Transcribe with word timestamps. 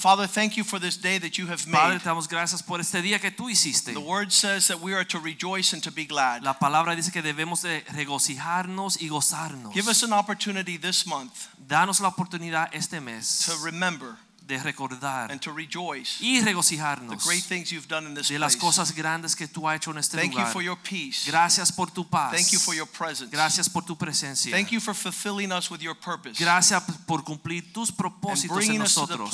Father, 0.00 0.26
thank 0.26 0.56
you 0.56 0.64
for 0.64 0.80
this 0.80 0.96
day 0.96 1.18
that 1.18 1.36
you 1.36 1.46
have 1.46 1.62
Padre, 1.70 1.96
made. 1.96 2.00
te 2.00 2.08
damos 2.08 2.26
gracias 2.26 2.62
por 2.62 2.80
este 2.80 3.02
día 3.02 3.20
que 3.20 3.30
tú 3.30 3.50
hiciste. 3.50 3.92
The 3.92 4.00
word 4.00 4.32
says 4.32 4.68
that 4.68 4.80
we 4.80 4.94
are 4.94 5.04
to 5.04 5.18
rejoice 5.18 5.74
and 5.74 5.82
to 5.82 5.90
be 5.90 6.06
glad. 6.06 6.42
La 6.42 6.54
palabra 6.54 6.96
dice 6.96 7.12
que 7.12 7.20
debemos 7.20 7.60
de 7.60 7.84
regocijarnos 7.92 9.02
y 9.02 9.08
gozarnos. 9.08 9.74
Give 9.74 9.88
us 9.88 10.02
an 10.02 10.14
opportunity 10.14 10.78
this 10.78 11.06
month 11.06 11.48
Danos 11.58 12.00
la 12.00 12.08
oportunidad 12.08 12.70
este 12.72 13.00
mes 13.00 13.44
to 13.44 13.52
remember 13.62 14.16
de 14.50 14.58
recordar 14.62 15.30
and 15.30 15.40
to 15.40 15.52
rejoice 15.52 16.18
y 16.20 16.40
the 16.40 16.46
regocijarnos 16.46 17.24
great 17.24 17.44
things 17.44 17.70
you've 17.70 17.88
done 17.88 18.06
in 18.06 18.14
this 18.14 18.28
de 18.28 18.38
las 18.38 18.56
place. 18.56 18.66
cosas 18.66 18.94
grandes 18.94 19.34
que 19.34 19.46
tú 19.46 19.68
has 19.68 19.76
hecho 19.76 19.90
en 19.92 19.98
este 19.98 20.16
Thank 20.16 20.32
you 20.32 20.38
lugar. 20.38 20.52
for 20.52 20.62
your 20.62 20.76
peace. 20.76 21.24
Gracias 21.26 21.72
por 21.72 21.90
tu 21.90 22.04
paz. 22.08 22.32
Thank 22.32 22.52
you 22.52 22.58
for 22.58 22.74
your 22.74 22.86
presence. 22.86 23.30
Gracias 23.30 23.68
por 23.68 23.84
tu 23.84 23.96
presencia. 23.96 24.50
Thank 24.50 24.70
you 24.70 24.80
for 24.80 24.94
fulfilling 24.94 25.52
us 25.52 25.70
with 25.70 25.80
your 25.80 25.94
purpose 25.94 26.38
Gracias 26.38 26.82
por 27.06 27.24
cumplir 27.24 27.72
tus 27.72 27.90
and 27.90 27.98
propósitos 27.98 28.68
en 28.68 28.78
nosotros 28.78 29.30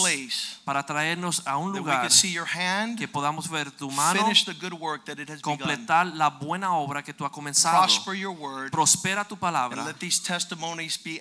para 0.64 0.84
traernos 0.84 1.42
a 1.46 1.56
un 1.56 1.72
lugar 1.72 2.02
can 2.02 2.10
see 2.10 2.32
your 2.32 2.46
hand 2.46 2.98
que 2.98 3.08
podamos 3.08 3.48
ver 3.48 3.70
tu 3.70 3.90
mano 3.90 4.26
begun. 4.26 5.40
completar 5.40 6.06
la 6.06 6.30
buena 6.30 6.72
obra 6.74 7.02
que 7.02 7.12
tú 7.12 7.24
has 7.24 7.30
comenzado. 7.30 7.78
Prosper 7.78 8.14
your 8.14 8.34
word 8.36 8.70
Prospera 8.70 9.24
tu 9.24 9.34
and 9.34 9.40
palabra 9.40 9.84
let 9.84 9.98
these 9.98 10.20
testimonies 10.22 10.98
be 11.02 11.20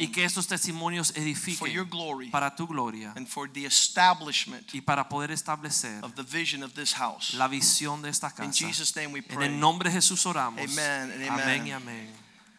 y 0.00 0.08
que 0.08 0.24
estos 0.24 0.46
testimonios 0.46 1.12
for 1.12 1.16
your 1.16 1.26
edifiquen 1.26 1.90
glory 1.90 2.30
para 2.30 2.54
tu 2.54 2.66
gloria 2.66 3.12
and 3.16 3.28
for 3.36 3.46
the 3.52 3.66
establishment 3.66 4.72
y 4.72 4.80
para 4.80 5.06
poder 5.06 5.30
establecer 5.30 6.02
of 6.02 6.14
the 6.14 6.22
vision 6.22 6.62
of 6.62 6.72
this 6.72 6.94
house. 6.94 7.34
la 7.34 7.48
visión 7.48 8.00
de 8.00 8.08
esta 8.08 8.32
In. 8.42 8.50
Jesus' 8.50 8.96
name 8.96 9.12
we 9.12 9.18
En 9.18 9.24
pray. 9.24 9.48
el 9.48 9.60
nombre 9.60 9.90
de 9.90 9.94
Jesús 9.94 10.24
oramos. 10.24 10.58
Amen 10.58 11.10
and 11.12 11.22
amen. 11.22 11.30
Amén 11.30 11.66
y 11.66 11.70
amén. 11.72 12.08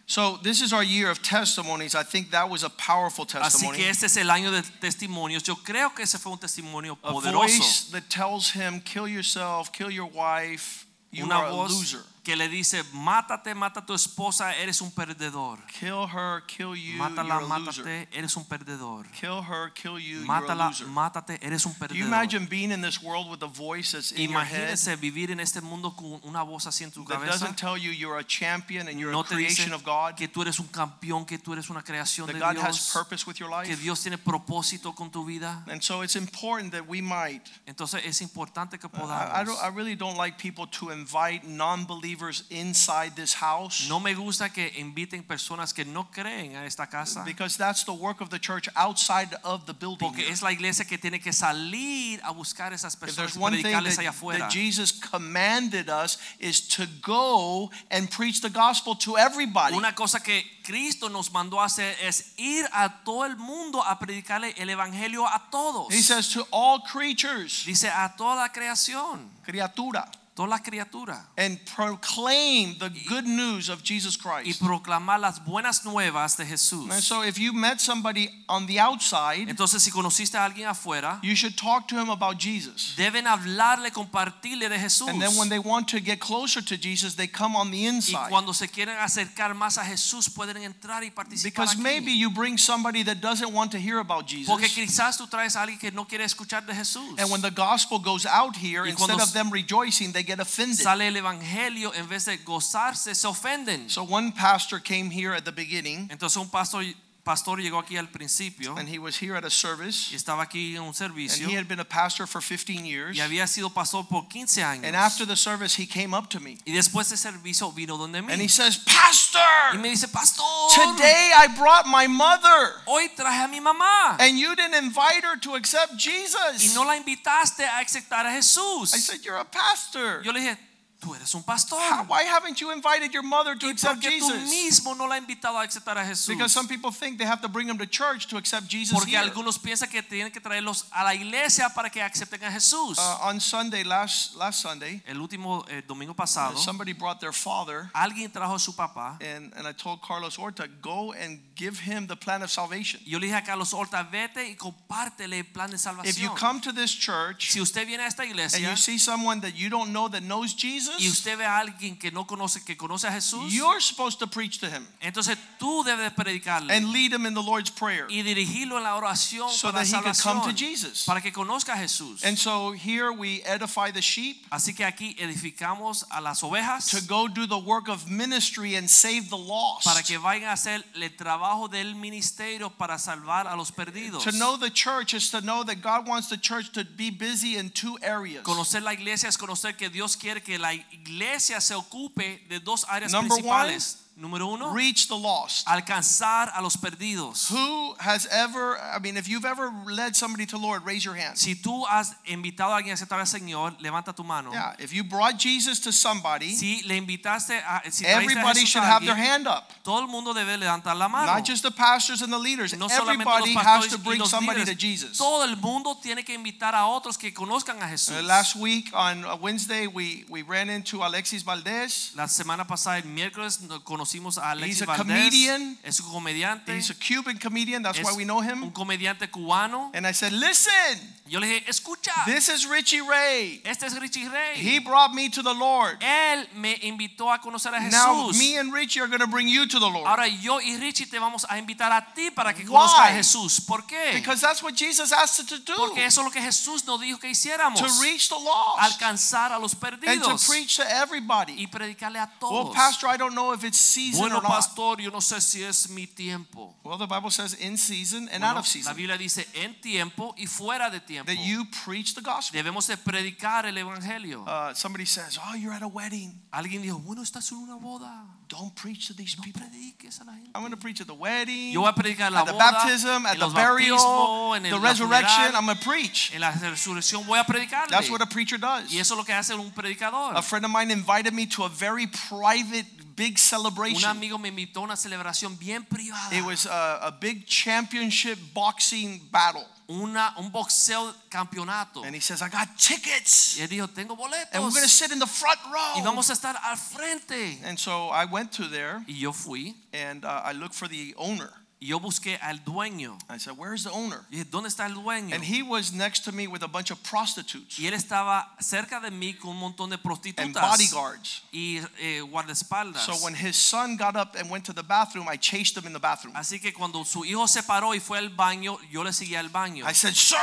So 0.05 0.37
this 0.37 0.61
is 0.61 0.73
our 0.73 0.83
year 0.83 1.09
of 1.09 1.23
testimonies. 1.23 1.95
I 1.95 2.03
think 2.03 2.29
that 2.29 2.47
was 2.47 2.63
a 2.63 2.69
powerful 2.69 3.25
testimony. 3.25 3.79
Así 3.79 3.81
que 3.81 3.89
este 3.89 4.05
es 4.05 4.17
el 4.17 4.29
año 4.29 4.51
de 4.51 4.61
testimonios. 4.79 5.41
Yo 5.41 5.55
creo 5.55 5.95
que 5.95 6.03
ese 6.03 6.19
fue 6.19 6.31
un 6.31 6.37
testimonio 6.37 6.95
poderoso. 6.95 7.27
a 7.27 7.47
voice 7.47 7.91
that 7.91 8.07
tells 8.07 8.51
him, 8.51 8.79
kill 8.81 9.07
yourself, 9.07 9.71
kill 9.71 9.89
your 9.89 10.05
wife, 10.05 10.85
you 11.11 11.25
Una 11.25 11.39
are 11.39 11.47
a 11.47 11.67
loser. 11.67 12.03
Que 12.27 12.35
le 12.35 12.49
dice, 12.49 12.83
mátate, 12.91 13.55
mata 13.55 13.79
a 13.79 13.85
tu 13.85 13.93
esposa, 13.93 14.53
eres 14.57 14.81
un 14.81 14.91
perdedor. 14.91 15.59
Kill 15.79 16.05
her, 16.13 16.41
kill 16.45 16.75
you, 16.75 16.97
Mátala, 16.97 17.39
you're 17.39 17.53
a 17.53 17.57
loser. 17.57 17.83
mátate, 17.85 18.07
eres 18.11 18.35
un 18.35 18.43
perdedor. 18.43 19.05
Kill 19.13 19.41
her, 19.43 19.71
kill 19.73 19.97
you, 19.97 20.17
you're 20.19 20.23
a 20.23 20.27
Mátala, 20.27 20.67
loser. 20.67 20.87
mátate, 20.87 21.39
eres 21.41 21.65
un 21.65 21.71
Do 21.71 21.95
you 21.95 22.03
perdedor. 22.03 22.05
imagine 22.07 22.45
being 22.45 22.71
in 22.73 22.81
this 22.81 23.01
world 23.01 23.31
with 23.31 23.41
a 23.43 23.47
voice 23.47 23.93
that's 23.93 24.11
in 24.11 24.29
your 24.31 24.41
head 24.41 24.71
Imagínese 24.73 24.97
vivir 24.97 25.31
en 25.31 25.39
este 25.39 25.61
mundo 25.61 25.95
con 25.95 26.19
una 26.25 26.43
voz 26.43 26.67
así 26.67 26.83
en 26.83 26.91
tu 26.91 27.05
that 27.05 27.13
cabeza. 27.13 27.31
doesn't 27.45 27.55
tell 27.55 27.77
you 27.77 27.91
you're 27.91 28.19
a 28.19 28.25
champion 28.25 28.89
and 28.89 28.99
you're 28.99 29.13
No 29.13 29.21
a 29.21 29.23
creation 29.23 29.71
of 29.71 29.85
God, 29.85 30.17
que 30.17 30.27
tú 30.27 30.41
eres 30.41 30.59
un 30.59 30.67
campeón, 30.67 31.25
que 31.25 31.37
tú 31.39 31.53
eres 31.53 31.69
una 31.69 31.81
creación 31.81 32.27
that 32.27 32.33
de 32.33 32.39
God 32.41 32.57
has 32.57 32.75
Dios, 32.75 32.91
purpose 32.91 33.25
with 33.25 33.37
your 33.39 33.49
que 33.63 33.69
life? 33.71 33.81
Dios 33.81 34.01
tiene 34.03 34.17
propósito 34.17 34.93
con 34.93 35.09
tu 35.11 35.23
vida. 35.25 35.63
And 35.69 35.81
so 35.81 36.01
it's 36.01 36.17
important 36.17 36.73
that 36.73 36.85
we 36.89 37.01
might. 37.01 37.43
Entonces 37.65 38.03
es 38.05 38.19
importante 38.21 38.77
que 38.77 38.87
I, 38.87 38.89
I, 38.89 39.45
don't, 39.45 39.55
podamos. 39.55 39.63
I 39.63 39.67
really 39.73 39.95
don't 39.95 40.17
like 40.17 40.37
people 40.37 40.67
to 40.79 40.89
invite 40.91 41.45
non-believers 41.47 42.16
inside 42.49 43.15
this 43.15 43.33
house. 43.33 43.87
No 43.89 43.99
me 43.99 44.13
gusta 44.13 44.49
que 44.49 44.71
inviten 44.77 45.23
personas 45.23 45.73
que 45.73 45.85
no 45.85 46.09
creen 46.11 46.55
a 46.55 46.65
esta 46.65 46.87
casa. 46.87 47.23
Because 47.23 47.57
that's 47.57 47.83
the 47.83 47.93
work 47.93 48.21
of 48.21 48.29
the 48.29 48.39
church 48.39 48.67
outside 48.75 49.35
of 49.43 49.65
the 49.65 49.73
building. 49.73 50.09
Porque 50.09 50.29
es 50.29 50.41
la 50.41 50.51
iglesia 50.51 50.85
que 50.85 50.97
tiene 50.97 51.19
que 51.19 51.33
salir 51.33 52.19
a 52.23 52.31
buscar 52.31 52.73
esas 52.73 52.95
personas 52.95 53.35
y 53.35 53.39
predicarles 53.39 53.99
allá 53.99 54.09
afuera. 54.09 54.39
that 54.39 54.51
Jesus 54.51 54.91
commanded 54.91 55.89
us 55.89 56.17
is 56.39 56.67
to 56.67 56.85
go 57.01 57.69
and 57.89 58.09
preach 58.09 58.41
the 58.41 58.49
gospel 58.49 58.95
to 58.95 59.17
everybody. 59.17 59.75
Una 59.75 59.93
cosa 59.93 60.19
que 60.19 60.43
Cristo 60.63 61.07
nos 61.09 61.31
mandó 61.31 61.61
a 61.61 61.65
hacer 61.65 61.95
es 62.03 62.33
ir 62.37 62.65
a 62.73 63.03
todo 63.03 63.25
el 63.25 63.37
mundo 63.37 63.81
a 63.81 63.97
predicarle 63.97 64.53
el 64.57 64.69
evangelio 64.69 65.25
a 65.25 65.49
todos. 65.49 65.93
He 65.93 66.01
says 66.01 66.29
to 66.33 66.45
all 66.51 66.81
creatures, 66.81 67.63
Dice 67.65 67.89
a 67.89 68.13
toda 68.17 68.35
la 68.35 68.49
creación, 68.49 69.29
criatura, 69.43 70.09
toda 70.37 70.49
la 70.49 70.59
criatura. 70.59 71.27
and 71.35 71.59
proclaim 71.65 72.77
the 72.77 72.89
good 73.09 73.25
news 73.25 73.69
of 73.69 73.81
Jesus 73.83 74.15
Christ. 74.15 74.45
Y 74.45 74.53
proclamar 74.53 75.19
las 75.19 75.43
buenas 75.43 75.83
nuevas 75.83 76.37
de 76.37 76.45
Jesús. 76.45 76.91
And 76.91 77.01
so 77.01 77.23
if 77.23 77.39
you 77.39 77.53
met 77.53 77.81
somebody 77.81 78.29
on 78.47 78.67
the 78.67 78.79
outside, 78.79 79.49
Entonces 79.49 79.81
si 79.81 79.89
conociste 79.89 80.35
a 80.35 80.45
alguien 80.45 80.67
afuera, 80.67 81.19
you 81.23 81.35
should 81.35 81.57
talk 81.57 81.87
to 81.87 81.95
him 81.99 82.11
about 82.11 82.37
Jesus. 82.37 82.93
deben 82.95 83.25
hablarle, 83.25 83.91
compartirle 83.91 84.69
de 84.69 84.77
Jesús. 84.77 85.09
And 85.09 85.19
then 85.19 85.35
when 85.37 85.49
they 85.49 85.59
want 85.59 85.87
to 85.89 85.99
get 85.99 86.19
closer 86.19 86.61
to 86.61 86.77
Jesus, 86.77 87.15
they 87.15 87.27
come 87.27 87.55
on 87.55 87.71
the 87.71 87.87
inside. 87.87 88.27
Y 88.27 88.29
cuando 88.29 88.53
se 88.53 88.67
quieren 88.67 88.95
acercar 88.99 89.55
más 89.55 89.79
a 89.79 89.85
Jesús 89.85 90.29
pueden 90.29 90.57
entrar 90.57 91.03
y 91.03 91.09
participar 91.09 91.51
Because 91.51 91.73
aquí. 91.73 91.81
maybe 91.81 92.11
you 92.11 92.29
bring 92.29 92.59
somebody 92.59 93.03
that 93.03 93.21
doesn't 93.21 93.51
want 93.51 93.71
to 93.71 93.79
hear 93.79 93.97
about 93.97 94.27
Jesus. 94.27 94.47
Porque 94.47 94.69
quizás 94.69 95.17
tú 95.17 95.27
traes 95.27 95.55
a 95.55 95.63
alguien 95.63 95.79
que 95.79 95.91
no 95.91 96.05
quiere 96.05 96.25
escuchar 96.25 96.63
de 96.63 96.75
Jesús. 96.75 97.17
And 97.17 97.31
when 97.31 97.41
the 97.41 97.49
gospel 97.49 97.97
goes 97.97 98.27
out 98.27 98.55
here, 98.55 98.85
instead 98.85 99.19
of 99.19 99.33
them 99.33 99.49
rejoicing, 99.49 100.11
they 100.11 100.26
get 100.27 100.39
offended. 100.39 100.77
sale 100.77 101.07
el 101.07 101.15
evangelio 101.15 101.93
en 101.95 102.07
vez 102.07 102.25
de 102.25 102.37
gozarse 102.37 103.15
se 103.15 103.27
ofenden. 103.27 103.89
So 103.89 104.03
one 104.03 104.31
pastor 104.31 104.79
came 104.79 105.09
here 105.09 105.33
at 105.33 105.43
the 105.43 105.51
beginning, 105.51 106.09
Entonces 106.11 106.37
un 106.37 106.49
pastor 106.49 106.83
pastor 107.27 107.59
llegó 107.59 107.77
aquí 107.77 107.97
al 107.97 108.07
principio 108.07 108.77
and 108.77 108.87
he 108.87 108.97
was 108.97 109.21
here 109.21 109.35
at 109.35 109.43
a 109.43 109.49
service, 109.49 110.09
y 110.11 110.15
estaba 110.15 110.43
aquí 110.43 110.75
en 110.77 110.83
un 110.83 110.93
and 110.97 111.51
he 111.51 111.55
had 111.55 111.67
been 111.67 111.81
a 111.81 111.85
pastor 111.85 112.25
for 112.25 112.41
15 112.41 112.85
years. 112.85 113.17
y 113.17 113.19
había 113.19 113.45
sido 113.47 113.69
pastor 113.69 114.07
por 114.07 114.29
15 114.29 114.63
años. 114.63 114.85
And 114.85 114.95
after 114.95 115.25
the 115.25 115.35
service, 115.35 115.75
he 115.75 115.85
came 115.85 116.13
up 116.13 116.29
to 116.29 116.39
me 116.39 116.57
y 116.65 116.71
después 116.71 117.09
de 117.09 117.17
servicio 117.17 117.71
vino 117.73 117.97
donde 117.97 118.21
mí 118.21 118.31
and 118.31 118.41
he 118.41 118.47
says, 118.47 118.79
y 118.85 118.93
Pastor, 118.93 119.79
me 119.79 119.89
dice, 119.89 120.07
"Pastor, 120.07 120.45
today 120.73 121.33
I 121.35 121.47
brought 121.47 121.85
my 121.85 122.07
mother, 122.07 122.81
hoy 122.85 123.09
traje 123.09 123.43
a 123.43 123.47
mi 123.49 123.59
mamá 123.59 124.17
and 124.19 124.39
you 124.39 124.55
didn't 124.55 124.75
invite 124.75 125.23
her 125.25 125.37
to 125.41 125.55
accept 125.55 125.97
Jesus. 125.97 126.63
y 126.63 126.73
no 126.73 126.85
la 126.85 126.95
invitaste 126.95 127.65
a 127.65 127.79
aceptar 127.79 128.25
a 128.25 128.31
Jesús." 128.31 128.93
I 128.93 128.99
said, 128.99 129.21
You're 129.23 129.37
a 129.37 129.45
pastor. 129.45 130.21
Yo 130.23 130.31
le 130.31 130.39
dije, 130.39 130.57
"Tú 130.99 131.13
eres 131.15 131.33
un 131.35 131.43
pastor." 131.43 131.79
How- 131.79 132.05
Why 132.07 132.23
haven't 132.23 132.59
you 132.59 132.71
invited 132.71 133.11
your 133.13 133.23
mother 133.23 133.55
to 133.57 133.67
¿Y 133.67 133.71
accept 133.71 134.01
qué 134.01 134.19
tú 134.19 134.27
Jesus? 134.31 134.49
mismo 134.49 134.95
no 134.95 135.05
la 135.07 135.15
has 135.15 135.21
invitado 135.21 135.57
a 135.59 135.63
aceptar 135.63 135.97
a 135.97 136.05
Jesús? 136.05 136.27
Because 136.27 136.51
some 136.53 136.67
people 136.67 136.91
think 136.91 137.17
they 137.17 137.27
have 137.27 137.41
to 137.41 137.47
bring 137.47 137.67
them 137.67 137.77
to 137.77 137.85
church 137.85 138.27
to 138.27 138.37
accept 138.37 138.67
Jesus 138.67 138.93
Porque 138.97 139.11
here. 139.11 139.19
algunos 139.21 139.59
piensan 139.59 139.89
que 139.89 140.01
tienen 140.01 140.31
que 140.31 140.41
traerlos 140.41 140.85
a 140.91 141.03
la 141.03 141.13
iglesia 141.13 141.69
para 141.69 141.89
que 141.89 142.01
acepten 142.01 142.43
a 142.43 142.51
Jesús. 142.51 142.97
Uh, 142.97 143.27
on 143.29 143.39
Sunday, 143.39 143.83
last 143.83 144.35
last 144.35 144.61
Sunday, 144.61 145.01
El 145.05 145.21
último 145.21 145.65
eh, 145.69 145.81
domingo 145.87 146.13
uh, 146.13 146.15
pasado, 146.15 146.57
somebody 146.57 146.93
brought 146.93 147.19
their 147.19 147.33
father, 147.33 147.89
alguien 147.93 148.31
trajo 148.31 148.55
a 148.55 148.59
su 148.59 148.73
papá 148.73 149.17
and, 149.21 149.53
and 149.55 149.67
I 149.67 149.73
told 149.73 150.01
Carlos 150.01 150.35
Horta, 150.37 150.67
go 150.81 151.13
and 151.13 151.39
give 151.55 151.79
him 151.79 152.07
the 152.07 152.15
plan 152.15 152.41
of 152.41 152.51
salvation. 152.51 153.01
yo 153.05 153.19
le 153.19 153.27
dije 153.27 153.37
a 153.37 153.43
Carlos 153.43 153.73
Horta, 153.73 154.03
vete 154.03 154.47
y 154.49 154.55
compártele 154.55 155.39
el 155.39 155.45
plan 155.45 155.69
de 155.69 155.77
If 156.03 156.17
you 156.19 156.29
come 156.35 156.59
to 156.61 156.71
this 156.71 156.91
church 156.91 157.51
Si 157.51 157.59
usted 157.59 157.85
viene 157.85 158.03
a 158.03 158.07
esta 158.07 158.25
iglesia, 158.25 158.57
and 158.57 158.67
you 158.67 158.75
see 158.75 158.97
someone 158.97 159.41
that 159.41 159.55
you 159.55 159.69
don't 159.69 159.91
know 159.91 160.07
that 160.09 160.21
knows 160.21 160.53
y 160.55 160.86
Jesus, 160.97 161.19
usted 161.19 161.37
ve 161.37 161.45
a 161.45 161.57
alguien 161.57 161.97
que 161.97 162.11
no 162.11 162.25
conoce, 162.25 162.63
que 162.63 162.75
conoce 162.75 163.07
a 163.07 163.11
Jesús, 163.11 163.51
you're 163.51 163.81
supposed 163.81 164.19
to 164.19 164.27
preach 164.27 164.59
to 164.59 164.67
him 164.67 164.87
entonces 165.01 165.37
tú 165.59 165.83
debes 165.83 166.11
predicarle 166.13 166.71
and 166.71 166.91
lead 166.91 167.13
him 167.13 167.25
in 167.25 167.33
the 167.33 167.41
Lord's 167.41 167.69
Prayer 167.69 168.07
y 168.09 168.21
dirigirlo 168.23 168.77
en 168.77 168.83
la 168.83 168.95
oración 168.95 169.49
so 169.49 169.71
para 169.71 169.83
that 169.83 169.87
he 169.87 170.01
could 170.01 170.21
come 170.21 170.41
to 170.41 170.53
Jesus. 170.53 171.05
para 171.05 171.21
que 171.21 171.31
conozca 171.31 171.73
a 171.73 171.77
Jesús. 171.77 172.23
And 172.23 172.37
so 172.37 172.71
here 172.71 173.11
we 173.11 173.41
edify 173.43 173.91
the 173.91 174.01
sheep 174.01 174.45
Así 174.49 174.75
que 174.75 174.85
aquí 174.85 175.15
edificamos 175.19 176.05
a 176.09 176.21
las 176.21 176.43
ovejas 176.43 176.89
to 176.91 177.01
go 177.01 177.27
do 177.27 177.45
the 177.45 177.57
work 177.57 177.87
of 177.87 178.09
ministry 178.09 178.75
and 178.75 178.89
save 178.89 179.29
the 179.29 179.37
lost. 179.37 179.85
para 179.85 180.01
que 180.03 180.17
vayan 180.17 180.49
a 180.49 180.53
hacer 180.53 180.83
el 180.95 181.09
trabajo 181.15 181.67
del 181.69 181.95
ministerio 181.95 182.69
para 182.69 182.97
salvar 182.97 183.47
a 183.47 183.55
los 183.55 183.71
perdidos. 183.71 184.23
To 184.23 184.31
know 184.31 184.57
the 184.57 184.69
church 184.69 185.13
is 185.13 185.29
to 185.31 185.41
know 185.41 185.63
that 185.63 185.81
God 185.81 186.07
wants 186.07 186.29
the 186.29 186.37
church 186.37 186.71
to 186.73 186.83
be 186.83 187.09
busy 187.09 187.57
in 187.57 187.69
two 187.69 187.97
areas. 188.01 188.43
Conocer 188.43 188.81
la 188.81 188.93
iglesia 188.93 189.29
es 189.29 189.37
conocer 189.37 189.75
que 189.75 189.89
Dios 189.89 190.15
quiere 190.15 190.41
que 190.41 190.57
la 190.57 190.73
iglesia 190.91 191.61
se 191.61 191.75
ocupe 191.75 192.45
de 192.49 192.59
dos 192.59 192.85
áreas 192.89 193.11
Number 193.11 193.29
principales. 193.29 194.06
Número 194.19 194.47
uno, 194.47 194.71
reach 194.73 195.07
the 195.07 195.15
lost. 195.15 195.67
alcanzar 195.67 196.51
a 196.55 196.61
los 196.61 196.75
perdidos. 196.75 197.51
Who 197.51 197.93
has 197.99 198.25
ever, 198.31 198.75
I 198.79 198.97
mean, 198.99 199.15
if 199.15 199.27
you've 199.27 199.45
ever 199.45 199.71
led 199.85 200.15
somebody 200.15 200.47
to 200.47 200.57
Lord, 200.57 200.83
raise 200.85 201.05
your 201.05 201.13
hand. 201.13 201.37
Si 201.37 201.53
tú 201.55 201.85
has 201.87 202.15
invitado 202.25 202.73
a 202.73 202.77
alguien 202.77 202.91
a 202.91 202.95
aceptar 202.95 203.19
al 203.19 203.27
Señor, 203.27 203.75
levanta 203.79 204.15
tu 204.15 204.23
mano. 204.23 204.51
Yeah, 204.51 204.73
if 204.79 204.91
you 204.91 205.03
brought 205.03 205.37
Jesus 205.37 205.79
to 205.81 205.91
somebody, 205.91 206.55
Si 206.55 206.81
le 206.87 206.95
invitaste 206.95 207.61
a 207.63 207.91
si 207.91 208.05
a 208.05 208.09
everybody 208.09 208.65
should 208.65 208.83
a 208.83 208.87
have 208.87 209.05
their 209.05 209.15
hand 209.15 209.47
up. 209.47 209.71
todo 209.83 210.01
el 210.01 210.07
mundo 210.07 210.33
debe 210.33 210.57
levantar 210.57 210.95
la 210.97 211.07
mano. 211.07 211.31
Not 211.31 211.45
just 211.45 211.61
the 211.61 211.71
pastors 211.71 212.23
and 212.23 212.33
the 212.33 212.39
leaders. 212.39 212.73
no 212.75 212.87
solamente 212.87 213.25
los 213.25 213.37
Everybody 213.41 213.53
has 213.53 213.87
to 213.89 213.99
bring 213.99 214.25
somebody 214.25 214.65
to 214.65 214.71
líderes. 214.71 214.77
Jesus. 214.79 215.17
Todo 215.19 215.43
el 215.43 215.57
mundo 215.57 215.95
tiene 216.01 216.23
que 216.23 216.33
invitar 216.33 216.73
a 216.73 216.87
otros 216.87 217.17
que 217.19 217.31
conozcan 217.31 217.81
a 217.83 217.87
Jesús. 217.87 218.17
Uh, 218.19 218.23
last 218.23 218.55
week 218.55 218.89
on 218.95 219.23
Wednesday, 219.41 219.85
we, 219.85 220.25
we 220.27 220.41
ran 220.41 220.71
into 220.71 221.03
Alexis 221.03 221.43
Valdez. 221.43 222.13
La 222.15 222.27
semana 222.27 222.65
pasada, 222.65 222.97
el 222.97 223.03
miércoles, 223.03 223.61
no- 223.61 223.79
conocimos 224.07 224.37
a 224.37 224.51
Alexis 224.51 224.81
He's 224.81 224.89
a 224.89 224.95
comedian. 224.95 225.77
Es 225.83 225.99
un 225.99 226.11
comediante. 226.11 226.75
He's 226.75 226.89
a 226.89 226.95
Cuban 226.95 227.37
comedian. 227.37 227.83
That's 227.83 227.99
es 227.99 228.05
why 228.05 228.15
we 228.15 228.23
know 228.23 228.41
him. 228.41 228.63
un 228.63 228.71
comediante 228.71 229.29
cubano. 229.29 229.91
And 229.93 230.07
I 230.07 230.13
said, 230.13 230.31
listen, 230.31 231.17
Yo 231.29 231.39
le 231.39 231.47
dije, 231.47 231.63
escucha, 231.67 232.13
this 232.25 232.47
is 232.47 232.65
Richie 232.65 233.01
Ray. 233.01 233.61
este 233.65 233.83
es 233.83 233.99
Richie 233.99 234.29
Ray. 234.29 234.55
He 234.55 234.79
brought 234.79 235.13
me 235.13 235.29
to 235.29 235.43
the 235.43 235.53
Lord. 235.53 235.99
Él 235.99 236.47
me 236.55 236.77
invitó 236.83 237.33
a 237.33 237.39
conocer 237.39 237.73
a 237.73 237.81
Jesús. 237.81 237.91
Now, 237.91 238.29
me 238.31 238.57
and 238.57 238.73
Richie 238.73 239.01
are 239.01 239.07
going 239.07 239.19
to 239.19 239.27
bring 239.27 239.47
you 239.47 239.67
to 239.67 239.79
the 239.79 239.89
Lord. 239.89 240.07
Ahora 240.07 240.27
yo 240.27 240.59
y 240.61 240.77
Richie 240.77 241.05
te 241.05 241.19
vamos 241.19 241.45
a 241.49 241.57
invitar 241.57 241.91
a 241.91 242.13
ti 242.13 242.31
para 242.31 242.53
que 242.53 242.63
conozcas 242.65 243.09
a 243.09 243.13
Jesús. 243.13 243.59
¿Por 243.59 243.85
qué? 243.85 244.13
Because 244.13 244.39
that's 244.39 244.63
what 244.63 244.73
Jesus 244.73 245.11
asked 245.11 245.39
us 245.39 245.49
to 245.49 245.59
do 245.59 245.75
Porque 245.75 246.05
eso 246.05 246.21
es 246.21 246.25
lo 246.25 246.31
que 246.31 246.41
Jesús 246.41 246.85
nos 246.85 247.01
dijo 247.01 247.19
que 247.19 247.29
hiciéramos. 247.29 247.79
to 247.79 248.01
reach 248.01 248.29
the 248.29 248.35
lost 248.35 248.79
Alcanzar 248.79 249.51
a 249.51 249.59
los 249.59 249.75
perdidos. 249.75 250.07
and 250.07 250.39
to 250.39 250.45
preach 250.49 250.77
to 250.77 250.89
everybody. 250.89 251.53
y 251.57 251.67
predicarle 251.67 252.19
a 252.19 252.29
todos. 252.39 252.67
Well. 252.67 252.73
Pastor, 252.73 253.07
I 253.09 253.17
don't 253.17 253.35
know 253.35 253.51
if 253.51 253.65
it's 253.65 253.77
season 253.97 254.19
bueno, 254.19 254.37
or 254.37 254.43
not. 254.43 254.51
pastor, 254.51 255.01
yo 255.01 255.09
no 255.11 255.19
sé 255.21 255.41
si 255.41 255.63
es 255.63 255.89
mi 255.89 256.05
tiempo. 256.07 256.75
Well, 256.83 256.97
the 256.99 257.07
Bible 257.07 257.31
says 257.31 257.53
in 257.55 257.77
season 257.77 258.29
and 258.29 258.41
Bueno, 258.41 258.47
out 258.47 258.57
of 258.59 258.67
season. 258.67 258.91
la 258.91 258.93
Biblia 258.93 259.17
dice 259.17 259.47
en 259.53 259.79
tiempo 259.81 260.33
y 260.37 260.45
fuera 260.45 260.89
de 260.91 260.99
tiempo. 260.99 261.31
that 261.31 261.39
you 261.43 261.65
preach 261.85 262.13
the 262.13 262.21
gospel. 262.21 262.53
Debemos 262.61 262.85
de 262.87 262.95
predicar 262.97 263.65
el 263.65 263.77
evangelio. 263.77 264.43
Uh, 264.43 264.73
somebody 264.75 265.05
says, 265.05 265.37
"Oh, 265.37 265.55
you're 265.55 265.73
at 265.75 265.81
a 265.81 265.87
wedding. 265.87 266.41
Alguien 266.51 266.81
dijo, 266.81 266.99
bueno, 266.99 267.21
estás 267.23 267.51
en 267.51 267.57
una 267.57 267.75
boda. 267.75 268.25
Don't 268.47 268.73
preach 268.75 269.07
to 269.07 269.13
these 269.13 269.35
No 269.37 269.43
people." 269.43 269.61
prediques 269.61 270.21
a 270.21 270.23
la 270.23 270.33
gente. 270.33 270.51
I'm 270.55 270.61
going 270.61 270.71
to 270.71 270.77
preach 270.77 271.01
at 271.01 271.07
the 271.07 271.13
wedding, 271.13 271.71
Yo 271.73 271.81
voy 271.81 271.89
a 271.89 271.93
predicar 271.93 272.31
la 272.31 272.39
at 272.41 272.45
the 272.45 272.53
boda, 272.53 272.59
baptism, 272.59 273.25
at 273.25 273.37
the 273.37 273.47
burial, 273.47 274.53
en 274.55 274.65
el, 274.65 274.79
the 274.79 274.79
resurrection. 274.79 275.27
funeral, 275.27 275.55
I'm 275.55 275.65
going 275.65 275.77
to 275.77 275.83
preach. 275.83 276.31
en 276.33 276.41
la 276.41 276.51
resurrección 276.51 277.25
voy 277.25 277.39
a 277.39 277.43
predicarle. 277.43 277.89
That's 277.89 278.09
what 278.09 278.21
a 278.21 278.25
preacher 278.25 278.57
does. 278.57 278.91
Y 278.93 278.99
eso 278.99 279.13
es 279.13 279.17
lo 279.17 279.23
que 279.23 279.33
hace 279.33 279.53
un 279.53 279.71
predicador. 279.71 280.35
A 280.35 280.41
friend 280.41 280.65
of 280.65 280.71
mine 280.71 280.91
invited 280.91 281.33
me 281.33 281.45
to 281.47 281.63
a 281.63 281.69
very 281.69 282.07
private, 282.07 282.85
big 283.15 283.37
celebration. 283.37 283.95
Un 283.95 284.01
celebration. 284.01 284.09
amigo 284.09 284.37
me 284.37 284.49
invitó 284.49 284.77
a 284.81 284.83
una 284.83 284.95
celebración 284.95 285.57
bien 285.59 285.83
privada. 285.85 286.31
It 286.33 286.43
was 286.45 286.65
a, 286.65 286.99
a 287.03 287.11
big 287.11 287.45
championship 287.45 288.37
boxing 288.53 289.21
battle. 289.31 289.65
Una, 289.89 290.33
un 290.37 290.51
boxeo 290.51 291.13
campeonato. 291.29 292.03
And 292.03 292.13
he 292.13 292.19
says, 292.19 292.41
I 292.41 292.49
got 292.49 292.67
tickets. 292.77 293.57
Y 293.57 293.63
él 293.63 293.69
dijo, 293.69 293.87
tengo 293.87 294.17
And 294.51 294.63
we're 294.63 294.71
going 294.71 294.83
to 294.83 294.89
sit 294.89 295.11
in 295.11 295.19
the 295.19 295.27
front 295.27 295.59
row. 295.71 295.93
Y 295.95 296.01
vamos 296.03 296.29
a 296.29 296.33
estar 296.33 296.55
al 296.61 296.75
frente. 296.75 297.59
And 297.63 297.79
so 297.79 298.09
I 298.09 298.25
went 298.25 298.51
to 298.53 298.67
there 298.67 299.03
Y 299.07 299.15
yo 299.19 299.31
fui 299.31 299.75
and 299.93 300.25
uh, 300.25 300.41
I 300.43 300.51
looked 300.51 300.75
for 300.75 300.87
the 300.89 301.15
owner. 301.17 301.53
Y 301.79 301.87
yo 301.87 301.99
busqué 301.99 302.39
al 302.41 302.63
dueño. 302.63 303.17
I 303.29 303.37
said, 303.37 303.55
Where's 303.57 303.83
the 303.83 303.91
owner? 303.91 304.25
Y 304.31 304.37
dije, 304.37 304.49
¿dónde 304.49 304.67
está 304.67 304.85
el 304.87 304.95
dueño? 304.95 305.35
And 305.35 305.43
he 305.43 305.61
was 305.61 305.93
next 305.93 306.23
to 306.25 306.31
me 306.31 306.47
with 306.47 306.63
a 306.63 306.67
bunch 306.67 306.91
of 306.91 306.97
prostitutes 307.03 307.77
Y 307.77 307.85
él 307.85 307.93
estaba 307.93 308.55
cerca 308.59 308.99
de 308.99 309.11
mí 309.11 309.37
con 309.37 309.51
un 309.51 309.59
montón 309.59 309.89
de 309.89 309.99
and 310.37 310.53
bodyguards. 310.53 311.43
y 311.51 311.79
eh, 311.99 312.21
guardaespaldas. 312.21 313.05
So 313.05 313.13
when 313.23 313.35
his 313.35 313.55
son 313.55 313.95
got 313.95 314.15
up 314.15 314.35
and 314.35 314.49
went 314.49 314.65
to 314.65 314.73
the 314.73 314.83
bathroom, 314.83 315.27
I 315.27 315.37
chased 315.37 315.77
him 315.77 315.85
in 315.85 315.93
the 315.93 315.99
bathroom. 315.99 316.35
Así 316.35 316.59
que 316.59 316.73
cuando 316.73 317.03
su 317.03 317.23
hijo 317.23 317.47
se 317.47 317.61
paró 317.61 317.93
y 317.93 317.99
fue 317.99 318.17
al 318.17 318.29
baño, 318.29 318.77
yo 318.91 319.03
le 319.03 319.11
seguía 319.11 319.39
al 319.39 319.49
baño. 319.49 319.85
I 319.85 319.93
said, 319.93 320.15
Sir, 320.15 320.37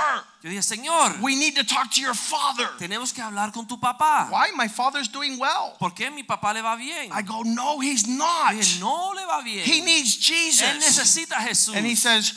Yo 0.44 0.50
dije, 0.50 0.62
Señor, 0.62 1.23
we 1.23 1.35
need 1.35 1.55
to 1.56 1.64
talk 1.64 1.91
to 1.91 2.02
your 2.02 2.14
father. 2.14 2.69
tenemos 2.79 3.14
que 3.14 3.23
hablar 3.23 3.50
con 3.50 3.67
tu 3.67 3.79
papá. 3.81 4.29
Why? 4.31 4.52
My 4.55 4.69
father's 4.69 5.08
doing 5.08 5.38
well. 5.38 5.75
¿Por 5.79 5.94
qué 5.94 6.11
mi 6.11 6.23
papá 6.23 6.52
le 6.52 6.61
va 6.61 6.76
bien? 6.76 7.11
I 7.11 7.23
go, 7.23 7.43
No, 7.44 7.81
he's 7.81 8.06
not. 8.06 8.52
dije, 8.52 8.79
no 8.79 9.12
le 9.14 9.25
va 9.25 9.41
bien. 9.43 9.64
He 9.64 9.81
needs 9.81 10.19
Él 10.19 10.52
Jesus. 10.52 10.62
necesita 10.81 11.37
Jesús. 11.41 11.75
And 11.75 11.87
he 11.87 11.96
says, 11.96 12.35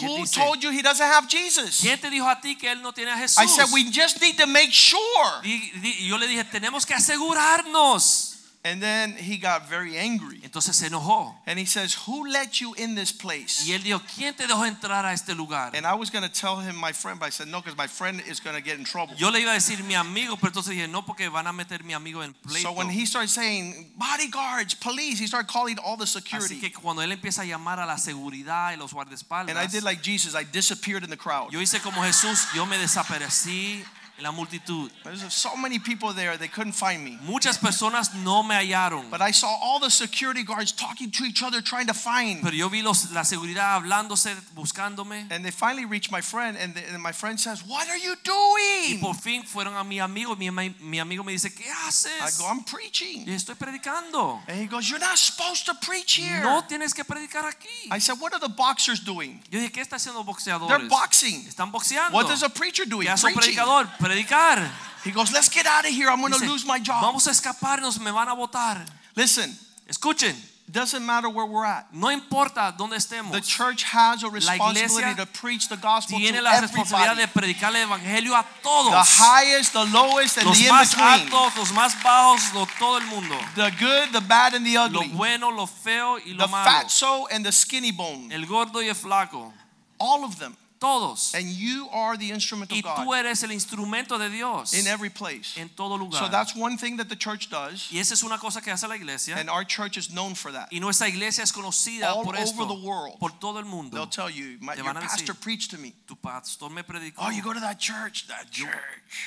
Who 0.00 0.24
told 0.26 0.62
you 0.62 0.70
he 0.70 0.80
doesn't 0.80 1.04
have 1.06 1.28
Jesus? 1.28 1.80
¿Quién 1.82 1.98
te 2.00 2.08
dijo 2.08 2.26
a 2.26 2.40
ti 2.40 2.54
que 2.54 2.70
él 2.70 2.80
no 2.80 2.92
tiene 2.92 3.10
a 3.12 3.16
Jesús? 3.18 3.38
I 3.38 3.46
said, 3.46 3.66
We 3.72 3.90
just 3.90 4.22
need 4.22 4.38
to 4.38 4.46
make 4.46 4.72
sure. 4.72 4.98
Di- 5.42 5.70
di- 5.82 5.96
y 6.04 6.08
yo 6.08 6.16
le 6.16 6.28
dije, 6.28 6.44
tenemos 6.44 6.86
que 6.86 6.94
asegurarnos. 6.94 8.29
And 8.62 8.82
then 8.82 9.12
he 9.12 9.38
got 9.38 9.70
very 9.70 9.96
angry. 9.96 10.38
Entonces 10.44 10.74
se 10.74 10.86
enojó. 10.88 11.34
And 11.46 11.58
he 11.58 11.64
says, 11.64 11.94
Who 12.06 12.28
let 12.28 12.60
you 12.60 12.74
in 12.74 12.94
this 12.94 13.10
place? 13.10 13.66
Y 13.66 13.72
él 13.72 13.82
dijo, 13.82 14.02
¿quién 14.14 14.34
te 14.34 14.46
dejó 14.46 14.66
entrar 14.66 15.06
a 15.06 15.14
este 15.14 15.34
lugar? 15.34 15.74
And 15.74 15.86
I 15.86 15.94
was 15.94 16.10
going 16.10 16.24
to 16.24 16.28
tell 16.28 16.56
him 16.56 16.76
my 16.76 16.92
friend, 16.92 17.18
but 17.18 17.26
I 17.26 17.30
said, 17.30 17.48
No, 17.48 17.60
because 17.62 17.74
my 17.74 17.86
friend 17.86 18.22
is 18.28 18.38
going 18.38 18.54
to 18.54 18.62
get 18.62 18.78
in 18.78 18.84
trouble. 18.84 19.14
Yo 19.16 19.30
le 19.30 19.40
iba 19.40 19.52
a 19.52 19.54
decir 19.54 19.82
mi 19.84 19.94
amigo, 19.94 20.36
pero 20.36 20.50
entonces 20.50 20.74
dije, 20.74 20.88
no, 20.90 21.00
porque 21.02 21.30
van 21.30 21.46
a 21.46 21.52
meter 21.54 21.82
mi 21.84 21.94
amigo 21.94 22.22
en 22.22 22.34
pleito. 22.34 22.68
So 22.68 22.72
when 22.72 22.90
he 22.90 23.06
started 23.06 23.30
saying 23.30 23.92
bodyguards, 23.96 24.74
police, 24.74 25.18
he 25.18 25.26
started 25.26 25.50
calling 25.50 25.78
all 25.78 25.96
the 25.96 26.06
security. 26.06 26.56
Así 26.56 26.60
que 26.60 26.72
cuando 26.72 27.00
él 27.00 27.12
empieza 27.12 27.40
a 27.40 27.46
llamar 27.46 27.80
a 27.80 27.86
la 27.86 27.96
seguridad 27.96 28.72
y 28.72 28.76
los 28.76 28.92
guardaespaldas, 28.92 29.48
And 29.48 29.58
I 29.58 29.68
did 29.68 29.84
like 29.84 30.02
Jesus, 30.02 30.34
I 30.34 30.44
disappeared 30.44 31.02
in 31.02 31.08
the 31.08 31.16
crowd. 31.16 31.50
yo 31.50 31.60
hice 31.60 31.80
como 31.80 32.02
Jesús, 32.02 32.46
yo 32.54 32.66
me 32.66 32.76
desaparecí 32.76 33.82
la 34.20 34.32
multitud. 34.32 34.90
There's 35.04 35.32
so 35.32 35.56
many 35.56 35.78
people 35.78 36.12
there, 36.12 36.36
they 36.36 36.48
couldn't 36.48 36.72
find 36.74 37.02
me. 37.04 37.18
Muchas 37.22 37.58
personas 37.58 38.14
no 38.14 38.42
me 38.42 38.54
hallaron, 38.54 39.10
But 39.10 39.20
I 39.20 39.32
saw 39.32 39.48
all 39.60 39.80
the 39.80 39.90
security 39.90 40.42
guards 40.44 40.72
talking 40.72 41.10
to 41.12 41.24
each 41.24 41.42
other, 41.42 41.60
trying 41.62 41.86
to 41.86 41.94
find. 41.94 42.42
pero 42.42 42.54
yo 42.54 42.68
vi 42.68 42.82
los, 42.82 43.10
la 43.12 43.22
seguridad 43.24 43.74
hablándose, 43.76 44.34
buscándome. 44.54 45.26
And 45.30 45.44
they 45.44 45.50
finally 45.50 45.84
reached 45.84 46.10
my 46.12 46.20
friend, 46.20 46.56
and, 46.56 46.74
the, 46.74 46.80
and 46.92 47.02
my 47.02 47.12
friend 47.12 47.38
says, 47.38 47.62
What 47.66 47.88
are 47.88 47.98
you 47.98 48.14
doing?" 48.24 48.96
Y 48.96 48.98
por 49.00 49.14
fin 49.14 49.42
fueron 49.44 49.76
a 49.76 49.84
mi 49.84 49.98
amigo. 50.00 50.36
Mi, 50.36 50.50
mi 50.50 50.98
amigo 50.98 51.24
me 51.24 51.32
dice, 51.32 51.50
¿qué 51.54 51.68
haces?" 51.86 52.10
I 52.20 52.30
go, 52.38 52.46
I'm 52.48 52.64
preaching. 52.64 53.24
Y 53.26 53.32
estoy 53.32 53.54
predicando. 53.54 54.40
And 54.48 54.58
he 54.60 54.66
goes, 54.66 54.88
You're 54.88 55.00
not 55.00 55.18
supposed 55.18 55.66
to 55.66 55.74
preach 55.74 56.14
here. 56.16 56.42
No 56.42 56.62
tienes 56.68 56.94
que 56.94 57.04
predicar 57.04 57.44
aquí. 57.44 57.88
I 57.90 57.98
said, 58.00 58.18
What 58.20 58.32
are 58.32 58.40
the 58.40 58.48
boxers 58.54 59.00
doing? 59.04 59.42
Yo 59.50 59.58
dije, 59.60 59.72
¿qué 59.72 59.80
están 59.80 59.96
haciendo 59.98 60.18
los 60.20 60.26
boxeadores?" 60.26 60.68
They're 60.68 60.88
boxing. 60.88 61.46
Están 61.48 61.70
boxeando. 61.72 62.12
What 62.14 62.30
is 62.30 62.42
a 62.42 62.48
preacher 62.48 62.84
doing? 62.86 63.06
¿Qué 63.06 63.12
hace 63.12 63.22
Preaching. 63.32 63.40
predicador? 63.56 63.88
Predicar. 64.14 64.68
He 65.04 65.10
goes, 65.12 65.32
Let's 65.32 65.48
get 65.48 65.66
out 65.66 65.84
of 65.84 65.90
here. 65.92 66.08
I'm 66.10 66.20
going 66.20 66.32
to 66.32 66.44
lose 66.46 66.66
my 66.66 66.78
job. 66.78 67.02
Vamos 67.02 67.26
a 67.26 67.30
escaparnos, 67.30 67.98
me 68.00 68.10
van 68.10 68.28
a 68.28 68.34
votar. 68.34 68.84
Listen, 69.16 69.50
Escuchen, 69.88 70.34
doesn't 70.70 71.04
matter 71.04 71.28
where 71.28 71.46
we're 71.46 71.64
at. 71.64 71.86
no 71.92 72.08
importa 72.10 72.72
dónde 72.78 72.94
estemos. 72.96 73.32
The 73.32 73.40
church 73.40 73.82
has 73.84 74.22
a 74.22 74.28
responsibility 74.30 75.14
to 75.16 75.26
preach 75.26 75.68
the 75.68 75.76
gospel 75.76 76.18
to 76.18 76.22
Tiene 76.24 76.40
la 76.42 76.60
responsabilidad 76.60 77.18
everybody. 77.18 77.52
de 77.52 77.54
predicar 77.54 77.74
el 77.74 77.88
evangelio 77.88 78.34
a 78.34 78.44
todos. 78.62 78.92
The 78.92 79.22
highest, 79.22 79.72
the 79.72 79.84
lowest, 79.86 80.36
and 80.38 80.46
Los 80.46 80.58
the 80.58 80.66
in 80.66 80.70
más 80.72 80.94
altos, 80.96 81.56
los 81.56 81.72
más 81.72 81.94
bajos, 82.02 82.54
lo- 82.54 82.66
todo 82.78 82.98
el 82.98 83.06
mundo. 83.06 83.36
The 83.56 83.70
good, 83.80 84.12
the 84.12 84.20
bad, 84.20 84.54
and 84.54 84.64
the 84.64 84.76
ugly. 84.76 85.08
Lo 85.08 85.16
bueno, 85.16 85.50
lo 85.50 85.66
feo 85.66 86.18
y 86.18 86.34
lo 86.34 86.46
The 86.46 86.50
malo. 86.52 86.70
fatso 86.70 87.26
and 87.32 87.44
the 87.44 87.50
skinny 87.52 87.90
bone. 87.90 88.30
El 88.32 88.46
gordo 88.46 88.80
y 88.80 88.88
el 88.88 88.94
flaco. 88.94 89.52
All 89.98 90.24
of 90.24 90.38
them. 90.38 90.56
Todos. 90.80 91.34
And 91.34 91.46
you 91.46 91.88
are 91.92 92.16
the 92.16 92.30
instrument 92.32 92.72
Y 92.72 92.78
of 92.78 92.84
God 92.84 93.04
tú 93.04 93.14
eres 93.14 93.42
el 93.42 93.52
instrumento 93.52 94.16
de 94.18 94.30
Dios 94.30 94.72
in 94.72 94.86
every 94.86 95.10
place. 95.10 95.56
en 95.58 95.68
todo 95.68 95.96
lugar. 95.98 96.18
So 96.24 96.28
that's 96.30 96.56
one 96.56 96.78
thing 96.78 96.96
that 96.96 97.08
the 97.08 97.16
church 97.16 97.50
does. 97.50 97.88
y 97.92 97.98
esa 97.98 98.14
es 98.14 98.22
una 98.22 98.38
cosa 98.38 98.62
que 98.62 98.72
hace 98.72 98.88
la 98.88 98.96
iglesia. 98.96 99.36
And 99.36 99.50
our 99.50 99.62
church 99.64 99.98
is 99.98 100.08
known 100.10 100.34
for 100.34 100.50
that. 100.52 100.68
y 100.72 100.80
nuestra 100.80 101.06
iglesia 101.08 101.42
es 101.44 101.52
conocida 101.52 102.14
All 102.14 102.24
por 102.24 102.34
esto. 102.34 102.62
over 102.62 102.66
the 102.74 102.80
world. 102.86 103.18
por 103.20 103.30
todo 103.38 103.58
el 103.58 103.66
mundo. 103.66 103.94
They'll 103.94 104.06
tell 104.08 104.30
you, 104.30 104.56
my, 104.60 104.72
Te 104.74 104.78
your 104.78 104.86
van 104.86 104.96
a 104.96 105.00
pastor 105.00 105.34
decir. 105.34 105.40
preached 105.40 105.70
to 105.72 105.76
me. 105.78 105.92
Tu 106.08 106.16
pastor 106.16 106.70
me 106.70 106.82
predicó. 106.82 107.18
Oh, 107.18 107.30
you 107.30 107.42
go 107.42 107.52
to 107.52 107.60
that 107.60 107.78
church? 107.78 108.26
That 108.28 108.50
church. 108.50 108.70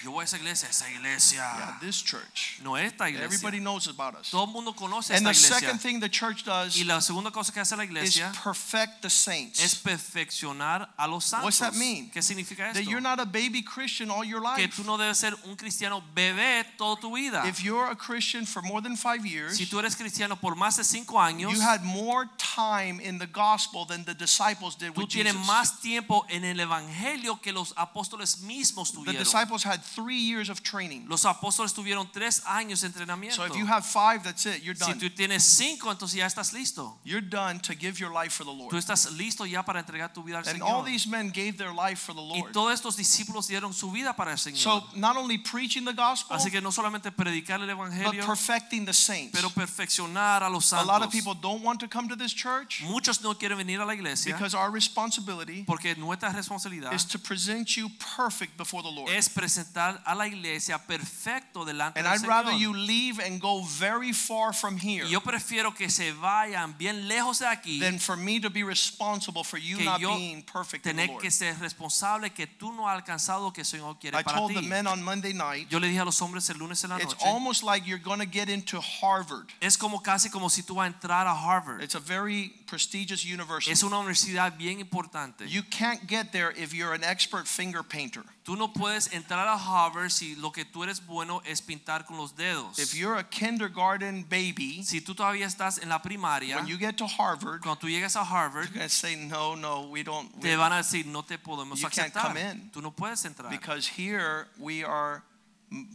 Yo 0.04 0.12
voy 0.12 0.22
a 0.22 0.24
esa 0.24 0.38
iglesia, 0.38 0.70
esa 0.70 0.86
iglesia. 0.90 1.38
Yeah, 1.38 1.78
this 1.82 2.02
church. 2.02 2.60
no 2.64 2.76
esta 2.78 3.08
iglesia. 3.10 3.26
Everybody 3.26 3.60
knows 3.60 3.88
about 3.88 4.16
us. 4.16 4.32
todo 4.32 4.46
el 4.46 4.52
mundo 4.52 4.74
conoce 4.74 5.12
And 5.14 5.28
esta 5.28 5.32
the 5.34 5.46
iglesia. 5.48 5.60
second 5.68 5.80
thing 5.82 6.00
the 6.00 6.10
church 6.10 6.44
does 6.46 6.76
y 6.78 6.84
la 6.84 7.00
segunda 7.00 7.30
cosa 7.30 7.52
que 7.52 7.60
hace 7.62 7.76
la 7.76 7.84
is 7.84 7.90
iglesia 7.90 8.32
perfect 8.44 9.02
the 9.04 9.10
saints. 9.12 9.60
es 9.62 9.76
perfeccionar 9.76 10.90
a 10.98 11.08
los 11.08 11.26
santos. 11.26 11.43
What's 11.44 11.60
that 11.60 11.76
mean? 11.76 12.10
¿Qué 12.12 12.22
significa 12.22 12.68
esto? 12.70 12.80
That 12.80 12.90
you're 12.90 13.02
not 13.02 13.20
a 13.20 13.26
baby 13.26 13.62
Christian 13.62 14.10
all 14.10 14.24
your 14.24 14.42
que 14.56 14.64
life. 14.66 14.76
tú 14.76 14.84
no 14.86 14.98
debes 14.98 15.18
ser 15.18 15.34
un 15.46 15.56
cristiano 15.56 16.02
bebé 16.16 16.66
toda 16.78 17.00
tu 17.00 17.16
vida. 17.16 17.44
If 17.46 17.64
you're 17.64 17.90
a 17.92 17.96
Christian 17.96 18.46
for 18.46 18.62
more 18.62 18.82
than 18.82 18.96
five 18.96 19.26
years, 19.26 19.58
si 19.58 19.66
tú 19.66 19.80
eres 19.80 19.96
cristiano 19.96 20.36
por 20.36 20.56
más 20.56 20.78
de 20.78 20.84
cinco 20.84 21.20
años, 21.20 21.52
you 21.54 21.62
had 21.62 21.84
more 21.84 22.30
time 22.38 23.00
in 23.00 23.18
the 23.20 23.28
gospel 23.28 23.86
than 23.86 24.04
the 24.06 24.14
disciples 24.14 24.76
did 24.76 24.94
tú 24.94 25.02
with 25.02 25.10
tienes 25.10 25.34
Jesus. 25.34 25.48
más 25.48 25.82
tiempo 25.82 26.26
en 26.30 26.44
el 26.44 26.60
evangelio 26.60 27.42
que 27.42 27.52
los 27.52 27.74
apóstoles 27.76 28.42
mismos 28.42 28.94
The 29.06 29.14
disciples 29.14 29.64
had 29.64 29.84
three 29.84 30.18
years 30.20 30.50
of 30.50 30.62
training. 30.62 31.08
Los 31.10 31.26
apóstoles 31.26 31.74
tuvieron 31.74 32.12
tres 32.12 32.42
años 32.46 32.82
de 32.82 32.88
entrenamiento. 32.88 33.36
So 33.36 33.46
if 33.46 33.56
you 33.56 33.66
have 33.66 33.86
five, 33.86 34.24
that's 34.24 34.46
it. 34.46 34.62
You're 34.64 34.76
done. 34.78 34.94
Si 34.94 35.00
tú 35.00 35.10
tienes 35.16 35.44
cinco, 35.44 35.90
entonces 35.92 36.16
ya 36.18 36.26
estás 36.26 36.54
listo. 36.54 36.98
You're 37.04 37.22
done 37.22 37.60
to 37.62 37.74
give 37.74 38.00
your 38.00 38.12
life 38.12 38.32
for 38.34 38.46
the 38.46 38.52
Lord. 38.52 38.70
Tú 38.70 38.78
estás 38.78 39.12
listo 39.18 39.46
ya 39.46 39.64
para 39.64 39.80
entregar 39.80 40.14
tu 40.14 40.24
vida 40.24 40.38
al 40.40 40.48
And 40.48 40.60
Señor. 40.60 40.70
all 40.70 40.84
these 40.84 41.08
men 41.08 41.32
gave 41.34 41.58
their 41.58 41.74
life 41.74 42.00
for 42.00 42.14
the 42.14 42.22
Lord. 42.22 42.50
Y 42.50 42.52
todos 42.54 42.74
estos 42.74 42.96
discípulos 42.96 43.48
dieron 43.48 43.74
su 43.74 43.92
vida 43.92 44.16
para 44.16 44.32
el 44.32 44.38
Señor. 44.38 44.60
So 44.60 44.84
not 44.96 45.18
only 45.18 45.38
preaching 45.38 45.84
the 45.86 45.94
gospel, 45.94 46.38
Así 46.38 46.52
que 46.52 46.62
no 46.62 46.72
solamente 46.72 47.12
predicar 47.12 47.62
el 47.62 47.70
evangelio, 47.70 48.22
but 48.22 48.26
perfecting 48.26 48.86
the 48.86 48.94
saints. 48.94 49.32
pero 49.34 49.50
perfeccionar 49.50 50.44
a 50.44 50.50
los 50.50 50.66
santos. 50.66 50.88
A 50.88 50.92
lot 50.92 51.04
of 51.04 51.12
people 51.12 51.34
don't 51.34 51.64
want 51.64 51.80
to 51.80 51.88
come 51.88 52.08
to 52.08 52.16
this 52.16 52.34
church 52.34 52.82
Muchos 52.84 53.22
no 53.22 53.34
quieren 53.34 53.58
venir 53.58 53.82
a 53.82 53.86
la 53.86 53.94
iglesia 53.94 54.34
because 54.34 54.54
our 54.56 54.72
responsibility 54.72 55.64
porque 55.64 55.96
nuestra 55.98 56.30
responsabilidad 56.30 56.94
is 56.94 57.06
to 57.06 57.20
present 57.20 57.76
you 57.76 57.90
perfect 58.16 58.58
before 58.58 58.84
the 58.84 58.90
Lord. 58.90 59.10
es 59.10 59.30
presentar 59.30 60.02
a 60.06 60.16
la 60.16 60.26
iglesia 60.28 60.78
perfecto 60.78 61.66
delante 61.66 62.00
And 62.00 62.08
del 62.08 62.14
I'd 62.14 62.28
rather 62.28 62.52
you 62.52 62.74
leave 62.74 63.20
and 63.20 63.40
go 63.40 63.64
very 63.64 64.14
far 64.14 64.54
from 64.54 64.78
here 64.78 65.06
yo 65.06 65.22
prefiero 65.22 65.74
que 65.76 65.90
se 65.90 66.12
vayan 66.14 66.78
bien 66.78 67.08
lejos 67.08 67.40
de 67.40 67.46
aquí 67.48 67.80
than 67.80 68.00
for 68.00 68.16
me 68.16 68.40
to 68.40 68.50
be 68.50 68.64
responsible 68.64 69.44
for 69.44 69.58
you 69.58 69.84
not 69.84 70.00
being 70.00 70.44
perfect 70.44 70.86
in 70.86 70.98
the 70.98 71.08
Lord. 71.08 71.22
Que 71.32 71.54
responsable 71.60 72.32
que 72.32 72.48
tú 72.48 72.72
no 72.74 72.88
has 72.90 72.96
alcanzado 72.96 73.44
lo 73.46 73.54
que 73.54 73.62
el 73.62 73.66
Señor 73.68 73.98
quiere 74.00 74.20
I 74.20 74.24
para 74.24 74.38
told 74.38 74.50
ti. 74.50 74.56
the 74.56 74.68
men 74.68 74.88
on 74.88 75.02
Monday 75.04 75.34
night, 75.34 75.68
Yo 75.70 75.80
le 75.80 75.88
dije 75.88 76.00
a 76.00 76.06
los 76.06 76.22
hombres 76.22 76.50
el 76.50 76.58
lunes 76.58 76.84
en 76.84 76.90
la 76.92 76.98
it's 76.98 77.06
noche, 77.14 77.26
almost 77.26 77.64
like 77.64 77.86
you're 77.88 78.02
going 78.04 78.20
to 78.20 78.26
get 78.30 78.50
into 78.50 78.80
Harvard. 78.82 79.48
es 79.62 79.78
como 79.78 80.02
casi 80.02 80.30
como 80.30 80.50
si 80.50 80.64
tú 80.64 80.76
vas 80.76 80.86
a 80.86 80.88
entrar 80.94 81.26
a 81.28 81.34
Harvard. 81.34 81.82
It's 81.82 81.96
a 81.96 82.00
very 82.00 82.54
prestigious 82.74 83.24
university. 83.24 83.72
Es 83.72 83.84
una 83.84 84.00
universidad 84.00 84.58
bien 84.58 84.80
importante. 84.80 85.48
You 85.48 85.62
can't 85.70 86.08
get 86.08 86.32
there 86.32 86.52
if 86.58 86.74
you're 86.74 86.94
an 86.96 87.04
expert 87.04 87.48
finger 87.48 87.84
painter. 87.84 88.24
Tú 88.44 88.58
no 88.58 88.74
puedes 88.74 89.08
entrar 89.14 89.48
a 89.48 89.56
Harvard 89.56 90.10
si 90.10 90.36
lo 90.36 90.52
que 90.52 90.66
tú 90.66 90.84
eres 90.84 91.00
bueno 91.06 91.42
es 91.46 91.62
pintar 91.62 92.06
con 92.06 92.18
los 92.18 92.34
dedos. 92.36 92.80
If 92.80 92.96
you're 92.96 93.16
a 93.18 93.24
kindergarten 93.24 94.24
baby, 94.28 94.84
Si 94.84 95.02
tú 95.02 95.14
todavía 95.14 95.46
estás 95.46 95.78
en 95.78 95.90
la 95.90 96.02
primaria, 96.02 96.56
when 96.56 96.66
you 96.68 96.78
get 96.78 96.98
to 96.98 97.06
Harvard, 97.06 97.62
cuando 97.62 97.78
tú 97.80 97.88
llegas 97.88 98.16
a 98.16 98.24
Harvard, 98.24 98.66
you're 98.70 98.80
going 98.80 98.90
to 98.90 98.94
say, 98.94 99.16
no, 99.16 99.56
no, 99.56 99.88
we 99.90 100.04
don't. 100.04 100.34
we- 100.36 100.42
te 100.42 100.56
van 100.56 100.74
a 100.74 100.78
decir 100.78 101.06
no 101.06 101.22
te 101.22 101.38
podemos 101.38 101.80
You 101.80 101.90
can't 101.90 102.12
come 102.14 102.38
in. 102.38 102.72
Tú 102.74 102.82
no 102.82 102.92
puedes 102.92 103.24
entrar. 103.24 103.50
Because 103.52 103.88
here 103.88 104.48
we 104.58 104.84
are 104.84 105.22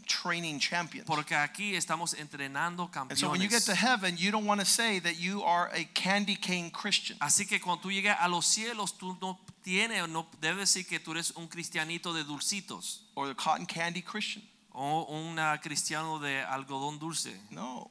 training 0.07 0.59
champions. 0.59 1.07
Porque 1.07 1.35
aquí 1.35 1.75
estamos 1.75 2.15
entrenando 2.15 2.91
And 2.95 3.17
so 3.17 3.31
when 3.31 3.41
you 3.41 3.49
get 3.49 3.65
to 3.67 3.75
heaven, 3.75 4.17
you 4.17 4.31
don't 4.31 4.47
want 4.47 4.61
to 4.61 4.67
say 4.67 4.99
that 5.01 5.19
you 5.19 5.43
are 5.43 5.71
a 5.73 5.85
candy 5.95 6.37
cane 6.37 6.71
Christian. 6.71 7.17
Así 7.21 7.47
que 7.47 7.61
cuando 7.61 7.83
tú 7.83 7.91
llegas 7.91 8.19
a 8.21 8.29
los 8.29 8.47
cielos, 8.47 8.97
tú 8.99 9.17
no 9.21 9.39
tienes, 9.63 10.09
no 10.09 10.27
debes 10.41 10.75
decir 10.75 10.87
que 10.87 10.99
tú 10.99 11.13
eres 11.13 11.33
un 11.33 11.49
cristianito 11.49 12.13
de 12.13 12.25
dulcitos 12.25 13.05
or 13.15 13.31
a 13.31 13.35
cotton 13.35 13.67
candy 13.67 14.03
Christian. 14.03 14.43
o 14.73 15.05
un 15.11 15.37
cristiano 15.61 16.19
de 16.19 16.41
algodón 16.43 16.99
dulce. 16.99 17.35
No. 17.51 17.91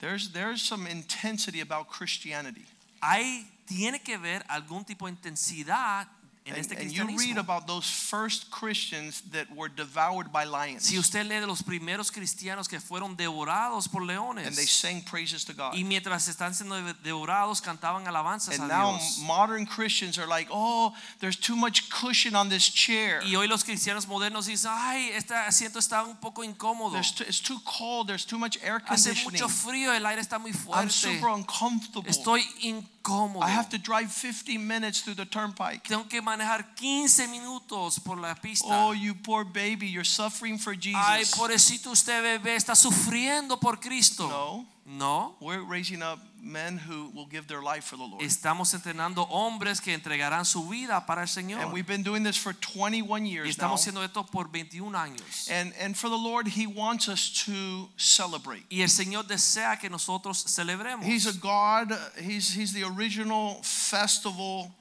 There's, 0.00 0.32
there's 0.32 0.60
some 0.60 0.88
intensity 0.88 1.60
about 1.60 1.88
Christianity. 1.88 2.66
Hay 3.00 3.46
tiene 3.66 4.00
que 4.02 4.18
ver 4.18 4.44
algún 4.48 4.84
tipo 4.84 5.06
de 5.06 5.12
intensidad 5.12 6.08
en 6.44 6.54
And, 6.54 6.60
este 6.60 6.72
and 6.72 6.90
you 6.90 7.06
read 7.16 7.38
about 7.38 7.66
those 7.66 7.88
first 7.88 8.50
Christians 8.50 9.22
that 9.30 9.46
were 9.54 9.68
devoured 9.68 10.32
by 10.32 10.44
lions. 10.44 10.82
Si 10.82 10.98
usted 10.98 11.24
lee 11.26 11.38
de 11.38 11.46
los 11.46 11.62
primeros 11.62 12.10
cristianos 12.10 12.68
que 12.68 12.80
fueron 12.80 13.16
devorados 13.16 13.88
por 13.88 14.02
leones. 14.02 14.46
And 14.46 14.56
they 14.56 14.66
sang 14.66 15.02
praises 15.02 15.44
to 15.44 15.52
God. 15.52 15.74
y 15.74 15.84
mientras 15.84 16.26
están 16.26 16.52
siendo 16.54 16.74
devorados 17.04 17.60
cantaban 17.60 18.08
alabanzas 18.08 18.58
And 18.58 18.64
a 18.64 18.74
now 18.74 18.96
Dios. 18.96 19.18
modern 19.20 19.66
Christians 19.66 20.18
are 20.18 20.26
like, 20.26 20.48
oh, 20.50 20.92
there's 21.20 21.36
too 21.36 21.54
much 21.54 21.88
cushion 21.90 22.34
on 22.34 22.48
this 22.48 22.68
chair. 22.68 23.20
Y 23.24 23.36
hoy 23.36 23.46
los 23.46 23.62
cristianos 23.62 24.06
modernos 24.08 24.46
dicen, 24.46 24.72
ay, 24.74 25.10
este 25.14 25.34
asiento 25.34 25.78
está 25.78 26.02
un 26.04 26.16
poco 26.16 26.42
incómodo. 26.42 27.00
Too, 27.14 27.24
it's 27.24 27.40
too 27.40 27.60
cold. 27.64 28.08
There's 28.08 28.24
too 28.24 28.38
much 28.38 28.58
air 28.64 28.80
conditioning. 28.80 29.16
Hace 29.16 29.30
mucho 29.30 29.48
frío, 29.48 29.92
el 29.94 30.04
aire 30.06 30.20
está 30.20 30.40
muy 30.40 30.52
fuerte. 30.52 30.82
I'm 30.82 30.90
super 30.90 31.28
uncomfortable. 31.28 32.10
Estoy 32.10 32.42
incómodo. 32.62 33.44
I 33.44 33.50
have 33.50 33.68
to 33.70 33.78
drive 33.78 34.10
50 34.10 34.58
minutes 34.58 35.02
through 35.02 35.14
the 35.14 35.26
turnpike. 35.26 35.84
Tengo 35.84 36.08
que 36.08 36.20
manejar 36.36 36.74
15 36.74 37.28
minutos 37.28 38.00
por 38.00 38.18
la 38.18 38.34
pista. 38.34 38.66
Oh, 38.68 38.92
you 38.92 39.14
poor 39.14 39.44
baby, 39.44 39.86
you're 39.88 40.04
suffering 40.04 40.58
for 40.58 40.74
Jesus. 40.74 41.00
Ay, 41.04 41.24
pobrecito 41.36 41.90
usted 41.90 42.22
bebé, 42.22 42.56
está 42.56 42.74
sufriendo 42.74 43.58
por 43.60 43.78
Cristo. 43.78 44.28
No, 44.28 44.66
No. 44.84 45.36
we're 45.40 45.62
raising 45.62 46.02
up 46.02 46.18
men 46.42 46.76
who 46.76 47.08
will 47.14 47.26
give 47.26 47.46
their 47.46 47.62
life 47.62 47.84
for 47.84 47.96
the 47.96 48.02
Lord. 48.02 48.20
Estamos 48.22 48.74
entrenando 48.74 49.28
hombres 49.30 49.80
que 49.80 49.94
entregarán 49.94 50.44
su 50.44 50.68
vida 50.68 51.06
para 51.06 51.22
el 51.22 51.28
Señor. 51.28 51.60
And 51.60 51.72
we've 51.72 51.86
been 51.86 52.02
doing 52.02 52.24
this 52.24 52.36
for 52.36 52.52
21 52.52 53.24
years 53.26 53.46
now. 53.46 53.50
estamos 53.50 53.80
haciendo 53.80 54.02
esto 54.02 54.24
por 54.24 54.48
21 54.50 54.96
años. 54.96 55.48
And, 55.48 55.72
and 55.78 55.96
for 55.96 56.08
the 56.08 56.18
Lord, 56.18 56.48
He 56.48 56.66
wants 56.66 57.08
us 57.08 57.30
to 57.46 57.88
celebrate. 57.96 58.64
Y 58.70 58.82
el 58.82 58.88
Señor 58.88 59.26
desea 59.26 59.78
que 59.78 59.88
nosotros 59.88 60.42
celebremos. 60.48 61.04
He's 61.04 61.26
a 61.26 61.32
God, 61.32 61.92
He's, 62.18 62.52
he's 62.52 62.72
the 62.72 62.84
original 62.84 63.62
festival 63.62 64.72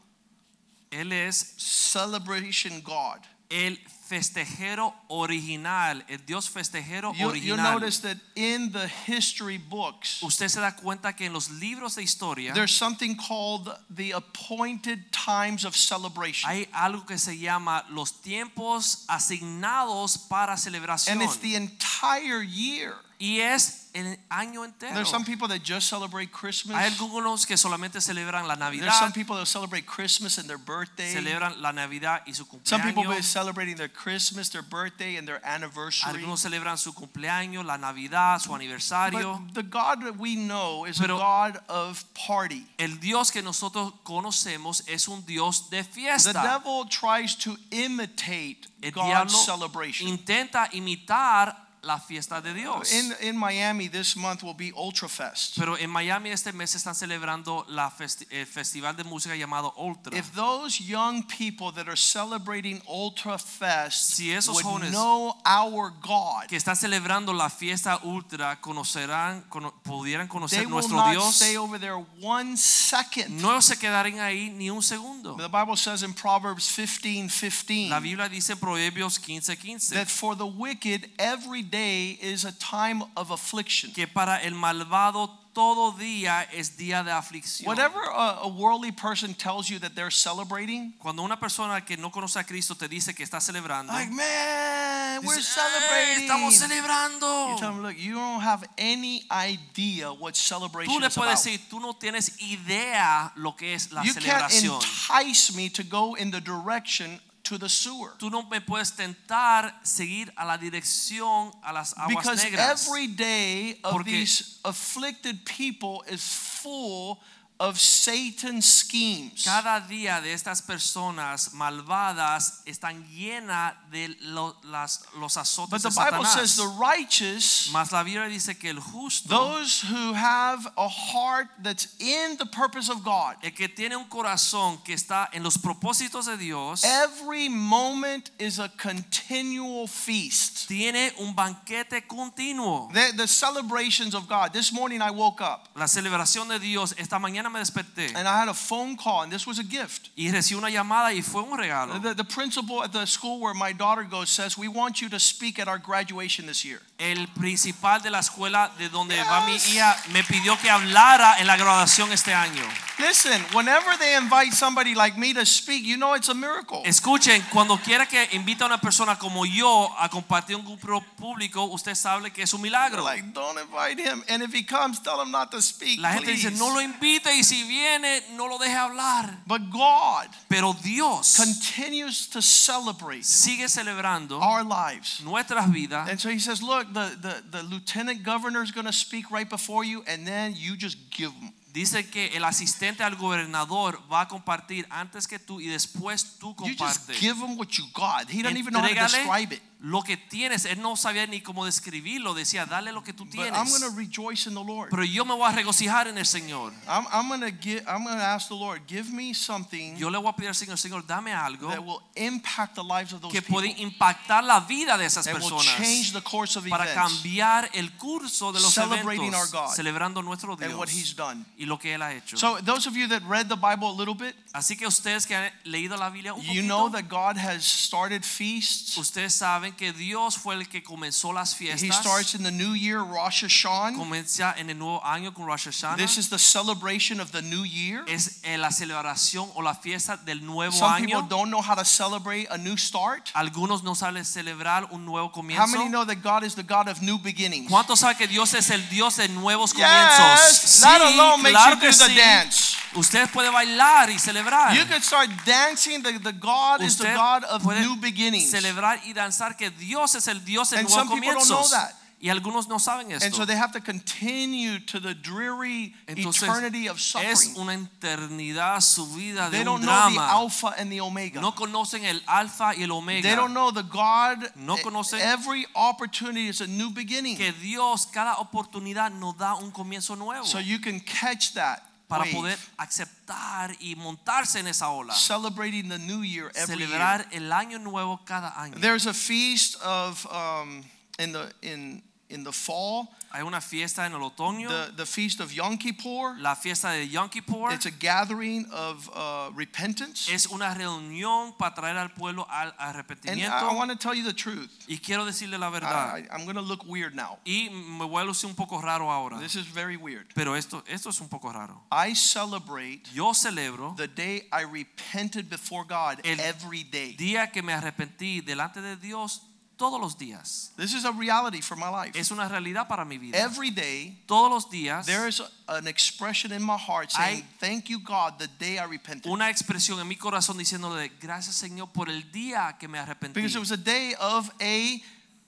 Él 0.92 1.12
es 1.14 1.56
celebration 1.58 2.82
God. 2.82 3.20
el 3.50 3.78
festejero 4.08 4.94
original, 5.10 6.04
el 6.08 6.26
Dios 6.26 6.50
festejero 6.50 7.14
You, 7.14 7.34
you 7.36 7.58
notice 7.58 8.00
that 8.00 8.18
in 8.36 8.72
the 8.72 8.88
history 8.88 9.58
books, 9.58 10.22
Usted 10.22 10.50
se 10.50 10.60
da 10.60 10.72
cuenta 10.72 11.14
que 11.16 11.26
en 11.26 11.34
los 11.34 11.50
libros 11.50 11.96
de 11.96 12.04
historia 12.04 12.54
there's 12.54 12.76
something 12.76 13.16
called 13.16 13.70
the 13.90 14.12
appointed 14.12 15.12
times 15.12 15.66
of 15.66 15.76
celebration. 15.76 16.50
hay 16.50 16.68
algo 16.74 17.06
que 17.06 17.18
se 17.18 17.38
llama 17.38 17.86
los 17.90 18.22
tiempos 18.22 19.06
asignados 19.08 20.18
para 20.30 20.58
celebración. 20.58 21.14
And 21.14 21.22
it's 21.22 21.38
the 21.38 21.56
entire 21.56 22.42
year. 22.42 22.96
Y 23.22 23.40
es 23.40 23.92
el 23.94 24.18
año 24.30 24.66
entero. 24.66 24.96
There's 24.96 25.10
some 25.10 25.24
people 25.24 25.48
that 25.50 25.62
just 25.64 25.88
celebrate 25.88 26.32
Christmas. 26.32 26.76
Hay 26.76 26.88
algunos 26.88 27.46
que 27.46 27.56
solamente 27.56 28.02
celebran 28.02 28.48
la 28.48 28.56
Navidad. 28.56 28.88
There's 28.88 28.98
some 28.98 29.12
people 29.12 29.36
that 29.36 29.46
celebrate 29.46 29.86
Christmas 29.86 30.40
and 30.40 30.48
their 30.48 30.58
birthday. 30.58 31.14
celebran 31.14 31.62
la 31.62 31.72
Navidad 31.72 32.24
y 32.26 32.34
su 32.34 32.46
cumpleaños. 32.46 32.68
Some 32.68 32.82
people 32.82 33.04
be 33.04 33.22
celebrating 33.22 33.76
their 33.76 33.90
Christmas, 33.90 34.50
their 34.50 34.64
birthday, 34.64 35.18
and 35.18 35.28
their 35.28 35.40
anniversary. 35.46 36.16
Algunos 36.16 36.40
celebran 36.42 36.80
su 36.80 36.94
cumpleaños, 36.94 37.64
la 37.64 37.78
Navidad, 37.78 38.40
su 38.42 38.56
aniversario. 38.56 39.40
But 39.46 39.54
the 39.54 39.70
God 39.70 40.02
that 40.02 40.18
we 40.18 40.36
know 40.36 40.86
is 40.86 40.98
Pero- 40.98 41.18
a 41.18 41.20
God 41.20 41.60
of 41.70 42.04
party. 42.16 42.66
El 42.80 42.98
Dios 43.00 43.30
que 43.30 43.44
nosotros 43.44 43.94
conocemos 44.04 44.82
es 44.88 45.08
un 45.08 45.24
Dios 45.28 45.70
de 45.70 45.84
fiesta. 45.84 46.34
The 46.34 46.42
devil 46.42 46.86
tries 46.90 47.36
to 47.36 47.56
imitate 47.70 48.66
El 48.82 48.92
God's 48.92 49.46
celebration. 49.46 50.08
intenta 50.08 50.70
imitar 50.74 51.70
la 51.84 51.98
fiesta 52.00 52.42
de 52.42 52.54
Dios. 52.54 52.92
In, 52.94 53.12
in 53.22 53.36
Miami 53.38 53.88
this 53.88 54.16
month 54.16 54.44
will 54.44 54.54
be 54.54 54.72
Ultra 54.76 55.10
Fest. 55.10 55.58
Pero 55.58 55.76
en 55.78 55.90
Miami 55.90 56.30
este 56.30 56.54
mes 56.54 56.76
están 56.76 56.94
celebrando 56.94 57.66
la 57.70 57.90
festi- 57.90 58.28
el 58.30 58.46
festival 58.46 58.96
de 58.96 59.04
música 59.04 59.36
llamado 59.36 59.74
Ultra. 59.78 60.16
If 60.16 60.32
those 60.36 60.80
young 60.80 61.24
people 61.24 61.72
that 61.74 61.88
are 61.88 61.98
celebrating 61.98 62.82
Ultra 62.88 63.40
Fest 63.40 64.12
Si 64.16 64.32
esos 64.32 64.56
would 64.64 64.66
jóvenes 64.66 64.92
know 64.92 65.36
our 65.46 65.92
God, 66.02 66.48
que 66.48 66.56
están 66.58 66.76
celebrando 66.76 67.34
la 67.34 67.50
fiesta 67.50 68.00
Ultra 68.04 68.62
conocerán, 68.62 69.44
cono- 69.50 69.74
pudieran 69.84 70.28
they 70.28 70.32
conocer 70.32 70.60
will 70.66 70.70
nuestro 70.70 70.98
not 70.98 71.12
Dios, 71.14 71.36
stay 71.36 71.58
over 71.58 71.80
there 71.80 71.98
one 72.22 72.56
second. 72.58 73.42
no 73.42 73.60
se 73.60 73.76
quedarán 73.78 74.20
ahí 74.20 74.52
ni 74.52 74.70
un 74.70 74.84
segundo. 74.84 75.36
The 75.36 75.48
Bible 75.50 75.76
says 75.78 76.04
in 76.04 76.14
Proverbs 76.14 76.68
15 76.70 77.28
15 77.30 77.90
La 77.90 78.00
Biblia 78.00 78.30
dice 78.30 78.56
Proverbios 78.56 79.18
15, 79.20 79.42
15 79.56 79.96
that 79.96 80.08
for 80.10 80.36
the 80.36 80.46
wicked 80.46 81.10
every 81.18 81.64
day 81.72 82.20
is 82.22 82.46
a 82.46 82.52
time 82.52 83.02
of 83.16 83.32
affliction. 83.32 83.92
que 83.94 84.06
para 84.08 84.38
el 84.44 84.54
malvado 84.54 85.38
todo 85.54 85.92
día 85.98 86.44
es 86.54 86.78
día 86.78 87.04
de 87.04 87.12
aflicción. 87.12 87.66
Whatever 87.68 88.00
a, 88.14 88.40
a 88.44 88.48
worldly 88.48 88.92
person 88.94 89.34
tells 89.34 89.68
you 89.70 89.80
that 89.80 89.94
they're 89.96 90.10
celebrating, 90.12 90.94
Cuando 91.00 91.24
una 91.24 91.38
persona 91.38 91.82
que 91.84 91.98
no 91.98 92.10
conoce 92.10 92.38
a 92.40 92.44
Cristo 92.46 92.74
te 92.76 92.88
dice 92.88 93.14
que 93.14 93.24
está 93.26 93.42
celebrando, 93.42 93.92
like, 93.92 94.10
man, 94.14 95.20
we're 95.26 95.36
dice, 95.36 95.50
"Eh, 95.50 95.62
celebrating. 95.62 96.24
estamos 96.24 96.54
You 96.54 96.60
tell 96.60 96.70
celebrando. 96.70 97.60
them, 97.60 97.82
look, 97.84 97.98
you 97.98 98.14
don't 98.16 98.42
have 98.42 98.66
any 98.78 99.26
idea 99.30 100.10
what 100.14 100.36
celebration 100.38 100.94
Tú 100.94 101.02
le 101.02 101.08
is 101.08 101.16
puedes 101.16 101.34
about. 101.34 101.44
decir, 101.44 101.60
tú 101.70 101.82
no 101.82 101.94
tienes 101.96 102.32
idea 102.42 103.34
lo 103.36 103.54
que 103.54 103.74
es 103.74 103.92
la 103.92 104.04
You 104.04 104.14
can't 104.14 104.50
celebración. 104.50 104.80
entice 104.82 105.54
me 105.54 105.70
to 105.70 105.84
go 105.84 106.16
in 106.16 106.32
the 106.32 106.40
direction 106.40 107.20
to 107.52 107.58
the 107.58 107.68
sewer. 107.68 108.14
Tú 108.18 108.30
no 108.32 108.44
me 108.44 108.62
puedes 108.62 108.96
tentar 108.96 109.78
seguir 109.84 110.32
a 110.38 110.46
la 110.46 110.58
dirección 110.58 111.52
a 111.62 111.74
las 111.74 111.94
aguas 111.98 112.24
Because 112.24 112.44
negras. 112.46 112.88
every 112.88 113.08
day 113.08 113.78
of 113.84 113.92
Porque- 113.92 114.06
these 114.12 114.60
afflicted 114.64 115.44
people 115.44 116.02
is 116.10 116.22
full 116.24 117.18
of 117.62 117.80
Satan's 117.80 118.66
schemes. 118.66 119.44
Cada 119.46 119.80
día 119.88 120.20
de 120.20 120.34
estas 120.34 120.64
personas 120.64 121.54
malvadas 121.54 122.64
están 122.66 123.06
llenas 123.08 123.76
de 123.92 124.16
lo- 124.22 124.56
las, 124.64 125.04
los 125.20 125.38
azotes 125.38 125.70
But 125.70 125.82
the 125.84 125.90
Bible 125.90 126.26
Satanás. 126.26 126.34
says 126.34 126.56
the 126.58 126.66
righteous, 126.80 127.70
Mas 127.72 127.92
la 127.92 128.02
Biblia 128.04 128.28
dice 128.28 128.58
que 128.58 128.72
el 128.72 128.80
justo, 128.80 129.30
those 129.30 129.82
who 129.82 130.14
have 130.14 130.66
a 130.76 130.90
heart 130.90 131.50
that's 131.62 131.96
in 132.00 132.36
the 132.38 132.48
purpose 132.48 132.90
of 132.90 133.04
God, 133.04 133.36
el 133.44 133.52
que 133.52 133.68
tiene 133.68 133.96
un 133.96 134.06
corazón 134.10 134.84
que 134.84 134.96
está 134.96 135.30
en 135.32 135.44
los 135.44 135.58
propósitos 135.58 136.26
de 136.26 136.38
Dios, 136.38 136.84
every 136.84 137.48
moment 137.48 138.32
is 138.40 138.58
a 138.58 138.70
continual 138.70 139.86
feast. 139.88 140.68
tiene 140.68 141.12
un 141.20 141.36
banquete 141.36 142.08
continuo. 142.08 142.90
The, 142.92 143.12
the 143.16 143.28
celebrations 143.28 144.16
of 144.16 144.28
God. 144.28 144.52
This 144.52 144.74
morning 144.74 145.00
I 145.02 145.12
woke 145.12 145.42
up 145.42 145.70
La 145.76 145.86
celebración 145.86 146.48
de 146.48 146.58
Dios, 146.60 146.96
esta 146.98 147.20
mañana 147.20 147.51
me 147.52 147.60
desperté 147.60 148.08
and 148.16 148.28
I 148.28 148.40
had 148.40 148.48
a 148.50 148.54
phone 148.54 148.96
call, 148.98 149.24
and 149.24 149.32
this 149.32 149.46
was 149.46 149.60
a 149.60 149.64
gift. 149.64 150.10
y 150.16 150.30
recibí 150.32 150.58
una 150.58 150.70
llamada 150.70 151.14
y 151.14 151.22
fue 151.22 151.42
un 151.44 151.58
regalo. 151.58 152.00
The, 152.02 152.16
the 152.16 152.24
principal 152.24 152.84
at 152.84 152.92
the 152.92 153.06
school 153.06 153.40
where 153.40 153.54
my 153.54 153.74
daughter 153.74 154.04
goes 154.04 154.30
says, 154.30 154.58
We 154.58 154.68
want 154.68 155.02
you 155.02 155.10
to 155.10 155.20
speak 155.20 155.60
at 155.60 155.68
our 155.68 155.78
graduation 155.80 156.46
this 156.48 156.64
year. 156.64 156.82
El 156.98 157.28
principal 157.28 158.00
de 158.02 158.10
la 158.12 158.20
escuela 158.20 158.72
de 158.78 158.90
donde 158.90 159.18
va 159.24 159.46
mi 159.46 159.54
Yes. 159.54 159.74
hija 159.74 159.96
me 160.14 160.24
pidió 160.24 160.58
que 160.62 160.70
hablara 160.70 161.40
en 161.40 161.48
la 161.48 161.58
graduación 161.58 162.12
este 162.12 162.34
año. 162.34 162.64
Listen, 163.00 163.44
whenever 163.54 163.98
they 163.98 164.16
invite 164.16 164.54
somebody 164.54 164.94
like 164.94 165.18
me 165.18 165.34
to 165.34 165.44
speak, 165.46 165.84
you 165.84 165.98
know 165.98 166.14
it's 166.14 166.30
a 166.30 166.36
miracle. 166.36 166.84
Escuchen, 166.86 167.42
cuando 167.52 167.78
quiera 167.78 168.06
que 168.06 168.30
invita 168.34 168.66
a 168.66 168.68
una 168.68 168.80
persona 168.80 169.18
como 169.18 169.44
yo 169.46 169.90
a 169.98 170.08
compartir 170.10 170.56
un 170.56 170.64
grupo 170.64 171.04
público, 171.18 171.64
usted 171.66 171.96
sabe 171.96 172.32
que 172.32 172.44
es 172.44 172.54
un 172.54 172.62
milagro. 172.62 173.04
Like, 173.04 173.34
don't 173.34 173.58
invite 173.60 174.00
him. 174.00 174.24
And 174.30 174.44
if 174.44 174.54
he 174.54 174.64
comes, 174.64 175.00
tell 175.02 175.20
him 175.20 175.32
not 175.32 175.50
to 175.52 175.62
speak. 175.62 176.00
La 176.00 176.14
gente 176.14 176.32
dice, 176.32 176.50
please." 176.50 176.60
no 176.60 176.70
lo 176.74 176.82
invite 176.82 177.36
y 177.36 177.41
si 177.44 177.64
viene, 177.64 178.22
no 178.36 178.48
lo 178.48 178.58
deje 178.58 178.76
hablar. 178.76 179.42
But 179.46 179.70
God 179.70 180.28
Pero 180.50 180.74
Dios 180.74 181.36
continues 181.38 182.28
to 182.30 182.42
celebrate 182.42 183.24
sigue 183.24 183.68
celebrando 183.70 184.40
our 184.42 184.64
lives. 184.64 185.22
nuestras 185.24 185.72
vidas. 185.72 186.10
And 186.10 186.20
so 186.20 186.30
he 186.30 186.40
says, 186.40 186.62
Look, 186.62 186.94
the, 186.94 187.16
the, 187.22 187.60
the 187.60 187.64
lieutenant 187.64 188.24
governor 188.24 188.64
is 188.64 188.72
going 188.72 188.88
to 188.88 188.94
speak 188.94 189.32
right 189.32 189.50
before 189.50 189.84
you, 189.84 190.04
and 190.08 190.26
then 190.28 190.54
you 190.56 190.76
just 190.76 190.98
give 191.12 191.32
him. 191.32 191.54
Dice 191.74 192.10
que 192.12 192.30
el 192.36 192.44
asistente 192.44 193.02
al 193.02 193.16
gobernador 193.16 193.98
va 194.12 194.22
a 194.22 194.28
compartir 194.28 194.86
antes 194.90 195.26
que 195.26 195.40
tú 195.40 195.62
y 195.62 195.68
después 195.68 196.38
tú 196.38 196.54
compartes. 196.54 197.08
You 197.08 197.14
just 197.14 197.22
give 197.22 197.38
him 197.38 197.58
what 197.58 197.78
you 197.78 197.86
got. 197.94 198.30
He 198.30 198.42
doesn't 198.42 198.58
even 198.58 198.74
know 198.74 198.82
how 198.82 198.90
to 198.90 198.94
describe 198.94 199.54
it. 199.54 199.62
Lo 199.84 200.04
que 200.04 200.16
tienes. 200.16 200.66
Él 200.66 200.80
no 200.82 200.96
sabía 200.96 201.26
ni 201.26 201.42
cómo 201.42 201.66
describirlo. 201.66 202.36
Decía, 202.36 202.66
dale 202.68 202.92
lo 202.92 203.04
que 203.04 203.14
tú 203.14 203.26
But 203.26 203.36
I'm 203.36 203.52
going 203.52 203.66
tienes. 203.66 203.82
to 203.82 203.90
rejoice 203.96 204.48
in 204.48 204.54
the 204.54 204.64
Lord. 204.64 204.90
Pero 204.92 205.04
yo 205.04 205.26
me 205.26 205.34
voy 205.34 205.50
a 205.50 205.52
regocijar 205.52 206.08
en 206.08 206.18
el 206.18 206.26
Señor. 206.26 206.72
I'm, 206.88 207.08
I'm 207.12 207.28
going 207.28 207.42
to 207.42 207.52
get. 207.52 207.84
I'm 207.88 208.04
going 208.04 208.18
to 208.18 208.24
ask 208.24 208.48
the 208.48 208.56
Lord, 208.56 208.82
give 208.88 209.12
me 209.12 209.34
something 209.34 209.98
Yo 209.98 210.10
le 210.10 210.20
voy 210.20 210.30
a 210.30 210.36
pedir 210.36 210.50
al 210.50 210.56
Señor, 210.56 210.78
Señor, 210.78 211.06
dame 211.08 211.34
algo 211.34 211.70
that 211.70 211.84
will 211.84 212.02
impact 212.16 212.76
the 212.76 212.84
lives 212.84 213.12
of 213.12 213.22
those 213.22 213.32
que 213.32 213.42
people 213.42 213.62
puede 213.62 213.76
impactar 213.80 214.44
la 214.44 214.60
vida 214.60 214.98
de 214.98 215.06
esas 215.06 215.26
will 215.26 215.36
personas 215.36 215.66
change 215.78 216.14
the 216.14 216.22
course 216.22 216.56
of 216.58 216.68
para 216.70 216.84
events 216.86 217.22
cambiar 217.22 217.70
el 217.74 217.92
curso 217.98 218.52
de 218.52 218.60
los 218.60 218.74
Celebrating 218.74 219.34
our 219.34 219.48
eventos, 219.48 219.52
God 219.52 219.76
celebrando 219.76 220.22
nuestro 220.22 220.54
and 220.62 220.78
what 220.78 220.90
He's 220.90 221.16
Dios 221.16 221.16
done. 221.16 221.46
y 221.58 221.66
lo 221.66 221.80
que 221.80 221.96
Él 221.96 222.04
ha 222.04 222.14
hecho. 222.14 222.38
So 222.38 222.60
those 222.62 222.88
of 222.88 222.96
you 222.96 223.08
that 223.08 223.24
read 223.28 223.50
the 223.50 223.56
Bible 223.56 223.90
a 223.90 223.96
little 223.98 224.16
bit, 224.16 224.36
Así 224.54 224.78
que 224.78 224.86
ustedes 224.86 225.26
que 225.26 225.36
han 225.36 225.52
leído 225.64 225.98
la 225.98 226.10
Biblia 226.10 226.34
un 226.34 226.42
you 226.42 226.62
know 226.62 226.90
that 226.90 227.08
God 227.10 227.38
has 227.38 227.64
started 227.66 228.24
feasts. 228.24 228.98
ustedes 228.98 229.34
saben 229.34 229.71
que 229.76 229.92
Dios 229.92 230.38
fue 230.38 230.56
el 230.56 230.68
que 230.68 230.84
comenzó 230.84 231.34
las 231.34 231.54
He 231.60 231.92
starts 231.92 232.34
in 232.34 232.44
the 232.44 232.52
new 232.52 232.74
year, 232.74 233.00
Rosh 233.00 233.44
Hashanah. 233.44 233.98
Comienza 233.98 234.56
en 234.58 234.70
el 234.70 234.78
nuevo 234.78 235.02
año 235.04 235.34
con 235.34 235.46
Rosh 235.46 235.68
Hashanah. 235.68 235.98
This 235.98 236.18
is 236.18 236.30
the 236.30 236.40
celebration 236.40 237.20
of 237.20 237.32
the 237.32 237.42
new 237.42 237.64
year. 237.64 238.04
es 238.08 238.40
eh, 238.44 238.58
la 238.58 238.72
celebración 238.72 239.50
o 239.56 239.62
la 239.62 239.74
fiesta 239.74 240.18
del 240.18 240.46
nuevo 240.46 240.72
Some 240.72 241.06
people 241.06 241.22
don't 241.28 241.50
know 241.50 241.62
how 241.62 241.76
to 241.76 241.86
celebrate 241.86 242.48
a 242.50 242.58
new 242.58 242.78
start. 242.78 243.30
Algunos 243.34 243.84
no 243.84 243.94
saben 243.96 244.26
celebrar 244.26 244.88
un 244.92 245.06
nuevo 245.06 245.32
comienzo. 245.32 245.62
How 245.64 245.68
many 245.68 245.90
know 245.90 246.06
that 246.06 246.22
God 246.22 246.44
is 246.44 246.56
the 246.56 246.64
God 246.64 246.88
of 246.88 247.02
new 247.02 247.18
beginnings? 247.18 247.70
¿Cuántos 247.70 248.00
saben 248.00 248.18
que 248.18 248.28
Dios 248.28 248.54
es 248.54 248.70
el 248.70 248.82
Dios 248.90 249.18
de 249.18 249.28
nuevos 249.30 249.74
Yes, 249.74 249.86
comienzos? 249.86 250.82
that 250.82 251.02
alone 251.02 251.44
makes 251.44 251.58
claro 251.58 251.76
you 251.76 251.82
que 251.82 251.92
do 251.92 251.98
the 251.98 252.10
sí. 252.10 252.16
dance. 252.16 252.78
Usted 252.94 253.30
puede 253.30 253.50
bailar 253.50 254.10
y 254.10 254.20
celebrar. 254.20 254.76
You 254.76 254.86
could 254.86 255.02
start 255.02 255.30
dancing. 255.46 256.04
The, 256.04 256.20
the 256.20 256.34
God 256.34 256.82
is 256.82 256.98
the 256.98 257.14
God 257.14 257.46
of 257.46 257.64
new 257.66 257.96
beginnings. 257.96 258.52
celebrar 258.52 259.00
y 259.06 259.14
danzar 259.14 259.56
que 259.62 259.70
Dios 259.70 260.16
es 260.16 260.28
el 260.28 260.44
Dios 260.44 260.72
And 260.74 260.82
nuevos 260.90 260.94
some 260.94 261.10
people 261.10 261.34
don't 261.34 261.48
know 261.48 261.58
comienzos. 261.58 261.72
that. 261.72 261.96
Y 262.24 262.30
algunos 262.30 262.68
no 262.68 262.78
saben 262.78 263.12
And 263.12 263.14
esto. 263.24 263.38
so 263.38 263.46
they 263.48 263.56
have 263.58 263.72
to 263.72 263.82
continue 263.82 264.80
to 264.86 265.00
the 265.00 265.16
dreary 265.16 265.96
Entonces 266.08 266.44
eternity 266.44 266.88
of 266.88 266.98
es 266.98 267.04
suffering. 267.04 267.58
una 267.58 267.74
eternidad 267.74 268.80
su 268.82 269.08
vida 269.08 269.46
de 269.50 269.58
They 269.58 269.62
un 269.62 269.66
don't 269.66 269.82
know 269.82 270.08
the 270.10 270.14
drama. 270.16 270.28
Alpha 270.32 270.76
and 270.78 270.92
the 270.92 271.02
Omega. 271.02 271.42
No 271.42 271.54
conocen 271.56 272.04
el 272.06 272.22
alfa 272.28 272.76
y 272.78 272.84
el 272.84 272.92
omega. 272.92 273.24
They 273.28 273.36
don't 273.36 273.54
know 273.54 273.72
the 273.72 273.82
God. 273.82 274.52
No 274.56 274.78
conocen 274.78 275.20
Every 275.20 275.66
opportunity 275.76 276.48
is 276.48 276.62
a 276.62 276.68
new 276.68 276.92
beginning. 276.92 277.38
que 277.38 277.52
Dios 277.54 278.06
cada 278.06 278.36
oportunidad 278.38 279.12
nos 279.12 279.36
da 279.38 279.56
un 279.56 279.72
comienzo 279.72 280.16
nuevo 280.16 280.46
So 280.46 280.60
you 280.60 280.78
can 280.80 281.00
catch 281.00 281.54
that 281.56 281.82
para 282.12 282.24
wave, 282.26 282.36
poder 282.36 282.60
aceptar 282.78 283.76
y 283.80 283.96
montarse 283.96 284.60
en 284.60 284.68
esa 284.68 284.90
ola. 284.90 285.14
celebrating 285.14 285.90
the 285.90 285.98
new 285.98 286.24
year 286.24 286.52
every 286.56 286.78
year. 286.78 286.90
Celebrar 286.90 287.28
el 287.32 287.52
año 287.52 287.80
nuevo 287.80 288.20
cada 288.26 288.54
año. 288.56 288.80
There's 288.80 289.08
a 289.08 289.14
feast 289.14 289.82
of 289.82 290.26
um, 290.32 290.84
in 291.18 291.32
the 291.32 291.52
in 291.62 292.04
in 292.32 292.44
the 292.44 292.52
fall, 292.52 293.08
Hay 293.34 293.44
una 293.44 293.62
fiesta 293.62 294.06
en 294.06 294.14
el 294.14 294.22
otoño, 294.24 294.68
the 294.68 294.92
the 294.98 295.06
feast 295.06 295.40
of 295.40 295.54
Yom 295.54 295.78
Kippur. 295.78 296.36
la 296.40 296.54
fiesta 296.54 296.90
de 296.92 297.08
Yom 297.08 297.30
Kippur. 297.30 297.72
It's 297.72 297.86
a 297.86 297.92
gathering 297.92 298.66
of 298.74 299.10
uh, 299.16 299.50
repentance. 299.56 300.28
Es 300.30 300.48
una 300.48 300.74
reunión 300.74 301.54
para 301.58 301.74
traer 301.74 301.98
al 301.98 302.10
pueblo 302.10 302.46
al 302.50 302.74
arrepentimiento. 302.78 303.54
And 303.54 303.70
I, 303.70 303.72
I 303.72 303.76
want 303.76 303.90
to 303.90 303.98
tell 303.98 304.14
you 304.14 304.24
the 304.26 304.34
truth. 304.34 304.70
Y 304.88 304.98
quiero 304.98 305.24
decirle 305.24 305.58
la 305.58 305.70
verdad. 305.70 306.18
I, 306.18 306.28
I'm 306.30 306.44
going 306.44 306.56
to 306.58 306.62
look 306.62 306.86
weird 306.86 307.16
now. 307.16 307.40
Y 307.46 307.70
me 307.70 308.06
voy 308.06 308.22
a 308.22 308.26
lucir 308.26 308.50
un 308.50 308.56
poco 308.56 308.82
raro 308.82 309.10
ahora. 309.10 309.40
This 309.40 309.56
is 309.56 309.66
very 309.66 309.96
weird. 309.96 310.34
Pero 310.36 310.56
esto, 310.56 310.84
esto 310.88 311.10
es 311.10 311.22
un 311.22 311.30
poco 311.30 311.54
raro. 311.54 311.82
I 311.90 312.14
celebrate 312.14 313.04
Yo 313.14 313.34
celebro 313.34 313.96
the 313.96 314.08
day 314.10 314.50
I 314.52 314.64
repented 314.64 315.50
before 315.50 315.86
God 315.86 316.20
El 316.26 316.40
every 316.42 316.84
day. 316.84 317.16
día 317.16 317.50
que 317.52 317.62
me 317.62 317.72
arrepentí 317.72 318.42
delante 318.42 318.82
de 318.82 318.98
Dios 318.98 319.42
todos 319.82 320.00
los 320.00 320.16
días. 320.16 320.70
This 320.78 320.94
is 320.94 321.06
a 321.06 321.12
reality 321.12 321.60
for 321.60 321.76
my 321.76 321.90
life. 321.90 322.12
Es 322.16 322.30
una 322.30 322.48
realidad 322.48 322.88
para 322.88 323.04
mi 323.04 323.18
vida. 323.18 323.36
Every 323.36 323.72
day, 323.72 324.22
Todos 324.28 324.52
los 324.52 324.70
días 324.70 325.08
there 325.08 325.28
is 325.28 325.42
an 325.68 325.88
expression 325.88 326.52
in 326.52 326.62
my 326.62 326.78
heart 326.78 327.10
saying, 327.12 327.44
Thank 327.60 327.90
you, 327.90 327.98
God, 328.00 328.38
the 328.38 328.48
day 328.60 328.78
I 328.78 328.86
repented. 328.86 329.26
una 329.32 329.50
expresión 329.50 330.00
en 330.00 330.08
mi 330.08 330.18
corazón 330.18 330.58
diciéndole 330.60 331.12
gracias 331.20 331.56
Señor 331.56 331.90
por 331.92 332.10
el 332.10 332.22
día 332.32 332.78
que 332.80 332.88
me 332.88 333.00
arrepentí. 333.00 333.34
Because 333.34 333.56
it 333.56 333.60
was 333.60 333.72
a 333.72 333.78
day 333.78 334.14
of 334.20 334.52
a 334.62 335.02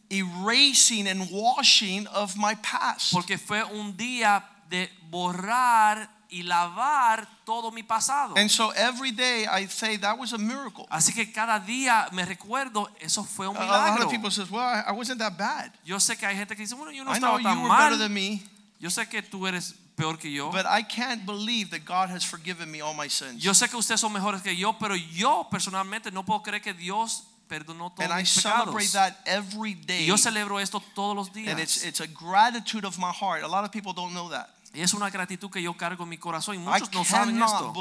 erasing 0.10 1.08
and 1.08 1.30
washing 1.32 2.08
of 2.08 2.36
my 2.36 2.56
past. 2.56 3.14
Porque 3.14 3.38
fue 3.38 3.64
un 3.64 3.96
día 3.96 4.44
de 4.68 4.90
borrar 5.12 6.10
y 6.34 6.42
lavar 6.44 7.28
todo 7.46 7.72
mi 7.72 7.84
pasado. 7.84 8.34
And 8.36 8.50
so 8.50 8.72
every 8.72 9.12
day 9.12 9.46
I 9.46 9.68
say 9.68 9.98
that 9.98 10.18
was 10.18 10.34
a 10.34 10.38
miracle. 10.38 10.88
Así 10.90 11.14
que 11.14 11.32
cada 11.32 11.60
día 11.60 12.08
me 12.12 12.26
recuerdo, 12.26 12.90
eso 13.00 13.24
fue 13.24 13.48
un 13.48 13.54
milagro. 13.54 13.76
A 13.76 13.96
lot 13.96 14.02
of 14.06 14.10
people 14.12 14.32
says, 14.32 14.50
"Well, 14.50 14.64
I 14.64 14.92
wasn't 14.92 15.20
that 15.20 15.38
bad. 15.38 15.72
Yo 15.86 15.98
sé 16.00 16.18
que 16.18 16.26
hay 16.28 16.36
gente 16.36 16.56
que 16.56 16.64
dice, 16.64 16.74
bueno, 16.76 16.92
yo 16.92 17.04
no 17.04 17.12
I 17.14 17.20
know 17.20 17.38
estaba 17.38 17.40
you 17.40 17.44
tan 17.44 17.62
were 17.62 17.70
better 17.70 17.90
mal. 17.92 18.00
than 18.00 18.14
me, 18.14 18.42
Yo 18.80 18.90
sé 18.90 19.08
que 19.08 19.22
tú 19.22 19.48
eres 19.48 19.76
peor 19.96 20.18
que 20.18 20.32
yo. 20.32 20.50
but 20.52 20.66
I 20.66 20.82
can't 20.84 21.26
believe 21.26 21.70
that 21.70 21.86
God 21.86 22.10
has 22.10 22.26
forgiven 22.26 22.72
me 22.72 22.82
all 22.82 22.94
my 22.96 23.08
sins." 23.10 23.42
Yo 23.42 23.54
sé 23.54 23.70
que 23.70 23.78
ustedes 23.78 24.00
son 24.00 24.12
mejores 24.12 24.42
que 24.42 24.56
yo, 24.56 24.74
pero 24.80 24.96
yo 24.96 25.48
personalmente 25.52 26.12
no 26.12 26.24
puedo 26.24 26.42
creer 26.42 26.62
que 26.62 26.74
Dios 26.74 27.24
perdonó 27.48 27.92
todos 27.92 28.10
And 28.10 28.12
I 28.12 28.24
celebrate 28.24 28.92
that 28.94 29.14
every 29.26 29.78
Y 29.88 30.06
yo 30.06 30.18
celebro 30.18 30.60
esto 30.60 30.82
todos 30.96 31.16
los 31.16 31.32
días. 31.32 31.52
And 31.52 31.60
it's 31.60 31.84
it's 31.84 32.00
a 32.00 32.08
gratitude 32.08 32.86
of 32.86 32.98
my 32.98 33.12
heart. 33.12 33.44
A 33.44 33.48
lot 33.48 33.64
of 33.64 33.72
people 33.72 33.94
don't 33.94 34.14
know 34.14 34.30
that. 34.30 34.50
Y 34.74 34.82
es 34.82 34.94
una 34.94 35.10
gratitud 35.10 35.52
que 35.52 35.62
yo 35.62 35.78
cargo 35.78 36.04
en 36.04 36.10
mi 36.10 36.18
corazón 36.18 36.56
y 36.56 36.58
I 36.58 36.62
muchos 36.62 36.92
no 36.92 37.06
saben 37.06 37.42
esto. 37.42 37.74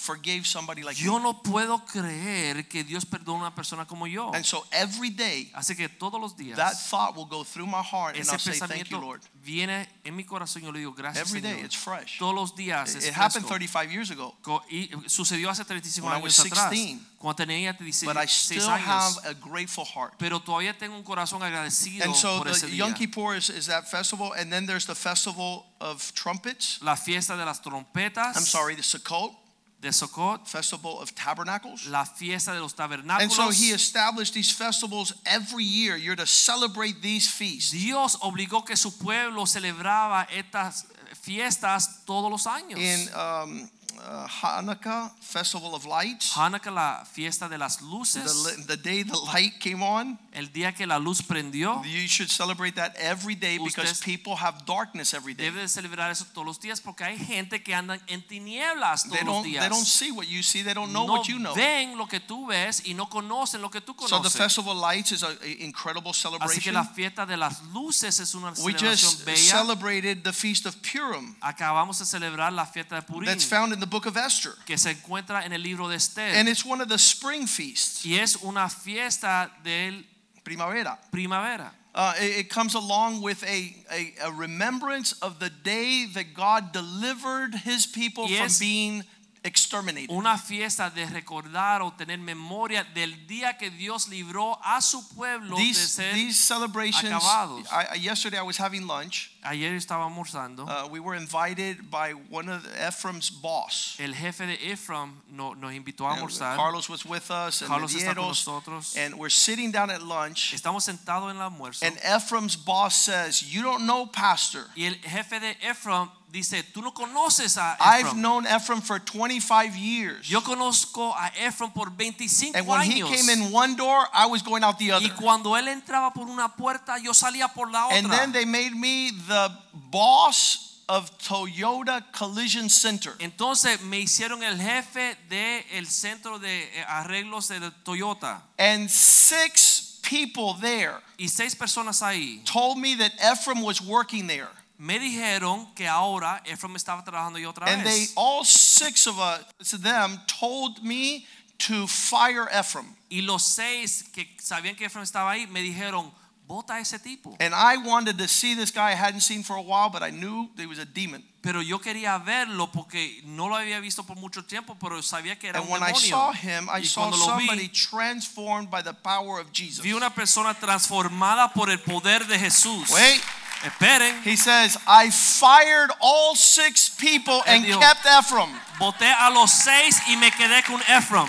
Believe 0.00 0.14
that 0.14 0.16
God 0.16 0.20
forgave 0.20 0.46
somebody 0.46 0.82
like 0.82 0.96
Yo 1.02 1.18
me. 1.18 1.24
no 1.24 1.42
puedo 1.42 1.84
creer 1.86 2.68
que 2.68 2.84
Dios 2.84 3.04
perdona 3.04 3.38
a 3.38 3.40
una 3.40 3.54
persona 3.54 3.86
como 3.86 4.06
yo. 4.06 4.30
And 4.32 4.44
so 4.44 4.64
every 4.72 5.10
day 5.10 5.50
Así 5.54 5.76
que 5.76 5.88
todos 5.88 6.20
los 6.20 6.36
días 6.36 6.56
that 6.56 6.74
thought 6.74 7.16
will 7.16 7.26
go 7.26 7.44
through 7.44 7.66
my 7.66 7.82
heart 7.82 8.16
and 8.16 8.28
I'll 8.28 8.38
say 8.38 8.58
thank 8.58 8.90
you, 8.90 8.98
Lord. 8.98 9.20
viene 9.42 9.88
en 10.04 10.14
mi 10.16 10.24
corazón 10.24 10.62
yo 10.62 10.70
le 10.70 10.80
digo 10.80 10.94
gracias 10.94 11.28
Every 11.28 11.40
day 11.40 11.60
it's 11.62 11.74
fresh. 11.76 12.18
Todos 12.18 12.34
los 12.34 12.54
días 12.54 12.94
It, 12.94 13.04
it 13.08 13.14
happened 13.14 13.46
fresco. 13.46 13.58
35 13.58 13.92
years 13.92 14.10
ago, 14.10 14.34
Y 14.70 14.90
sucedió 15.06 15.50
hace 15.50 15.64
35 15.64 16.06
When 16.06 16.14
I 16.16 16.20
años 16.20 16.38
atrás, 16.40 16.70
16. 16.70 16.98
cuando 17.18 17.36
tenía 17.44 17.72
16 17.72 18.06
but 18.06 18.16
I 18.16 18.26
still 18.26 18.68
have 18.68 19.18
a 19.24 19.34
grateful 19.34 19.84
heart. 19.84 20.14
Pero 20.18 20.40
todavía 20.40 20.76
tengo 20.76 20.96
un 20.96 21.02
corazón 21.04 21.42
agradecido 21.42 22.04
And 22.04 22.14
so 22.14 22.38
por 22.38 22.48
ese 22.48 22.66
the 22.66 22.72
día. 22.72 22.78
Yom 22.78 22.94
Kippur 22.94 23.36
is, 23.36 23.50
is 23.50 23.66
that 23.66 23.88
festival, 23.88 24.32
and 24.32 24.50
then 24.50 24.66
there's 24.66 24.86
the 24.86 24.94
festival 24.94 25.66
of 25.80 26.12
trumpets. 26.14 26.78
La 26.82 26.96
fiesta 26.96 27.36
de 27.36 27.44
las 27.44 27.60
trompetas, 27.60 28.36
I'm 28.36 28.44
sorry, 28.44 28.74
the 28.74 28.82
Sukkot, 28.82 29.34
de 29.80 29.92
Sukkot, 29.92 30.46
festival 30.46 30.98
of 31.00 31.14
tabernacles. 31.14 31.86
la 31.86 32.04
fiesta 32.04 32.52
de 32.52 32.60
los 32.60 32.74
tabernáculos. 32.74 33.22
And 33.22 33.32
so 33.32 33.50
he 33.50 33.72
established 33.72 34.34
these 34.34 34.50
festivals 34.50 35.14
every 35.24 35.64
year. 35.64 35.96
You're 35.96 36.16
to 36.16 36.26
celebrate 36.26 37.00
these 37.00 37.26
feasts. 37.28 37.72
Dios 37.72 38.16
obligó 38.20 38.64
que 38.64 38.76
su 38.76 38.90
pueblo 38.98 39.46
celebraba 39.46 40.26
estas 40.30 40.86
fiestas 41.22 42.04
todos 42.04 42.30
los 42.30 42.46
años. 42.46 42.78
In 42.78 43.08
um, 43.14 43.70
uh, 44.06 44.26
Hanukkah, 44.26 45.10
Festival 45.20 45.74
of 45.74 45.84
Lights. 45.86 46.32
Hanukkah, 46.34 46.72
la 46.74 47.04
fiesta 47.04 47.48
de 47.48 47.58
las 47.58 47.76
The, 47.78 47.84
luces, 47.84 48.44
li- 48.46 48.64
the 48.66 48.76
day 48.76 49.02
the 49.02 49.16
light 49.32 49.60
came 49.60 49.82
on, 49.82 50.18
el 50.32 50.46
día 50.46 50.74
que 50.74 50.86
la 50.86 50.98
luz 50.98 51.20
prendió. 51.22 51.82
you 51.84 52.06
should 52.08 52.30
celebrate 52.30 52.74
that 52.76 52.94
every 52.96 53.34
day 53.34 53.58
because 53.58 54.00
people 54.00 54.36
have 54.36 54.64
darkness 54.66 55.14
every 55.14 55.34
day. 55.34 55.50
Debe 55.50 55.66
celebrar 55.68 56.10
eso 56.10 56.24
todos 56.32 56.46
los 56.46 56.58
días 56.60 56.80
porque 56.80 57.02
hay 57.04 57.18
gente 57.18 57.62
que 57.62 57.74
andan 57.74 58.00
en 58.08 58.22
tinieblas 58.26 59.04
todos 59.04 59.22
los 59.24 59.26
don't, 59.26 59.44
they 59.44 59.68
don't 59.68 59.84
see 59.86 60.10
what 60.10 60.26
you 60.28 60.42
see, 60.42 60.62
they 60.62 60.74
don't 60.74 60.92
know 60.92 61.06
No 61.06 61.12
what 61.14 61.28
you 61.28 61.38
know. 61.38 61.54
ven 61.54 61.96
lo 61.96 62.06
que 62.06 62.20
tú 62.20 62.46
ves 62.48 62.82
y 62.86 62.94
no 62.94 63.06
conocen 63.08 63.60
lo 63.60 63.70
que 63.70 63.80
tú 63.80 63.94
conoces. 63.94 64.10
So 64.16 64.22
the. 64.22 64.30
Festival 64.30 64.72
of 64.72 64.78
Lights 64.78 65.12
is 65.12 65.22
an 65.22 65.36
incredible 65.58 66.12
celebration. 66.14 66.50
Así 66.50 66.62
que 66.62 66.72
la 66.72 66.84
fiesta 66.84 67.26
de 67.26 67.36
las 67.36 67.62
luces 67.74 68.18
es 68.20 68.34
una 68.34 68.50
We 68.50 68.72
celebración 68.72 68.90
just 69.12 69.24
bella. 69.26 69.36
celebrated 69.36 70.22
the 70.24 70.32
Feast 70.32 70.64
of 70.66 70.76
Purim 70.82 71.34
Acabamos 71.42 71.98
de 71.98 72.06
celebrar 72.06 72.52
la 72.52 72.64
fiesta 72.64 72.94
de 72.96 73.02
Purim 73.02 73.26
that's 73.26 73.44
found 73.44 73.72
in 73.72 73.80
the 73.80 73.86
book 73.90 74.06
of 74.06 74.16
Esther. 74.16 74.54
que 74.66 74.78
se 74.78 74.90
encuentra 74.90 75.44
en 75.44 75.52
el 75.52 75.60
libro 75.60 75.88
de 75.88 75.96
Esther 75.96 76.34
And 76.34 76.48
it's 76.48 76.64
one 76.64 76.80
of 76.80 76.88
the 76.88 76.98
spring 76.98 77.46
feasts, 77.46 78.04
y 78.06 78.14
es 78.14 78.36
una 78.42 78.68
fiesta 78.68 79.50
del 79.64 80.04
primavera. 80.44 80.98
primavera. 81.10 81.72
Uh, 81.92 82.14
it, 82.20 82.38
it 82.46 82.50
comes 82.50 82.74
along 82.74 83.20
with 83.20 83.42
a, 83.42 83.74
a, 83.90 84.14
a 84.22 84.32
remembrance 84.32 85.12
of 85.22 85.40
the 85.40 85.50
day 85.50 86.06
that 86.14 86.34
God 86.34 86.72
delivered 86.72 87.52
his 87.54 87.84
people 87.84 88.28
Y 88.28 88.36
from 88.36 88.48
being 88.60 89.02
exterminated. 89.42 90.10
Una 90.10 90.36
fiesta 90.36 90.90
de 90.90 91.06
recordar 91.06 91.80
o 91.82 91.92
tener 91.92 92.18
memoria 92.18 92.84
del 92.94 93.26
día 93.26 93.56
que 93.58 93.70
Dios 93.70 94.08
libró 94.08 94.58
a 94.62 94.80
su 94.82 95.00
pueblo 95.14 95.56
de 95.56 95.62
These, 95.62 95.88
ser 95.88 96.12
these 96.14 96.38
celebrations, 96.38 97.10
acabados. 97.12 97.66
I, 97.72 97.94
I- 97.94 97.98
yesterday 97.98 98.38
I 98.38 98.42
was 98.42 98.58
having 98.58 98.86
lunch. 98.86 99.30
Ayer 99.42 99.74
estaba 99.74 100.04
almorzando. 100.04 100.66
Uh, 100.68 100.86
we 100.90 101.00
were 101.00 101.14
invited 101.14 101.90
by 101.90 102.12
one 102.12 102.50
of 102.50 102.66
Ephraim's 102.86 103.30
boss. 103.30 103.96
el 103.98 104.12
jefe 104.12 104.44
de 104.46 104.58
Ephraim 104.70 105.22
no- 105.30 105.54
nos 105.54 105.72
invitó 105.72 106.06
a 106.06 106.10
And 106.12 106.20
almorzar. 106.20 106.56
Carlos 106.56 106.88
was 106.90 107.06
with 107.06 107.30
us 107.30 107.62
and 107.62 107.70
Carlos 107.70 107.94
está 107.94 108.14
con 108.14 108.24
Medieros, 108.24 108.46
nosotros. 108.46 108.94
and 108.98 109.14
we're 109.14 109.30
sitting 109.30 109.70
down 109.72 109.90
at 109.90 110.02
lunch. 110.02 110.52
Estamos 110.54 110.84
sentados 110.84 111.30
en 111.30 111.36
el 111.38 111.42
almuerzo. 111.50 111.86
And 111.86 111.96
Ephraim's 112.04 112.56
boss 112.56 112.94
says, 112.96 113.42
You 113.42 113.62
don't 113.62 113.86
know, 113.86 114.04
Pastor. 114.06 114.66
y 114.76 114.84
el 114.84 114.96
jefe 114.96 115.40
de 115.40 115.56
Ephraim 115.62 116.10
dice, 116.32 116.62
tú 116.72 116.82
no 116.82 116.92
conoces 116.92 117.56
a 117.58 117.76
I've 117.80 118.06
Ephraim. 118.06 118.22
known 118.22 118.46
Ephraim 118.46 118.80
for 118.80 118.98
25 118.98 119.76
years. 119.76 120.26
Yo 120.28 120.40
conozco 120.42 121.12
a 121.14 121.30
Ephraim 121.46 121.70
por 121.72 121.90
25 121.90 122.54
And 122.56 122.66
when 122.66 122.82
he 122.82 123.00
años. 123.02 123.08
came 123.08 123.28
in 123.30 123.52
one 123.52 123.76
door, 123.76 124.06
I 124.12 124.26
was 124.26 124.42
going 124.42 124.62
out 124.64 124.78
the 124.78 124.92
other. 124.92 125.04
y 125.06 125.10
cuando 125.10 125.56
él 125.56 125.68
entraba 125.68 126.12
por 126.14 126.28
una 126.28 126.48
puerta, 126.56 126.98
yo 127.02 127.12
salía 127.12 127.52
por 127.52 127.70
la 127.70 127.86
otra. 127.86 127.96
And 127.98 128.10
then 128.10 128.32
they 128.32 128.44
made 128.44 128.74
me 128.74 129.10
the 129.10 129.50
boss 129.90 130.66
of 130.88 131.10
Toyota 131.18 132.02
Collision 132.12 132.68
Center. 132.68 133.12
Entonces 133.20 133.80
me 133.82 134.00
hicieron 134.00 134.42
el 134.42 134.58
jefe 134.58 135.16
del 135.28 135.64
el 135.72 135.86
centro 135.86 136.38
de 136.38 136.62
eh, 136.64 136.84
arreglos 136.88 137.48
de 137.48 137.60
Toyota. 137.84 138.42
And 138.58 138.90
six 138.90 140.00
people 140.02 140.54
there 140.60 141.00
Y 141.18 141.28
seis 141.28 141.54
personas 141.54 142.02
ahí 142.02 142.42
told 142.44 142.78
me 142.78 142.96
that 142.96 143.12
Ephraim 143.22 143.62
was 143.62 143.80
working 143.80 144.26
there. 144.26 144.48
Me 144.80 144.98
dijeron 144.98 145.72
que 145.74 145.86
ahora 145.86 146.40
Ephraim 146.46 146.74
estaba 146.76 147.04
trabajando 147.04 147.38
ahí 147.38 147.44
otra 147.44 147.66
And 147.66 147.84
they, 147.84 148.00
vez. 148.00 148.12
all 148.16 148.44
six 148.44 149.06
of 149.06 149.18
us, 149.18 149.70
them, 149.82 150.18
told 150.26 150.82
me 150.82 151.26
to 151.58 151.86
fire 151.86 152.48
Ephraim. 152.50 152.96
y 153.10 153.20
los 153.20 153.42
seis 153.44 154.04
que 154.12 154.26
sabían 154.40 154.74
que 154.76 154.86
Ephraim 154.86 155.04
estaba 155.04 155.32
ahí 155.32 155.46
me 155.48 155.60
dijeron, 155.60 156.10
vota 156.46 156.76
a 156.76 156.80
ese 156.80 156.98
tipo. 156.98 157.36
And 157.38 157.54
I 157.54 157.76
wanted 157.76 158.16
to 158.18 158.26
see 158.26 158.54
this 158.54 158.72
guy 158.72 158.92
I 158.92 158.94
hadn't 158.94 159.20
seen 159.20 159.42
for 159.44 159.54
a 159.56 159.60
while, 159.62 159.90
but 159.90 160.02
I 160.02 160.10
knew 160.10 160.48
he 160.56 160.64
was 160.66 160.78
a 160.78 160.86
demon. 160.86 161.22
Pero 161.42 161.60
yo 161.62 161.78
quería 161.78 162.18
verlo 162.18 162.70
porque 162.72 163.20
no 163.24 163.48
lo 163.48 163.56
había 163.56 163.80
visto 163.80 164.02
por 164.04 164.16
mucho 164.16 164.44
tiempo, 164.44 164.76
pero 164.80 165.00
sabía 165.02 165.38
que 165.38 165.48
era 165.50 165.58
And 165.60 165.66
un 165.68 165.72
when 165.72 165.82
I 165.82 165.92
demonio. 165.92 166.08
saw 166.08 166.32
him, 166.32 166.68
I 166.70 166.80
y 166.80 166.84
saw 166.86 167.02
cuando 167.08 167.18
lo 167.18 167.24
somebody 167.26 167.68
vi, 167.68 167.68
transformed 167.68 168.70
by 168.70 168.82
the 168.82 168.94
power 168.94 169.40
of 169.40 169.52
Jesus. 169.52 169.82
vi 169.84 169.92
una 169.92 170.10
persona 170.10 170.54
transformada 170.54 171.52
por 171.52 171.68
el 171.70 171.78
poder 171.80 172.26
de 172.26 172.38
Jesús. 172.38 172.90
Wait, 172.90 173.22
Esperen, 173.62 174.22
he 174.22 174.36
says, 174.36 174.78
I 174.86 175.10
fired 175.10 175.90
all 176.00 176.34
six 176.34 176.88
people 176.88 177.42
and 177.46 177.64
dijo- 177.64 177.78
kept 177.80 178.06
Ephraim. 178.06 178.48
voté 178.78 179.12
a 179.12 179.30
los 179.30 179.52
seis 179.52 180.00
y 180.08 180.16
me 180.16 180.30
quedé 180.30 180.64
con 180.64 180.80
Ephraim. 180.88 181.28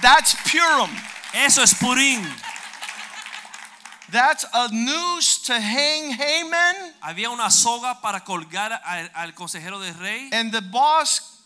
That's 0.00 0.34
Purim. 0.48 0.90
Eso 1.34 1.62
es 1.62 1.74
Purim. 1.74 2.22
That's 4.10 4.44
a 4.52 4.68
noose 4.70 5.38
to 5.46 5.58
hang 5.58 6.12
Haman. 6.12 6.92
Había 7.02 7.30
una 7.30 7.50
soga 7.50 7.98
para 8.02 8.20
colgar 8.20 8.78
al, 8.84 9.10
al 9.14 9.32
consejero 9.32 9.80
del 9.80 9.94
rey 9.94 10.28
And 10.32 10.52
the 10.52 10.60
boss 10.60 11.40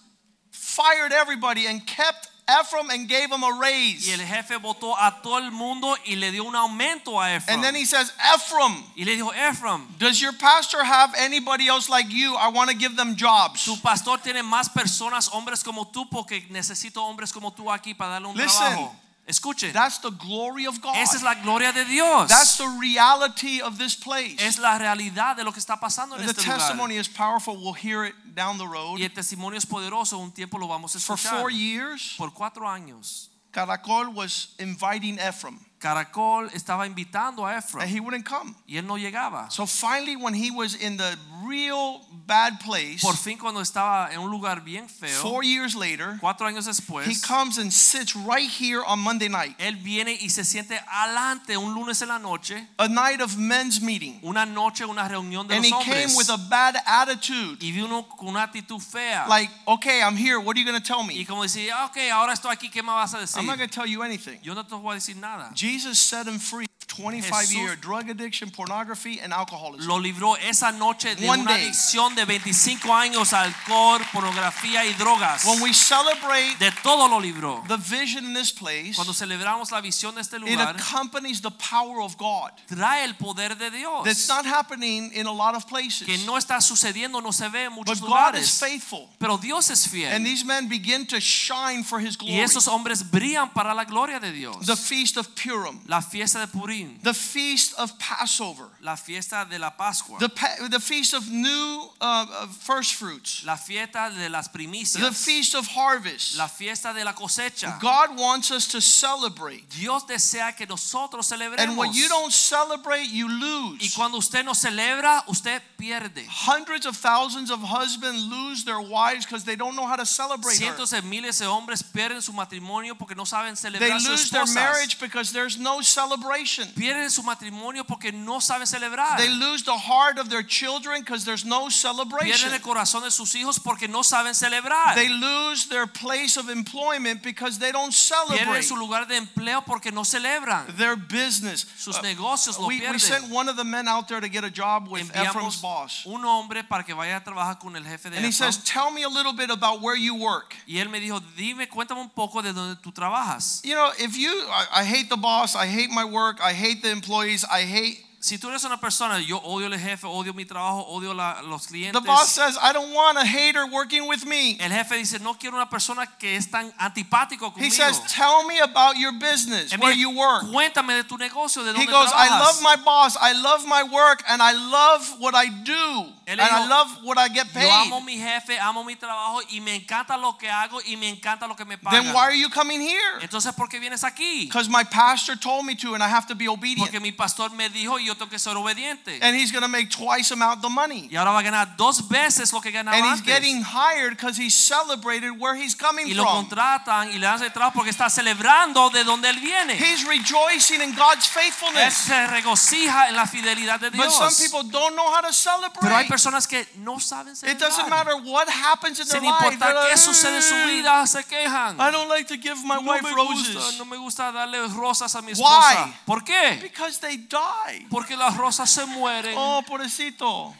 fired 0.51 1.12
everybody 1.12 1.66
and 1.66 1.87
kept 1.87 2.29
Ephraim 2.49 2.91
and 2.91 3.09
gave 3.09 3.31
him 3.31 3.43
a 3.43 3.59
raise. 3.61 4.09
el 4.09 4.21
jefe 4.25 4.57
votó 4.59 4.95
a 4.97 5.21
todo 5.21 5.39
el 5.39 5.51
mundo 5.51 5.97
y 6.05 6.15
le 6.15 6.31
dio 6.31 6.45
un 6.45 6.55
aumento 6.55 7.21
a 7.21 7.35
Ephraim. 7.35 7.57
And 7.57 7.65
then 7.65 7.75
he 7.75 7.85
says, 7.85 8.13
Ephraim, 8.35 8.85
y 8.97 9.05
le 9.05 9.17
dijo, 9.17 9.33
Ephraim, 9.35 9.83
does 9.99 10.21
your 10.21 10.33
pastor 10.33 10.85
have 10.85 11.13
anybody 11.19 11.67
else 11.67 11.89
like 11.89 12.09
you? 12.11 12.37
I 12.37 12.49
want 12.49 12.71
to 12.71 12.77
give 12.77 12.95
them 12.97 13.17
jobs. 13.17 13.65
tu 13.65 13.77
pastor 13.83 14.19
tiene 14.19 14.43
más 14.45 14.69
personas, 14.69 15.29
hombres 15.33 15.65
como 15.65 15.87
tú, 15.87 16.09
porque 16.09 16.47
necesito 16.51 17.03
hombres 17.03 17.33
como 17.33 17.51
tú 17.51 17.73
aquí 17.73 17.95
para 17.95 18.13
darle 18.13 18.29
un 18.29 18.37
Listen. 18.37 18.73
trabajo. 18.73 18.97
Escuchen, 19.29 19.73
That's 19.73 19.99
the 19.99 20.11
glory 20.11 20.67
of 20.67 20.81
God. 20.81 20.95
esa 20.97 21.17
es 21.17 21.23
la 21.23 21.35
gloria 21.35 21.73
de 21.73 21.85
Dios. 21.85 22.29
That's 22.29 22.59
the 22.59 22.69
reality 22.81 23.61
of 23.61 23.77
this 23.77 23.97
place. 23.97 24.37
es 24.39 24.59
la 24.59 24.79
realidad 24.79 25.37
de 25.37 25.43
lo 25.43 25.51
que 25.51 25.59
está 25.59 25.81
pasando 25.81 26.15
en 26.17 26.23
the 26.23 26.31
este 26.31 26.43
lugar. 26.43 26.59
The 26.59 26.65
testimony 26.65 26.97
is 26.97 27.09
powerful. 27.09 27.57
We'll 27.57 27.73
hear 27.73 28.05
it 28.05 28.15
down 28.35 28.57
the 28.57 28.67
road. 28.69 28.99
Y 28.99 29.03
el 29.05 29.11
tesimonio 29.11 29.59
es 29.59 29.67
poderoso, 29.67 30.19
un 30.19 30.31
tiempo 30.31 30.59
lo 30.59 30.69
vamos 30.69 30.95
a 30.95 30.99
escuchar. 30.99 31.19
For 31.19 31.41
four 31.41 31.51
years, 31.51 32.15
Por 32.17 32.31
cuatro 32.33 32.69
años, 32.69 33.31
Caracol 33.53 34.15
was 34.15 34.55
inviting 34.61 35.19
Ephraim, 35.19 35.59
Caracol 35.87 36.51
estaba 36.53 36.87
invitando 36.87 37.46
a 37.46 37.59
Ephraim. 37.59 37.83
and 37.83 37.90
he 37.90 38.01
wouldn't 38.01 38.25
come. 38.25 38.55
y 38.66 38.77
él 38.77 38.87
no 38.87 38.96
llegaba. 38.96 39.51
So 39.53 39.66
finally, 39.66 40.16
when 40.16 40.35
he 40.35 40.51
was 40.51 40.75
in 40.75 40.96
the 40.96 41.16
real 41.46 42.01
bad 42.27 42.59
place, 42.59 43.01
Por 43.03 43.14
fin 43.14 43.38
cuando 43.38 43.61
estaba 43.61 44.11
en 44.12 44.18
un 44.20 44.31
lugar 44.31 44.61
bien 44.64 44.88
feo, 44.88 45.20
four 45.22 45.44
years 45.44 45.77
later, 45.77 46.18
cuatro 46.20 46.46
años 46.46 46.66
después, 46.66 47.07
he 47.07 47.14
comes 47.20 47.59
and 47.59 47.72
sits 47.72 48.16
right 48.16 48.51
here 48.51 48.83
on 48.85 48.99
Monday 48.99 49.29
night, 49.29 49.55
él 49.59 49.77
viene 49.77 50.18
y 50.20 50.29
se 50.29 50.42
siente 50.42 50.77
adelante 50.90 51.57
un 51.57 51.72
lunes 51.72 52.03
en 52.03 52.09
la 52.09 52.18
noche, 52.18 52.66
a 52.79 52.88
night 52.88 53.20
of 53.20 53.37
men's 53.37 53.81
meeting. 53.81 54.18
una 54.25 54.44
noche, 54.44 54.85
una 54.85 55.07
reunión 55.07 55.46
de 55.46 55.55
And 55.55 55.64
los 55.70 55.85
he 55.85 55.85
came 55.85 56.16
with 56.16 56.29
a 56.31 56.37
bad 56.37 56.75
attitude. 56.85 57.59
y 57.62 57.70
vino 57.70 58.03
con 58.09 58.29
una 58.29 58.42
actitud 58.42 58.81
fea. 58.81 59.27
Like, 59.29 59.51
okay, 59.68 60.03
I'm 60.03 60.16
here. 60.16 60.40
What 60.40 60.57
are 60.57 60.61
you 60.61 60.66
going 60.66 60.81
to 60.81 60.87
tell 60.87 61.05
me? 61.05 61.14
y 61.14 61.25
como 61.25 61.42
decía, 61.42 61.75
ah, 61.77 61.87
ok, 61.87 61.99
ahora 62.12 62.33
estoy 62.33 62.53
aquí, 62.53 62.70
¿qué 62.70 62.83
me 62.83 62.90
vas 62.92 63.14
a 63.14 63.18
decir? 63.20 63.38
I'm 63.38 63.46
not 63.46 63.57
going 63.59 63.68
to 63.68 63.75
tell 63.75 63.87
you 63.87 64.03
anything. 64.03 64.38
Yo 64.42 64.55
no 64.55 64.64
te 64.64 64.75
voy 64.75 64.92
a 64.92 64.94
decir 64.94 65.16
nada. 65.16 65.53
Jesus 65.55 65.76
set 65.79 66.27
him 66.27 66.39
free. 66.39 66.67
25 66.97 67.37
Jesús- 67.41 67.53
year 67.55 67.77
drug 67.77 68.09
addiction, 68.11 68.51
pornography, 68.51 69.21
and 69.21 69.33
alcoholism. 69.33 69.87
Lo 69.87 69.99
libró 69.99 70.37
esa 70.39 70.73
noche 70.73 71.15
de 71.15 71.29
One 71.29 71.43
una 71.43 71.53
day. 71.53 71.65
adicción 71.69 72.15
de 72.15 72.25
25 72.25 72.93
años 72.95 73.33
a 73.33 73.43
alcohol, 73.43 74.01
pornografía 74.13 74.85
y 74.87 74.93
drogas. 74.95 75.45
When 75.45 75.61
we 75.63 75.73
celebrate 75.73 76.59
De 76.59 76.71
todo 76.83 77.09
lo 77.09 77.19
libró. 77.21 77.63
the 77.69 77.77
vision 77.77 78.25
in 78.27 78.35
this 78.35 78.51
place, 78.53 78.95
Cuando 78.97 79.13
celebramos 79.13 79.71
la 79.71 79.81
visión 79.81 80.15
de 80.15 80.21
este 80.23 80.37
it 80.37 80.59
accompanies 80.61 81.41
the 81.41 81.51
power 81.51 82.01
of 82.01 82.17
God. 82.17 82.51
trae 82.69 83.05
el 83.05 83.15
poder 83.15 83.57
de 83.57 83.71
Dios. 83.71 84.05
That's 84.05 84.29
not 84.29 84.45
happening 84.47 85.13
in 85.13 85.27
a 85.27 85.33
lot 85.33 85.55
of 85.55 85.67
places. 85.67 86.07
que 86.07 86.19
no 86.19 86.37
está 86.37 86.61
sucediendo, 86.61 87.21
no 87.23 87.33
se 87.33 87.49
ve 87.49 87.65
en 87.65 87.73
muchos 87.73 88.01
But 88.01 88.09
God 88.09 88.35
is 88.37 88.59
faithful. 88.59 89.09
Pero 89.19 89.37
Dios 89.39 89.71
es 89.71 89.87
fiel. 89.87 90.13
And 90.13 90.25
these 90.25 90.45
men 90.45 90.69
begin 90.69 91.07
to 91.07 91.21
shine 91.21 91.83
for 91.85 91.99
his 92.01 92.17
glory. 92.17 92.35
Y 92.35 92.41
esos 92.41 92.67
hombres 92.69 93.03
brillan 93.11 93.51
para 93.53 93.75
la 93.75 93.85
gloria 93.85 94.21
de 94.21 94.33
Dios. 94.33 94.67
The 94.67 94.77
feast 94.77 95.17
of 95.17 95.29
Purim, 95.35 95.81
La 95.87 96.01
fiesta 96.01 96.39
de 96.41 96.47
Purim, 96.49 96.86
the 97.03 97.14
feast 97.14 97.75
of 97.79 97.99
Passover, 97.99 98.68
la 98.83 98.96
fiesta 98.96 99.46
de 99.51 99.59
la 99.59 99.70
Pascua, 99.70 100.18
the, 100.18 100.29
pa- 100.29 100.68
the 100.70 100.81
feast 100.81 101.14
of 101.14 101.31
new 101.31 101.88
uh, 102.01 102.46
first 102.46 102.94
fruits, 102.94 103.44
la 103.44 103.57
fiesta 103.57 104.12
de 104.18 104.29
las 104.29 104.49
primicias, 104.49 105.01
the 105.01 105.12
feast 105.12 105.55
of 105.55 105.66
harvest. 105.66 106.38
la 106.38 106.46
fiesta 106.46 106.92
de 106.94 107.05
la 107.05 107.12
cosecha. 107.12 107.79
God 107.81 108.18
wants 108.18 108.51
us 108.51 108.66
to 108.68 108.81
celebrate. 108.81 109.68
Dios 109.70 110.05
desea 110.05 110.57
que 110.57 110.66
nosotros 110.66 111.29
celebremos. 111.31 111.59
And 111.59 111.77
when 111.77 111.92
you 111.92 112.09
don't 112.09 112.33
celebrate, 112.33 113.09
you 113.09 113.29
lose. 113.29 113.81
Y 113.81 113.88
cuando 113.94 114.18
usted 114.18 114.44
no 114.44 114.53
celebra, 114.53 115.22
usted 115.29 115.61
pierde. 115.79 116.27
Hundreds 116.29 116.87
of 116.87 116.96
thousands 116.96 117.51
of 117.51 117.61
husbands 117.61 118.25
lose 118.25 118.64
their 118.64 118.81
wives 118.81 119.25
because 119.25 119.44
they 119.44 119.57
don't 119.57 119.77
know 119.77 119.87
how 119.87 119.96
to 119.96 120.07
celebrate. 120.07 120.57
Cientos 120.57 120.90
de 120.90 121.03
miles 121.03 121.38
de 121.38 121.46
hombres 121.46 121.83
pierden 121.83 122.22
su 122.22 122.33
matrimonio 122.33 122.94
porque 122.96 123.14
no 123.16 123.25
saben 123.25 123.57
celebrar 123.57 124.01
sus 124.01 124.09
lose 124.09 124.31
their 124.31 124.46
marriage 124.55 124.99
because 125.01 125.33
there's 125.33 125.59
no 125.59 125.81
celebration. 125.81 126.68
Pierden 126.77 127.11
su 127.11 127.23
matrimonio 127.23 127.85
porque 127.85 128.12
no 128.12 128.41
saben 128.41 128.67
celebrar. 128.67 129.17
They 129.17 129.31
lose 129.31 129.65
the 129.65 129.77
heart 129.77 130.19
of 130.19 130.29
their 130.29 130.43
children 130.47 131.01
because 131.03 131.25
there's 131.25 131.45
no 131.45 131.71
celebration. 131.71 132.51
Pierden 132.51 132.55
el 132.55 132.61
corazón 132.61 133.03
de 133.03 133.11
sus 133.11 133.35
hijos 133.35 133.59
porque 133.59 133.89
no 133.89 134.03
saben 134.03 134.35
celebrar. 134.35 134.95
They 134.95 135.09
lose 135.09 135.69
their 135.69 135.87
place 135.87 136.37
of 136.37 136.51
employment 136.51 137.23
because 137.23 137.59
they 137.59 137.73
don't 137.73 137.93
Pierden 137.93 138.37
celebrate 138.37 138.62
su 138.62 138.77
lugar 138.77 139.07
de 139.07 139.17
empleo 139.17 139.62
porque 139.65 139.91
no 139.91 140.03
celebran. 140.05 140.67
their 140.77 140.97
business. 140.97 141.67
Sus 141.79 141.97
Uh, 141.99 142.03
negocios 142.03 142.59
lo 142.59 142.67
we, 142.67 142.75
we 142.77 142.81
pierden. 142.81 143.01
sent 143.01 143.31
one 143.31 143.49
of 143.49 143.57
the 143.57 143.65
men 143.65 143.89
out 143.89 144.07
there 144.09 144.21
to 144.21 144.29
get 144.29 144.45
a 144.45 144.51
job 144.51 144.89
with 144.89 145.03
Ephraim's 145.15 145.57
Enviamos 145.59 145.62
boss. 145.62 146.03
un 146.07 146.25
hombre 146.25 146.62
para 146.65 146.85
que 146.85 146.95
vaya 146.95 147.17
a 147.17 147.25
trabajar 147.25 147.59
con 147.59 147.75
el 147.77 147.85
jefe 147.85 148.11
de 148.11 148.17
And 148.17 148.25
he 148.27 148.29
Efraim. 148.31 148.53
says, 148.53 148.59
Tell 148.65 148.91
me 148.91 149.03
a 149.05 149.09
little 149.09 149.33
bit 149.33 149.51
about 149.51 149.81
where 149.81 149.97
you 149.97 150.15
work. 150.15 150.55
Y 150.67 150.79
él 150.79 150.89
me 150.91 151.01
dijo, 151.01 151.21
dime, 151.37 151.69
cuéntame 151.69 152.01
un 152.01 152.11
poco 152.11 152.43
de 152.43 152.53
donde 152.53 152.77
tú 152.83 152.93
trabajas. 152.93 153.61
You 153.65 153.75
know, 153.75 153.91
if 153.99 154.17
you, 154.17 154.31
I, 154.51 154.83
I 154.83 154.85
hate 154.85 155.09
the 155.09 155.17
boss, 155.17 155.55
I 155.55 155.67
hate 155.67 155.91
my 155.91 156.05
work, 156.05 156.41
I 156.43 156.53
hate 156.53 156.65
the 156.74 156.90
employees, 156.90 157.44
I 157.50 157.62
hate. 157.62 158.02
Si 158.18 158.38
tú 158.38 158.48
eres 158.48 158.64
una 158.64 158.79
persona, 158.81 159.20
yo 159.20 159.38
odio 159.44 159.66
el 159.66 159.79
jefe, 159.79 160.05
odio 160.07 160.35
mi 160.35 160.44
trabajo, 160.44 160.85
odio 160.88 161.14
la- 161.14 161.42
los 161.42 161.68
clientes. 161.68 161.92
The 161.92 162.00
boss 162.05 162.29
says, 162.31 162.59
I 162.61 162.72
don't 162.72 162.92
want 162.92 163.16
a 163.18 163.24
hater 163.24 163.66
working 163.66 164.09
with 164.09 164.24
me. 164.26 164.57
El 164.59 164.70
jefe 164.72 164.96
dice, 164.96 165.20
no 165.20 165.35
quiero 165.35 165.55
una 165.55 165.68
persona 165.70 166.07
que 166.18 166.35
es 166.35 166.50
tan 166.50 166.72
antipático 166.81 167.52
He 167.57 167.70
says, 167.70 168.00
Tell 168.09 168.44
me 168.48 168.59
about 168.59 168.96
your 168.96 169.12
business, 169.12 169.76
where 169.79 169.92
you 169.94 170.11
work. 170.11 170.42
Cuéntame 170.50 170.96
de 170.96 171.05
tu 171.05 171.16
negocio, 171.18 171.62
de 171.62 171.70
He 171.70 171.87
dónde 171.87 171.92
goes, 171.92 172.11
I 172.12 172.29
love 172.31 172.57
trabajas. 172.59 172.62
my 172.62 172.76
boss, 172.85 173.16
I 173.20 173.33
love 173.33 173.64
my 173.66 173.85
work, 173.85 174.24
and 174.26 174.42
I 174.42 174.52
love 174.55 175.20
what 175.20 175.35
I 175.37 175.46
do, 175.62 176.12
Él 176.27 176.41
and 176.41 176.51
I 176.51 176.67
love 176.67 176.89
what 177.05 177.19
I 177.19 177.29
get 177.33 177.53
paid. 177.55 177.62
Yo 177.62 177.73
amo 177.73 178.01
mi 178.01 178.19
jefe, 178.19 178.59
amo 178.59 178.83
mi 178.83 178.97
trabajo 178.97 179.41
y 179.49 179.61
me 179.61 179.77
encanta 179.77 180.17
lo 180.17 180.37
que 180.37 180.51
hago 180.51 180.81
y 180.85 180.97
me 180.97 181.09
encanta 181.09 181.47
lo 181.47 181.55
que 181.55 181.65
me 181.65 181.79
pagan. 181.79 182.03
Then 182.03 182.12
why 182.12 182.23
are 182.23 182.35
you 182.37 182.51
coming 182.51 182.81
here? 182.81 183.21
Entonces, 183.23 183.53
¿por 183.55 183.69
qué 183.69 183.79
vienes 183.79 184.03
aquí? 184.03 184.47
Because 184.47 184.69
my 184.69 184.83
pastor 184.83 185.37
told 185.37 185.65
me 185.65 185.77
to, 185.77 185.95
and 185.95 186.03
I 186.03 186.09
have 186.09 186.27
to 186.27 186.35
be 186.35 186.49
obedient. 186.49 186.81
Porque 186.91 187.01
mi 187.01 187.12
pastor 187.12 187.51
me 187.51 187.69
dijo 187.69 188.01
y 188.01 188.07
yo 188.07 188.15
tengo 188.17 188.29
que 188.29 188.41
ser 188.41 188.57
obediente. 188.57 189.21
And 189.23 189.37
he's 189.37 189.53
going 189.53 189.62
to 189.62 189.69
make 189.69 189.89
twice 189.89 190.33
amount 190.33 190.62
the 190.62 190.69
money. 190.69 191.09
Y 191.12 191.17
ahora 191.17 191.31
va 191.31 191.39
a 191.39 191.43
ganar 191.45 191.77
dos 191.77 192.09
veces 192.09 192.53
lo 192.53 192.61
que 192.61 192.73
ganaba 192.73 192.97
And 192.97 193.07
he's 193.07 193.21
antes. 193.21 193.33
getting 193.33 193.62
hired 193.62 194.17
because 194.17 194.37
he 194.37 194.51
celebrated 194.51 195.31
where 195.39 195.55
he's 195.55 195.77
coming 195.77 196.09
y 196.09 196.15
lo 196.15 196.25
from. 196.25 196.49
contratan 196.49 197.11
y 197.12 197.19
le 197.19 197.27
dan 197.27 197.37
ese 197.41 197.51
trabajo 197.51 197.75
porque 197.75 197.91
está 197.91 198.11
celebrando 198.11 198.91
de 198.91 199.05
donde 199.05 199.29
él 199.31 199.39
viene. 199.41 199.75
He's 199.77 200.05
rejoicing 200.05 200.81
in 200.83 200.93
God's 200.97 201.27
Él 201.29 201.43
faithfulness. 201.43 201.95
se 201.95 202.27
regocija 202.27 203.09
en 203.11 203.15
la 203.15 203.27
fidelidad 203.27 203.79
de 203.79 203.93
Dios. 203.93 204.07
But 204.19 204.33
some 204.33 204.35
people 204.45 204.65
don't 204.69 204.97
know 204.97 205.09
how 205.09 205.21
to 205.21 205.33
celebrate. 205.33 206.15
Personas 206.16 206.46
que 206.46 206.66
no 206.76 206.98
saben 206.98 207.35
It 207.35 207.59
doesn't 207.59 207.72
celebrar. 207.85 208.07
matter 208.07 208.16
what 208.24 208.48
happens 208.48 208.98
in 208.98 209.07
their 209.07 209.20
Sin 209.20 209.29
life. 209.31 209.44
importar 209.44 209.74
qué 209.90 209.96
sucede 209.96 210.37
en 210.37 210.42
su 210.42 210.55
"Eh, 210.55 210.66
vida, 210.76 211.07
se 211.07 211.22
quejan. 211.24 211.76
I 211.79 211.90
don't 211.92 212.09
like 212.09 212.26
to 212.29 212.37
give 212.40 212.57
my 212.64 212.76
No 212.76 212.81
wife 212.92 213.02
me, 213.02 213.12
roses 213.12 213.55
gusta, 213.55 213.79
no 213.79 213.85
me 213.85 213.96
gusta 213.98 214.33
darle 214.33 214.66
rosas 214.68 215.14
a 215.14 215.20
mi 215.22 215.33
Why? 215.33 215.42
esposa. 215.42 215.94
¿Por 216.07 216.24
qué? 216.24 216.59
because 216.62 216.98
they 217.00 217.16
die. 217.18 217.87
Porque 217.90 218.16
las 218.16 218.35
rosas 218.37 218.70
se 218.70 218.85
mueren. 218.87 219.35
Oh, 219.37 219.62
pobrecito. 219.66 220.55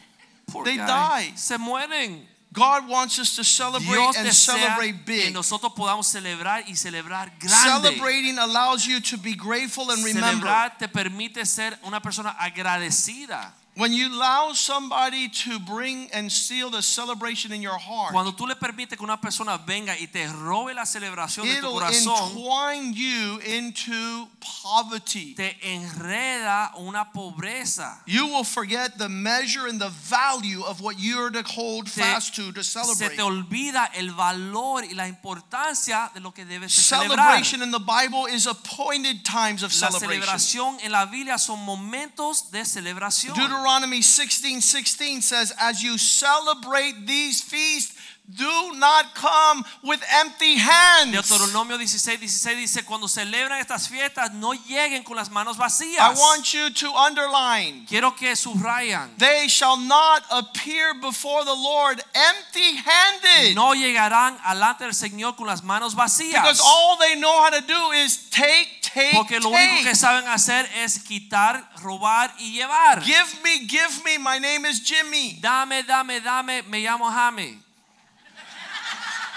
Porque 0.51 0.65
they 0.69 0.77
die. 0.77 1.33
Se 1.35 1.57
mueren. 1.57 2.27
God 2.53 2.87
wants 2.87 3.19
us 3.19 3.35
to 3.35 3.43
celebrate 3.43 3.83
Dios 3.85 4.15
and 4.17 4.31
celebrate 4.33 4.93
que 5.05 5.25
big. 5.25 5.33
nosotros 5.33 5.73
podamos 5.75 6.07
celebrar 6.07 6.63
y 6.67 6.75
celebrar 6.75 7.31
grande. 7.39 7.89
Celebrating 7.89 8.39
allows 8.39 8.85
you 8.85 8.99
to 9.01 9.17
be 9.17 9.33
grateful 9.35 9.91
and 9.91 10.03
remember. 10.03 10.47
Celebrar 10.47 10.77
te 10.77 10.87
permite 10.87 11.45
ser 11.45 11.77
una 11.83 11.99
persona 12.01 12.35
agradecida. 12.39 13.53
When 13.77 13.93
you 13.93 14.11
allow 14.11 14.53
somebody 14.53 15.29
to 15.45 15.59
bring 15.59 16.09
and 16.11 16.31
steal 16.31 16.71
the 16.71 16.81
celebration 16.81 17.51
in 17.51 17.61
your 17.61 17.77
heart, 17.77 18.11
Cuando 18.11 18.31
tú 18.31 18.47
le 18.47 18.55
permites 18.55 18.97
que 18.97 19.03
una 19.03 19.17
persona 19.17 19.59
venga 19.59 19.95
y 19.99 20.07
te 20.07 20.25
robe 20.25 20.73
la 20.73 20.83
celebración 20.83 21.45
de 21.45 21.61
tu 21.61 21.67
corazón, 21.67 22.31
entwine 22.31 22.93
you 22.95 23.39
into 23.45 24.27
poverty. 24.39 25.35
te 25.35 25.59
enreda 25.61 26.71
una 26.79 27.11
pobreza. 27.13 28.01
You 28.07 28.25
will 28.25 28.43
forget 28.43 28.97
the 28.97 29.09
measure 29.09 29.67
and 29.67 29.79
the 29.79 29.89
value 29.89 30.63
of 30.63 30.81
what 30.81 30.97
you're 30.97 31.29
to 31.29 31.43
hold 31.43 31.87
fast 31.87 32.35
to, 32.37 32.51
to 32.53 32.63
celebrate. 32.63 33.11
Se 33.11 33.15
te 33.15 33.21
olvida 33.21 33.91
el 33.93 34.09
valor 34.09 34.85
y 34.85 34.95
la 34.95 35.07
importancia 35.07 36.09
de 36.15 36.19
lo 36.19 36.31
que 36.31 36.45
debes 36.45 36.73
celebrar. 36.73 37.09
Celebration 37.09 37.61
in 37.61 37.69
the 37.69 37.79
Bible 37.79 38.25
is 38.25 38.47
appointed 38.47 39.23
times 39.23 39.61
of 39.61 39.71
celebration. 39.71 40.09
La 40.09 40.39
celebración 40.39 40.77
en 40.81 40.91
la 40.91 41.05
Biblia 41.05 41.37
son 41.37 41.63
momentos 41.63 42.49
de 42.49 42.65
celebración. 42.65 43.35
Deuteronomy 43.35 43.66
16 44.01 44.61
16 44.61 45.21
says, 45.21 45.53
As 45.59 45.83
you 45.83 45.97
celebrate 45.97 47.05
these 47.05 47.41
feasts, 47.41 47.97
do 48.29 48.73
not 48.75 49.15
come 49.15 49.63
with 49.83 50.03
empty 50.11 50.55
hands. 50.55 51.15
Deuteronomio 51.15 51.77
16, 51.77 52.17
16 52.27 52.57
dice, 52.57 52.85
cuando 52.85 53.07
celebran 53.07 53.61
estas 53.61 53.87
fiestas, 53.87 54.33
no 54.33 54.51
lleguen 54.51 55.03
con 55.05 55.15
las 55.15 55.31
manos 55.31 55.57
I 55.57 56.13
want 56.13 56.53
you 56.53 56.69
to 56.69 56.93
underline. 56.93 57.85
Quiero 57.87 58.11
que 58.11 58.35
subrayan. 58.35 59.17
They 59.17 59.47
shall 59.47 59.77
not 59.77 60.23
appear 60.29 60.93
before 60.95 61.45
the 61.45 61.53
Lord 61.53 62.01
empty 62.13 62.75
handed. 62.75 63.55
No 63.55 63.73
llegarán 63.73 64.37
alante 64.43 64.83
del 64.83 64.93
Señor 64.93 65.37
con 65.37 65.47
las 65.47 65.63
manos 65.63 65.95
vacías. 65.95 66.43
Because 66.43 66.59
all 66.61 66.97
they 66.97 67.15
know 67.15 67.41
how 67.41 67.49
to 67.49 67.61
do 67.61 67.91
is 67.91 68.29
take, 68.29 68.76
take, 68.97 69.15
Porque 69.15 69.39
lo 69.39 69.49
único 69.49 69.83
que 69.83 69.95
saben 69.95 70.27
hacer 70.27 70.69
es 70.75 70.99
quitar, 70.99 71.69
robar 71.81 72.33
y 72.39 72.53
llevar. 72.53 73.01
Give 73.03 73.41
me, 73.43 73.67
give 73.67 74.03
me. 74.03 74.17
My 74.17 74.39
name 74.39 74.65
is 74.65 74.81
Jimmy. 74.83 75.37
Dame, 75.41 75.83
dame, 75.83 76.19
dame, 76.19 76.63
me 76.63 76.81
llamo 76.83 77.09
Jaime. 77.11 77.59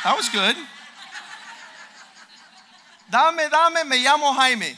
That 0.02 0.16
was 0.16 0.28
good. 0.30 0.56
Dame, 3.10 3.48
dame, 3.50 3.84
me 3.84 3.98
llamo 3.98 4.34
Jaime. 4.34 4.76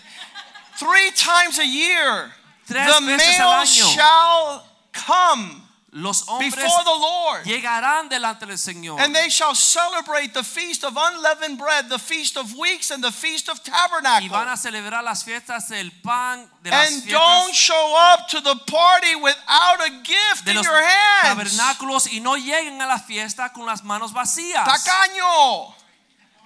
Three 0.77 1.11
times 1.13 1.59
a 1.59 1.67
year, 1.67 2.33
Tres 2.67 2.99
the 2.99 3.01
male 3.03 3.65
shall 3.65 4.67
come 4.93 5.62
Los 5.95 6.27
hombres 6.27 6.55
before 6.57 6.85
the 6.85 6.91
Lord. 6.91 7.45
llegarán 7.45 8.09
delante 8.09 8.47
del 8.47 8.57
Señor. 8.57 8.99
And 8.99 9.15
they 9.15 9.29
shall 9.29 9.55
celebrate 9.55 10.33
the 10.33 10.43
feast 10.43 10.85
of 10.85 10.97
unleavened 10.97 11.59
bread, 11.59 11.91
the 11.91 11.99
feast 11.99 12.39
of 12.39 12.55
weeks, 12.57 12.91
and 12.91 13.05
the 13.05 13.13
feast 13.13 13.51
of 13.51 13.63
tabernacles. 13.63 14.23
y 14.25 14.29
van 14.31 14.49
a 14.49 14.57
celebrar 14.57 15.05
las 15.05 15.23
fiestas 15.23 15.69
del 15.69 15.91
pan, 16.03 16.49
de 16.63 16.71
las 16.71 16.89
And 16.93 17.07
don't 17.11 17.55
show 17.55 17.95
up 17.95 18.27
to 18.29 18.41
the 18.41 18.57
party 18.67 19.17
without 19.17 19.81
a 19.83 19.91
gift 20.03 20.47
de 20.47 20.53
in 20.53 20.57
los 20.57 20.65
your 20.67 20.83
hands. 20.83 21.29
tabernáculos 21.55 22.07
y 22.11 22.21
no 22.21 22.37
lleguen 22.37 22.81
a 22.81 22.87
la 22.87 22.99
fiesta 22.99 23.53
con 23.53 23.67
las 23.67 23.85
manos 23.85 24.15
vacías. 24.15 24.65
Tacaño. 24.67 25.75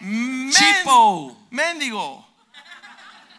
Men- 0.00 0.50
Chipo. 0.52 1.36
Mendigo. 1.52 2.25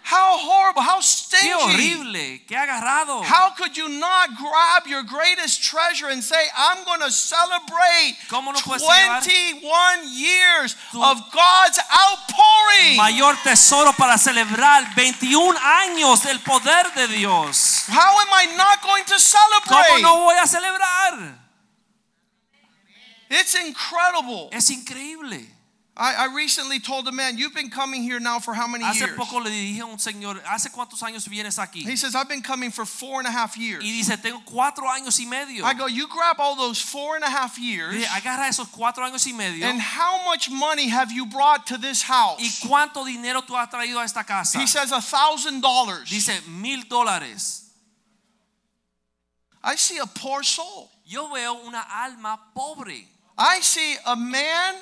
How 0.08 0.38
horrible, 0.40 0.82
how 0.82 1.00
Qué 1.00 1.04
stingy. 1.04 1.52
horrible, 1.52 2.40
qué 2.48 2.56
agarrado. 2.56 3.22
How 3.26 3.50
could 3.58 3.76
you 3.76 3.90
not 3.90 4.30
grab 4.38 4.88
your 4.88 5.04
greatest 5.04 5.62
treasure 5.62 6.08
and 6.08 6.24
say, 6.24 6.48
I'm 6.56 6.86
going 6.86 7.02
to 7.02 7.12
celebrate 7.12 8.16
¿Cómo 8.30 8.54
no 8.54 8.60
21 8.62 10.08
years 10.08 10.78
of 10.96 11.20
God's 11.34 11.80
outpouring? 11.92 12.96
Mayor 12.96 13.36
tesoro 13.44 13.92
para 13.98 14.18
celebrar 14.18 14.96
21 14.96 15.58
años 15.58 16.24
del 16.24 16.40
poder 16.40 16.86
de 16.96 17.10
Dios. 17.10 17.84
How 17.90 18.18
am 18.22 18.32
I 18.32 18.56
not 18.56 18.82
going 18.82 19.04
to 19.04 19.16
¿Cómo 19.16 19.20
celebrate? 19.20 20.02
no 20.04 20.24
voy 20.24 20.38
a 20.42 20.48
celebrar? 20.48 21.36
It's 23.30 23.56
incredible. 23.56 24.48
Es 24.54 24.70
increíble. 24.70 25.57
I, 26.00 26.26
I 26.30 26.36
recently 26.36 26.80
told 26.80 27.08
a 27.08 27.12
man, 27.12 27.40
You've 27.40 27.56
been 27.56 27.72
coming 27.72 28.04
here 28.04 28.20
now 28.20 28.38
for 28.38 28.54
how 28.54 28.68
many 28.68 28.84
Hace 28.84 29.00
years? 29.02 29.16
poco 29.18 29.40
le 29.40 29.50
dije 29.50 29.80
a 29.82 29.86
un 29.88 29.98
señor, 29.98 30.40
¿hace 30.46 30.70
cuántos 30.72 31.02
años 31.02 31.28
vienes 31.28 31.58
aquí? 31.58 31.84
He 31.84 31.96
says, 31.96 32.14
I've 32.14 32.30
been 32.30 32.44
coming 32.44 32.70
for 32.70 32.86
four 32.86 33.18
and 33.18 33.28
a 33.28 33.32
half 33.32 33.58
years. 33.58 33.84
Y 33.84 33.90
dice, 33.92 34.16
tengo 34.22 34.42
cuatro 34.46 34.84
años 34.88 35.20
y 35.20 35.26
medio. 35.26 35.66
I 35.66 35.74
go, 35.74 35.88
You 35.88 36.08
grab 36.08 36.36
all 36.40 36.56
those 36.56 36.80
four 36.80 37.16
and 37.16 37.24
a 37.24 37.30
half 37.30 37.58
years, 37.58 37.96
Dije, 37.96 38.06
agarra 38.06 38.48
esos 38.48 38.68
cuatro 38.72 39.04
años 39.04 39.26
y 39.26 39.34
medio. 39.36 39.66
and 39.66 39.82
how 39.82 40.24
much 40.26 40.52
money 40.52 40.88
have 40.88 41.12
you 41.12 41.26
brought 41.26 41.66
to 41.66 41.80
this 41.80 42.04
house? 42.04 42.40
¿Y 42.40 42.50
cuánto 42.68 43.04
dinero 43.04 43.42
tú 43.42 43.56
has 43.56 43.68
traído 43.70 44.00
a 44.00 44.04
esta 44.04 44.24
casa? 44.24 44.60
He 44.60 44.68
says, 44.68 44.92
A 44.92 45.02
thousand 45.02 45.62
dollars. 45.62 46.10
Dice, 46.12 46.42
mil 46.48 46.84
dólares. 46.84 47.64
I 49.64 49.76
see 49.76 49.98
a 49.98 50.06
poor 50.06 50.44
soul. 50.44 50.92
Yo 51.06 51.34
veo 51.34 51.66
una 51.66 51.84
alma 51.90 52.40
pobre. 52.56 53.08
I 53.38 53.62
see 53.62 53.96
a 54.06 54.16
man 54.16 54.76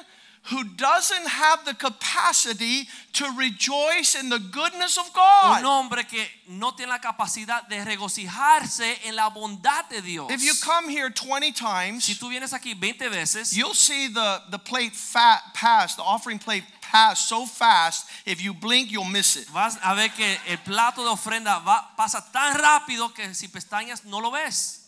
who 0.52 0.64
doesn't 0.64 1.28
have 1.28 1.66
the 1.66 1.74
capacity 1.74 2.88
to 3.14 3.26
rejoice 3.38 4.16
in 4.16 4.30
the 4.30 4.40
goodness 4.40 4.98
of 4.98 5.12
God. 5.14 5.60
Un 5.60 5.66
hombre 5.66 6.04
que 6.04 6.24
no 6.48 6.72
tiene 6.72 6.90
la 6.90 7.00
capacidad 7.00 7.68
de 7.68 7.84
regocijarse 7.84 9.00
en 9.06 9.16
la 9.16 9.30
bondad 9.30 9.90
de 9.90 10.02
Dios. 10.02 10.32
If 10.32 10.44
you 10.44 10.54
come 10.62 10.90
here 10.90 11.10
20 11.10 11.48
Si 11.48 11.52
times, 11.52 12.20
tú 12.20 12.30
vienes 12.30 12.54
aquí 12.54 12.76
20 12.80 13.10
veces, 13.10 13.54
you'll 13.56 13.74
see 13.74 14.08
the, 14.08 14.42
the 14.52 14.60
plate 14.60 14.94
fat 14.94 15.42
pass, 15.54 15.96
the 15.96 16.04
offering 16.04 16.40
plate 16.40 16.64
pass 16.82 17.28
so 17.28 17.46
fast, 17.46 18.08
if 18.26 18.42
you 18.42 18.54
blink, 18.54 18.92
you'll 18.92 19.04
miss 19.06 19.36
it. 19.36 19.48
vas 19.52 19.78
a 19.84 19.96
ver 19.96 20.10
que 20.10 20.38
el 20.48 20.58
plato 20.60 21.04
de 21.04 21.10
ofrenda 21.10 21.60
va, 21.60 21.90
pasa 21.98 22.24
tan 22.32 22.56
rápido 22.56 23.14
que 23.14 23.34
si 23.34 23.48
pestañas 23.48 24.06
no 24.06 24.20
lo 24.20 24.32
ves. 24.32 24.85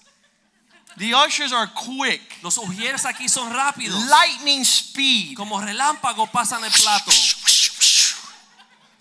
The 0.98 1.14
ushers 1.14 1.54
are 1.54 1.68
quick, 1.68 2.22
Los 2.42 2.58
ujieres 2.58 3.06
aquí 3.06 3.30
son 3.30 3.54
rápidos. 3.54 4.04
lightning 4.10 4.66
speed. 4.66 5.36
Como 5.38 5.60
relámpago 5.62 6.26
pasan 6.28 6.64
el 6.64 6.72
plato. 6.72 7.12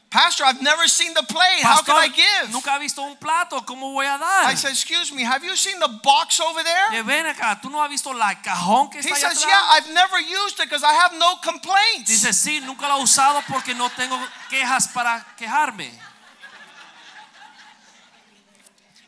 Pastor, 0.08 0.44
I've 0.46 0.62
never 0.62 0.88
seen 0.88 1.12
the 1.14 1.22
plate. 1.24 1.62
How 1.62 1.82
can 1.82 1.96
I 1.96 2.08
give? 2.08 2.50
nunca 2.52 2.74
ha 2.74 2.78
visto 2.78 3.02
un 3.02 3.16
plato, 3.16 3.60
¿cómo 3.66 3.92
voy 3.92 4.06
a 4.06 4.16
dar? 4.16 4.50
I 4.50 4.54
said, 4.54 4.70
Excuse 4.70 5.12
me, 5.12 5.24
have 5.24 5.44
you 5.44 5.56
seen 5.56 5.78
the 5.80 5.88
box 6.02 6.40
over 6.40 6.62
there? 6.62 7.02
Ven 7.02 7.26
acá, 7.26 7.60
¿tú 7.60 7.70
no 7.70 7.82
has 7.82 7.90
visto 7.90 8.12
la 8.14 8.34
cajón 8.40 8.88
que 8.90 8.98
He 8.98 9.10
está 9.10 9.16
allá 9.16 9.30
says, 9.34 9.42
atrás? 9.44 9.46
Yeah, 9.46 9.76
I've 9.76 9.92
never 9.92 10.18
used 10.20 10.58
it 10.60 10.70
because 10.70 10.84
I 10.84 10.94
have 10.94 11.12
no 11.18 11.36
complaints. 11.42 12.08
Dice, 12.08 12.32
sí, 12.32 12.60
nunca 12.60 12.88
lo 12.88 12.98
he 12.98 13.02
usado 13.02 13.42
porque 13.48 13.74
no 13.74 13.90
tengo 13.90 14.16
quejas 14.48 14.88
para 14.88 15.22
quejarme. 15.36 15.90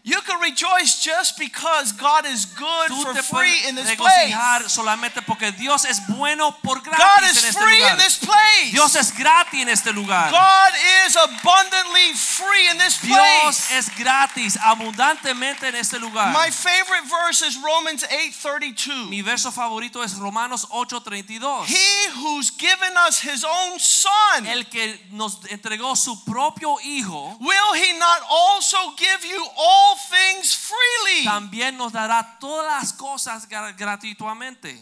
You 0.09 0.23
can 0.23 0.41
rejoice 0.41 1.05
just 1.05 1.39
because 1.39 1.93
God 1.93 2.25
is 2.25 2.47
good 2.47 2.89
Tú 2.89 3.03
for 3.03 3.15
free 3.23 3.69
in 3.69 3.75
this 3.75 3.95
place. 3.95 4.33
solamente 4.69 5.21
porque 5.21 5.53
Dios 5.53 5.85
es 5.85 6.01
bueno 6.09 6.53
por 6.63 6.81
God 6.81 7.23
is 7.25 7.37
en 7.37 7.49
este 7.51 7.61
free 7.61 7.83
in 7.83 7.99
this 7.99 8.17
place. 8.17 8.73
Dios 8.73 8.97
es 8.97 9.13
gratis 9.13 9.61
en 9.61 9.69
este 9.69 9.93
lugar. 9.93 10.31
God 10.31 10.73
is 11.05 11.15
abundantly 11.15 12.15
free 12.15 12.71
in 12.71 12.79
this 12.79 12.99
Dios 13.03 13.19
place. 13.19 13.71
es 13.71 13.91
gratis 13.99 14.57
abundantemente 14.57 15.69
en 15.69 15.75
este 15.75 15.99
lugar. 16.01 16.33
My 16.33 16.49
favorite 16.51 17.05
verse 17.05 17.43
is 17.43 17.59
Romans 17.59 18.03
8:32. 18.05 19.11
Mi 19.11 19.21
verso 19.21 19.51
favorito 19.51 20.03
es 20.03 20.15
Romanos 20.15 20.65
8:32. 20.71 21.67
He 21.67 22.09
who's 22.17 22.51
given 22.51 22.97
us 23.07 23.21
his 23.21 23.45
own 23.45 23.79
son, 23.79 24.47
El 24.47 24.65
que 24.71 24.99
nos 25.11 25.39
entregó 25.51 25.95
su 25.97 26.25
propio 26.25 26.79
hijo 26.83 27.37
will 27.41 27.75
he 27.75 27.93
not 27.99 28.23
also 28.31 28.95
give 28.97 29.23
you 29.29 29.45
all 29.55 29.98
things 30.11 30.55
freely? 30.55 31.25
también 31.25 31.77
nos 31.77 31.93
dará 31.93 32.39
todas 32.39 32.67
las 32.67 32.93
cosas 32.93 33.49
gratuitamente. 33.49 34.79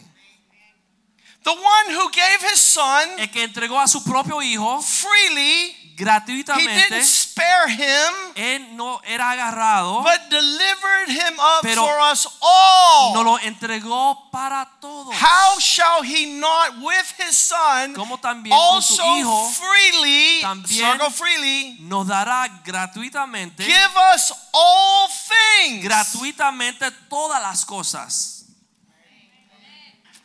The 1.43 1.51
one 1.51 1.95
who 1.95 2.09
gave 2.11 2.43
his 2.51 2.59
son 2.59 3.19
El 3.19 3.31
que 3.31 3.43
entregó 3.43 3.79
a 3.79 3.87
su 3.87 4.03
propio 4.03 4.41
hijo 4.41 4.81
freely, 4.81 5.71
he 5.71 5.95
gratuitamente, 5.95 6.89
didn't 6.89 7.26
spare 7.37 7.69
him, 7.69 8.13
él 8.35 8.75
no 8.75 8.99
era 9.03 9.31
agarrado, 9.31 10.01
but 10.03 10.29
delivered 10.29 11.09
him 11.09 11.39
up 11.39 11.61
Pero 11.61 11.85
for 11.85 11.99
us 12.11 12.27
all. 12.41 13.13
no 13.13 13.23
lo 13.23 13.39
entregó 13.39 14.29
para 14.31 14.67
todos. 14.81 15.13
How 15.15 15.59
shall 15.59 16.03
he 16.03 16.25
not 16.39 16.77
with 16.81 17.13
his 17.19 17.37
son 17.37 17.93
Como 17.93 18.17
también 18.17 18.55
con 18.57 18.81
su 18.81 18.99
also 19.01 19.17
hijo 19.17 19.49
freely, 19.51 20.41
también 20.41 20.99
freely, 21.11 21.77
nos 21.81 22.07
dará 22.07 22.47
gratuitamente, 22.63 23.63
give 23.63 23.95
us 24.13 24.33
all 24.51 25.07
things? 25.07 25.83
gratuitamente 25.83 26.89
todas 27.09 27.41
las 27.41 27.63
cosas. 27.65 28.33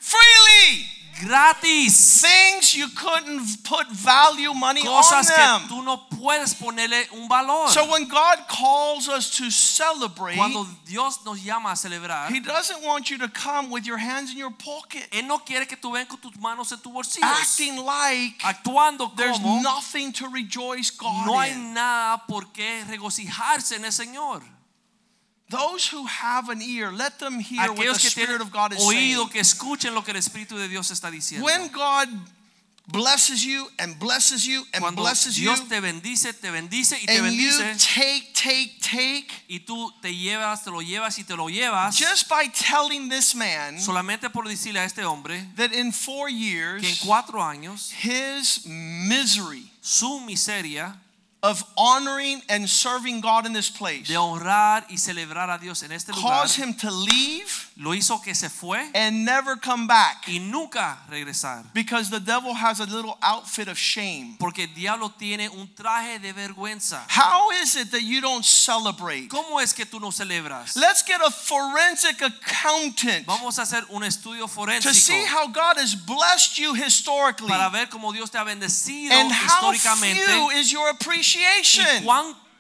Freely. 0.01 1.02
Gratis. 1.27 2.21
Things 2.21 2.75
you 2.75 2.89
couldn't 2.89 3.63
put 3.65 3.87
value 3.93 4.53
money 4.55 4.83
Cosas 4.83 5.31
on 5.31 5.37
que 5.37 5.43
them. 5.43 5.61
tú 5.69 5.85
no 5.85 5.97
puedes 6.11 6.55
ponerle 6.55 7.07
un 7.13 7.29
valor. 7.29 7.69
So 7.69 7.91
when 7.91 8.09
God 8.09 8.39
calls 8.49 9.09
us 9.09 9.31
to 9.37 9.51
celebrate, 9.51 10.37
Cuando 10.37 10.67
Dios 10.87 11.25
nos 11.25 11.39
llama 11.45 11.71
a 11.71 11.77
celebrar, 11.77 12.29
He 12.31 12.41
doesn't 12.41 12.83
want 12.83 13.11
you 13.11 13.19
to 13.19 13.29
come 13.29 13.71
with 13.71 13.87
your 13.87 13.99
hands 13.99 14.33
in 14.33 14.39
your 14.39 14.51
pocket, 14.53 15.07
Él 15.13 15.27
no 15.27 15.39
quiere 15.39 15.67
que 15.67 15.77
tú 15.77 15.93
vengas 15.93 16.09
con 16.09 16.19
tus 16.19 16.37
manos 16.41 16.73
en 16.73 16.79
tu 16.79 16.91
bolsillo, 16.91 17.25
acting 17.25 17.77
like 17.85 18.39
actuando 18.43 19.15
there's 19.17 19.41
nothing 19.41 20.13
to 20.13 20.29
rejoice 20.29 20.91
God 20.91 21.27
no 21.27 21.39
hay 21.39 21.53
in. 21.53 21.75
nada 21.75 22.23
por 22.27 22.53
qué 22.53 22.85
regocijarse 22.89 23.77
en 23.77 23.85
el 23.85 23.93
Señor. 23.93 24.43
Those 25.53 25.87
who 25.87 26.07
have 26.07 26.49
an 26.49 26.63
ear, 26.63 26.91
let 26.91 27.19
them 27.19 27.39
hear 27.39 27.69
what 27.69 27.77
the 27.77 27.95
Spirit 27.95 28.41
of 28.41 28.51
God 28.51 28.73
is 28.73 28.81
oído, 28.81 28.89
saying. 28.89 29.29
que 29.29 29.41
escuchen 29.41 29.95
lo 29.95 30.03
que 30.03 30.13
el 30.13 30.19
Espíritu 30.19 30.57
de 30.57 30.67
Dios 30.67 30.91
está 30.91 31.11
diciendo. 31.11 31.45
When 31.45 31.69
God 31.69 32.09
blesses 32.89 33.45
you 33.45 33.69
and 33.79 33.99
blesses 33.99 34.47
you 34.47 34.65
and 34.73 34.83
Cuando 34.83 35.03
blesses 35.03 35.39
you, 35.39 35.55
te 35.69 35.81
bendice, 35.81 36.33
te 36.33 36.51
bendice 36.51 36.95
y 37.01 37.07
te 37.07 37.19
and 37.19 37.33
you 37.33 37.51
take, 37.79 38.33
take, 38.35 38.81
take, 38.81 39.31
y 39.49 39.61
tú 39.61 39.91
te 40.01 40.13
llevas, 40.13 40.65
te 40.65 40.71
lo 40.71 40.81
llevas 40.81 41.19
y 41.19 41.25
te 41.25 41.37
lo 41.37 41.49
llevas, 41.49 41.97
just 41.99 42.29
by 42.29 42.47
telling 42.49 43.09
this 43.09 43.35
man 43.35 43.79
solamente 43.79 44.31
por 44.31 44.45
decirle 44.45 44.81
a 44.81 44.85
este 44.85 45.05
hombre 45.05 45.47
that 45.57 45.73
in 45.73 45.93
four 45.93 46.29
years, 46.29 46.83
que 46.83 46.89
en 46.89 46.97
cuatro 47.07 47.41
años 47.41 47.93
his 47.93 48.67
misery 48.67 49.71
su 49.81 50.21
miseria 50.21 50.97
of 51.43 51.65
honoring 51.77 52.41
and 52.49 52.69
serving 52.69 53.21
God 53.21 53.47
in 53.47 53.53
this 53.53 53.69
place 53.69 54.07
de 54.07 54.15
honrar 54.15 54.85
y 54.89 54.97
celebrar 54.97 55.51
a 55.51 55.59
Dios 55.59 55.83
en 55.83 55.91
este 55.93 56.09
lugar 56.09 56.43
caused 56.43 56.57
him 56.57 56.75
to 56.75 56.91
leave 56.91 57.71
lo 57.77 57.93
hizo 57.95 58.23
que 58.23 58.35
se 58.35 58.49
fue 58.49 58.79
and 58.95 59.25
never 59.25 59.57
come 59.57 59.87
back 59.87 60.29
y 60.29 60.39
nunca 60.39 60.99
regresar. 61.11 61.65
because 61.75 62.11
the 62.11 62.21
devil 62.21 62.55
has 62.55 62.81
a 62.81 62.87
little 62.87 63.19
outfit 63.23 63.69
of 63.69 63.77
shame. 63.77 64.37
Porque 64.39 64.61
el 64.61 64.75
diablo 64.75 65.13
tiene 65.19 65.49
un 65.49 65.69
traje 65.75 66.21
de 66.21 66.33
vergüenza. 66.33 67.01
How 67.09 67.51
is 67.63 67.77
it 67.77 67.91
that 67.91 68.03
you 68.03 68.21
don't 68.21 68.45
celebrate? 68.45 69.29
¿Cómo 69.29 69.61
es 69.61 69.73
que 69.73 69.85
tú 69.85 70.01
no 70.01 70.11
celebras? 70.11 70.77
Let's 70.77 71.03
get 71.03 71.21
a 71.21 71.31
forensic 71.31 72.23
accountant 72.23 73.27
Vamos 73.27 73.59
a 73.59 73.63
hacer 73.63 73.83
un 73.91 74.03
estudio 74.03 74.47
to 74.81 74.95
see 74.95 75.25
how 75.25 75.49
God 75.49 75.77
has 75.77 75.95
blessed 75.95 76.59
you 76.59 76.75
historically 76.75 77.49
para 77.49 77.71
ver 77.71 77.87
cómo 77.87 78.13
Dios 78.13 78.31
te 78.31 78.39
ha 78.39 78.45
bendecido 78.45 79.11
and 79.13 79.33
how 79.33 79.73
few 79.73 80.51
is 80.51 80.71
your 80.71 80.93
y 80.93 81.32
appreciation. 81.35 82.05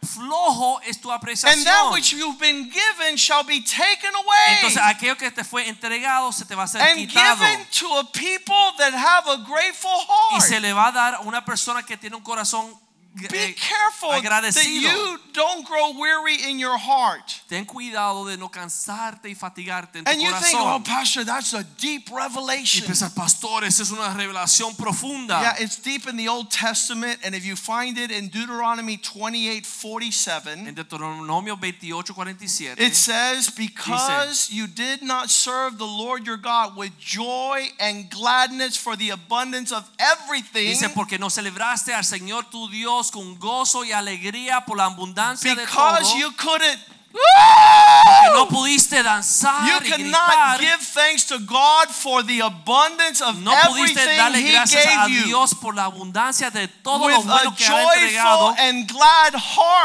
flojo 0.04 0.80
es 0.82 1.00
tu 1.00 1.10
And 1.10 1.64
that 1.64 1.90
which 1.92 2.12
you've 2.12 2.38
been 2.38 2.68
given 2.68 3.16
shall 3.16 3.44
be 3.44 3.62
taken 3.62 4.10
away 4.14 4.56
Entonces 4.56 4.82
aquello 4.82 5.16
que 5.16 5.30
te 5.30 5.44
fue 5.44 5.68
entregado 5.68 6.32
se 6.32 6.44
te 6.44 6.54
va 6.54 6.64
a 6.64 6.66
ser 6.68 6.80
and 6.82 6.98
quitado 6.98 7.36
given 7.36 7.66
to 7.78 7.98
a 7.98 8.04
people 8.12 8.72
that 8.78 8.92
have 8.92 9.28
a 9.28 9.36
grateful 9.46 9.90
y 10.32 10.40
se 10.40 10.54
heart. 10.54 10.62
le 10.62 10.72
va 10.72 10.88
a 10.88 10.92
dar 10.92 11.14
a 11.14 11.20
una 11.20 11.44
persona 11.44 11.84
que 11.84 11.96
tiene 11.96 12.16
un 12.16 12.22
corazón 12.22 12.74
Be 13.14 13.52
careful 13.52 14.10
that 14.10 14.66
you 14.66 15.18
don't 15.34 15.66
grow 15.66 15.98
weary 15.98 16.36
in 16.48 16.58
your 16.58 16.78
heart. 16.78 17.42
Ten 17.48 17.66
cuidado 17.66 18.26
de 18.26 18.36
no 18.36 18.48
cansarte 18.48 19.28
y 19.28 19.34
fatigarte 19.34 19.98
en 19.98 20.04
tu 20.04 20.10
And 20.10 20.22
you 20.22 20.30
think, 20.30 20.58
oh, 20.58 20.80
corazón. 20.80 20.84
Pastor, 20.84 21.24
that's 21.24 21.52
a 21.52 21.64
deep 21.78 22.10
revelation. 22.10 22.84
Y 22.84 22.86
pensar, 22.86 23.14
pastor, 23.14 23.64
esa 23.64 23.82
es 23.82 23.90
una 23.90 24.14
revelación 24.14 24.74
profunda. 24.76 25.40
Yeah, 25.42 25.54
it's 25.58 25.76
deep 25.76 26.08
in 26.08 26.16
the 26.16 26.28
Old 26.28 26.50
Testament, 26.50 27.20
and 27.22 27.34
if 27.34 27.44
you 27.44 27.54
find 27.54 27.98
it 27.98 28.10
in 28.10 28.28
Deuteronomy 28.28 28.96
28 28.96 29.62
En 29.62 29.62
47, 29.62 30.74
Deuteronomio 30.74 31.56
28, 31.56 32.14
47. 32.14 32.82
it 32.82 32.94
says, 32.94 33.50
Because 33.50 34.50
you 34.50 34.66
did 34.66 35.02
not 35.02 35.28
serve 35.28 35.76
the 35.76 35.86
Lord 35.86 36.26
your 36.26 36.36
God 36.36 36.76
with 36.76 36.96
joy 36.98 37.68
and 37.78 38.10
gladness 38.10 38.76
for 38.76 38.96
the 38.96 39.10
abundance 39.10 39.72
of 39.72 39.88
everything, 39.98 40.68
Dice, 40.68 40.88
porque 40.94 41.18
no 41.18 41.28
celebraste 41.28 41.92
al 41.92 42.04
Señor 42.04 42.50
tu 42.50 42.68
Dios 42.68 43.01
con 43.10 43.38
gozo 43.38 43.84
y 43.84 43.92
alegría 43.92 44.64
por 44.64 44.76
la 44.76 44.84
abundancia 44.84 45.54
de 45.54 45.62
because 45.64 46.10
todo, 46.10 46.18
you 46.18 46.30
couldn't. 46.36 46.78
que 47.12 48.30
no 48.32 48.48
pudiste 48.48 49.02
danzar 49.02 49.66
You 49.66 49.86
y 49.86 49.90
cannot 49.90 50.58
gritar, 50.58 50.60
give 50.60 50.78
thanks 50.94 51.26
to 51.26 51.38
God 51.40 51.88
for 51.90 52.22
the 52.24 52.40
abundance 52.40 53.20
of 53.20 53.38
no 53.40 53.52
pudiste 53.68 54.00
everything 54.00 54.16
darle 54.16 54.38
He 54.38 54.52
gracias 54.52 54.86
a 54.86 55.06
Dios 55.06 55.54
por 55.54 55.74
la 55.74 55.84
abundancia 55.84 56.50
de 56.50 56.68
todo 56.68 57.08
lo 57.08 57.22
bueno 57.22 57.54
que 57.54 57.66
ha 57.66 57.82
entregado, 57.94 58.54
joyful 58.54 58.64
and 58.64 58.90
glad 58.90 59.32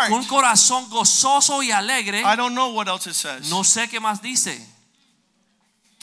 con 0.09 0.13
un 0.13 0.25
corazón 0.25 0.89
gozoso 0.89 1.61
y 1.61 1.71
alegre. 1.71 2.21
I 2.21 2.35
don't 2.35 2.53
know 2.53 2.69
what 2.69 2.87
else 2.87 3.09
it 3.09 3.15
says. 3.15 3.49
No 3.49 3.63
sé 3.63 3.89
qué 3.89 3.99
más 3.99 4.21
dice, 4.21 4.57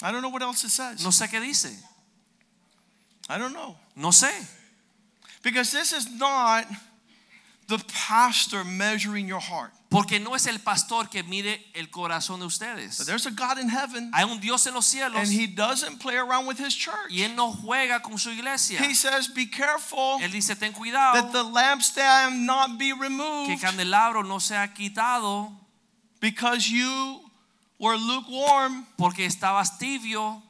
I 0.03 0.13
don't 0.13 0.21
know 0.21 0.31
what 0.31 0.43
else 0.43 0.65
it 0.67 0.71
says. 0.71 1.01
no 1.01 1.11
sé 1.11 1.29
qué 1.31 1.41
dice, 1.41 1.71
I 3.29 3.39
don't 3.39 3.55
know. 3.55 3.77
no 3.97 4.13
sé. 4.13 4.31
Because 5.43 5.71
this 5.71 5.93
is 5.93 6.11
not 6.11 6.67
the 7.69 7.79
pastor 8.09 8.65
measuring 8.65 9.27
your 9.27 9.41
heart. 9.41 9.73
Porque 9.91 10.19
no 10.19 10.35
es 10.35 10.47
el 10.47 10.59
pastor 10.59 11.09
que 11.09 11.23
mide 11.23 11.61
el 11.75 11.87
corazón 11.89 12.41
de 12.41 12.47
But 12.47 12.53
ustedes. 12.53 13.07
there's 13.07 13.27
a 13.27 13.31
God 13.31 13.59
in 13.59 13.69
heaven, 13.69 14.11
Hay 14.13 14.25
un 14.25 14.41
Dios 14.41 14.67
en 14.67 14.75
los 14.75 14.87
cielos 14.87 15.15
and 15.17 15.29
He 15.29 15.47
doesn't 15.47 15.99
play 16.01 16.17
around 16.17 16.47
with 16.47 16.59
His 16.59 16.75
church. 16.75 17.11
y 17.11 17.23
Él 17.23 17.37
no 17.37 17.53
juega 17.53 18.03
con 18.03 18.19
su 18.19 18.31
iglesia. 18.31 18.81
He 18.81 18.93
says, 18.95 19.29
Be 19.29 19.47
careful 19.47 20.19
Él 20.21 20.33
dice, 20.33 20.57
ten 20.59 20.73
that 20.73 21.31
the 21.33 21.45
lampstand 21.45 22.45
not 22.45 22.77
be 22.77 22.93
removed. 22.93 23.51
que 23.51 23.57
candelabro 23.59 24.27
no 24.27 24.39
sea 24.41 24.67
quitado 24.75 25.53
because 26.21 26.69
you 26.69 27.21
were 27.79 27.97
lukewarm. 27.97 28.87
porque 28.99 29.25
estabas 29.27 29.79
tibio. 29.79 30.43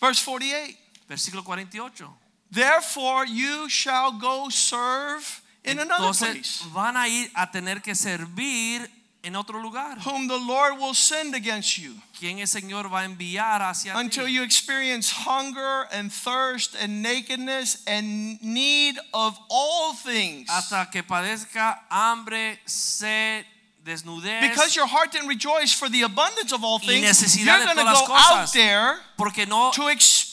Verse 0.00 0.20
48 0.24 0.76
Versículo 1.08 1.42
48. 1.44 2.17
Therefore, 2.50 3.26
you 3.26 3.68
shall 3.68 4.12
go 4.12 4.48
serve 4.48 5.42
in 5.64 5.78
another 5.78 6.04
Entonces 6.04 6.30
place, 6.30 6.62
van 6.72 6.96
a 6.96 7.06
ir 7.06 7.28
a 7.34 7.46
tener 7.50 7.80
que 7.82 7.94
servir 7.94 8.88
en 9.22 9.36
otro 9.36 9.60
lugar. 9.60 9.98
whom 10.04 10.28
the 10.28 10.38
Lord 10.38 10.78
will 10.78 10.94
send 10.94 11.34
against 11.34 11.76
you. 11.76 11.94
¿Quién 12.18 12.38
el 12.38 12.46
Señor 12.46 12.90
va 12.90 13.00
a 13.00 13.04
enviar 13.04 13.60
hacia 13.60 13.94
until 13.96 14.26
ti? 14.26 14.32
you 14.32 14.42
experience 14.42 15.10
hunger 15.10 15.86
and 15.92 16.10
thirst 16.10 16.74
and 16.80 17.02
nakedness 17.02 17.82
and 17.86 18.42
need 18.42 18.96
of 19.12 19.38
all 19.50 19.92
things. 19.92 20.48
Hasta 20.48 20.88
que 20.90 21.02
padezca 21.02 21.80
hambre, 21.90 22.58
sed, 22.64 23.44
desnudez. 23.84 24.40
Because 24.40 24.74
your 24.74 24.86
heart 24.86 25.12
didn't 25.12 25.28
rejoice 25.28 25.72
for 25.72 25.88
the 25.88 26.02
abundance 26.02 26.52
of 26.52 26.64
all 26.64 26.78
things, 26.78 27.36
you're 27.36 27.46
going 27.56 27.76
to 27.76 27.84
go 27.84 28.06
out 28.10 28.52
there 28.52 28.98
porque 29.16 29.46
no 29.46 29.70
to 29.74 29.88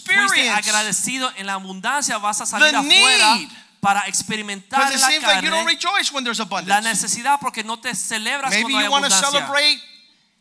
fuiste 0.06 0.24
experience 0.24 0.70
agradecido 0.70 1.32
en 1.38 1.46
la 1.46 1.54
abundancia, 1.54 2.18
vas 2.18 2.41
a 2.41 2.46
salir 2.46 2.72
the 2.72 2.78
afuera 2.78 3.39
para 3.80 4.08
experimentar 4.08 4.91
la 4.91 5.20
carne 5.20 5.63
rejoice 5.63 6.12
when 6.12 6.24
there's 6.24 6.39
la 6.65 6.82
necesidad 6.82 7.39
porque 7.39 7.63
no 7.63 7.78
te 7.78 7.94
celebras 7.94 8.50
Maybe 8.52 8.63
cuando 8.63 8.78
hay 8.80 8.86
abundancia. 8.86 9.28
celebrate 9.30 9.82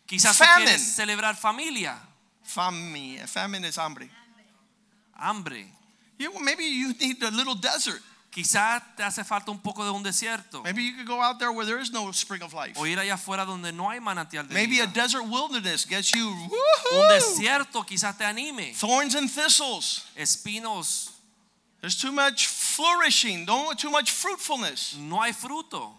Quizás 0.07 0.38
quieres 0.38 0.94
celebrar 0.94 1.37
familia, 1.37 1.98
famine. 2.42 3.27
Famine 3.27 3.68
is 3.68 3.79
hambre. 3.79 4.11
hambre. 5.14 5.66
You, 6.18 6.33
maybe 6.40 6.64
you 6.64 6.92
need 6.94 7.22
a 7.22 7.31
little 7.31 7.55
desert. 7.55 8.03
Quizás 8.35 8.83
te 8.97 9.05
hace 9.05 9.23
falta 9.23 9.53
un 9.53 9.59
poco 9.61 9.85
de 9.85 9.90
un 9.92 10.03
desierto. 10.03 10.62
Maybe 10.64 10.83
you 10.83 10.92
could 10.97 11.07
go 11.07 11.23
out 11.23 11.38
there 11.38 11.53
where 11.53 11.64
there 11.64 11.79
is 11.81 11.92
no 11.92 12.11
spring 12.11 12.42
of 12.42 12.53
life. 12.53 12.77
O 12.77 12.85
ir 12.85 12.99
allá 12.99 13.14
afuera 13.14 13.47
donde 13.47 13.73
no 13.73 13.88
hay 13.90 14.01
manantial 14.01 14.49
de 14.49 14.55
Maybe 14.55 14.81
a 14.81 14.87
desert 14.88 15.23
wilderness 15.25 15.85
gets 15.87 16.11
you 16.12 16.27
Un 16.92 17.09
desierto 17.11 17.85
quizás 17.87 18.18
te 18.18 18.25
anime. 18.25 18.75
thorns 18.75 19.14
and 19.14 19.31
thistles. 19.31 20.05
Espinos, 20.16 21.11
There's 21.81 21.97
too 21.97 22.11
much 22.12 22.49
flourishing, 22.49 23.44
no, 23.44 23.73
too 23.75 23.90
much 23.90 24.11
fruitfulness. 24.11 24.97
no 24.99 25.20
hay 25.20 25.31
fruto. 25.33 25.92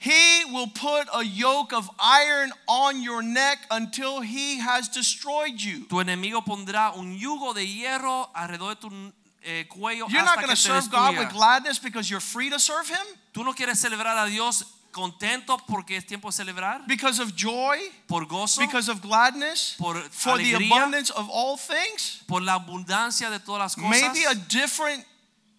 He 0.00 0.44
will 0.52 0.68
put 0.68 1.08
a 1.12 1.24
yoke 1.24 1.72
of 1.72 1.90
iron 1.98 2.52
on 2.68 3.02
your 3.02 3.20
neck 3.20 3.58
until 3.70 4.20
he 4.20 4.58
has 4.58 4.88
destroyed 4.88 5.60
you. 5.60 5.86
Tu 5.88 5.96
enemigo 5.96 6.40
pondrá 6.44 6.92
un 6.96 7.18
yugo 7.18 7.52
de 7.52 7.64
hierro 7.66 8.28
alrededor 8.32 8.74
de 8.80 8.88
tu 8.88 9.12
eh, 9.42 9.66
cuello 9.68 10.06
You're 10.08 10.22
not 10.24 10.36
hasta 10.38 10.40
going 10.42 10.56
to 10.56 10.62
te 10.62 10.68
serve 10.68 10.90
God 10.90 11.14
destruya. 11.14 11.18
with 11.18 11.32
gladness 11.32 11.78
because 11.78 12.10
you're 12.10 12.20
free 12.20 12.50
to 12.50 12.58
serve 12.58 12.88
him, 12.88 13.06
Tú 13.32 13.44
no 13.44 13.52
quieres 13.52 13.78
celebrar 13.78 14.16
a 14.18 14.26
Dios 14.26 14.64
contento 14.90 15.58
porque 15.68 15.96
es 15.96 16.06
tiempo 16.06 16.28
de 16.28 16.32
celebrar, 16.32 16.84
because 16.88 17.20
of 17.20 17.34
joy, 17.36 17.78
por 18.08 18.24
gozo, 18.26 18.60
because 18.60 18.88
of 18.88 19.00
gladness, 19.00 19.76
por 19.78 19.94
for 20.10 20.38
the 20.38 20.54
alegría, 20.54 20.66
abundance 20.66 21.10
of 21.10 21.28
all 21.30 21.56
things. 21.56 22.22
por 22.26 22.40
la 22.42 22.54
abundancia 22.54 23.30
de 23.30 23.38
todas 23.38 23.60
las 23.60 23.74
cosas. 23.76 23.90
Maybe 23.90 24.24
a 24.24 24.34
different 24.34 25.04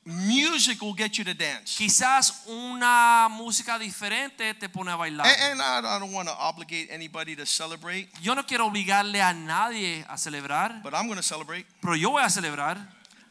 music 0.06 0.82
will 0.82 0.94
get 0.96 1.18
you 1.18 1.24
to 1.24 1.34
dance. 1.34 1.78
Quizás 1.78 2.44
una 2.48 3.28
música 3.30 3.78
diferente 3.78 4.54
te 4.56 4.68
pone 4.68 4.92
a 4.92 4.96
bailar. 4.98 5.26
And, 5.28 5.62
and 5.62 5.62
I, 5.62 5.96
I 5.96 6.00
don't 6.00 6.12
want 6.12 6.28
to 6.28 6.36
obligate 6.38 6.90
anybody 6.92 7.36
to 7.36 7.46
celebrate, 7.46 8.10
Yo 8.22 8.34
no 8.34 8.44
quiero 8.44 8.66
obligarle 8.68 9.22
a 9.22 9.34
nadie 9.34 10.04
a 10.10 10.18
celebrar, 10.18 10.82
but 10.84 10.94
I'm 10.94 11.06
going 11.06 11.18
to 11.18 11.24
celebrate. 11.24 11.66
pero 11.82 11.96
yo 11.96 12.10
voy 12.12 12.24
a 12.24 12.30
celebrar. 12.30 12.78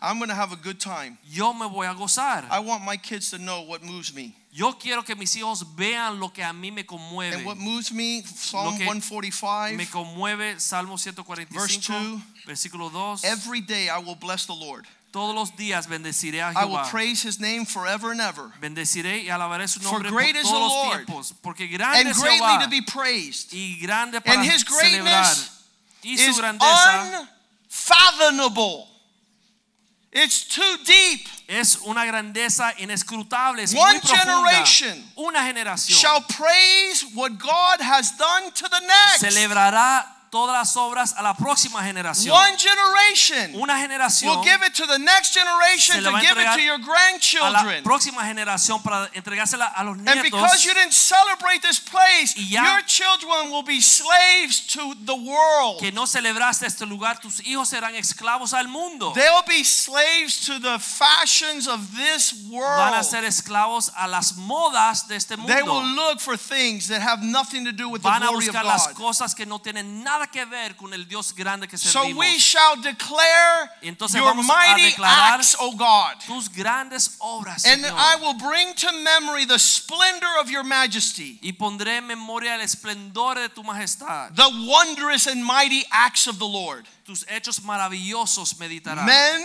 I'm 0.00 0.18
going 0.18 0.28
to 0.28 0.34
have 0.34 0.52
a 0.52 0.56
good 0.56 0.78
time. 0.78 1.18
Yo 1.28 1.52
me 1.52 1.66
voy 1.68 1.86
a 1.90 1.94
gozar. 1.94 2.44
I 2.50 2.60
want 2.60 2.84
my 2.84 2.96
kids 2.96 3.30
to 3.30 3.38
know 3.38 3.62
what 3.62 3.82
moves 3.82 4.14
me. 4.14 4.34
Yo 4.52 4.72
quiero 4.72 5.02
que 5.02 5.14
mis 5.14 5.34
hijos 5.36 5.64
vean 5.76 6.18
lo 6.20 6.28
que 6.30 6.42
a 6.42 6.52
mí 6.52 6.72
me 6.72 6.84
conmueve. 6.84 7.34
And 7.36 7.46
what 7.46 7.58
moves 7.58 7.92
me, 7.92 8.22
Psalm 8.22 8.76
145, 8.76 9.76
Me 9.76 9.86
conmueve 9.86 10.60
Salmo 10.60 10.96
145, 10.96 11.52
verse 11.52 11.76
2, 11.78 12.20
versículo 12.46 12.90
2. 12.90 13.24
every 13.24 13.60
day 13.60 13.88
I 13.88 13.98
will 13.98 14.14
bless 14.16 14.46
the 14.46 14.54
Lord. 14.54 14.86
Todos 15.12 15.34
los 15.34 15.50
días 15.56 15.86
bendeciré 15.86 16.40
a 16.42 16.52
Jehová. 16.52 16.62
I 16.62 16.64
will 16.66 16.84
praise 16.90 17.22
his 17.22 17.40
name 17.40 17.64
forever 17.64 18.10
and 18.12 18.20
ever. 18.20 18.50
Bendeciré 18.60 19.22
y 19.24 19.30
alabaré 19.30 19.66
su 19.68 19.80
nombre 19.82 20.10
por 20.10 20.18
great 20.18 20.36
is 20.36 20.42
the 20.44 20.50
todos 20.50 20.72
los 20.72 20.96
tiempos, 21.06 21.32
porque 21.42 21.66
grande 21.66 22.00
And 22.00 22.08
es 22.08 22.18
greatly 22.20 22.38
Jehová 22.38 22.62
to 22.64 22.68
be 22.68 22.82
praised. 22.82 23.52
y 23.52 23.78
grande 23.80 24.20
para 24.20 24.40
And 24.40 24.48
his 24.48 24.64
celebrar. 24.64 25.24
greatness 25.24 25.50
Y 26.02 26.16
su 26.16 26.30
Is 26.30 26.38
unfathomable. 26.38 27.26
It's 30.10 30.44
too 30.48 30.78
deep. 30.86 31.26
es 31.48 31.78
una 31.84 32.04
grandeza 32.06 32.72
inescrutable, 32.78 33.62
es 33.62 33.74
One 33.74 33.92
muy 33.92 34.00
profunda. 34.00 34.24
generation 34.24 35.12
Una 35.16 35.44
generación 35.44 35.98
Shall 35.98 36.22
praise 36.26 37.04
what 37.14 37.32
God 37.38 37.80
has 37.82 38.16
done 38.16 38.50
to 38.52 38.68
the 38.68 38.80
next. 38.80 39.20
celebrará 39.20 40.06
todas 40.30 40.54
las 40.54 40.76
obras 40.76 41.14
a 41.16 41.22
la 41.22 41.34
próxima 41.34 41.82
generación. 41.82 42.34
One 42.34 42.56
generation 42.56 43.54
Una 43.60 43.78
generación 43.78 44.36
will 44.36 44.42
give 44.44 44.62
it 44.66 44.74
to 44.74 44.86
the 44.86 44.98
next 44.98 45.32
generation 45.34 46.02
to 46.02 46.14
a 46.14 46.20
give 46.20 46.36
it 46.38 46.52
to 46.54 46.60
your 46.62 46.74
a 46.76 46.78
la 46.78 46.84
grandchildren. 46.86 47.82
próxima 47.84 48.24
generación 48.24 48.82
para 48.82 49.08
entregársela 49.14 49.66
a 49.74 49.84
los 49.84 49.96
And 49.98 50.04
nietos. 50.06 50.22
because 50.24 50.64
you 50.64 50.74
didn't 50.74 50.92
celebrate 50.94 51.62
this 51.62 51.78
place, 51.80 52.34
ya- 52.36 52.62
your 52.64 52.82
children 52.82 53.50
will 53.50 53.62
be 53.62 53.80
slaves 53.80 54.60
to 54.66 54.94
the 55.04 55.14
world. 55.14 55.80
que 55.80 55.92
no 55.92 56.06
celebraste 56.06 56.66
este 56.66 56.86
lugar, 56.86 57.18
tus 57.20 57.40
hijos 57.46 57.68
serán 57.70 57.94
esclavos 57.94 58.52
al 58.52 58.68
mundo. 58.68 59.12
They'll 59.14 59.42
be 59.46 59.64
slaves 59.64 60.44
to 60.46 60.58
the 60.58 60.78
fashions 60.78 61.66
of 61.66 61.80
this 61.96 62.32
Van 62.32 62.52
a 62.52 62.92
world. 62.92 63.04
ser 63.04 63.24
esclavos 63.24 63.90
a 63.96 64.06
las 64.08 64.36
modas 64.36 65.06
de 65.08 65.16
este 65.16 65.36
They 65.36 65.62
will 65.62 65.82
mundo. 65.82 66.02
look 66.02 66.20
for 66.20 66.36
things 66.36 66.88
that 66.88 67.00
have 67.02 67.22
nothing 67.22 67.64
to 67.64 67.72
do 67.72 67.88
with 67.88 68.02
the 68.02 68.08
Van 68.08 68.22
a 68.22 68.26
glory 68.28 68.48
of 68.48 68.54
buscar 68.54 68.64
las 68.64 68.86
God. 68.88 68.94
cosas 68.96 69.34
que 69.34 69.46
no 69.46 69.58
tienen 69.58 70.02
nada 70.02 70.17
que 70.26 70.44
ver 70.44 70.74
con 70.76 70.92
el 70.92 71.04
Dios 71.06 71.32
grande 71.32 71.68
que 71.68 71.78
So 71.78 72.08
we 72.16 72.38
shall 72.38 72.76
declare 72.76 73.70
entonces 73.82 74.16
your 74.16 74.24
vamos 74.34 74.48
a 74.48 74.52
mighty 74.52 74.90
declarar 74.90 75.38
acts, 75.38 75.56
O 75.60 75.72
God. 75.72 76.18
Tus 76.26 76.48
grandes 76.48 77.16
obras, 77.20 77.64
And 77.64 77.84
Señor. 77.84 77.96
I 77.96 78.16
will 78.20 78.34
bring 78.34 78.74
to 78.74 78.92
memory 78.92 79.44
the 79.46 79.58
splendor 79.58 80.38
of 80.40 80.50
your 80.50 80.64
majesty, 80.64 81.38
y 81.42 81.52
pondré 81.52 81.98
en 81.98 82.06
memoria 82.06 82.54
el 82.54 82.60
esplendor 82.62 83.36
de 83.36 83.48
tu 83.48 83.62
majestad. 83.62 84.34
the 84.34 84.50
wondrous 84.66 85.26
and 85.26 85.44
mighty 85.44 85.84
acts 85.92 86.26
of 86.26 86.38
the 86.38 86.46
Lord. 86.46 86.86
Tus 87.04 87.24
hechos 87.24 87.60
maravillosos 87.60 88.54
meditarán. 88.58 89.06
Men 89.06 89.44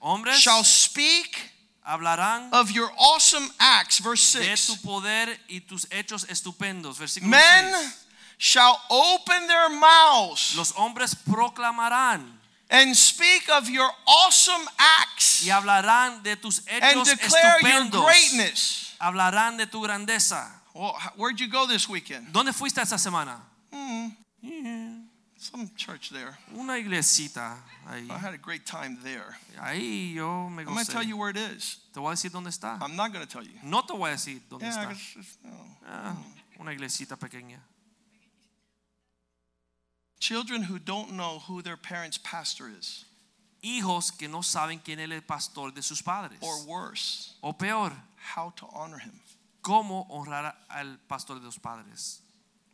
Hombres 0.00 0.38
shall 0.38 0.62
speak 0.64 1.38
hablarán 1.86 2.50
of 2.52 2.70
your 2.70 2.90
awesome 2.98 3.50
acts. 3.58 3.98
Verse 3.98 4.38
de 4.38 4.44
6. 4.56 4.66
tu 4.66 4.76
poder 4.86 5.28
y 5.48 5.60
tus 5.60 5.86
hechos 5.90 6.24
estupendos. 6.28 6.98
Versículo 6.98 7.30
Men 7.30 7.72
6. 7.74 8.07
Shall 8.38 8.80
open 8.88 9.46
their 9.46 9.68
mouths 9.68 10.56
Los 10.56 10.72
hombres 10.72 11.14
proclamarán 11.14 12.38
and 12.70 12.94
speak 12.96 13.48
of 13.50 13.68
your 13.68 13.88
awesome 14.06 14.66
acts 14.78 15.42
y 15.46 15.50
hablarán 15.50 16.22
de 16.22 16.36
tus 16.36 16.60
hechos 16.66 16.82
and 16.82 17.04
declare 17.18 17.60
your 17.62 18.04
greatness. 18.04 18.94
Hablarán 19.00 19.56
de 19.56 19.66
tu 19.66 19.80
grandeza. 19.80 20.46
Well, 20.74 20.94
where'd 21.16 21.40
you 21.40 21.48
go 21.48 21.66
this 21.66 21.88
weekend? 21.88 22.32
¿Dónde 22.32 22.52
fuiste 22.52 22.80
esta 22.80 22.98
semana? 22.98 23.40
Some 25.40 25.70
church 25.76 26.10
there. 26.10 26.36
Una 26.56 26.78
iglesita 26.78 27.56
ahí. 27.88 28.10
I 28.10 28.18
had 28.18 28.34
a 28.34 28.38
great 28.38 28.66
time 28.66 28.98
there. 29.04 29.36
Ahí 29.60 30.12
yo 30.14 30.48
me 30.50 30.62
I'm 30.62 30.74
going 30.74 30.84
to 30.84 30.90
tell 30.92 31.02
you 31.02 31.16
where 31.16 31.30
it 31.30 31.36
is. 31.36 31.78
Te 31.94 32.00
voy 32.00 32.08
a 32.12 32.14
decir 32.16 32.30
dónde 32.30 32.48
está. 32.48 32.78
I'm 32.82 32.96
not 32.96 33.12
going 33.12 33.24
to 33.24 33.32
tell 33.32 33.42
you. 33.44 33.52
No 33.62 33.82
te 33.82 33.94
voy 33.94 34.10
a 34.10 34.14
decir 34.14 34.40
dónde 34.50 34.62
Yeah, 34.62 34.90
está. 34.90 34.90
just- 34.90 35.38
no. 35.44 35.52
Ah, 35.86 36.16
una 36.58 36.72
iglesita 36.72 37.16
pequeña. 37.16 37.60
Children 40.20 40.64
who 40.64 40.78
don't 40.78 41.12
know 41.12 41.40
who 41.46 41.62
their 41.62 41.76
parents' 41.76 42.18
pastor 42.18 42.68
is, 42.68 43.04
Hijos 43.62 44.10
que 44.16 44.28
no 44.28 44.38
saben 44.42 44.80
quién 44.84 44.98
es 45.00 45.10
el 45.10 45.20
pastor 45.22 45.70
de 45.72 45.82
sus 45.82 46.00
padres. 46.02 46.38
or 46.42 46.64
worse, 46.66 47.34
O 47.42 47.52
peor, 47.52 47.92
how 48.34 48.50
to 48.56 48.66
honor 48.72 48.98
him. 48.98 49.20
cómo 49.62 50.06
honrar 50.10 50.54
al 50.70 50.98
pastor 51.08 51.38
de 51.38 51.44
los 51.46 51.58
padres. 51.58 52.20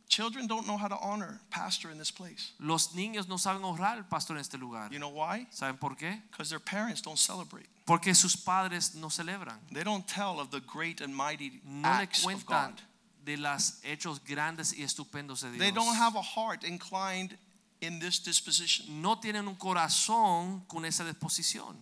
Children 0.06 0.46
don't 0.46 0.66
know 0.66 0.76
how 0.76 0.86
to 0.88 0.96
honor 0.98 1.40
pastor 1.50 1.90
in 1.90 1.98
this 1.98 2.10
place. 2.10 2.52
Los 2.60 2.94
niños 2.94 3.26
no 3.26 3.36
saben 3.36 3.62
honrar 3.62 3.96
al 3.96 4.04
pastor 4.04 4.36
en 4.36 4.40
este 4.40 4.58
lugar. 4.58 4.90
You 4.92 4.98
know 4.98 5.08
why? 5.08 5.46
¿Saben 5.50 5.78
por 5.80 5.96
qué? 5.96 6.20
Because 6.30 6.50
their 6.50 6.60
parents 6.60 7.00
don't 7.00 7.18
celebrate. 7.18 7.66
Porque 7.86 8.14
sus 8.14 8.36
padres 8.36 8.94
no 8.94 9.08
celebran. 9.08 9.58
They 9.72 9.82
don't 9.82 10.06
tell 10.06 10.38
of 10.38 10.50
the 10.50 10.60
great 10.60 11.00
and 11.00 11.14
mighty 11.14 11.60
No 11.64 11.88
acts 11.88 12.24
of 12.26 12.46
God. 12.46 12.80
De 13.24 13.36
los 13.36 13.80
hechos 13.84 14.20
grandes 14.24 14.72
y 14.72 14.82
estupendos 14.82 15.40
de 15.42 15.56
They 15.58 15.70
don't 15.70 15.96
have 15.96 16.16
a 16.16 16.22
heart 16.22 16.64
inclined 16.64 17.36
in 17.80 17.98
this 18.00 18.18
disposition. 18.18 19.00
No 19.02 19.16
tienen 19.16 19.46
un 19.48 19.56
corazón 19.56 20.62
con 20.68 20.84
esa 20.84 21.04
disposición. 21.04 21.76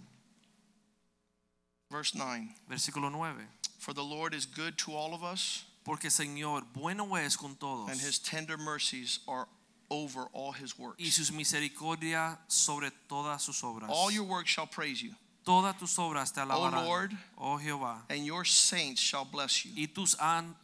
Verse 1.90 2.14
9 2.14 2.48
Versículo 2.68 3.10
9. 3.10 3.46
For 3.78 3.92
the 3.92 4.02
Lord 4.04 4.34
is 4.34 4.46
good 4.46 4.78
to 4.78 4.92
all 4.94 5.14
of 5.14 5.22
us, 5.22 5.64
Porque 5.84 6.08
Señor, 6.10 6.62
bueno 6.72 7.16
es 7.16 7.36
con 7.36 7.56
todos. 7.56 7.90
and 7.90 8.00
his 8.00 8.18
tender 8.18 8.56
mercies 8.56 9.18
are 9.26 9.46
over 9.90 10.26
all 10.32 10.52
his 10.52 10.78
works. 10.78 10.96
y 10.98 11.10
sus 11.10 11.30
misericordias 11.32 12.38
sobre 12.48 12.90
todas 13.08 13.42
sus 13.42 13.60
obras. 13.62 13.90
All 13.90 14.10
your 14.10 14.24
works 14.24 14.48
shall 14.50 14.66
praise 14.66 15.02
you, 15.02 15.14
Todas 15.44 15.76
tus 15.78 15.98
obras 15.98 16.32
te 16.32 16.40
alabarán, 16.40 16.86
Lord, 16.86 17.12
oh 17.36 17.58
Jehová, 17.58 18.02
and 18.08 18.24
your 18.24 18.44
saints 18.44 19.00
shall 19.02 19.24
bless 19.24 19.64
you. 19.66 19.72
y 19.76 19.88
tus, 19.92 20.14
an- 20.20 20.54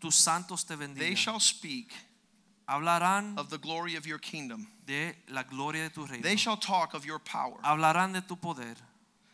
tus 0.00 0.14
santos 0.16 0.64
te 0.64 0.74
They 0.76 1.14
shall 1.14 1.40
speak 1.40 1.92
Hablarán 2.68 3.38
of 3.38 3.48
the 3.50 3.58
glory 3.58 3.96
of 3.96 4.06
your 4.06 4.18
kingdom. 4.18 4.66
de 4.86 5.14
la 5.28 5.42
gloria 5.42 5.88
de 5.88 5.90
tu 5.94 6.06
reino. 6.06 6.22
They 6.22 6.36
shall 6.36 6.56
talk 6.56 6.94
of 6.94 7.04
your 7.04 7.18
power. 7.18 7.56
Hablarán 7.62 8.12
de 8.12 8.20
tu 8.20 8.36
poder. 8.36 8.76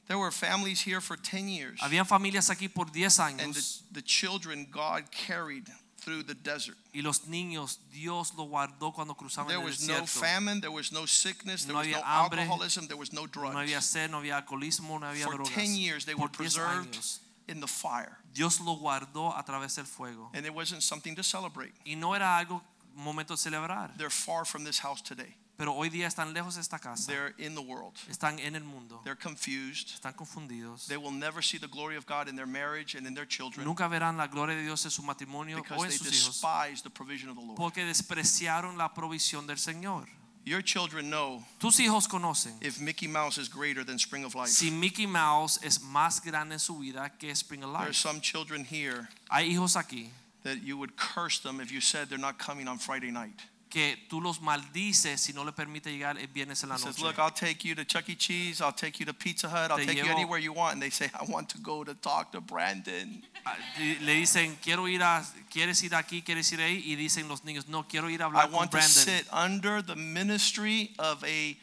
There 0.06 0.18
were 0.18 0.30
families 0.30 0.80
here 0.82 1.00
for 1.00 1.16
10 1.16 1.48
years, 1.48 1.80
Habían 1.80 2.06
familias 2.06 2.50
aquí 2.50 2.68
por 2.72 2.84
10 2.86 3.40
and 3.40 3.54
the, 3.54 3.82
the 3.92 4.02
children 4.02 4.66
God 4.70 5.10
carried 5.10 5.66
through 5.96 6.24
the 6.24 6.34
desert. 6.34 6.76
y 6.92 7.00
los 7.00 7.20
niños 7.26 7.78
Dios 7.90 8.32
lo 8.36 8.44
guardó 8.44 8.92
cuando 8.92 9.14
cruzaban 9.14 9.48
There 9.48 9.58
el 9.60 9.64
was 9.64 9.88
no 9.88 9.94
desierto. 10.02 10.20
famine, 10.20 10.60
there 10.60 10.70
was 10.70 10.92
no 10.92 11.06
sickness, 11.06 11.64
there 11.64 11.72
No 11.72 11.78
was 11.80 11.88
no 11.88 12.02
hambre, 12.02 12.40
alcoholism, 12.42 12.86
there 12.86 12.98
was 12.98 13.12
no 13.14 13.22
No 13.24 13.58
había 13.58 13.78
drugs. 13.80 13.86
sed, 13.86 14.10
no 14.10 14.18
había 14.20 14.36
alcoholismo, 14.36 15.00
no 15.00 15.06
había 15.06 15.24
For 15.24 15.38
drogas. 15.38 15.54
10 15.54 15.76
years 15.76 16.04
they 16.04 16.14
were 16.14 16.28
por 16.28 16.28
10 16.28 16.36
preserved 16.36 16.92
años 16.92 17.18
in 17.48 17.60
the 17.60 17.66
fire, 17.66 18.18
Dios 18.34 18.60
lo 18.60 18.76
guardó 18.76 19.34
a 19.34 19.44
través 19.44 19.76
del 19.76 19.86
fuego. 19.86 20.30
and 20.34 20.44
it 20.44 20.52
wasn't 20.52 20.82
something 20.82 21.14
to 21.14 21.22
celebrate. 21.22 21.72
Y 21.86 21.94
no 21.94 22.14
era 22.14 22.36
algo 22.36 22.62
momento 22.94 23.34
de 23.34 23.38
celebrar. 23.38 23.96
They're 23.96 24.10
far 24.10 24.44
from 24.44 24.64
this 24.64 24.80
house 24.80 25.00
today. 25.00 25.36
pero 25.56 25.72
hoy 25.72 25.88
día 25.88 26.08
están 26.08 26.32
lejos 26.32 26.56
de 26.56 26.60
esta 26.60 26.80
casa. 26.80 27.06
They're 27.06 27.32
in 27.38 27.54
the 27.54 27.60
world. 27.60 27.94
Están 28.08 28.40
en 28.40 28.56
el 28.56 28.64
mundo. 28.64 29.00
They're 29.04 29.16
confused. 29.16 29.94
Están 29.94 30.14
confundidos. 30.14 30.86
They 30.88 30.96
will 30.96 31.12
never 31.12 31.42
see 31.42 31.58
the 31.58 31.68
glory 31.68 31.96
of 31.96 32.06
God 32.06 32.28
in 32.28 32.34
their 32.34 32.46
marriage 32.46 32.96
and 32.96 33.06
in 33.06 33.14
their 33.14 33.26
children 33.26 33.64
Nunca 33.64 33.86
verán 33.88 34.16
la 34.16 34.26
gloria 34.26 34.56
de 34.56 34.62
Dios 34.62 34.84
en 34.84 34.90
su 34.90 35.02
matrimonio 35.02 35.58
because 35.58 35.80
o 35.80 35.84
en 35.84 35.90
they 35.90 35.98
sus 35.98 36.08
hijos 36.08 36.42
despise 36.42 36.82
the 36.82 36.90
provision 36.90 37.30
of 37.30 37.36
the 37.36 37.42
Lord. 37.42 37.56
porque 37.56 37.84
despreciaron 37.84 38.76
la 38.76 38.92
provisión 38.92 39.46
del 39.46 39.58
Señor. 39.58 40.08
Your 40.46 40.60
children 40.62 41.08
know 41.08 41.42
Tus 41.58 41.78
hijos 41.80 42.06
conocen 42.06 42.52
if 42.60 42.78
Mickey 42.80 43.06
Mouse 43.06 43.38
is 43.38 43.48
greater 43.48 43.82
than 43.82 43.98
Spring 43.98 44.24
of 44.24 44.34
Life. 44.34 44.48
si 44.50 44.70
Mickey 44.70 45.06
Mouse 45.06 45.58
es 45.64 45.78
más 45.78 46.20
grande 46.22 46.52
en 46.52 46.58
su 46.58 46.74
vida 46.74 47.10
que 47.18 47.34
Spring 47.34 47.62
of 47.64 47.70
Life. 47.70 47.78
There 47.78 47.84
are 47.84 47.88
Life. 47.88 47.96
some 47.96 48.20
children 48.20 48.64
here 48.64 49.08
Hay 49.30 49.50
hijos 49.54 49.74
aquí 49.76 50.08
that 50.42 50.62
you 50.62 50.76
would 50.76 50.96
curse 50.96 51.38
them 51.38 51.60
if 51.60 51.72
you 51.72 51.80
said 51.80 52.08
they're 52.10 52.18
not 52.18 52.38
coming 52.38 52.68
on 52.68 52.76
Friday 52.78 53.10
night. 53.10 53.40
Que 53.74 53.96
tú 54.08 54.20
los 54.20 54.40
maldices 54.40 55.20
si 55.20 55.32
no 55.32 55.42
le 55.44 55.50
permite 55.50 55.90
llegar 55.90 56.16
el 56.16 56.28
viernes 56.28 56.62
en 56.62 56.68
la 56.68 56.76
He 56.76 56.78
says. 56.78 57.00
Look, 57.00 57.18
I'll 57.18 57.32
take 57.32 57.64
you 57.66 57.74
to 57.74 57.84
Chuck 57.84 58.08
E. 58.08 58.14
Cheese, 58.14 58.60
I'll 58.60 58.72
take 58.72 59.00
you 59.00 59.06
to 59.06 59.12
Pizza 59.12 59.48
Hut, 59.48 59.72
I'll 59.72 59.78
Te 59.78 59.86
take 59.86 59.96
you 59.98 60.04
llevo- 60.04 60.14
anywhere 60.14 60.38
you 60.38 60.52
want. 60.52 60.74
And 60.74 60.80
they 60.82 60.90
say, 60.90 61.10
I 61.12 61.24
want 61.28 61.48
to 61.50 61.58
go 61.58 61.82
to 61.82 61.92
talk 61.94 62.30
to 62.32 62.40
Brandon. 62.40 63.24
Ah, 63.44 63.56
di- 63.76 63.98
Le 64.00 64.14
dicen, 64.14 64.56
quiero 64.62 64.86
ir 64.86 65.02
a, 65.02 65.24
quieres 65.50 65.82
ir 65.82 65.90
aquí, 65.96 66.22
quieres 66.22 66.52
ir 66.52 66.60
ahí, 66.60 66.84
y 66.86 66.94
dicen 66.94 67.26
los 67.26 67.42
niños, 67.44 67.66
no, 67.66 67.82
quiero 67.88 68.08
ir 68.08 68.22
a 68.22 68.26
I 68.26 68.28
hablar 68.28 68.44
con 68.50 68.52
want 68.58 68.70
to 68.70 68.76
Brandon. 68.76 68.90
sit 68.92 69.26
under 69.32 69.82
the 69.82 69.96
ministry 69.96 70.92
of 71.00 71.24
a, 71.24 71.56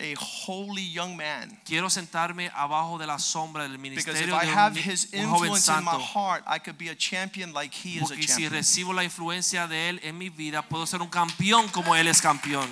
a 0.00 0.14
holy 0.14 0.82
young 0.82 1.16
man. 1.16 1.58
Quiero 1.64 1.88
sentarme 1.90 2.50
abajo 2.54 2.98
de 2.98 3.06
la 3.06 3.18
sombra 3.18 3.62
del 3.68 3.78
Because 3.78 4.20
if 4.20 4.26
ministerio 4.26 4.34
I 4.36 4.44
de 4.46 4.52
un, 4.52 4.56
have 4.58 4.76
his 4.76 5.08
un 5.12 5.26
joven 5.28 5.50
influence 5.50 5.68
in 5.68 5.84
my 5.84 5.98
heart, 5.98 6.44
I 6.46 6.58
could 6.60 6.78
be 6.78 6.88
a 6.88 6.94
champion 6.94 7.52
like 7.52 7.72
he 7.74 7.96
is 7.96 8.02
a 8.02 8.14
Porque 8.14 8.22
si 8.22 8.28
champion. 8.44 8.52
recibo 8.52 8.92
la 8.94 9.02
influencia 9.02 9.66
de 9.68 9.88
él 9.90 10.00
en 10.04 10.16
mi 10.16 10.28
vida, 10.28 10.62
puedo 10.62 10.86
ser 10.86 11.00
un 11.02 11.08
campeón 11.08 11.68
como 11.72 11.94
él 11.96 12.06
es 12.08 12.20
campeón. 12.20 12.68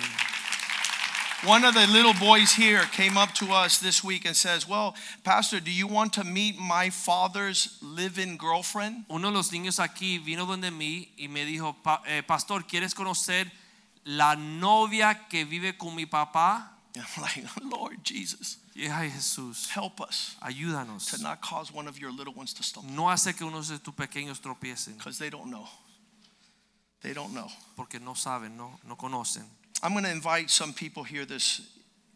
One 1.45 1.63
of 1.65 1.75
the 1.75 1.85
little 1.85 2.13
boys 2.15 2.51
here 2.53 2.81
came 2.93 3.15
up 3.15 3.31
to 3.35 3.53
us 3.53 3.77
this 3.77 4.03
week 4.03 4.25
and 4.25 4.35
says, 4.35 4.67
Well, 4.67 4.95
Pastor, 5.23 5.59
do 5.59 5.69
you 5.69 5.85
want 5.85 6.13
to 6.13 6.23
meet 6.23 6.57
my 6.57 6.89
father's 6.89 7.77
live 7.81 8.17
in 8.17 8.37
girlfriend? 8.37 9.05
Uno 9.07 9.29
de 9.29 9.35
los 9.37 9.51
niños 9.51 9.79
aquí 9.79 10.17
vino 10.17 10.45
donde 10.47 10.71
mí 10.71 11.09
y 11.15 11.27
me 11.27 11.45
dijo, 11.45 11.75
"Pa- 11.83 12.01
eh, 12.07 12.23
Pastor, 12.23 12.63
¿quieres 12.65 12.95
conocer 12.95 13.51
la 14.03 14.35
novia 14.35 15.27
que 15.29 15.45
vive 15.45 15.77
con 15.77 15.93
mi 15.93 16.07
papá? 16.07 16.71
And 16.95 17.05
I'm 17.15 17.21
like, 17.21 17.43
Lord 17.63 18.03
Jesus, 18.03 18.57
ay 18.75 19.11
Jesús, 19.15 19.69
help 19.69 20.01
us 20.01 20.35
ayúdanos. 20.41 21.09
to 21.15 21.21
not 21.21 21.41
cause 21.41 21.71
one 21.71 21.87
of 21.87 21.99
your 21.99 22.11
little 22.11 22.33
ones 22.33 22.53
to 22.53 22.63
stumble 22.63 22.91
No 22.91 23.03
hace 23.03 23.35
que 23.35 23.45
unos 23.45 23.69
de 23.69 23.79
tus 23.79 23.93
pequeños 23.93 24.39
tropiecen, 24.41 24.97
because 24.97 25.19
they 25.19 25.29
don't 25.29 25.49
know. 25.51 25.67
They 27.01 27.13
don't 27.13 27.33
know. 27.33 27.47
porque 27.75 27.99
no 28.01 28.13
saben, 28.13 28.57
no, 28.57 28.79
no 28.87 28.95
conocen. 28.95 29.43
I'm 29.83 29.91
going 29.91 30.05
to 30.05 30.11
invite 30.11 30.49
some 30.49 30.73
people 30.73 31.03
here 31.03 31.25
this 31.25 31.61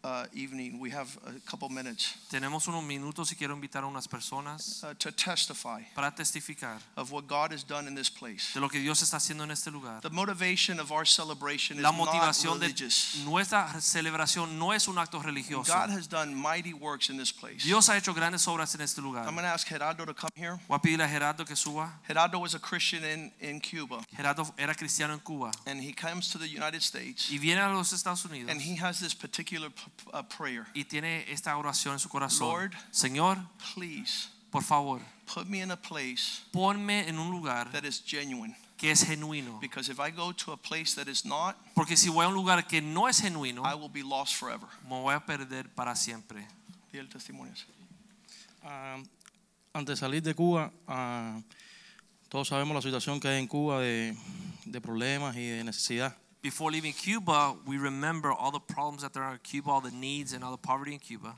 uh, 0.04 0.26
evening. 0.34 0.78
We 0.80 0.90
have 0.90 1.08
a 1.26 1.38
couple 1.48 1.68
minutes 1.68 2.16
Tenemos 2.30 2.66
unos 2.68 2.82
minutos 2.82 3.30
y 3.32 3.36
quiero 3.36 3.54
invitar 3.54 3.84
a 3.84 3.86
unas 3.86 4.08
personas 4.08 4.82
uh, 4.84 4.94
to 4.98 5.12
testify 5.12 5.82
para 5.94 6.10
testificar 6.10 6.80
of 6.96 7.12
what 7.12 7.26
God 7.26 7.52
has 7.52 7.64
done 7.64 7.86
in 7.86 7.94
this 7.94 8.10
place. 8.10 8.52
de 8.54 8.60
lo 8.60 8.68
que 8.68 8.80
Dios 8.80 9.02
está 9.02 9.18
haciendo 9.18 9.44
en 9.44 9.50
este 9.50 9.70
lugar. 9.70 10.00
The 10.00 10.10
motivation 10.10 10.80
of 10.80 10.90
our 10.90 11.06
celebration 11.06 11.78
is 11.78 11.82
La 11.82 11.90
not 11.90 11.98
motivación 11.98 12.58
de 12.58 12.72
nuestra 13.24 13.80
celebración 13.80 14.58
no 14.58 14.72
es 14.72 14.88
un 14.88 14.96
acto 14.98 15.22
religioso. 15.22 15.72
God 15.72 15.90
has 15.90 16.08
done 16.08 16.34
mighty 16.34 16.72
works 16.72 17.10
in 17.10 17.16
this 17.16 17.32
place. 17.32 17.64
Dios 17.64 17.88
ha 17.88 17.96
hecho 17.96 18.14
grandes 18.14 18.46
obras 18.48 18.74
en 18.74 18.80
este 18.80 18.98
lugar. 18.98 19.26
I'm 19.26 19.34
going 19.34 19.44
to 19.44 19.52
ask 19.52 19.66
Gerardo 19.66 20.04
to 20.04 20.14
come 20.14 20.30
here. 20.34 20.58
Voy 20.68 20.76
a 20.76 20.80
pedirle 20.80 21.04
a 21.04 21.08
Gerardo 21.08 21.44
que 21.44 21.56
suba. 21.56 22.00
Gerardo 22.06 22.38
was 22.38 22.54
a 22.54 22.58
Christian 22.58 23.04
in, 23.04 23.32
in 23.40 23.60
Cuba, 23.60 24.02
Gerardo 24.16 24.44
era 24.58 24.74
cristiano 24.74 25.14
en 25.14 25.20
Cuba 25.20 25.52
and 25.66 25.80
he 25.80 25.92
comes 25.92 26.30
to 26.30 26.38
the 26.38 26.48
United 26.48 26.82
States, 26.82 27.30
y 27.30 27.38
viene 27.38 27.60
a 27.60 27.68
los 27.68 27.92
Estados 27.92 28.24
Unidos 28.24 28.50
and 28.50 28.60
he 28.60 28.76
has 28.76 29.00
this 29.00 29.14
particular 29.14 29.70
uh, 30.12 30.22
prayer. 30.36 30.66
y 30.74 30.84
tiene 30.84 31.24
esta 31.30 31.56
oración 31.56 31.94
en 31.94 31.98
su 31.98 32.08
corazón. 32.08 32.48
Lord. 32.48 32.72
Señor, 32.90 33.38
Please 33.74 34.28
por 34.50 34.62
favor, 34.62 35.00
put 35.32 35.46
me 35.46 35.62
in 35.62 35.70
a 35.70 35.76
place 35.80 36.42
ponme 36.52 37.08
en 37.08 37.18
un 37.18 37.30
lugar 37.30 37.70
that 37.72 37.84
is 37.84 38.02
genuine. 38.04 38.54
que 38.76 38.90
es 38.90 39.04
genuino. 39.04 39.58
Because 39.60 39.88
if 39.90 39.98
I 40.00 40.10
go 40.10 40.32
to 40.32 40.52
a 40.52 40.56
place 40.56 40.94
that 40.96 41.08
is 41.08 41.24
not, 41.24 41.56
Porque 41.74 41.96
si 41.96 42.08
voy 42.10 42.24
a 42.24 42.28
un 42.28 42.34
lugar 42.34 42.66
que 42.66 42.80
no 42.82 43.06
es 43.08 43.20
genuino, 43.20 43.62
I 43.64 43.74
will 43.74 43.88
be 43.88 44.02
lost 44.02 44.34
forever. 44.36 44.68
me 44.84 45.00
voy 45.00 45.14
a 45.14 45.20
perder 45.24 45.68
para 45.68 45.94
siempre. 45.94 46.46
Di 46.92 46.98
el 46.98 47.08
testimonio. 47.08 47.54
Ah, 48.64 48.98
antes 49.72 49.94
de 49.94 49.96
salir 49.96 50.22
de 50.22 50.34
Cuba, 50.34 50.70
ah, 50.86 51.40
todos 52.28 52.48
sabemos 52.48 52.74
la 52.74 52.82
situación 52.82 53.20
que 53.20 53.28
hay 53.28 53.38
en 53.40 53.46
Cuba 53.46 53.80
de, 53.80 54.16
de 54.66 54.80
problemas 54.80 55.36
y 55.36 55.46
de 55.46 55.64
necesidad. 55.64 56.16
Before 56.42 56.72
leaving 56.72 56.92
Cuba, 56.92 57.54
we 57.64 57.78
remember 57.78 58.32
all 58.32 58.50
the 58.50 58.58
problems 58.58 59.02
that 59.02 59.12
there 59.12 59.22
are 59.22 59.34
in 59.34 59.38
Cuba, 59.44 59.70
all 59.70 59.80
the 59.80 59.92
needs 59.92 60.32
and 60.32 60.42
all 60.42 60.50
the 60.50 60.56
poverty 60.56 60.92
in 60.92 60.98
Cuba. 60.98 61.36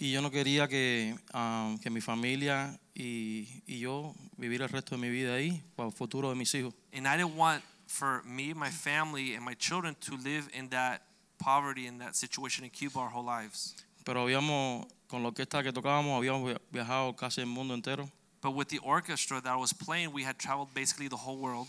Y 0.00 0.10
yo 0.10 0.20
no 0.20 0.30
quería 0.30 0.68
que, 0.68 1.14
ah, 1.32 1.76
que 1.80 1.90
mi 1.90 2.00
familia 2.00 2.76
y, 2.92 3.46
y 3.68 3.78
yo 3.78 4.16
vivir 4.36 4.62
el 4.62 4.68
resto 4.68 4.96
de 4.96 5.00
mi 5.00 5.10
vida 5.10 5.34
ahí, 5.34 5.62
para 5.76 5.88
el 5.88 5.94
futuro 5.94 6.28
de 6.28 6.34
mis 6.34 6.52
hijos. 6.54 6.74
And 6.92 7.06
I 7.06 7.16
didn't 7.16 7.36
want 7.36 7.62
for 7.86 8.22
me, 8.24 8.52
my 8.52 8.70
family, 8.70 9.36
and 9.36 9.44
my 9.44 9.54
children 9.54 9.94
to 10.00 10.16
live 10.16 10.48
in 10.52 10.70
that 10.70 11.02
poverty 11.38 11.86
and 11.86 12.00
that 12.00 12.16
situation 12.16 12.64
in 12.64 12.70
Cuba 12.70 12.98
our 12.98 13.10
whole 13.10 13.24
lives. 13.24 13.76
Pero 14.04 14.24
habíamos, 14.24 14.88
con 15.06 15.22
la 15.22 15.28
orquesta 15.28 15.62
que 15.62 15.72
tocábamos, 15.72 16.18
habíamos 16.18 16.56
viajado 16.72 17.14
casi 17.16 17.42
el 17.42 17.46
mundo 17.46 17.74
entero 17.74 18.10
But 18.40 18.56
with 18.56 18.70
the 18.70 18.80
orchestra 18.80 19.40
that 19.40 19.52
I 19.52 19.56
was 19.56 19.72
playing, 19.72 20.12
we 20.12 20.24
had 20.24 20.36
traveled 20.36 20.74
basically 20.74 21.06
the 21.06 21.16
whole 21.16 21.36
world, 21.36 21.68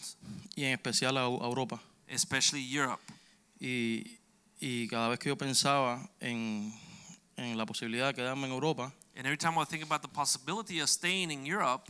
y 0.58 0.64
en 0.64 0.74
especial 0.74 1.18
a, 1.18 1.28
a 1.28 1.48
Europa. 1.48 1.80
Especially 2.14 2.64
Europe. 2.74 3.02
Y, 3.60 4.20
y 4.60 4.88
cada 4.88 5.10
vez 5.10 5.20
que 5.20 5.30
yo 5.30 5.38
pensaba 5.38 6.10
en, 6.20 6.74
en 7.38 7.58
la 7.58 7.66
posibilidad 7.66 8.08
de 8.08 8.14
quedarme 8.14 8.48
en 8.48 8.54
Europa, 8.54 8.94
And 9.16 9.28
every 9.28 9.38
time 9.38 9.58
I 9.60 9.66
think 9.66 9.84
about 9.84 10.02
the 10.02 10.08
possibility 10.08 10.80
of 10.80 10.90
staying 10.90 11.30
in 11.30 11.46
Europe, 11.46 11.88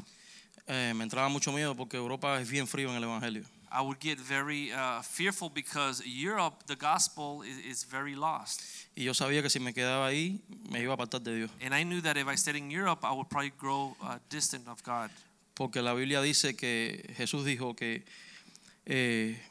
eh, 0.67 0.93
me 0.93 1.05
entraba 1.05 1.29
mucho 1.29 1.51
miedo 1.51 1.75
porque 1.75 1.95
Europa 1.95 2.39
es 2.39 2.49
bien 2.49 2.67
frío 2.67 2.89
en 2.89 2.97
el 2.97 3.03
Evangelio. 3.03 3.43
I 3.71 3.81
would 3.81 3.99
get 3.99 4.19
very 4.19 4.71
uh, 4.71 5.01
fearful 5.01 5.49
because 5.49 6.03
Europe, 6.05 6.63
the 6.67 6.75
gospel 6.75 7.41
is, 7.41 7.57
is 7.65 7.83
very 7.85 8.13
lost. 8.15 8.61
Y 8.95 9.03
yo 9.03 9.13
sabía 9.13 9.41
que 9.41 9.49
si 9.49 9.59
me 9.59 9.73
quedaba 9.73 10.05
ahí, 10.05 10.41
me 10.69 10.81
iba 10.81 10.91
a 10.91 10.95
apartar 10.95 11.21
de 11.21 11.35
Dios. 11.35 11.51
And 11.61 11.73
I 11.73 11.83
knew 11.83 12.01
that 12.01 12.17
if 12.17 12.27
I 12.27 12.35
stayed 12.35 12.57
in 12.57 12.69
Europe, 12.69 13.03
I 13.03 13.13
would 13.13 13.29
probably 13.29 13.53
grow 13.57 13.95
uh, 14.03 14.19
distant 14.29 14.67
of 14.67 14.83
God. 14.83 15.09
Porque 15.55 15.81
la 15.81 15.93
Biblia 15.93 16.21
dice 16.21 16.55
que 16.55 17.13
Jesús 17.17 17.45
dijo 17.45 17.75
que, 17.75 18.03
eh, 18.85 19.41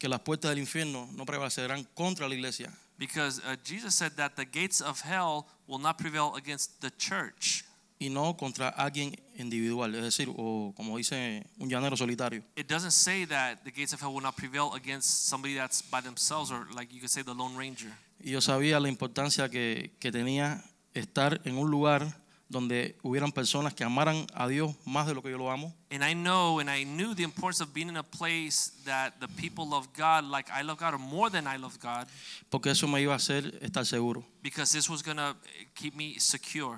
que 0.00 0.08
las 0.08 0.20
puertas 0.20 0.50
del 0.50 0.58
infierno 0.58 1.08
no 1.12 1.26
prevalecerán 1.26 1.86
contra 1.94 2.26
la 2.26 2.34
iglesia. 2.34 2.72
Because 2.98 3.40
uh, 3.40 3.56
Jesus 3.62 3.94
said 3.94 4.12
that 4.16 4.34
the 4.34 4.46
gates 4.46 4.80
of 4.80 5.00
hell 5.02 5.46
will 5.68 5.78
not 5.78 5.98
prevail 5.98 6.34
against 6.36 6.80
the 6.80 6.90
church. 6.90 7.64
Y 7.98 8.08
no 8.08 8.34
contra 8.34 8.70
alguien 8.70 9.14
individual, 9.36 9.94
es 9.94 10.02
decir, 10.02 10.28
o 10.34 10.72
como 10.74 10.96
dice 10.96 11.44
un 11.58 11.68
llanero 11.68 11.98
solitario. 11.98 12.42
It 12.56 12.66
doesn't 12.66 12.92
say 12.92 13.26
that 13.26 13.62
the 13.62 13.70
gates 13.70 13.92
of 13.92 14.00
hell 14.00 14.14
will 14.14 14.22
not 14.22 14.36
prevail 14.36 14.72
against 14.74 15.28
somebody 15.28 15.54
that's 15.54 15.82
by 15.82 16.00
themselves, 16.00 16.50
or 16.50 16.66
like 16.74 16.90
you 16.90 16.98
could 16.98 17.10
say 17.10 17.22
the 17.22 17.34
Lone 17.34 17.54
Ranger. 17.54 17.92
Y 18.24 18.30
yo 18.30 18.40
sabía 18.40 18.80
la 18.80 18.88
importancia 18.88 19.50
que, 19.50 19.92
que 20.00 20.10
tenía 20.10 20.64
estar 20.94 21.42
en 21.44 21.58
un 21.58 21.70
lugar 21.70 22.06
donde 22.50 22.96
hubieran 23.02 23.30
personas 23.32 23.72
que 23.74 23.84
amaran 23.84 24.26
a 24.34 24.46
Dios 24.48 24.74
más 24.84 25.06
de 25.06 25.14
lo 25.14 25.22
que 25.22 25.30
yo 25.30 25.38
lo 25.38 25.50
amo. 25.50 25.72
And 25.90 26.02
I 26.04 26.12
know 26.14 26.58
and 26.60 26.68
I 26.68 26.84
knew 26.84 27.14
the 27.14 27.22
importance 27.22 27.62
of 27.62 27.72
being 27.72 27.88
in 27.88 27.96
a 27.96 28.02
place 28.02 28.72
that 28.84 29.14
the 29.20 29.28
people 29.28 29.64
love 29.66 29.88
God 29.96 30.24
like 30.24 30.50
I 30.50 30.62
love 30.62 30.78
God 30.78 30.94
or 30.94 30.98
more 30.98 31.30
than 31.30 31.46
I 31.46 31.56
love 31.56 31.78
God 31.80 32.08
Porque 32.50 32.66
eso 32.70 32.86
me 32.88 33.00
iba 33.00 33.12
a 33.14 33.16
hacer 33.18 33.56
estar 33.62 33.86
seguro. 33.86 34.24
because 34.42 34.72
this 34.72 34.90
was 34.90 35.00
going 35.02 35.16
to 35.16 35.36
keep 35.76 35.94
me 35.94 36.18
secure. 36.18 36.76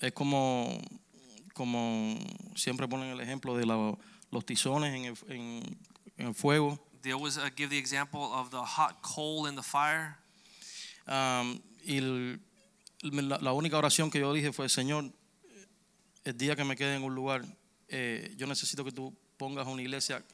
Es 0.00 0.12
como, 0.12 0.80
como 1.54 2.18
siempre 2.56 2.86
ponen 2.88 3.10
el 3.12 3.20
ejemplo 3.20 3.56
de 3.56 3.64
la- 3.66 3.96
los 4.32 4.44
tizones 4.44 4.92
en 4.92 5.04
el, 5.04 5.16
en- 5.28 5.78
en 6.18 6.26
el 6.26 6.34
fuego. 6.34 6.78
They 7.02 7.12
always 7.12 7.36
uh, 7.36 7.48
give 7.54 7.70
the 7.70 7.78
example 7.78 8.20
of 8.32 8.50
the 8.50 8.60
hot 8.62 9.02
coal 9.02 9.46
in 9.46 9.54
the 9.54 9.62
fire. 9.62 10.16
Am, 11.06 11.60
y 11.86 11.98
el- 11.98 12.40
la, 13.04 13.38
la 13.38 13.52
única 13.52 13.78
oración 13.78 14.10
que 14.10 14.20
yo 14.20 14.32
dije 14.32 14.52
fue, 14.52 14.68
Señor, 14.68 15.12
el 16.24 16.36
día 16.36 16.56
que 16.56 16.64
me 16.64 16.76
quede 16.76 16.96
en 16.96 17.02
un 17.02 17.14
lugar, 17.14 17.44
eh, 17.88 18.34
yo 18.36 18.46
necesito 18.46 18.84
que 18.84 18.92
tú 18.92 19.14
pongas 19.36 19.66
una 19.66 19.82
iglesia 19.82 20.24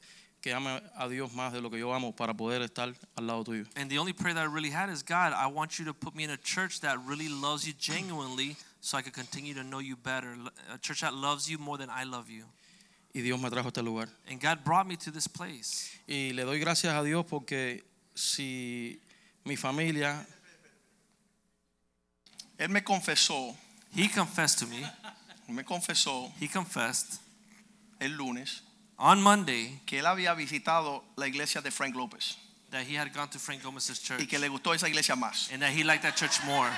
que 0.41 0.55
ame 0.55 0.83
a 0.95 1.09
Dios 1.09 1.33
más 1.35 1.53
de 1.53 1.61
lo 1.61 1.71
que 1.71 1.79
yo 1.79 1.93
amo 1.93 2.15
para 2.15 2.33
poder 2.33 2.63
estar 2.63 2.95
al 3.17 3.27
lado 3.27 3.45
tuyo. 3.45 3.67
And 3.77 3.91
the 3.91 3.99
only 3.99 4.13
prayer 4.13 4.35
that 4.35 4.45
I 4.45 4.53
really 4.53 4.71
had 4.71 4.89
is 4.89 5.03
God, 5.03 5.33
I 5.35 5.47
want 5.47 5.79
you 5.79 5.85
to 5.85 5.93
put 5.93 6.15
me 6.15 6.25
in 6.25 6.31
a 6.31 6.39
church 6.39 6.81
that 6.81 6.99
really 7.07 7.29
loves 7.29 7.67
you 7.67 7.75
genuinely 7.79 8.57
so 8.81 8.97
I 8.97 9.03
could 9.03 9.13
continue 9.13 9.53
to 9.55 9.63
know 9.63 9.81
you 9.81 9.97
better. 9.97 10.35
A 10.73 10.79
church 10.79 11.03
that 11.03 11.13
loves 11.13 11.49
you 11.51 11.59
more 11.59 11.77
than 11.77 11.91
I 11.91 12.05
love 12.05 12.31
you. 12.31 12.45
Y 13.13 13.21
Dios 13.23 13.41
me 13.41 13.51
trajo 13.51 13.67
a 13.67 13.69
este 13.69 13.83
lugar. 13.83 14.09
And 14.31 14.41
God 14.41 14.65
brought 14.65 14.87
me 14.87 14.97
to 14.97 15.11
this 15.11 15.27
place. 15.27 15.91
Y 16.07 16.33
le 16.33 16.45
doy 16.45 16.61
gracias 16.61 16.95
a 16.95 17.03
Dios 17.03 17.27
porque 17.27 17.83
si 18.15 19.01
mi 19.45 19.57
familia 19.57 20.27
Él 22.61 22.69
me 22.69 22.83
confesó, 22.85 23.57
He 23.97 24.09
confessed 24.09 24.59
to 24.61 24.67
me, 24.67 24.85
me 25.49 25.65
confesó 25.65 26.31
he 26.41 26.47
confessed 26.47 27.19
el 27.99 28.11
lunes 28.17 28.63
on 28.99 29.21
Monday 29.21 29.81
que 29.87 29.99
él 29.99 30.07
había 30.07 30.33
visitado 30.35 31.03
la 31.17 31.27
iglesia 31.27 31.61
de 31.61 31.71
Frank 31.73 31.97
López. 31.97 32.37
that 32.71 32.85
he 32.87 32.95
had 32.95 33.13
gone 33.13 33.29
to 33.29 33.39
Frank 33.41 33.63
Gomez's 33.65 33.99
church 34.01 34.21
y 34.21 34.27
que 34.27 34.39
le 34.39 34.49
gustó 34.49 34.73
esa 34.75 34.87
iglesia 34.87 35.17
más. 35.17 35.51
and 35.53 35.61
that 35.63 35.73
he 35.73 35.83
liked 35.83 36.03
that 36.05 36.15
church 36.15 36.41
more. 36.45 36.71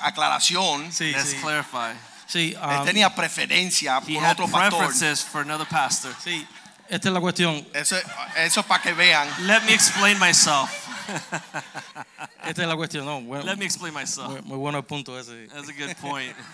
Aclaración, 0.00 0.90
Sí, 0.92 1.12
Let's 1.12 1.32
sí. 1.34 1.40
clarify. 1.40 1.94
Sí, 2.26 2.52
él 2.54 2.58
ah, 2.62 2.82
tenía 2.84 3.14
preferencia 3.14 3.98
He 4.06 4.14
por 4.14 4.24
had 4.24 4.32
otro 4.32 4.46
pastor. 4.46 4.78
preferences 4.78 5.22
for 5.24 5.42
another 5.42 5.66
pastor. 5.66 6.14
sí, 6.22 6.46
esta 6.88 7.08
es 7.08 7.12
la 7.14 7.20
cuestión. 7.20 7.66
Eso, 7.74 7.96
eso 8.36 8.62
para 8.62 8.82
que 8.82 8.92
vean. 8.94 9.28
Let 9.46 9.62
me 9.64 9.74
explain 9.74 10.18
myself. 10.18 10.70
Esta 12.46 12.62
es 12.62 12.68
la 12.68 12.76
cuestión. 12.76 13.04
No, 13.04 13.20
bueno, 13.20 13.44
Let 13.44 13.56
me 13.56 13.64
explain 13.64 13.94
myself. 13.94 14.28
muy, 14.30 14.42
muy 14.42 14.58
bueno 14.58 14.78
el 14.78 14.84
punto 14.84 15.18
ese. 15.18 15.46
That's 15.48 15.68
a 15.68 15.72
good 15.72 15.94
point. 16.00 16.34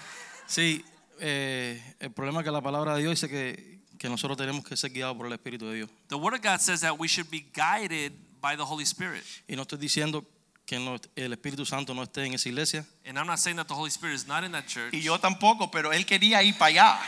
Sí, 0.48 0.84
eh, 1.18 1.82
el 1.98 2.12
problema 2.12 2.38
es 2.40 2.44
que 2.44 2.52
la 2.52 2.60
palabra 2.60 2.94
de 2.94 3.00
Dios 3.02 3.10
dice 3.20 3.28
que, 3.28 3.80
que 3.98 4.08
nosotros 4.08 4.38
tenemos 4.38 4.64
que 4.64 4.76
ser 4.76 4.92
guiados 4.92 5.16
por 5.16 5.26
el 5.26 5.32
Espíritu 5.32 5.66
de 5.68 5.74
Dios. 5.74 5.90
The 6.08 6.14
Word 6.14 6.34
of 6.34 6.40
God 6.40 6.60
says 6.60 6.82
that 6.82 6.92
we 7.00 7.08
should 7.08 7.28
be 7.28 7.44
guided 7.52 8.12
by 8.40 8.54
the 8.56 8.62
Holy 8.62 8.84
Spirit. 8.84 9.24
Y 9.48 9.56
no 9.56 9.62
estoy 9.62 9.78
diciendo 9.78 10.24
que 10.64 10.78
no- 10.78 11.00
el 11.16 11.32
Espíritu 11.32 11.66
Santo 11.66 11.94
no 11.94 12.04
esté 12.04 12.24
en 12.26 12.34
esa 12.34 12.48
iglesia, 12.48 12.86
And 13.04 13.18
I'm 13.18 13.26
not 13.26 13.38
saying 13.40 13.56
that 13.56 13.66
the 13.66 13.74
Holy 13.74 13.90
Spirit 13.90 14.14
is 14.14 14.28
not 14.28 14.44
in 14.44 14.52
that 14.52 14.66
church. 14.68 14.94
Y 14.94 15.00
yo 15.00 15.18
tampoco, 15.18 15.68
pero 15.68 15.92
él 15.92 16.06
quería 16.06 16.44
ir 16.44 16.56
para 16.56 16.68
allá. 16.70 17.00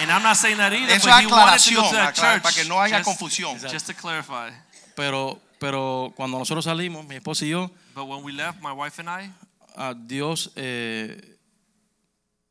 And 0.00 0.10
I'm 0.10 0.22
not 0.22 0.36
saying 0.38 0.56
that 0.56 0.72
either, 0.72 0.94
Eso 0.96 1.08
but 1.10 1.18
es 1.18 1.20
he 1.20 1.26
wanted 1.26 1.26
to 1.26 1.28
go 1.28 1.36
aclaración, 1.82 1.90
to 1.90 1.96
that 1.96 2.14
aclar- 2.14 2.32
church. 2.36 2.42
para 2.42 2.54
que 2.54 2.64
no 2.64 2.80
haya 2.80 2.98
just, 3.02 3.04
confusión. 3.06 3.58
just 3.70 3.86
to 3.86 3.92
clarify. 3.94 4.50
pero, 4.96 5.38
pero 5.62 6.12
cuando 6.16 6.40
nosotros 6.40 6.64
salimos, 6.64 7.06
mi 7.06 7.14
esposa 7.14 7.44
y 7.46 7.50
yo, 7.50 7.70
But 7.94 8.08
when 8.08 8.24
we 8.24 8.32
left, 8.32 8.60
my 8.60 8.72
wife 8.72 9.00
and 9.00 9.08
I, 9.08 9.30
a 9.76 9.94
Dios 9.94 10.50
eh, 10.56 11.38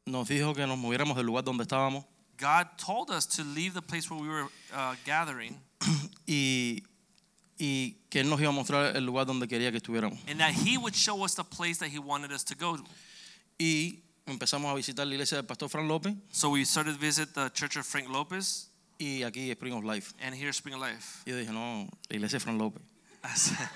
nos 0.05 0.29
dijo 0.29 0.53
que 0.55 0.65
nos 0.65 0.77
moviéramos 0.77 1.17
del 1.17 1.25
lugar 1.25 1.43
donde 1.43 1.63
estábamos 1.63 2.05
God 2.37 2.67
told 2.77 3.11
us 3.11 3.27
to 3.27 3.43
leave 3.43 3.73
the 3.73 3.81
place 3.81 4.09
where 4.09 4.19
we 4.19 4.29
were 4.29 4.47
uh, 4.73 4.95
gathering 5.05 5.59
y, 6.25 6.83
y 7.59 7.97
que 8.09 8.21
Él 8.21 8.29
nos 8.29 8.39
iba 8.39 8.49
a 8.49 8.53
mostrar 8.53 8.95
el 8.95 9.05
lugar 9.05 9.25
donde 9.25 9.47
quería 9.47 9.71
que 9.71 9.77
estuviéramos. 9.77 10.17
and 10.27 10.39
that 10.39 10.53
He 10.53 10.77
would 10.77 10.95
show 10.95 11.23
us 11.25 11.35
the 11.35 11.43
place 11.43 11.77
that 11.79 11.89
He 11.89 11.99
wanted 11.99 12.31
us 12.31 12.45
to 12.45 12.55
go 12.55 12.77
to. 12.77 12.83
Y 13.59 13.99
empezamos 14.25 14.71
a 14.71 14.73
visitar 14.75 15.05
la 15.05 15.13
iglesia 15.13 15.35
del 15.35 15.45
pastor 15.45 15.69
Fran 15.69 15.87
López 15.87 16.15
So 16.31 16.51
we 16.51 16.63
started 16.63 16.93
to 16.93 16.97
visit 16.99 17.33
the 17.35 17.49
church 17.53 17.75
of 17.75 17.85
Frank 17.85 18.07
Lopez 18.09 18.69
y 18.97 19.23
aquí 19.23 19.51
Spring 19.51 19.73
of 19.73 19.83
Life. 19.83 20.13
and 20.21 20.33
here 20.33 20.49
Spring 20.53 20.75
of 20.75 20.81
Life. 20.81 21.23
Y 21.25 21.31
yo 21.31 21.37
dije, 21.37 21.51
no, 21.51 21.89
la 22.09 22.15
iglesia 22.15 22.39
de 22.39 22.43
Fran 22.43 22.57
López. 22.57 22.81
I 23.23 23.33
said, 23.35 23.69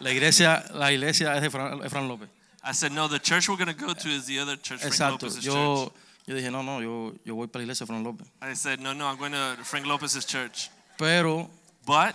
La 0.00 0.10
iglesia, 0.10 0.64
la 0.74 0.90
iglesia 0.90 1.34
es 1.36 1.42
de 1.42 1.50
Fran, 1.50 2.08
López. 2.08 2.28
I 2.64 2.72
said 2.72 2.92
no, 2.92 3.08
the 3.08 3.18
church 3.18 3.48
we're 3.48 3.56
going 3.56 3.68
to 3.68 3.74
go 3.74 3.92
to 3.92 4.08
is 4.08 4.26
the 4.26 4.38
other 4.38 4.56
church, 4.56 4.80
Frank 4.80 4.94
Exacto. 4.94 5.22
Lopez's 5.22 5.44
Yo, 5.44 5.52
church. 5.86 5.92
yo 6.26 6.34
dije, 6.36 6.50
no, 6.52 6.62
no, 6.62 6.80
yo, 6.80 7.12
yo 7.24 7.34
voy 7.34 7.48
para 7.48 7.60
la 7.60 7.64
iglesia 7.64 7.84
de 7.86 7.92
Fran 7.92 8.04
López. 8.04 8.26
I 8.40 8.54
said, 8.54 8.80
no, 8.80 8.92
no, 8.92 9.06
I'm 9.06 9.18
going 9.18 9.32
to 9.32 9.56
Frank 9.64 9.86
Lopez's 9.86 10.24
church. 10.24 10.70
Pero 10.96 11.50
But 11.84 12.14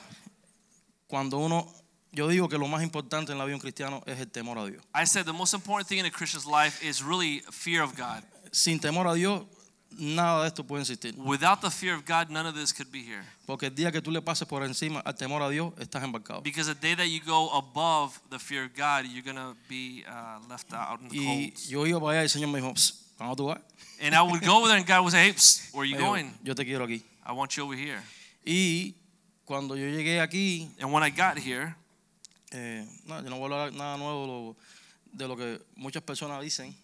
cuando 1.08 1.38
uno, 1.40 1.68
yo 2.12 2.28
digo 2.28 2.48
que 2.50 2.58
lo 2.58 2.68
más 2.68 2.82
importante 2.84 3.32
en 3.32 3.38
la 3.38 3.46
vida 3.46 3.52
de 3.52 3.56
un 3.56 3.62
cristiano 3.62 4.04
es 4.06 4.20
el 4.20 4.28
temor 4.28 4.58
a 4.58 4.66
Dios. 4.66 4.82
I 4.96 5.06
said 5.06 5.26
the 5.26 5.34
most 5.34 5.54
important 5.54 5.88
thing 5.88 6.00
in 6.00 6.06
a 6.06 6.12
Christian's 6.12 6.46
life 6.46 6.82
is 6.84 7.04
really 7.04 7.40
fear 7.52 7.82
of 7.84 7.96
God. 7.96 8.24
Sin 8.52 8.80
temor 8.80 9.08
a 9.12 9.16
Dios, 9.16 9.44
nada 9.92 10.42
de 10.44 10.48
esto 10.48 10.64
puede 10.64 10.82
existir. 10.84 11.16
Without 11.18 11.62
the 11.62 11.70
fear 11.70 11.96
of 11.96 12.06
God, 12.06 12.30
none 12.30 12.48
of 12.48 12.56
this 12.56 12.74
could 12.74 12.92
be 12.92 13.04
here. 13.04 13.24
Porque 13.46 13.68
el 13.68 13.76
día 13.76 13.92
que 13.92 14.02
tú 14.02 14.12
le 14.12 14.22
pases 14.22 14.48
por 14.48 14.64
encima 14.64 15.00
al 15.06 15.16
temor 15.16 15.42
a 15.42 15.50
Dios, 15.50 15.74
estás 15.80 16.04
embarcado. 16.04 16.42
Because 16.44 16.68
the 16.68 16.80
day 16.80 16.96
that 16.96 17.08
you 17.08 17.22
go 17.26 17.50
above 17.58 18.20
the 18.30 18.40
fear 18.40 18.66
of 18.66 18.76
God, 18.76 19.06
you're 19.06 19.24
to 19.34 19.56
be 19.70 20.04
uh, 20.08 20.40
left 20.50 20.74
out 20.74 21.00
in 21.02 21.10
the 21.10 21.16
Y 21.18 21.52
cold. 21.52 21.70
yo 21.70 21.86
iba 21.88 22.00
para 22.00 22.12
allá 22.12 22.22
y 22.22 22.24
el 22.24 22.30
Señor 22.30 22.50
me 22.50 22.60
dijo, 22.60 22.74
"Psst, 22.76 23.18
¿cuándo 23.18 23.36
tú 23.36 23.46
vas? 23.48 23.60
And 24.00 24.14
I 24.14 24.22
would 24.22 24.44
go 24.46 24.58
over 24.58 24.68
there 24.68 24.78
and 24.78 24.86
God 24.86 25.02
would 25.02 25.12
say, 25.12 25.26
hey, 25.26 25.34
psst, 25.34 25.74
where 25.74 25.84
are 25.84 25.86
you 25.90 25.98
going? 25.98 26.32
yo 26.44 26.54
te 26.54 26.64
quiero 26.64 26.86
aquí. 26.86 27.02
I 27.26 27.32
want 27.32 27.56
you 27.58 27.64
over 27.64 27.76
here. 27.76 28.02
Y 28.46 28.96
cuando 29.46 29.76
yo 29.76 29.86
llegué 29.88 30.22
aquí, 30.22 30.70
And 30.80 30.92
when 30.94 31.04
I 31.04 31.10
got 31.10 31.38
here, 31.38 31.76
eh, 32.52 32.86
no, 33.06 33.22
yo 33.22 33.30
no 33.30 33.38
voy 33.40 33.52
a 33.52 33.56
hablar 33.56 33.74
nada 33.74 33.98
nuevo 33.98 34.56
de 35.12 35.28
lo 35.28 35.36
que 35.36 35.60
muchas 35.76 36.04
personas 36.04 36.42
dicen, 36.42 36.76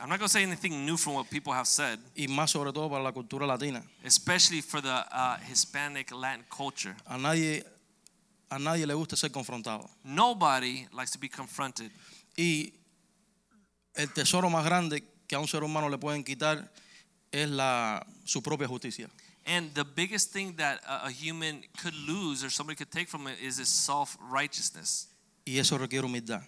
I'm 0.00 0.08
not 0.08 0.18
going 0.18 0.28
to 0.28 0.32
say 0.32 0.42
anything 0.42 0.86
new 0.86 0.96
from 0.96 1.14
what 1.14 1.28
people 1.28 1.52
have 1.52 1.66
said, 1.66 1.98
y 2.16 2.26
más 2.26 2.50
sobre 2.50 2.72
todo 2.72 2.88
para 2.88 3.02
la 3.02 3.12
cultura 3.12 3.46
latina. 3.46 3.82
especially 4.02 4.62
for 4.62 4.80
the 4.80 4.88
uh, 5.12 5.36
Hispanic 5.46 6.10
Latin 6.12 6.44
culture. 6.48 6.96
A 7.06 7.18
nadie, 7.18 7.62
a 8.50 8.58
nadie 8.58 8.86
le 8.86 8.94
gusta 8.94 9.16
ser 9.16 9.30
confrontado. 9.30 9.88
Nobody 10.02 10.86
likes 10.92 11.10
to 11.12 11.18
be 11.18 11.28
confronted. 11.28 11.90
Y 12.36 12.72
el 13.94 14.08
tesoro 14.08 14.48
más 14.48 14.64
grande 14.64 15.04
que 15.28 15.36
a 15.36 15.38
un 15.38 15.46
ser 15.48 15.62
humano 15.62 15.88
le 15.90 15.98
pueden 15.98 16.24
quitar 16.24 16.72
es 17.30 17.48
la, 17.50 18.04
su 18.24 18.42
propia 18.42 18.66
justicia. 18.66 19.10
And 19.46 19.74
the 19.74 19.84
biggest 19.84 20.32
thing 20.32 20.56
that 20.56 20.80
a, 20.86 21.06
a 21.06 21.10
human 21.10 21.62
could 21.82 21.94
lose 21.94 22.42
or 22.44 22.50
somebody 22.50 22.76
could 22.76 22.90
take 22.90 23.08
from 23.08 23.26
it 23.26 23.38
is 23.40 23.58
his 23.58 23.68
self 23.68 24.16
righteousness. 24.30 25.08
Y 25.44 25.58
eso 25.58 25.76
requiere 25.76 26.06
humildad. 26.06 26.42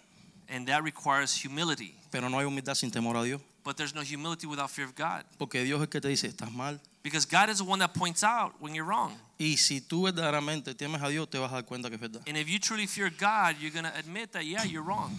And 0.49 0.67
that 0.67 0.83
requires 0.83 1.33
humility. 1.35 1.95
Pero 2.11 2.29
no 2.29 2.39
hay 2.39 2.45
humildad 2.45 2.75
sin 2.75 2.91
temor 2.91 3.15
a 3.15 3.23
Dios. 3.23 3.41
But 3.63 3.77
there's 3.77 3.95
no 3.95 4.01
humility 4.01 4.45
without 4.45 4.69
fear 4.69 4.85
of 4.85 4.95
God. 4.95 5.23
Porque 5.37 5.63
Dios 5.63 5.77
es 5.77 5.83
el 5.83 5.87
que 5.87 6.01
te 6.01 6.09
dice, 6.09 6.27
estás 6.27 6.51
mal. 6.51 6.79
Because 7.01 7.25
God 7.25 7.49
is 7.49 7.57
the 7.59 7.63
one 7.63 7.79
that 7.79 7.93
points 7.93 8.23
out 8.23 8.53
when 8.59 8.75
you're 8.75 8.85
wrong. 8.85 9.13
Y 9.39 9.55
si 9.57 9.81
tú 9.81 10.03
verdaderamente 10.03 10.75
temes 10.75 11.01
a 11.01 11.09
Dios, 11.09 11.29
te 11.29 11.37
vas 11.37 11.51
a 11.51 11.55
dar 11.55 11.65
cuenta 11.65 11.89
que 11.89 11.95
es 11.95 12.01
verdad. 12.01 12.21
And 12.27 12.37
if 12.37 12.49
you 12.49 12.59
truly 12.59 12.87
fear 12.87 13.09
God, 13.09 13.55
you're 13.59 13.71
going 13.71 13.85
to 13.85 13.97
admit 13.97 14.31
that, 14.33 14.45
yeah, 14.45 14.63
you're 14.63 14.83
wrong. 14.83 15.11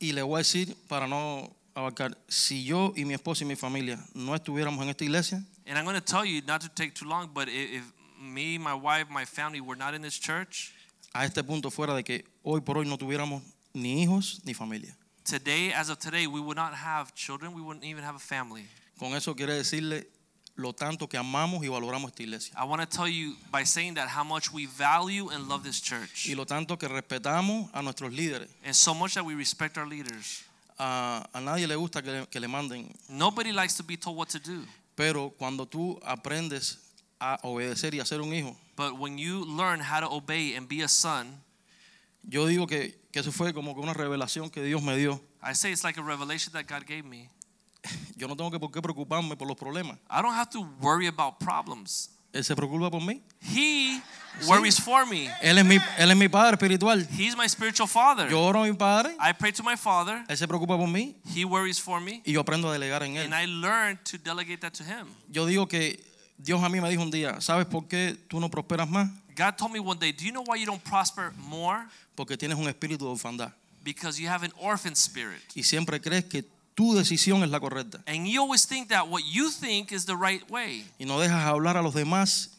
Y 0.00 0.12
le 0.12 0.22
voy 0.22 0.40
a 0.40 0.42
decir, 0.42 0.74
para 0.88 1.06
no 1.06 1.54
abarcar, 1.74 2.16
si 2.28 2.64
yo 2.64 2.92
y 2.96 3.04
mi 3.04 3.14
esposa 3.14 3.44
y 3.44 3.46
mi 3.46 3.54
familia 3.54 3.98
no 4.14 4.34
estuviéramos 4.34 4.82
en 4.82 4.90
esta 4.90 5.04
iglesia, 5.04 5.44
And 5.66 5.78
I'm 5.78 5.84
going 5.84 5.94
to 5.94 6.00
tell 6.00 6.24
you, 6.24 6.42
not 6.42 6.60
to 6.62 6.68
take 6.68 6.94
too 6.94 7.06
long, 7.06 7.30
but 7.32 7.48
if, 7.48 7.54
if 7.54 7.92
me, 8.20 8.58
my 8.58 8.74
wife, 8.74 9.08
my 9.08 9.24
family 9.24 9.60
were 9.60 9.76
not 9.76 9.94
in 9.94 10.02
this 10.02 10.18
church, 10.18 10.72
a 11.14 11.24
este 11.24 11.42
punto 11.44 11.70
fuera 11.70 11.94
de 11.94 12.02
que 12.02 12.24
hoy 12.42 12.60
por 12.60 12.78
hoy 12.78 12.84
no 12.84 12.96
tuviéramos 12.96 13.42
ni 13.74 14.02
hijos 14.04 14.40
ni 14.44 14.54
familia. 14.54 14.94
today, 15.24 15.72
as 15.72 15.88
of 15.88 15.98
today, 15.98 16.26
we 16.26 16.40
would 16.40 16.56
not 16.56 16.74
have 16.74 17.14
children. 17.14 17.54
We 17.54 17.60
wouldn't 17.62 17.84
even 17.84 18.02
have 18.04 18.16
a 18.16 18.18
family. 18.18 18.64
Con 18.98 19.14
eso 19.14 19.34
quiere 19.34 19.54
decirle 19.54 20.06
lo 20.56 20.72
tanto 20.72 21.08
que 21.08 21.18
amamos 21.18 21.62
y 21.64 21.68
valoramos 21.68 22.10
esta 22.10 22.22
iglesia. 22.22 22.54
I 22.58 22.64
want 22.64 22.82
to 22.82 22.86
tell 22.96 23.08
you 23.08 23.36
by 23.50 23.64
saying 23.64 23.94
that 23.94 24.08
how 24.08 24.24
much 24.24 24.52
we 24.52 24.66
value 24.66 25.30
and 25.30 25.48
love 25.48 25.62
this 25.62 25.80
church. 25.80 26.26
Y 26.28 26.34
lo 26.34 26.44
tanto 26.44 26.76
que 26.76 26.88
respetamos 26.88 27.70
a 27.72 27.82
nuestros 27.82 28.12
líderes. 28.12 28.48
And 28.64 28.74
so 28.74 28.92
much 28.94 29.14
that 29.14 29.24
we 29.24 29.34
respect 29.34 29.78
our 29.78 29.86
leaders. 29.86 30.44
A, 30.78 31.24
a 31.32 31.40
nadie 31.40 31.66
le 31.66 31.76
gusta 31.76 32.02
que 32.02 32.10
le, 32.10 32.26
que 32.26 32.40
le 32.40 32.48
manden, 32.48 32.92
Nobody 33.08 33.52
likes 33.52 33.74
to 33.76 33.82
be 33.82 33.96
told 33.96 34.16
what 34.16 34.28
to 34.30 34.38
do. 34.40 34.64
pero 34.96 35.30
cuando 35.38 35.66
tú 35.66 35.98
aprendes 36.04 36.78
a 37.20 37.38
obedecer 37.44 37.94
y 37.94 38.00
a 38.00 38.04
ser 38.04 38.20
un 38.20 38.32
hijo, 38.34 38.56
But 38.76 38.98
when 38.98 39.16
you 39.18 39.44
learn 39.44 39.80
how 39.80 40.00
to 40.00 40.08
obey 40.10 40.54
and 40.56 40.66
be 40.68 40.82
a 40.82 40.88
son, 40.88 41.40
yo 42.28 42.46
digo 42.46 42.66
que, 42.66 42.94
que 43.12 43.20
eso 43.20 43.30
fue 43.30 43.52
como 43.52 43.74
que 43.74 43.80
una 43.80 43.92
revelación 43.92 44.50
que 44.50 44.62
Dios 44.62 44.82
me 44.82 44.96
dio. 44.96 45.20
I 45.42 45.54
say 45.54 45.70
it's 45.72 45.84
like 45.84 45.98
a 46.00 46.02
revelation 46.02 46.52
that 46.54 46.64
God 46.66 46.86
gave 46.86 47.04
me. 47.04 47.28
Yo 48.16 48.26
no 48.26 48.36
tengo 48.36 48.50
que 48.50 48.58
por 48.58 48.70
qué 48.70 48.80
preocuparme 48.80 49.36
por 49.36 49.46
los 49.46 49.56
problemas. 49.56 49.98
I 50.10 50.22
don't 50.22 50.34
have 50.34 50.50
to 50.50 50.62
worry 50.80 51.06
about 51.06 51.38
problems. 51.38 52.08
Él 52.32 52.42
se 52.44 52.56
preocupa 52.56 52.90
por 52.90 53.02
mí. 53.02 53.20
He 53.42 54.00
worries 54.48 54.80
for 54.80 55.04
me. 55.04 55.28
Él 55.42 55.58
es 55.58 55.64
mi, 55.66 55.76
él 55.98 56.10
es 56.10 56.16
mi 56.16 56.28
padre 56.28 56.54
espiritual. 56.54 57.06
He's 57.10 57.36
my 57.36 57.46
spiritual 57.46 57.86
father. 57.86 58.30
Yo 58.30 58.40
oro 58.40 58.62
a 58.62 58.66
mi 58.66 58.72
padre, 58.72 59.14
I 59.20 59.34
pray 59.34 59.52
to 59.52 59.62
my 59.62 59.76
father. 59.76 60.24
él 60.28 60.36
se 60.38 60.48
preocupa 60.48 60.78
por 60.78 60.88
mí 60.88 61.14
He 61.34 61.44
worries 61.44 61.78
for 61.78 62.00
me. 62.00 62.22
y 62.24 62.32
yo 62.32 62.40
aprendo 62.40 62.70
a 62.70 62.72
delegar 62.72 63.02
en 63.02 63.16
él. 63.16 63.30
And 63.30 63.34
I 63.34 63.44
learn 63.46 63.98
to 64.04 64.16
delegate 64.16 64.60
that 64.62 64.72
to 64.74 64.84
him. 64.84 65.08
Yo 65.28 65.44
digo 65.44 65.68
que 65.68 66.02
Dios 66.42 66.62
a 66.62 66.68
mí 66.68 66.80
me 66.80 66.90
dijo 66.90 67.02
un 67.02 67.10
día, 67.10 67.40
¿sabes 67.40 67.66
por 67.66 67.86
qué 67.86 68.16
tú 68.28 68.40
no 68.40 68.50
prosperas 68.50 68.88
más? 68.88 69.08
God 69.36 69.54
told 69.56 69.72
me 69.72 69.78
one 69.80 69.98
day, 69.98 70.12
Do 70.12 70.24
you 70.24 70.32
know 70.32 70.42
why 70.46 70.58
you 70.58 70.66
don't 70.66 70.82
prosper 70.82 71.32
more? 71.38 71.86
Porque 72.14 72.36
tienes 72.36 72.58
un 72.58 72.68
espíritu 72.68 73.04
de 73.06 73.10
orfandad 73.12 73.52
Because 73.84 74.20
you 74.20 74.28
have 74.28 74.44
an 74.44 74.52
orphan 74.60 74.94
spirit. 74.94 75.40
y 75.54 75.62
siempre 75.62 76.00
crees 76.00 76.24
que 76.24 76.44
tu 76.74 76.94
decisión 76.94 77.42
es 77.44 77.50
la 77.50 77.60
correcta 77.60 78.02
And 78.06 78.26
you 78.26 78.40
always 78.42 78.66
think 78.66 78.88
that 78.88 79.08
what 79.08 79.22
you 79.24 79.50
think 79.50 79.92
is 79.92 80.04
the 80.04 80.16
right 80.16 80.42
way. 80.50 80.84
y 80.98 81.04
no 81.04 81.18
dejas 81.20 81.44
hablar 81.44 81.76
a 81.76 81.82
los 81.82 81.94
demás 81.94 82.50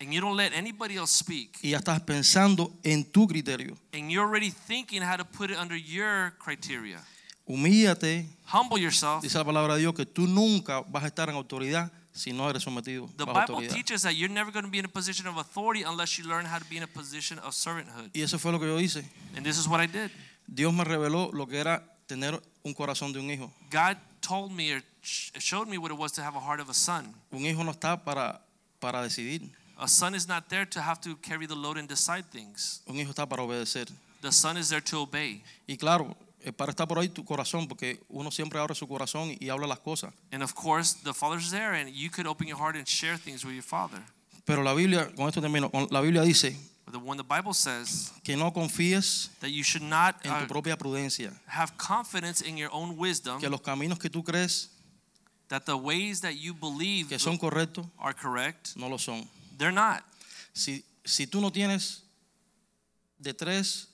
And 0.00 0.12
you 0.12 0.20
don't 0.20 0.36
let 0.36 0.52
anybody 0.52 0.96
else 0.96 1.12
speak. 1.12 1.58
y 1.62 1.70
ya 1.70 1.78
estás 1.78 2.00
pensando 2.02 2.72
en 2.84 3.04
tu 3.04 3.26
criterio. 3.26 3.76
And 3.92 4.10
you're 4.10 4.24
already 4.26 4.50
thinking 4.50 5.02
how 5.02 5.16
to 5.16 5.24
put 5.24 5.50
it 5.50 5.56
under 5.58 5.76
your 5.76 6.34
criteria. 6.38 7.00
Humíllate, 7.46 8.26
Humble 8.52 8.78
yourself. 8.80 9.22
dice 9.22 9.36
la 9.38 9.44
palabra 9.44 9.74
de 9.74 9.80
Dios, 9.80 9.94
que 9.94 10.04
tú 10.06 10.26
nunca 10.26 10.80
vas 10.82 11.02
a 11.04 11.06
estar 11.06 11.28
en 11.30 11.34
autoridad 11.34 11.90
si 12.18 12.32
no 12.32 12.48
eres 12.50 12.62
sometido 12.64 13.08
The 13.16 13.24
bajo 13.24 13.34
Bible 13.40 13.54
autoridad. 13.68 13.74
teaches 13.74 14.02
that 14.02 14.12
you're 14.16 14.32
never 14.32 14.50
going 14.50 14.64
to 14.64 14.70
be 14.70 14.78
in 14.78 14.84
a 14.84 14.88
position 14.88 15.26
of 15.26 15.36
authority 15.38 15.82
unless 15.84 16.18
you 16.18 16.24
learn 16.28 16.44
how 16.44 16.58
to 16.58 16.64
be 16.68 16.76
in 16.76 16.82
a 16.82 16.86
position 16.88 17.38
of 17.38 17.54
servanthood. 17.54 18.10
Y 18.14 18.22
eso 18.22 18.38
fue 18.38 18.50
lo 18.52 18.58
que 18.58 18.66
yo 18.66 18.76
hice. 18.78 19.04
And 19.36 19.44
this 19.44 19.58
is 19.58 19.68
what 19.68 19.80
I 19.80 19.86
did. 19.86 20.10
Dios 20.46 20.72
me 20.72 20.84
reveló 20.84 21.30
lo 21.32 21.46
que 21.46 21.58
era 21.58 21.82
tener 22.06 22.40
un 22.64 22.74
corazón 22.74 23.12
de 23.12 23.20
un 23.20 23.30
hijo. 23.30 23.52
God 23.70 23.96
told 24.20 24.50
me 24.52 24.72
or 24.72 24.82
showed 25.02 25.68
me 25.68 25.78
what 25.78 25.90
it 25.90 25.96
was 25.98 26.12
to 26.12 26.22
have 26.22 26.34
a 26.36 26.40
heart 26.40 26.60
of 26.60 26.68
a 26.68 26.74
son. 26.74 27.14
Un 27.32 27.44
hijo 27.44 27.62
no 27.62 27.72
está 27.72 28.02
para, 28.04 28.40
para 28.80 29.02
decidir, 29.02 29.48
A 29.80 29.86
son 29.86 30.14
is 30.14 30.26
not 30.26 30.48
there 30.48 30.66
to 30.66 30.80
have 30.80 31.00
to 31.02 31.14
carry 31.16 31.46
the 31.46 31.54
load 31.54 31.76
and 31.78 31.88
decide 31.88 32.24
things. 32.32 32.80
un 32.88 32.96
hijo 32.96 33.10
está 33.12 33.28
para 33.28 33.42
obedecer. 33.44 33.86
The 34.22 34.32
son 34.32 34.56
is 34.56 34.68
there 34.70 34.80
to 34.80 35.02
obey. 35.02 35.42
Y 35.68 35.76
claro, 35.76 36.16
padre 36.52 36.70
está 36.70 36.86
por 36.86 36.98
ahí 36.98 37.08
tu 37.08 37.24
corazón, 37.24 37.68
porque 37.68 38.00
uno 38.08 38.30
siempre 38.30 38.58
abre 38.58 38.74
su 38.74 38.86
corazón 38.86 39.36
y, 39.38 39.48
habla 39.48 39.66
las 39.66 39.80
cosas. 39.80 40.12
And 40.32 40.42
of 40.42 40.54
course, 40.54 40.94
the 41.02 41.12
father's 41.12 41.50
there 41.50 41.74
and 41.74 41.90
you 41.90 42.10
could 42.10 42.26
open 42.26 42.46
your 42.46 42.58
heart 42.58 42.76
and 42.76 42.86
share 42.86 43.18
things 43.18 43.44
with 43.44 43.54
your 43.54 43.64
father. 43.64 44.02
Pero 44.44 44.62
la 44.62 44.72
Biblia, 44.74 45.12
con 45.14 45.28
esto 45.28 45.40
termino, 45.40 45.70
la 45.90 46.00
Biblia 46.00 46.22
dice, 46.22 46.56
The 46.90 46.98
when 46.98 47.18
the 47.18 47.24
Bible 47.24 47.52
says 47.52 48.12
que 48.24 48.36
no 48.36 48.50
confíes 48.50 49.28
that 49.40 49.50
you 49.50 49.62
should 49.62 49.82
not 49.82 50.24
en 50.24 50.32
uh, 50.32 50.40
tu 50.40 50.46
propia 50.46 50.76
prudencia, 50.76 51.32
have 51.46 51.76
confidence 51.76 52.40
in 52.40 52.56
your 52.56 52.70
own 52.72 52.96
wisdom, 52.96 53.40
que 53.40 53.48
los 53.50 53.60
caminos 53.60 53.98
que 53.98 54.08
tú 54.08 54.24
crees 54.24 54.70
that 55.48 55.66
the 55.66 55.76
ways 55.76 56.20
that 56.20 56.34
you 56.36 56.54
believe 56.54 57.08
que 57.08 57.18
son 57.18 57.36
correctos 57.36 57.86
are 57.98 58.14
correct, 58.14 58.74
no 58.76 58.88
lo 58.88 58.96
son. 58.96 59.28
they're 59.58 59.72
not. 59.72 60.02
Si, 60.54 60.82
si 61.04 61.26
tú 61.26 61.40
no 61.40 61.50
tienes 61.50 62.02
de 63.18 63.34
tres 63.34 63.87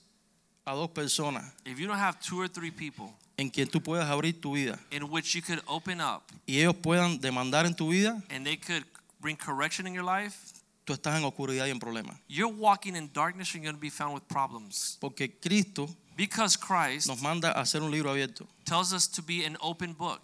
a 0.65 0.73
dos 0.73 0.89
personas 0.89 1.45
If 1.65 1.79
you 1.79 1.87
don't 1.87 1.99
have 1.99 2.19
two 2.19 2.39
or 2.41 2.47
three 2.47 2.71
people 2.71 3.13
en 3.37 3.49
quien 3.49 3.67
tú 3.67 3.81
puedas 3.81 4.09
abrir 4.09 4.39
tu 4.39 4.53
vida 4.55 4.79
in 4.91 5.03
which 5.03 5.35
you 5.35 5.41
could 5.41 5.61
open 5.67 5.99
up 6.01 6.23
y 6.47 6.59
ellos 6.59 6.75
puedan 6.75 7.19
demandar 7.19 7.65
en 7.65 7.73
tu 7.75 7.89
vida, 7.91 8.21
and 8.29 8.45
they 8.45 8.57
could 8.57 8.83
bring 9.19 9.35
correction 9.35 9.85
in 9.87 9.93
your 9.93 10.03
life, 10.05 10.53
tú 10.85 10.93
estás 10.93 11.17
en 11.17 11.23
oscuridad 11.25 11.65
y 11.67 11.71
en 11.71 11.79
problemas. 11.79 12.15
you're 12.27 12.47
walking 12.53 12.95
in 12.95 13.09
darkness 13.13 13.53
and 13.53 13.63
you're 13.63 13.71
going 13.71 13.75
to 13.75 13.81
be 13.81 13.89
found 13.89 14.13
with 14.13 14.27
problems. 14.27 14.97
Porque 15.01 15.29
Cristo 15.41 15.87
Because 16.17 16.55
Christ 16.57 17.07
nos 17.09 17.21
manda 17.21 17.51
a 17.51 17.61
hacer 17.61 17.81
un 17.81 17.91
libro 17.91 18.09
abierto 18.09 18.47
tells 18.63 18.93
us 18.93 19.05
to 19.07 19.21
be 19.21 19.43
an 19.45 19.57
open 19.61 19.91
book 19.93 20.21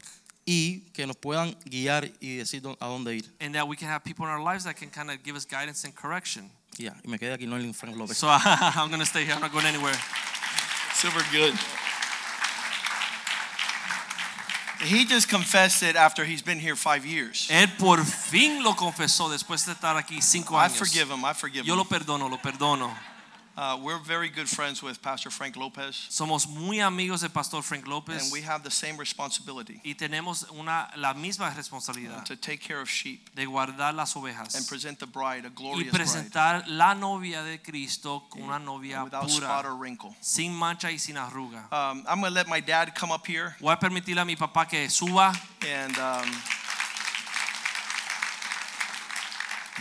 y 0.48 0.84
que 0.94 1.06
nos 1.06 1.18
puedan 1.18 1.54
guiar 1.66 2.06
y 2.22 2.38
decir 2.38 2.62
dó- 2.62 2.78
a 2.80 2.86
dónde 2.88 3.18
ir. 3.18 3.26
and 3.42 3.54
that 3.54 3.68
we 3.68 3.76
can 3.76 3.90
have 3.90 4.02
people 4.04 4.26
in 4.26 4.32
our 4.32 4.42
lives 4.42 4.64
that 4.64 4.76
can 4.78 4.90
kind 4.90 5.12
of 5.12 5.22
give 5.22 5.36
us 5.36 5.46
guidance 5.46 5.84
and 5.84 5.94
correction. 5.94 6.50
Y 6.82 6.92
y 7.04 7.08
me 7.08 7.20
quedé 7.20 7.34
aquí, 7.34 7.46
no 7.46 7.58
en 7.58 7.74
Frank 7.74 7.96
López. 7.96 8.18
So 8.18 8.28
I'm 8.32 8.90
going 8.90 9.00
to 9.00 9.06
stay 9.06 9.24
here. 9.24 9.34
I'm 9.34 9.42
not 9.42 9.52
going 9.52 9.66
anywhere. 9.66 9.96
Super 10.94 11.24
good. 11.32 11.54
He 14.84 15.06
just 15.06 15.30
confessed 15.30 15.84
it 15.84 15.96
after 15.96 16.26
he's 16.26 16.42
been 16.42 16.60
here 16.60 16.76
five 16.76 17.06
years. 17.06 17.48
Él 17.52 17.68
por 17.78 18.04
fin 18.04 18.64
lo 18.64 18.74
confesó 18.76 19.30
después 19.30 19.64
de 19.66 19.74
estar 19.74 19.96
aquí 19.96 20.22
cinco 20.22 20.56
I 20.56 20.66
años. 20.66 20.78
forgive 20.78 21.12
him. 21.12 21.24
I 21.24 21.34
forgive 21.34 21.62
him. 21.62 21.68
Yo 21.68 21.76
lo 21.76 21.86
perdono, 21.86 22.28
lo 22.28 22.38
perdono. 22.38 22.92
Uh, 23.62 23.78
we're 23.84 24.00
very 24.00 24.28
good 24.28 24.50
friends 24.50 24.82
with 24.82 25.00
Pastor 25.04 25.30
Frank 25.30 25.56
Lopez, 25.56 26.08
Somos 26.10 26.48
muy 26.50 26.80
amigos 26.80 27.22
del 27.22 27.30
pastor 27.30 27.62
Frank 27.62 27.88
Lopez. 27.88 28.24
and 28.24 28.32
we 28.34 28.42
have 28.42 28.64
the 28.64 28.72
same 28.72 28.98
responsibility 28.98 29.80
y 29.86 29.94
tenemos 29.94 30.50
una, 30.58 30.90
la 30.98 31.14
misma 31.14 31.54
responsabilidad 31.56 32.26
to 32.26 32.36
take 32.36 32.60
care 32.60 32.82
of 32.82 32.90
sheep 32.90 33.30
de 33.36 33.46
guardar 33.46 33.94
las 33.94 34.16
ovejas. 34.16 34.56
and 34.56 34.68
present 34.68 34.98
the 34.98 35.06
bride, 35.06 35.46
a 35.46 35.50
y 35.50 35.54
glorious 35.54 35.92
bride, 35.92 36.02
presentar 36.08 36.64
la 36.70 36.96
novia 36.96 37.44
de 37.44 37.60
Cristo 37.60 38.24
con 38.32 38.42
una 38.42 38.58
novia 38.58 39.04
without 39.04 39.30
spot 39.30 39.64
or 39.64 39.76
wrinkle. 39.76 40.16
sin 40.22 40.52
mancha 40.52 40.88
y 40.88 40.98
sin 40.98 41.18
arruga. 41.18 41.72
Um, 41.72 42.04
I'm 42.10 42.20
going 42.20 42.32
to 42.32 42.36
let 42.36 42.48
my 42.48 42.62
dad 42.62 42.96
come 42.96 43.12
up 43.12 43.28
here, 43.28 43.56
Voy 43.62 43.74
a 43.74 43.78
permitirle 43.78 44.22
a 44.24 44.26
mi 44.26 44.36
papá 44.36 44.68
que 44.68 44.90
suba. 44.90 45.34
and 45.70 45.96
um, 46.00 46.32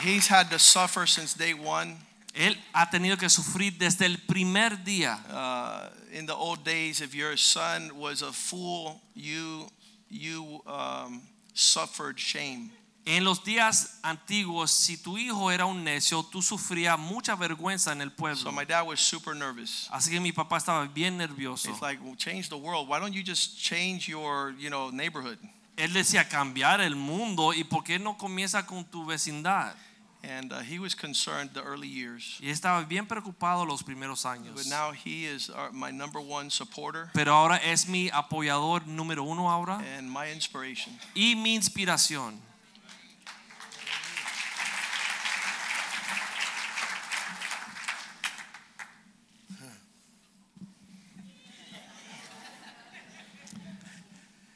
he's 0.03 0.27
had 0.27 0.51
to 0.51 0.59
suffer 0.59 1.07
since 1.07 1.33
day 1.33 1.55
one. 1.55 1.97
Él 2.35 2.57
ha 2.73 2.89
tenido 2.91 3.17
que 3.17 3.29
sufrir 3.29 3.77
desde 3.77 4.07
el 4.07 4.19
primer 4.19 4.85
día. 4.85 5.19
Uh, 5.29 6.17
in 6.17 6.27
the 6.27 6.35
old 6.35 6.65
days, 6.65 7.01
if 7.01 7.15
your 7.15 7.37
son 7.37 7.91
was 7.99 8.23
a 8.23 8.33
fool, 8.33 9.01
you 9.15 9.67
you 10.09 10.63
um, 10.67 11.23
suffered 11.55 12.19
shame. 12.19 12.71
En 13.07 13.25
los 13.25 13.43
días 13.43 13.99
antiguos, 14.03 14.71
si 14.71 14.97
tu 14.99 15.17
hijo 15.17 15.51
era 15.51 15.65
un 15.65 15.83
necio, 15.83 16.23
tú 16.23 16.43
sufrías 16.43 16.99
mucha 16.99 17.35
vergüenza 17.35 17.93
en 17.93 18.03
el 18.03 18.13
pueblo. 18.13 18.37
So 18.37 18.53
my 18.53 18.65
dad 18.65 18.87
was 18.87 19.01
super 19.01 19.35
nervous. 19.35 19.89
Así 19.91 20.11
que 20.11 20.21
mi 20.21 20.33
papá 20.33 20.59
estaba 20.59 20.87
bien 20.87 21.17
nervioso. 21.17 21.71
He's 21.71 21.81
like, 21.81 22.01
well, 22.03 22.15
change 22.15 22.49
the 22.49 22.59
world. 22.59 22.89
Why 22.89 23.01
don't 23.01 23.15
you 23.15 23.23
just 23.25 23.59
change 23.59 24.07
your, 24.07 24.55
you 24.59 24.69
know, 24.69 24.91
neighborhood? 24.91 25.39
Él 25.77 25.95
decía 25.95 26.29
cambiar 26.29 26.81
el 26.83 26.95
mundo 26.95 27.55
y 27.55 27.65
por 27.65 27.83
qué 27.83 27.99
no 27.99 28.19
comienza 28.19 28.67
con 28.67 28.85
tu 28.85 29.07
vecindad. 29.07 29.75
And 30.23 30.53
uh, 30.53 30.61
he 30.61 30.79
was 30.79 30.95
concerned 30.95 31.51
the 31.55 31.63
early 31.63 31.89
years. 31.89 32.39
Y 32.43 32.51
estaba 32.51 32.87
bien 32.87 33.07
preocupado 33.07 33.67
los 33.67 33.83
primeros 33.83 34.25
años. 34.27 34.55
But 34.55 34.67
now 34.67 34.93
he 34.93 35.25
is 35.25 35.49
our, 35.49 35.73
my 35.73 35.91
number 35.91 36.21
one 36.21 36.51
supporter 36.51 37.11
Pero 37.15 37.33
ahora 37.33 37.57
es 37.57 37.89
mi 37.89 38.11
apoyador 38.11 38.87
número 38.87 39.25
uno 39.25 39.49
ahora 39.49 39.83
and 39.97 40.11
my 40.11 40.31
inspiration. 40.31 40.93
y 41.15 41.35
mi 41.37 41.55
inspiración. 41.57 42.39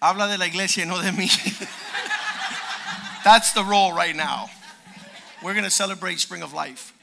Habla 0.01 0.27
de 0.27 0.37
la 0.37 0.47
iglesia, 0.47 0.85
no 0.85 0.99
de 1.01 1.13
mí. 1.13 1.31
That's 3.25 3.53
the 3.53 3.65
role 3.65 3.93
right 3.95 4.15
now. 4.15 4.51
We're 5.45 5.53
going 5.53 5.65
to 5.65 5.71
celebrate 5.71 6.19
Spring 6.21 6.43
of 6.43 6.55
Life. 6.55 6.95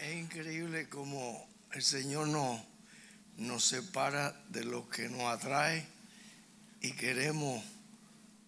Es 0.00 0.14
increíble 0.14 0.88
como 0.88 1.44
el 1.74 1.82
Señor 1.82 2.28
no, 2.28 2.60
nos 3.36 3.64
separa 3.64 4.32
de 4.48 4.62
lo 4.62 4.88
que 4.88 5.08
nos 5.08 5.22
atrae 5.22 5.84
y 6.82 6.92
queremos 6.92 7.60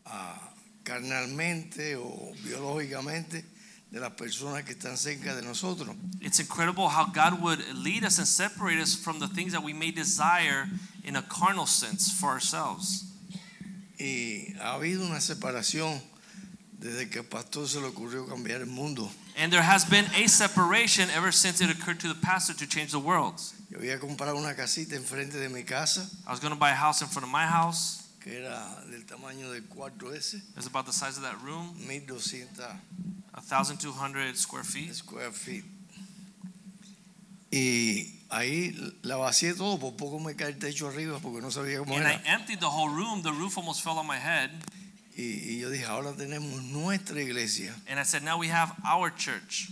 ah, 0.07 0.39
carnalmente 0.85 1.97
o 1.97 2.35
biológicamente 2.45 3.45
de 3.91 3.99
las 3.99 4.13
personas 4.13 4.63
que 4.63 4.75
están 4.75 4.97
cerca 4.97 5.35
de 5.35 5.43
nosotros. 5.43 5.97
It's 6.21 6.39
incredible 6.39 6.89
how 6.89 7.07
God 7.07 7.43
would 7.43 7.65
lead 7.75 8.05
us 8.05 8.19
and 8.19 8.29
separate 8.29 8.79
us 8.79 8.95
from 8.95 9.19
the 9.19 9.27
things 9.27 9.51
that 9.55 9.65
we 9.65 9.73
may 9.73 9.91
desire 9.91 10.69
in 11.03 11.17
a 11.17 11.23
carnal 11.23 11.67
sense 11.67 12.13
for 12.13 12.29
ourselves. 12.29 13.07
Y 13.99 14.55
ha 14.61 14.75
habido 14.75 15.05
una 15.05 15.21
separación 15.21 16.01
desde 16.85 17.09
que 17.09 17.23
pastor 17.23 17.67
se 17.67 17.81
le 17.81 17.87
ocurrió 17.87 18.27
cambiar 18.29 18.61
el 18.61 18.67
mundo. 18.67 19.11
And 19.39 19.51
there 19.51 19.63
has 19.63 19.85
been 19.89 20.05
a 20.15 20.29
separation 20.29 21.09
ever 21.11 21.33
since 21.33 21.61
it 21.65 21.71
occurred 21.71 21.99
to 22.01 22.09
the 22.09 22.15
pastor 22.21 22.53
to 22.55 22.67
change 22.67 22.91
the 22.93 22.99
world. 23.01 23.41
Yo 23.71 23.79
había 23.79 23.99
comprado 23.99 24.37
una 24.37 24.55
casita 24.55 24.95
enfrente 24.95 25.39
de 25.39 25.49
mi 25.49 25.65
casa 25.65 26.07
I 26.27 26.31
was 26.31 26.41
going 26.41 26.53
to 26.53 26.59
buy 26.61 26.71
a 26.71 26.75
house 26.77 27.01
in 27.03 27.09
front 27.09 27.25
of 27.27 27.33
my 27.33 27.47
house. 27.47 28.03
que 28.21 28.39
era 28.39 28.83
del 28.91 29.05
tamaño 29.07 29.51
del 29.51 29.63
cuarto 29.65 30.13
ese, 30.15 30.35
It 30.37 30.57
was 30.57 30.67
about 30.67 30.85
the 30.87 30.93
size 30.93 31.17
of 31.17 31.23
that 31.25 31.41
room, 31.43 31.75
1200 31.89 32.65
1,200 33.35 34.37
square 34.37 34.63
feet. 34.65 34.95
square 34.95 35.33
feet. 35.33 35.65
Y 37.51 38.21
ahí 38.31 38.75
la 39.03 39.17
vacié 39.17 39.55
todo, 39.55 39.79
por 39.79 39.95
poco 39.97 40.19
me 40.19 40.35
cae 40.35 40.49
el 40.51 40.59
techo 40.59 40.89
arriba 40.89 41.19
porque 41.21 41.41
no 41.41 41.51
sabía 41.51 41.79
cómo 41.79 41.95
And 41.95 42.07
I 42.07 42.13
era. 42.15 42.23
emptied 42.27 42.61
the 42.61 42.67
whole 42.71 42.89
room. 42.89 43.23
The 43.23 43.33
roof 43.33 43.57
almost 43.59 43.83
fell 43.83 43.99
on 43.99 44.07
my 44.07 44.19
head. 44.19 44.51
Y, 45.17 45.23
y 45.23 45.59
yo 45.61 45.71
dije, 45.71 45.85
ahora 45.85 46.13
tenemos 46.13 46.63
nuestra 46.65 47.21
iglesia. 47.21 47.75
And 47.89 48.01
I 48.01 48.05
said, 48.05 48.23
now 48.23 48.39
we 48.39 48.49
have 48.49 48.73
our 48.85 49.15
church. 49.15 49.71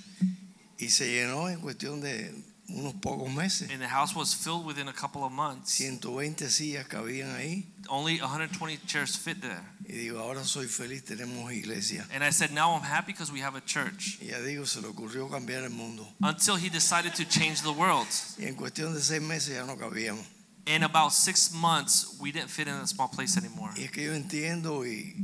Y 0.78 0.88
se 0.88 1.07
llenó 1.07 1.49
en 1.49 1.61
cuestión 1.61 2.01
de 2.01 2.32
unos 2.68 2.95
pocos 2.95 3.32
meses. 3.32 3.70
And 3.70 3.80
the 3.80 3.88
house 3.88 4.14
was 4.14 4.34
filled 4.34 4.64
within 4.64 4.88
a 4.88 4.93
couple 4.93 5.24
of 5.24 5.32
months. 5.32 5.78
120 5.80 6.49
sillas 6.49 6.86
cabían 6.86 7.34
ahí. 7.34 7.66
Only 7.88 8.20
120 8.20 8.78
chairs 8.86 9.16
fit 9.16 9.40
there. 9.40 9.62
Y 9.86 9.95
digo, 9.95 10.20
ahora 10.20 10.45
soy 10.45 10.66
feliz, 10.66 11.05
tenemos 11.05 11.53
iglesia. 11.53 12.07
And 12.12 12.24
I 12.24 12.30
said, 12.30 12.53
now 12.53 12.72
I'm 12.74 12.82
happy 12.82 13.12
because 13.12 13.32
we 13.32 13.40
have 13.40 13.57
a 13.57 13.61
church. 13.61 14.18
Y 14.20 14.28
ya 14.28 14.40
digo, 14.40 14.64
se 14.66 14.80
le 14.80 14.88
ocurrió 14.88 15.28
cambiar 15.28 15.64
el 15.64 15.70
mundo. 15.70 16.07
Until 16.22 16.57
he 16.57 16.70
decided 16.70 17.14
to 17.14 17.24
change 17.24 17.62
the 17.62 17.72
world. 17.72 18.09
Y 18.38 18.47
en 18.47 18.55
cuestión 18.55 18.95
de 18.95 19.01
seis 19.01 19.20
meses 19.20 19.55
ya 19.55 19.64
no 19.64 19.76
cabíamos. 19.76 20.24
In 20.64 20.84
about 20.84 21.12
six 21.12 21.53
months, 21.53 22.16
we 22.20 22.30
didn't 22.30 22.49
fit 22.49 22.68
in 22.68 22.74
a 22.74 22.86
small 22.86 23.09
place 23.09 23.36
anymore. 23.36 23.72
Y 23.76 23.82
es 23.84 23.90
que 23.90 24.05
yo 24.05 24.14
entiendo 24.14 24.86
y 24.86 25.14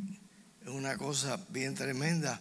es 0.69 0.75
una 0.75 0.97
cosa 0.97 1.39
bien 1.51 1.75
tremenda 1.75 2.41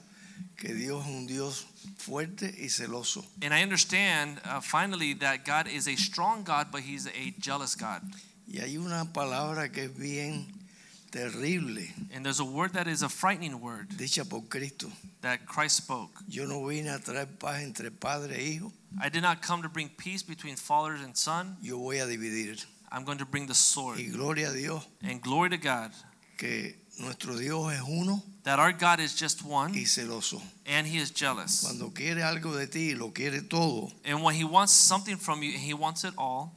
que 0.58 0.74
Dios 0.74 1.06
es 1.06 1.12
un 1.12 1.28
Dios 1.28 1.66
fuerte 1.98 2.54
y 2.58 2.70
celoso. 2.70 3.26
And 3.42 3.54
I 3.54 3.64
understand 3.64 4.40
uh, 4.46 4.60
finally 4.62 5.14
that 5.16 5.46
God 5.46 5.68
is 5.68 5.88
a 5.88 5.96
strong 5.96 6.44
God, 6.44 6.68
but 6.72 6.82
He's 6.82 7.08
a 7.08 7.34
jealous 7.40 7.76
God. 7.76 8.02
Y 8.48 8.60
hay 8.60 8.78
una 8.78 9.06
palabra 9.14 9.72
que 9.72 9.86
es 9.86 9.98
bien 9.98 10.46
terrible, 11.12 11.88
And 12.14 12.26
there's 12.26 12.40
a 12.40 12.46
word 12.46 12.74
that 12.74 12.88
is 12.88 13.02
a 13.02 13.10
frightening 13.10 13.60
word 13.62 13.90
dicha 13.98 14.28
por 14.28 14.42
Cristo. 14.50 14.92
that 15.22 15.46
Christ 15.46 15.78
spoke. 15.78 16.12
Yo 16.28 16.46
no 16.46 16.66
vine 16.66 16.88
a 16.90 17.00
traer 17.00 17.28
paz 17.40 17.62
entre 17.64 17.90
padre 17.92 18.36
e 18.38 18.44
hijo, 18.58 18.72
I 19.02 19.10
did 19.10 19.22
not 19.22 19.42
come 19.42 19.62
to 19.64 19.70
bring 19.70 19.90
peace 19.90 20.24
between 20.24 20.56
father 20.56 20.94
and 20.94 21.16
son. 21.16 21.58
yo 21.62 21.78
voy 21.78 22.00
a 22.00 22.06
dividir. 22.06 22.64
I'm 22.92 23.04
going 23.04 23.18
to 23.18 23.26
bring 23.26 23.48
the 23.48 23.56
sword. 23.56 23.98
Y 23.98 24.10
gloria 24.12 24.50
a 24.50 24.54
Dios 24.54 24.88
And 25.04 25.22
glory 25.22 25.50
to 25.50 25.58
God 25.58 25.92
que 26.38 26.76
nuestro 26.98 27.38
Dios 27.38 27.72
es 27.74 27.82
uno 27.88 28.24
that 28.44 28.60
our 28.60 28.72
God 28.74 29.00
is 29.00 29.14
just 29.20 29.44
one 29.44 29.74
y 29.74 29.86
celoso. 29.86 30.42
and 30.66 30.88
He 30.88 30.98
is 30.98 31.12
jealous. 31.14 31.62
Cuando 31.62 31.92
quiere 31.94 32.24
algo 32.24 32.56
de 32.56 32.68
ti 32.68 32.96
lo 32.96 33.12
quiere 33.14 33.42
todo, 33.42 33.92
And 34.06 34.24
when 34.24 34.36
He 34.36 34.44
wants 34.44 34.72
something 34.74 35.18
from 35.18 35.42
you 35.44 35.52
He 35.58 35.74
wants 35.74 36.04
it 36.04 36.14
all, 36.18 36.52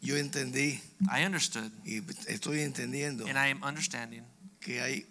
yo 0.00 0.16
entendí 0.16 0.80
I 1.10 1.24
understood 1.24 1.70
y 1.84 2.02
estoy 2.28 2.60
entendiendo 2.60 3.26
and 3.28 3.38
I 3.38 3.48
am 3.50 3.62
understanding. 3.62 4.22
que 4.60 4.80
hay 4.80 5.06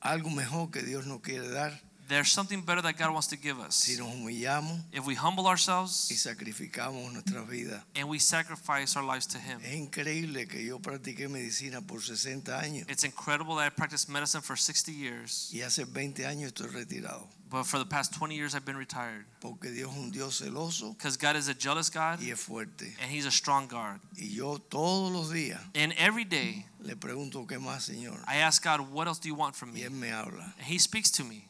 algo 0.00 0.30
mejor 0.30 0.70
que 0.70 0.82
Dios 0.82 1.06
nos 1.06 1.20
quiere 1.20 1.48
dar 1.48 1.80
There's 2.08 2.30
something 2.30 2.62
better 2.62 2.80
that 2.82 2.96
God 2.96 3.10
wants 3.12 3.26
to 3.28 3.36
give 3.36 3.58
us. 3.58 3.74
si 3.74 3.96
nos 3.96 4.08
humillamos 4.14 4.80
If 4.92 5.04
we 5.06 5.14
humble 5.16 5.44
y 5.44 5.50
ourselves 5.50 5.92
sacrificamos 6.16 7.12
nuestras 7.12 7.48
vidas. 7.48 7.82
and 7.94 8.08
we 8.08 8.18
sacrifice 8.18 8.96
our 8.96 9.02
lives 9.04 9.26
to 9.28 9.38
Him. 9.38 9.60
Es 9.64 9.74
increíble 9.74 10.46
que 10.48 10.64
yo 10.64 10.78
practiqué 10.78 11.28
medicina 11.28 11.80
por 11.80 12.00
60 12.02 12.60
años 12.60 12.86
It's 12.88 13.04
incredible 13.04 13.56
that 13.56 13.66
I 13.66 13.70
practiced 13.70 14.08
medicine 14.08 14.42
for 14.42 14.56
60 14.56 14.92
years 14.92 15.50
y 15.52 15.62
hace 15.62 15.84
20 15.84 16.24
años 16.26 16.52
estoy 16.52 16.68
retirado. 16.68 17.26
But 17.48 17.64
for 17.64 17.78
the 17.78 17.86
past 17.86 18.12
20 18.12 18.34
years, 18.34 18.56
I've 18.56 18.64
been 18.64 18.76
retired. 18.76 19.24
porque 19.40 19.70
Dios 19.70 19.92
es 19.92 19.96
un 19.98 20.10
Dios 20.10 20.40
celoso 20.40 20.96
Because 20.96 21.16
God 21.16 21.36
is 21.36 21.48
a 21.48 21.54
jealous 21.54 21.88
God 21.90 22.20
y 22.20 22.30
es 22.30 22.40
fuerte. 22.40 22.92
and 23.00 23.10
He's 23.10 23.24
a 23.26 23.30
strong 23.30 23.68
God. 23.68 24.00
Y 24.16 24.28
yo 24.34 24.58
todos 24.58 25.12
los 25.12 25.30
días 25.32 25.60
And 25.74 25.92
every 25.96 26.24
day, 26.24 26.66
le 26.80 26.96
pregunto 26.96 27.46
qué 27.46 27.58
más, 27.60 27.84
Señor. 27.84 28.18
I 28.28 28.36
ask 28.38 28.62
God, 28.64 28.90
what 28.92 29.06
else 29.06 29.18
do 29.20 29.28
you 29.28 29.34
want 29.36 29.54
from 29.54 29.70
Y 29.70 29.74
me? 29.80 29.82
Él 29.84 29.90
me 29.92 30.08
habla. 30.10 30.54
And 30.58 30.66
He 30.66 30.78
speaks 30.78 31.10
to 31.12 31.24
me. 31.24 31.45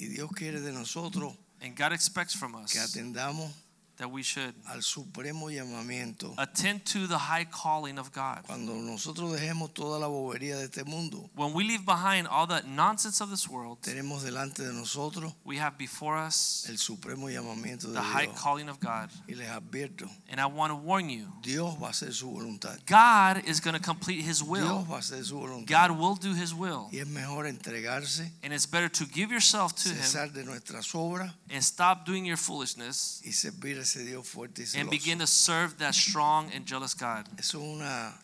Y 0.00 0.06
Dios 0.06 0.30
quiere 0.32 0.60
de 0.60 0.72
nosotros 0.72 1.34
And 1.60 1.76
God 1.76 1.92
expects 1.92 2.34
from 2.34 2.54
us 2.54 2.72
que 2.72 2.80
atendamos 2.80 3.52
that 4.00 4.10
we 4.10 4.22
should 4.22 4.54
al 4.72 4.80
supremo 4.82 5.48
llamamiento. 5.50 6.34
attend 6.38 6.84
to 6.86 7.06
the 7.06 7.18
high 7.18 7.44
calling 7.44 7.98
of 7.98 8.10
God. 8.12 8.42
Cuando 8.46 8.74
nosotros 8.74 9.32
dejemos 9.32 9.72
toda 9.74 9.98
la 9.98 10.08
bobería 10.08 10.56
de 10.56 10.64
este 10.64 10.84
mundo, 10.86 11.28
When 11.36 11.52
we 11.52 11.64
leave 11.64 11.84
behind 11.84 12.26
all 12.26 12.46
the 12.46 12.62
nonsense 12.66 13.20
of 13.20 13.30
this 13.30 13.46
world, 13.48 13.78
tenemos 13.82 14.22
delante 14.22 14.62
de 14.62 14.72
nosotros 14.72 15.32
we 15.44 15.58
have 15.58 15.76
before 15.78 16.16
us 16.16 16.66
el 16.68 16.76
supremo 16.78 17.28
llamamiento 17.28 17.88
de 17.88 17.92
the 17.94 18.00
high 18.00 18.26
Dios. 18.26 18.40
calling 18.40 18.68
of 18.68 18.80
God. 18.80 19.10
Y 19.28 19.34
les 19.34 19.48
advierto, 19.48 20.08
And 20.30 20.40
I 20.40 20.46
want 20.46 20.70
to 20.70 20.76
warn 20.76 21.08
you 21.10 21.28
Dios 21.42 21.76
va 21.78 21.88
a 21.88 21.90
hacer 21.90 22.12
su 22.12 22.30
voluntad. 22.30 22.78
God 22.86 23.44
is 23.46 23.60
going 23.60 23.74
to 23.74 23.82
complete 23.82 24.22
His 24.22 24.42
will. 24.42 24.62
Dios 24.62 24.86
va 24.88 24.96
a 24.96 24.98
hacer 25.00 25.22
su 25.24 25.36
voluntad. 25.38 25.68
God 25.68 25.98
will 25.98 26.14
do 26.16 26.32
His 26.34 26.54
will. 26.54 26.88
Y 26.90 26.98
es 26.98 27.06
mejor 27.06 27.46
entregarse, 27.46 28.30
And 28.42 28.52
it's 28.54 28.66
better 28.66 28.88
to 28.88 29.04
give 29.06 29.30
yourself 29.30 29.74
to 29.74 29.90
Him 29.90 30.32
de 30.32 30.44
nuestras 30.44 30.94
obras 30.94 31.32
and 31.50 31.62
stop 31.62 32.06
doing 32.06 32.24
your 32.24 32.36
foolishness 32.38 33.20
y 33.24 33.32
servir 33.32 33.78
ese 33.96 34.04
Dios 34.04 34.26
fuerte 34.28 34.62
y 34.62 34.78
and 34.80 34.90
begin 34.90 35.18
to 35.18 35.26
serve 35.26 35.76
that 35.78 35.94
strong 35.94 36.50
and 36.54 36.66
jealous 36.66 36.94
God. 36.94 37.26
Es 37.38 37.54
una 37.54 38.14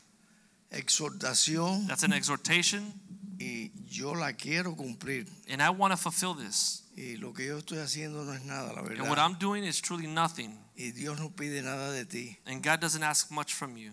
exhortación 0.70 1.86
That's 1.86 2.02
an 2.04 2.12
exhortation, 2.12 2.92
y 3.38 3.70
yo 3.88 4.12
la 4.14 4.32
quiero 4.32 4.74
cumplir. 4.76 5.26
and 5.48 5.62
I 5.62 5.70
want 5.70 5.92
to 5.92 5.96
fulfill 5.96 6.34
this. 6.34 6.82
Y 6.96 7.16
lo 7.18 7.32
que 7.34 7.46
yo 7.46 7.58
estoy 7.58 7.78
haciendo 7.78 8.24
no 8.24 8.32
es 8.32 8.42
nada, 8.44 8.72
la 8.72 8.80
And 8.80 9.00
what 9.00 9.08
verdad. 9.10 9.18
I'm 9.18 9.34
doing 9.38 9.64
is 9.64 9.80
truly 9.80 10.06
nothing. 10.06 10.58
Y 10.78 10.92
Dios 10.92 11.18
no 11.18 11.30
pide 11.30 11.62
nada 11.62 11.92
de 11.92 12.04
ti. 12.04 12.38
And 12.46 12.62
God 12.62 12.80
doesn't 12.80 13.02
ask 13.02 13.30
much 13.30 13.52
from 13.54 13.76
you. 13.76 13.92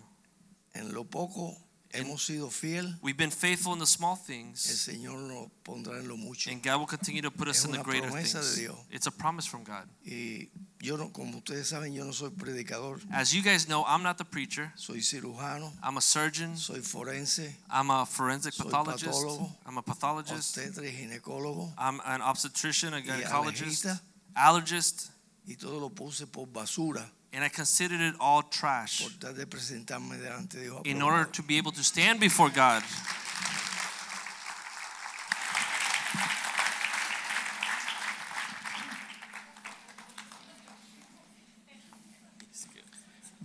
En 0.74 0.92
lo 0.94 1.04
poco 1.04 1.56
hemos 1.94 2.24
sido 2.24 2.50
fiel, 2.50 2.96
We've 3.02 3.16
been 3.16 3.30
faithful 3.30 3.72
in 3.72 3.78
the 3.78 3.86
small 3.86 4.12
el 4.18 4.24
things, 4.24 4.60
Señor 4.60 5.18
nos 5.20 5.48
pondrá 5.64 5.98
en 5.98 6.08
lo 6.08 6.16
mucho. 6.16 6.50
and 6.50 6.62
God 6.62 6.78
will 6.78 6.86
continue 6.86 7.22
to 7.22 7.30
put 7.30 7.48
us 7.48 7.58
Es 7.58 7.64
in 7.64 7.70
the 7.72 7.78
una 7.78 7.84
greater 7.84 8.08
promesa 8.10 8.38
de 8.40 8.44
things. 8.44 8.56
Dios. 8.58 8.76
It's 8.90 9.06
a 9.06 9.10
promise 9.12 9.46
from 9.46 9.64
God. 9.64 9.88
Y 10.04 10.48
yo 10.80 10.96
no, 10.96 11.08
como 11.10 11.38
ustedes 11.38 11.68
saben, 11.68 11.94
yo 11.94 12.04
no 12.04 12.12
soy 12.12 12.30
predicador, 12.30 13.00
As 13.12 13.32
you 13.32 13.42
guys 13.42 13.66
know, 13.66 13.84
I'm 13.86 14.02
not 14.02 14.18
the 14.18 14.24
preacher. 14.24 14.72
soy 14.76 14.98
cirujano, 15.00 15.72
I'm 15.82 15.96
a 15.96 16.00
surgeon. 16.02 16.56
soy 16.56 16.80
forense, 16.80 17.54
I'm 17.70 17.90
a 17.90 18.04
forensic 18.06 18.52
Soy 18.54 18.64
pathologist. 18.64 19.06
patólogo, 19.12 19.50
I'm 19.66 19.78
a 19.78 19.82
pathologist. 19.82 20.56
obstetra 20.58 20.84
y 20.86 20.92
ginecólogo 20.92 21.72
I'm 21.78 22.00
an 22.04 22.20
obstetrician, 22.22 22.92
a 22.94 22.98
y 22.98 23.02
gynecologist, 23.02 23.86
alergista, 23.86 24.02
allergist, 24.34 25.10
y 25.46 25.56
todo 25.56 25.78
lo 25.80 25.90
puse 25.90 26.26
por 26.26 26.46
basura 26.46 27.10
and 27.34 27.42
I 27.42 27.48
considered 27.48 28.00
it 28.00 28.14
all 28.20 28.42
trash 28.42 29.06
de 29.18 29.44
presentarme 29.46 30.16
delante 30.20 30.56
de 30.56 30.60
Dios. 30.62 30.82
in 30.84 31.02
order 31.02 31.24
to 31.24 31.42
be 31.42 31.58
able 31.58 31.72
to 31.72 31.82
stand 31.82 32.20
before 32.20 32.48
God. 32.48 32.82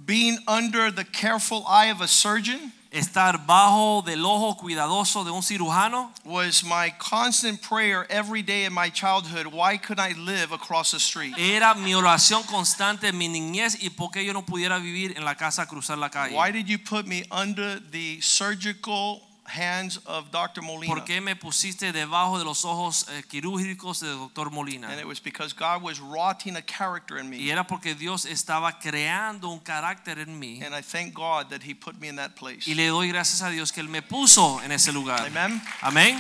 Being 0.06 0.40
under 0.48 0.90
the 0.92 1.04
careful 1.04 1.64
eye 1.68 1.88
of 1.88 2.02
a 2.02 2.08
surgeon 2.08 2.72
Estar 2.92 3.46
bajo 3.46 4.02
del 4.04 4.26
ojo 4.26 4.58
cuidadoso 4.58 5.24
de 5.24 5.30
un 5.30 5.44
cirujano 5.44 6.12
was 6.26 6.64
my 6.64 6.92
constant 6.98 7.62
prayer 7.62 8.08
every 8.10 8.42
day 8.42 8.66
in 8.66 8.74
my 8.74 8.90
childhood. 8.90 9.46
Why 9.46 9.78
could 9.78 10.00
I 10.00 10.14
live 10.14 10.52
across 10.52 10.90
the 10.92 11.00
street? 11.00 11.36
era 11.38 11.76
mi 11.76 11.94
oración 11.94 12.42
constante 12.48 13.10
en 13.10 13.18
mi 13.18 13.28
niñez 13.28 13.78
y 13.84 13.90
por 13.92 14.10
qué 14.10 14.26
yo 14.26 14.34
no 14.34 14.42
pudiera 14.42 14.80
vivir 14.80 15.16
en 15.16 15.24
la 15.24 15.36
casa 15.36 15.68
cruzar 15.68 16.00
la 16.00 16.10
calle. 16.10 16.36
Why 16.36 16.52
did 16.52 16.68
you 16.68 16.80
put 16.80 17.06
me 17.06 17.26
under 17.30 17.80
the 17.92 18.20
surgical 18.22 19.22
hands 19.50 20.00
of 20.06 20.32
Dr. 20.32 20.62
Molina? 20.62 20.94
¿Por 20.94 21.04
qué 21.04 21.20
me 21.20 21.36
pusiste 21.36 21.92
debajo 21.92 22.40
de 22.40 22.46
los 22.46 22.64
ojos 22.64 23.06
eh, 23.10 23.24
quirúrgicos 23.28 24.00
de 24.00 24.08
Dr. 24.08 24.50
Molina? 24.50 24.88
And 24.90 25.00
it 25.00 25.06
was 25.06 25.20
because 25.20 25.54
God 25.54 25.82
was 25.82 26.00
rotting 26.00 26.56
a 26.56 26.62
character 26.62 27.18
in 27.18 27.30
me. 27.30 27.38
Y 27.38 27.46
me. 27.46 27.52
era 27.52 27.66
porque 27.66 27.96
Dios 27.96 28.26
estaba 28.26 28.80
creando 28.80 29.50
un 29.50 29.60
carácter 29.60 30.20
en 30.20 30.40
mí. 30.40 30.62
And 30.64 30.74
I 30.74 30.82
thank 30.82 31.14
God 31.14 31.50
that 31.50 31.64
He 31.64 31.74
put 31.74 32.00
me 32.00 32.08
in 32.08 32.16
that 32.16 32.36
place. 32.36 32.68
Y 32.68 32.76
le 32.76 32.88
doy 32.88 33.10
gracias 33.10 33.42
a 33.42 33.50
Dios 33.50 33.72
que 33.72 33.82
Él 33.82 33.90
me 33.90 34.02
puso 34.02 34.62
en 34.64 34.72
ese 34.72 34.94
lugar. 34.94 35.26
Amen. 35.26 35.62
Amén. 35.82 36.18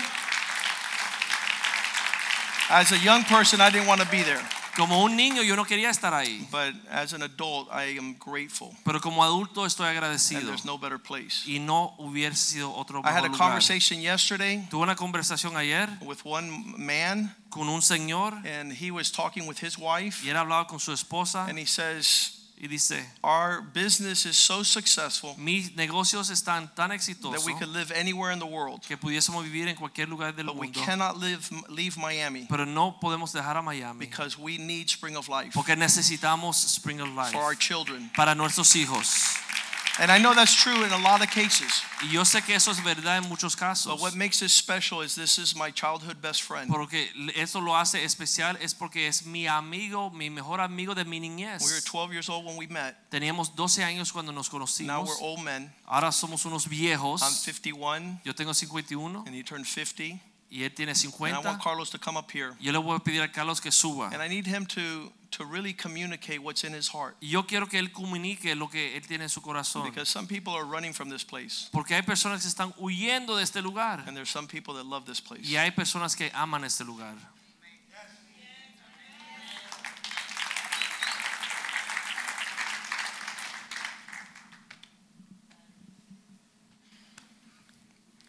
As 2.69 2.91
a 2.91 2.97
young 2.97 3.23
person, 3.23 3.61
I 3.61 3.69
didn't 3.71 3.87
want 3.87 4.01
to 4.01 4.07
be 4.09 4.21
there. 4.21 4.41
Como 4.79 5.03
un 5.03 5.15
niño 5.15 5.43
yo 5.43 5.55
no 5.55 5.65
quería 5.65 5.89
estar 5.89 6.13
ahí. 6.13 6.47
But 6.49 6.73
as 6.89 7.13
an 7.13 7.21
adult, 7.21 7.69
I 7.71 7.97
am 7.97 8.15
grateful. 8.17 8.71
Pero 8.85 9.01
como 9.01 9.23
adulto 9.23 9.65
estoy 9.65 9.89
And 9.89 10.47
there's 10.47 10.65
no 10.65 10.77
better 10.77 10.97
place. 10.97 11.43
Y 11.45 11.59
no 11.59 11.95
hubiese 11.97 12.37
sido 12.37 12.73
otro 12.73 13.01
I 13.03 13.09
had 13.09 13.25
a 13.25 13.27
lugar. 13.27 13.37
conversation 13.37 14.01
yesterday 14.01 14.65
Tuve 14.69 14.83
una 14.83 14.95
conversación 14.95 15.57
ayer 15.57 15.89
with 16.01 16.19
one 16.23 16.75
man, 16.77 17.35
con 17.49 17.67
un 17.67 17.81
señor 17.81 18.33
and 18.45 18.71
he 18.71 18.91
was 18.91 19.11
talking 19.11 19.47
with 19.47 19.61
his 19.61 19.77
wife, 19.77 20.23
y 20.23 20.29
él 20.29 20.37
hablaba 20.37 20.67
con 20.67 20.79
su 20.79 20.93
esposa 20.93 21.45
and 21.49 21.59
he 21.59 21.65
says, 21.65 22.38
y 22.59 22.67
dice, 22.67 23.05
Our 23.23 23.61
business 23.61 24.25
is 24.25 24.37
so 24.37 24.63
successful 24.63 25.35
mis 25.37 25.75
negocios 25.75 26.29
están 26.29 26.73
tan 26.75 26.89
that 26.89 27.43
we 27.45 27.53
could 27.53 27.69
live 27.69 27.91
anywhere 27.91 28.31
in 28.31 28.39
the 28.39 28.45
world, 28.45 28.81
que 28.85 28.97
pudiésemos 28.97 29.43
vivir 29.43 29.67
en 29.67 29.75
cualquier 29.75 30.09
lugar 30.09 30.33
del 30.35 30.47
but 30.47 30.55
we 30.55 30.67
mundo, 30.67 30.81
cannot 30.83 31.17
live, 31.17 31.49
leave 31.69 31.97
Miami 31.97 32.45
pero 32.49 32.65
no 32.65 32.97
podemos 33.01 33.31
dejar 33.31 33.57
a 33.57 33.61
Miami 33.61 34.05
because 34.05 34.37
we 34.37 34.57
need 34.57 34.89
Spring 34.89 35.15
of 35.15 35.29
Life 35.29 35.53
porque 35.53 35.75
necesitamos 35.75 36.55
Spring 36.55 36.99
of 36.99 37.09
Life 37.09 37.31
for 37.31 37.41
our 37.41 37.55
children. 37.55 38.11
para 38.15 38.35
nuestros 38.35 38.75
hijos. 38.75 39.37
And 39.99 40.09
I 40.09 40.17
know 40.17 40.33
that's 40.33 40.55
true 40.55 40.85
in 40.85 40.91
a 40.93 40.97
lot 40.97 41.21
of 41.21 41.29
cases, 41.29 41.83
Y 42.01 42.07
yo 42.13 42.23
sé 42.23 42.41
que 42.41 42.55
eso 42.55 42.71
es 42.71 42.81
verdad 42.81 43.17
en 43.17 43.27
muchos 43.27 43.55
casos. 43.55 43.91
but 43.91 43.99
what 43.99 44.15
makes 44.15 44.39
this 44.39 44.53
special 44.53 45.01
is 45.01 45.13
this 45.15 45.37
is 45.37 45.55
my 45.55 45.71
childhood 45.71 46.21
best 46.21 46.43
friend. 46.43 46.69
Porque 46.69 47.09
eso 47.35 47.59
lo 47.59 47.75
hace 47.75 48.03
especial 48.05 48.57
es 48.61 48.73
porque 48.73 49.07
es 49.07 49.25
mi 49.25 49.45
amigo, 49.47 50.09
mi 50.09 50.29
mejor 50.29 50.61
amigo 50.61 50.95
de 50.95 51.03
mi 51.03 51.19
niñez. 51.19 51.61
We 51.61 51.71
were 51.73 51.81
12 51.81 52.13
years 52.13 52.29
old 52.29 52.45
when 52.45 52.55
we 52.55 52.67
met. 52.67 52.95
Teníamos 53.09 53.53
12 53.55 53.83
años 53.83 54.13
cuando 54.13 54.31
nos 54.31 54.49
conocimos. 54.49 54.87
Now 54.87 55.03
we're 55.03 55.19
old 55.19 55.41
men. 55.43 55.69
Ahora 55.85 56.13
somos 56.13 56.45
unos 56.45 56.67
viejos. 56.67 57.21
I'm 57.21 57.33
51, 57.33 58.21
Yo 58.23 58.33
tengo 58.33 58.53
51 58.53 59.23
and 59.27 59.35
he 59.35 59.43
turned 59.43 59.65
50. 59.67 60.21
y 60.49 60.63
él 60.63 60.73
tiene 60.73 60.93
And 60.93 61.35
I 61.35 61.39
want 61.45 61.61
Carlos 61.61 61.91
to 61.91 61.99
come 61.99 62.17
up 62.17 62.31
here. 62.31 62.55
Yo 62.59 62.71
le 62.71 62.79
voy 62.79 62.95
a 62.95 62.99
pedir 62.99 63.21
a 63.21 63.31
Carlos 63.31 63.59
que 63.61 63.71
suba. 63.71 64.09
And 64.11 64.21
I 64.21 64.27
need 64.27 64.47
him 64.47 64.65
to, 64.67 65.11
to 65.31 65.45
really 65.45 65.73
communicate 65.73 66.41
what's 66.41 66.63
in 66.63 66.73
his 66.73 66.87
heart. 66.87 67.15
Yo 67.21 67.43
quiero 67.43 67.67
que 67.67 67.79
él 67.79 67.91
comunique 67.93 68.55
lo 68.55 68.67
que 68.67 68.95
él 68.95 69.05
tiene 69.07 69.21
en 69.23 69.29
su 69.29 69.41
corazón. 69.41 69.85
Because 69.85 70.09
some 70.09 70.27
people 70.27 70.53
are 70.53 70.65
running 70.65 70.93
from 70.93 71.09
this 71.09 71.23
place, 71.23 71.69
Porque 71.71 71.91
hay 71.95 72.01
personas 72.01 72.41
que 72.41 72.49
están 72.49 72.73
huyendo 72.79 73.35
de 73.35 73.43
este 73.43 73.61
lugar. 73.61 74.03
and 74.07 74.15
there's 74.17 74.29
some 74.29 74.47
people 74.47 74.73
that 74.75 74.85
love 74.85 75.05
this 75.05 75.19
place. 75.19 75.41
Y 75.47 75.57
hay 75.57 75.71
personas 75.71 76.15
que 76.15 76.29
aman 76.33 76.63
este 76.63 76.81
lugar. 76.85 77.15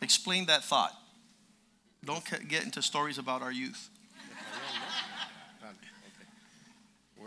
Explain 0.02 0.46
that 0.46 0.64
thought. 0.64 0.92
Don't 2.04 2.24
get 2.48 2.64
into 2.64 2.80
stories 2.82 3.18
about 3.18 3.42
our 3.42 3.52
youth. 3.52 3.89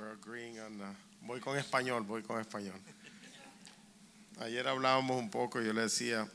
We're 0.03 0.11
agreeing 0.15 0.59
on 0.59 0.77
the- 0.79 0.95
voy 1.25 1.39
con 1.39 1.57
español, 1.57 2.05
voy 2.05 2.23
con 2.23 2.37
español. 2.43 2.75
Ayer 4.41 4.67
hablábamos 4.67 5.17
un 5.17 5.29
poco 5.29 5.61
yo 5.61 5.71
le 5.71 5.83
decía 5.83 6.27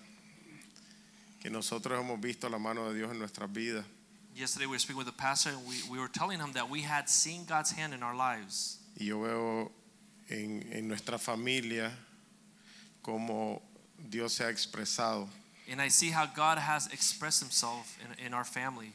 que 1.43 1.51
nosotros 1.51 2.01
hemos 2.01 2.19
visto 2.19 2.49
la 2.49 2.59
mano 2.59 2.89
de 2.89 2.95
Dios 2.97 3.11
en 3.11 3.19
nuestras 3.19 3.53
vidas 3.53 3.85
Yesterday 4.35 4.66
we 4.66 4.71
were 4.71 4.79
speaking 4.79 4.97
with 4.99 5.07
the 5.07 5.12
pastor 5.12 5.51
and 5.51 5.66
we, 5.66 5.83
we 5.91 5.99
were 5.99 6.09
telling 6.09 6.39
him 6.39 6.53
that 6.53 6.71
we 6.71 6.81
had 6.83 7.09
seen 7.11 7.45
God's 7.45 7.73
hand 7.73 7.93
in 7.93 8.03
our 8.03 8.14
lives. 8.14 8.79
y 8.97 9.07
yo 9.07 9.21
veo 9.21 9.71
en, 10.31 10.66
en 10.73 10.89
nuestra 10.89 11.19
familia 11.19 11.93
cómo 13.03 13.61
Dios 13.99 14.33
se 14.33 14.45
ha 14.45 14.49
expresado. 14.49 15.29
And 15.71 15.83
I 15.83 15.89
see 15.91 16.11
how 16.11 16.25
God 16.25 16.57
has 16.59 16.87
expressed 16.87 17.41
himself 17.43 17.99
in, 18.01 18.27
in 18.27 18.33
our 18.33 18.45
family 18.45 18.93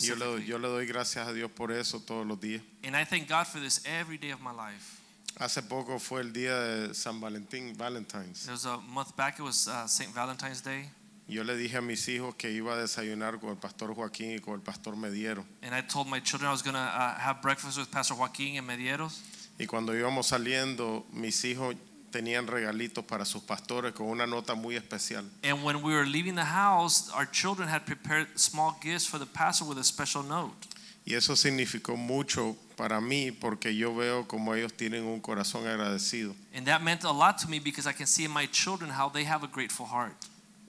Yo 0.00 0.16
le, 0.16 0.44
yo 0.44 0.58
le 0.58 0.68
doy 0.68 0.86
gracias 0.86 1.26
a 1.26 1.32
Dios 1.32 1.50
por 1.50 1.72
eso 1.72 2.00
todos 2.00 2.26
los 2.26 2.40
días. 2.40 2.62
And 2.84 2.96
I 2.96 3.04
thank 3.04 3.28
God 3.28 3.46
for 3.46 3.60
this 3.60 3.80
every 3.84 4.18
day 4.18 4.30
of 4.30 4.40
my 4.40 4.52
life. 4.52 5.00
Hace 5.38 5.62
poco 5.62 5.98
fue 5.98 6.20
el 6.20 6.32
día 6.32 6.58
de 6.58 6.94
San 6.94 7.20
Valentín, 7.20 7.76
Valentine's. 7.76 8.44
There 8.44 8.52
was 8.52 8.66
a 8.66 8.78
month 8.78 9.16
back, 9.16 9.38
it 9.38 9.42
was 9.42 9.68
uh, 9.68 9.86
St. 9.86 10.12
Valentine's 10.12 10.60
Day. 10.60 10.90
Yo 11.28 11.44
le 11.44 11.56
dije 11.56 11.76
a 11.76 11.80
mis 11.80 12.08
hijos 12.08 12.34
que 12.34 12.50
iba 12.50 12.74
a 12.74 12.76
desayunar 12.76 13.38
con 13.38 13.50
el 13.50 13.56
pastor 13.56 13.94
Joaquín 13.94 14.32
y 14.36 14.40
con 14.40 14.54
el 14.54 14.60
pastor 14.60 14.96
Mediero. 14.96 15.46
And 15.62 15.72
I 15.74 15.80
told 15.80 16.08
my 16.08 16.18
children 16.20 16.48
I 16.48 16.52
was 16.52 16.62
going 16.62 16.74
to 16.74 16.80
uh, 16.80 17.14
have 17.14 17.40
breakfast 17.40 17.78
with 17.78 17.90
Pastor 17.90 18.14
Joaquin 18.14 18.58
and 18.58 18.66
Medieros. 18.66 19.20
Y 19.58 19.66
cuando 19.66 19.94
íbamos 19.94 20.26
saliendo, 20.26 21.06
mis 21.12 21.44
hijos 21.44 21.76
tenían 22.10 22.46
regalitos 22.46 23.04
para 23.04 23.24
sus 23.24 23.42
pastores 23.42 23.92
con 23.92 24.06
una 24.06 24.26
nota 24.26 24.54
muy 24.54 24.76
especial. 24.76 25.24
And 25.42 25.64
when 25.64 25.82
we 25.82 25.92
were 25.92 26.06
leaving 26.06 26.34
the 26.34 26.44
house, 26.44 27.10
our 27.14 27.26
children 27.30 27.68
had 27.68 27.84
prepared 27.86 28.28
small 28.36 28.76
gifts 28.82 29.06
for 29.06 29.18
the 29.18 29.26
pastor 29.26 29.64
with 29.64 29.78
a 29.78 29.84
special 29.84 30.22
note. 30.22 30.66
Y 31.04 31.14
eso 31.14 31.34
significó 31.34 31.96
mucho 31.96 32.56
para 32.76 33.00
mí 33.00 33.32
porque 33.32 33.74
yo 33.74 33.94
veo 33.94 34.26
como 34.28 34.54
ellos 34.54 34.72
tienen 34.74 35.04
un 35.04 35.20
corazón 35.20 35.66
agradecido. 35.66 36.34
And 36.54 36.66
that 36.66 36.82
meant 36.82 37.04
a 37.04 37.12
lot 37.12 37.38
to 37.38 37.48
me 37.48 37.58
because 37.58 37.86
I 37.86 37.92
can 37.92 38.06
see 38.06 38.24
in 38.24 38.30
my 38.30 38.46
children 38.46 38.90
how 38.90 39.08
they 39.08 39.24
have 39.24 39.42
a 39.42 39.48
grateful 39.48 39.86
heart. 39.86 40.14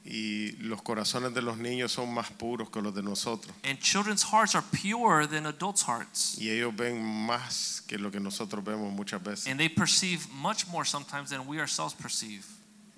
Y 0.04 0.54
los 0.54 0.82
corazones 0.82 1.34
de 1.36 1.44
los 1.44 1.58
niños 1.58 1.92
son 1.92 2.12
más 2.12 2.32
puros 2.32 2.72
que 2.72 2.82
los 2.82 2.94
de 2.94 3.04
nosotros. 3.04 3.56
And 3.64 3.80
children's 3.80 4.24
hearts 4.24 4.56
are 4.56 4.66
purer 4.72 5.28
than 5.28 5.46
adults' 5.46 5.84
hearts. 5.84 6.38
Y 6.40 6.50
ellos 6.50 6.76
ven 6.76 7.04
más 7.04 7.84
que 7.88 8.00
lo 8.00 8.10
que 8.10 8.20
nosotros 8.20 8.64
vemos 8.64 8.92
muchas 8.92 9.22
veces. 9.22 9.48
And 9.48 9.60
they 9.60 9.70
perceive 9.70 10.28
much 10.34 10.68
more 10.68 10.86
sometimes 10.86 11.30
than 11.30 11.46
we 11.46 11.60
ourselves 11.60 11.94
perceive. 11.94 12.46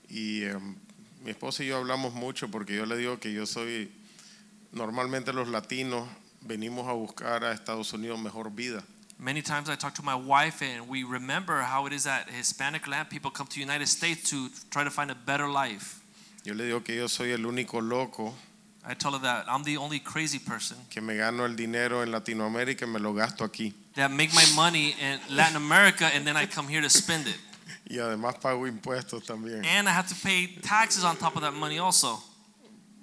Y 0.10 0.43
em, 0.43 0.76
mi 1.24 1.32
esposa 1.32 1.64
y 1.64 1.68
yo 1.68 1.78
hablamos 1.78 2.14
mucho 2.14 2.49
porque 2.49 2.76
yo 2.76 2.86
le 2.86 2.95
digo 2.95 3.20
que 3.20 3.34
yo 3.34 3.45
soy, 3.45 3.91
normalmente 4.72 5.34
los 5.34 5.49
latinos 5.49 6.08
venimos 6.41 6.88
a 6.88 6.93
buscar 6.93 7.43
a 7.43 7.51
Estados 7.51 7.91
Unidos 7.91 8.20
mejor 8.20 8.49
vida. 8.49 8.84
Many 9.20 9.41
times 9.41 9.70
I 9.70 9.76
talk 9.76 9.93
to 9.95 10.04
my 10.04 10.16
wife 10.16 10.62
and 10.62 10.88
we 10.88 11.04
remember 11.04 11.62
how 11.62 11.86
it 11.86 11.93
is 11.93 12.04
that 12.04 12.30
Hispanic 12.30 12.88
land 12.88 13.10
people 13.10 13.30
come 13.30 13.47
to 13.47 13.60
United 13.60 13.88
States 13.88 14.30
to 14.32 14.49
try 14.70 14.84
to 14.84 14.89
find 14.89 15.12
a 15.12 15.16
better 15.16 15.47
life. 15.47 16.03
Yo 16.44 16.54
le 16.54 16.66
digo 16.66 16.84
que 16.84 16.96
yo 16.96 17.08
soy 17.08 17.32
el 17.32 17.46
único 17.46 17.82
loco 17.82 18.36
I 18.86 18.96
tell 18.96 19.14
her 19.14 19.20
that 19.20 19.46
I'm 19.48 19.64
the 19.64 19.78
only 19.78 20.00
crazy 20.00 20.39
person 20.39 20.78
que 20.89 21.02
me 21.02 21.16
gano 21.16 21.46
el 21.46 21.56
dinero 21.56 22.04
en 22.04 22.12
Latinoamérica 22.12 22.86
y 22.86 22.91
me 22.91 23.00
lo 23.00 23.14
gasto 23.14 23.46
aquí. 23.46 23.74
that 23.96 24.12
make 24.12 24.34
my 24.34 24.46
money 24.56 24.94
in 25.00 25.20
Latin 25.30 25.56
America 25.56 26.10
and 26.14 26.28
then 26.28 26.36
I 26.36 26.46
come 26.46 26.68
here 26.68 26.82
to 26.82 26.89
spend 26.89 27.28
it. 27.28 27.38
Y 27.89 27.98
además 27.98 28.39
pago 28.41 28.66
impuestos 28.66 29.26
también 29.26 29.66
And 29.66 29.88
I 29.88 29.91
have 29.91 30.08
to 30.08 30.16
pay 30.16 30.48
taxes 30.62 31.04
on 31.04 31.16
top 31.18 31.36
of 31.36 31.44
that 31.44 31.54
money 31.54 31.80
also. 31.80 32.22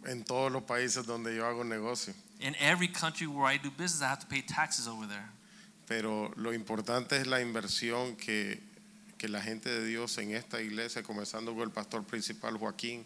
en 0.07 0.25
todos 0.25 0.51
los 0.53 0.63
países 0.65 1.07
donde 1.07 1.35
yo 1.35 1.47
hago 1.47 1.65
negocio. 1.65 2.15
In 2.41 2.55
every 2.59 2.89
country 2.89 3.27
where 3.27 3.47
I 3.47 3.59
do 3.59 3.71
business, 3.71 4.03
I 4.03 4.09
have 4.09 4.21
to 4.21 4.27
pay 4.27 4.43
taxes 4.43 4.87
over 4.87 5.07
there. 5.07 5.29
Pero 5.87 6.31
lo 6.37 6.53
importante 6.53 7.17
es 7.17 7.27
la 7.27 7.41
inversión 7.41 8.17
que, 8.17 8.61
que 9.19 9.29
la 9.29 9.43
gente 9.43 9.69
de 9.69 9.85
Dios 9.87 10.17
en 10.19 10.35
esta 10.35 10.61
iglesia, 10.61 11.03
comenzando 11.03 11.53
con 11.55 11.65
el 11.65 11.71
pastor 11.71 12.05
principal 12.05 12.57
Joaquín, 12.57 13.05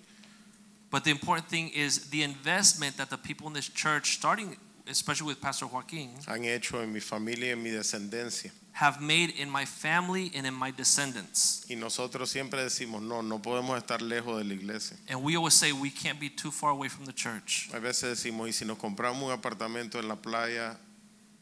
But 0.95 1.03
the 1.03 1.11
important 1.11 1.49
thing 1.49 1.71
is 1.71 2.09
the 2.11 2.23
investment 2.23 2.99
that 2.99 3.11
the 3.11 3.19
people 3.19 3.49
in 3.49 3.53
this 3.53 3.69
church, 3.69 4.15
starting 4.15 4.57
especially 4.89 5.27
with 5.27 5.41
Pastor 5.41 5.67
Joaquin, 5.67 6.11
han 6.29 6.45
hecho 6.45 6.81
en 6.81 6.93
mi 6.93 7.01
familia 7.01 7.47
y 7.47 7.51
en 7.51 7.63
mi 7.65 7.71
descendencia. 7.71 8.53
have 8.75 9.01
made 9.01 9.31
in 9.31 9.51
my 9.51 9.65
family 9.65 10.31
and 10.37 10.47
in 10.47 10.55
my 10.55 10.71
descendants. 10.71 11.67
Y 11.69 11.75
nosotros 11.75 12.31
siempre 12.31 12.63
decimos, 12.63 13.03
no, 13.03 13.23
no 13.23 13.41
podemos 13.41 13.77
estar 13.77 14.03
lejos 14.03 14.39
de 14.39 14.45
la 14.45 14.55
iglesia. 14.55 14.97
And 15.09 15.21
we 15.25 15.35
always 15.35 15.55
say 15.55 15.73
we 15.73 15.91
can't 15.91 16.21
be 16.21 16.29
too 16.29 16.53
far 16.53 16.71
away 16.71 16.87
from 16.87 17.07
the 17.07 17.13
church. 17.13 17.71
A 17.73 17.81
veces 17.81 18.23
decimos, 18.23 18.47
y 18.47 18.53
si 18.53 18.65
nos 18.65 18.79
compramos 18.79 19.21
un 19.21 19.33
apartamento 19.33 19.99
en 19.99 20.07
la 20.07 20.15
playa, 20.15 20.77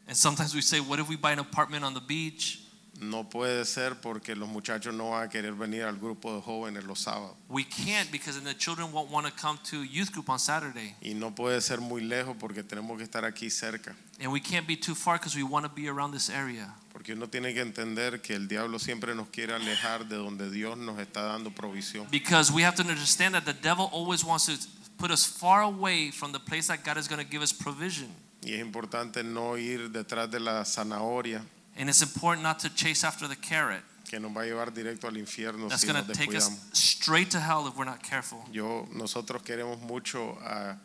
And 0.07 0.17
sometimes 0.17 0.55
we 0.55 0.61
say, 0.61 0.79
what 0.79 0.99
if 0.99 1.07
we 1.07 1.15
buy 1.15 1.33
an 1.33 1.39
apartment 1.39 1.85
on 1.85 1.93
the 1.93 2.01
beach? 2.01 2.62
No 2.99 3.29
puede 3.29 3.65
ser 3.65 3.99
porque 4.01 4.35
los 4.35 4.47
muchachos 4.47 4.93
no 4.93 5.11
van 5.11 5.23
a 5.23 5.29
querer 5.29 5.53
venir 5.53 5.83
al 5.83 5.97
grupo 5.97 6.35
de 6.35 6.41
jóvenes 6.41 6.83
los 6.83 6.99
sábados. 6.99 7.35
We 7.49 7.65
can't 7.65 8.11
because 8.11 8.39
then 8.39 8.45
the 8.45 8.57
children 8.57 8.91
won't 8.91 9.09
want 9.09 9.25
to 9.25 9.33
come 9.33 9.59
to 9.71 9.83
youth 9.83 10.11
group 10.11 10.29
on 10.29 10.39
Saturday. 10.39 10.95
Y 11.01 11.13
no 11.13 11.33
puede 11.33 11.61
ser 11.61 11.81
muy 11.81 12.01
lejos 12.01 12.35
porque 12.39 12.63
tenemos 12.63 12.97
que 12.97 13.03
estar 13.03 13.25
aquí 13.25 13.49
cerca. 13.49 13.95
And 14.19 14.31
we 14.31 14.39
can't 14.39 14.67
be 14.67 14.75
too 14.75 14.95
far 14.95 15.17
because 15.17 15.35
we 15.35 15.43
want 15.43 15.65
to 15.65 15.71
be 15.73 15.87
around 15.87 16.13
this 16.13 16.29
area. 16.29 16.75
Porque 16.91 17.13
uno 17.13 17.27
tiene 17.27 17.53
que 17.53 17.61
entender 17.61 18.21
que 18.21 18.35
el 18.35 18.47
diablo 18.47 18.77
siempre 18.77 19.15
nos 19.15 19.29
quiere 19.29 19.53
alejar 19.53 20.07
de 20.07 20.15
donde 20.15 20.51
Dios 20.51 20.77
nos 20.77 20.99
está 20.99 21.23
dando 21.23 21.49
provisión. 21.49 22.07
Because 22.11 22.51
we 22.51 22.63
have 22.63 22.75
to 22.75 22.83
understand 22.83 23.33
that 23.33 23.45
the 23.45 23.53
devil 23.53 23.89
always 23.91 24.23
wants 24.23 24.45
to 24.45 24.53
put 24.97 25.09
us 25.09 25.25
far 25.25 25.63
away 25.63 26.11
from 26.11 26.31
the 26.31 26.39
place 26.39 26.67
that 26.67 26.83
God 26.85 26.97
is 26.97 27.07
going 27.07 27.23
to 27.23 27.29
give 27.29 27.41
us 27.41 27.51
provision. 27.51 28.09
Y 28.43 28.53
es 28.53 28.61
importante 28.61 29.23
no 29.23 29.57
ir 29.57 29.89
detrás 29.89 30.29
de 30.29 30.39
la 30.39 30.63
zanahoria 30.65 31.43
And 31.77 31.89
it's 31.89 32.01
important 32.01 32.43
not 32.43 32.59
to 32.59 32.69
chase 32.69 33.03
after 33.03 33.27
the 33.27 33.35
carrot. 33.35 33.81
que 34.05 34.19
nos 34.19 34.31
va 34.31 34.41
a 34.41 34.45
llevar 34.45 34.71
directo 34.71 35.07
al 35.07 35.17
infierno 35.17 35.67
That's 35.69 35.81
si 35.81 35.87
going 35.87 35.97
nos 35.97 36.07
to 36.07 36.13
take 36.13 36.35
us 36.35 36.49
descuidamos. 36.49 36.75
straight 36.75 37.31
to 37.31 37.39
hell 37.39 37.67
if 37.67 37.75
we're 37.75 37.85
not 37.85 38.03
careful. 38.03 38.45
Yo, 38.51 38.87
nosotros 38.93 39.41
queremos 39.41 39.79
mucho 39.81 40.37
a, 40.45 40.77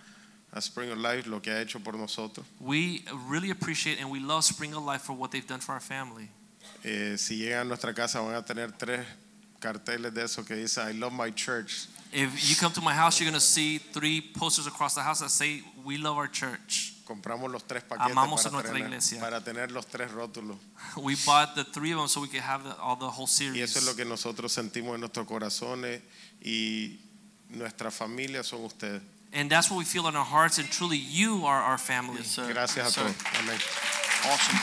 a 0.55 0.61
Spring 0.63 0.91
of 0.93 0.99
Life, 0.99 1.27
lo 1.27 1.41
que 1.41 1.53
ha 1.53 1.61
hecho 1.61 1.79
por 1.79 1.93
nosotros. 1.93 2.47
We 2.59 3.05
really 3.27 3.51
appreciate 3.51 4.01
and 4.01 4.11
we 4.11 4.19
love 4.21 4.45
Spring 4.45 4.73
of 4.75 4.83
Life 4.83 5.03
for 5.03 5.13
what 5.13 5.31
they've 5.31 5.47
done 5.47 5.61
for 5.61 5.73
our 5.73 5.81
family. 5.81 6.31
Eh, 6.85 7.17
si 7.19 7.39
llegan 7.39 7.63
a 7.63 7.65
nuestra 7.65 7.93
casa 7.93 8.21
van 8.23 8.35
a 8.37 8.43
tener 8.43 8.71
tres 8.79 9.05
carteles 9.61 10.15
de 10.15 10.23
eso 10.23 10.43
que 10.45 10.55
dice 10.57 10.79
I 10.79 10.93
love 10.93 11.13
my 11.13 11.31
church. 11.31 11.87
If 12.13 12.49
you 12.49 12.57
come 12.57 12.73
to 12.73 12.81
my 12.81 12.95
house, 12.95 13.21
you're 13.21 13.29
going 13.29 13.39
to 13.39 13.45
see 13.45 13.77
three 13.77 14.23
posters 14.23 14.67
across 14.67 14.95
the 14.95 15.03
house 15.03 15.21
that 15.21 15.29
say, 15.31 15.63
We 15.85 15.99
love 15.99 16.17
our 16.17 16.29
church. 16.29 16.95
Compramos 17.09 17.51
los 17.51 17.67
tres 17.67 17.83
paquetes 17.85 18.13
Amamos 18.13 18.41
a 18.41 18.51
para 18.51 18.53
nuestra 18.53 18.73
tener, 18.75 18.89
iglesia. 18.89 19.19
para 19.19 19.43
tener 19.43 19.73
los 19.73 19.87
tres 19.87 20.11
rótulos. 20.13 20.59
We 20.99 21.17
bought 21.25 21.55
the 21.55 21.65
three 21.65 21.93
of 21.93 21.99
them 22.01 22.07
so 22.07 22.21
we 22.21 22.29
could 22.29 22.43
have 22.43 22.65
the, 22.65 22.77
all 22.79 22.97
the 22.99 23.09
whole 23.09 23.27
Y 23.27 23.63
eso 23.63 23.79
es 23.79 23.85
lo 23.87 23.93
series. 23.93 23.97
que 23.97 24.05
nosotros 24.05 24.53
sentimos 24.53 24.95
en 24.95 25.01
nuestros 25.01 25.27
corazones 25.27 26.03
y 26.43 27.01
nuestra 27.49 27.91
familia 27.91 28.45
son 28.45 28.63
ustedes. 28.63 29.01
And 29.33 29.51
that's 29.51 29.71
what 29.71 29.79
we 29.79 29.87
feel 29.87 30.07
in 30.07 30.17
our 30.17 30.25
hearts, 30.25 30.59
and 30.59 30.69
truly, 30.71 30.99
you 30.99 31.47
are 31.47 31.63
our 31.63 31.79
family. 31.79 32.19
Yes, 32.19 32.31
sir. 32.31 32.47
Gracias 32.53 32.95
a 32.97 33.01
todos. 33.01 33.15
Amén. 33.41 33.59
Awesome. 34.27 34.59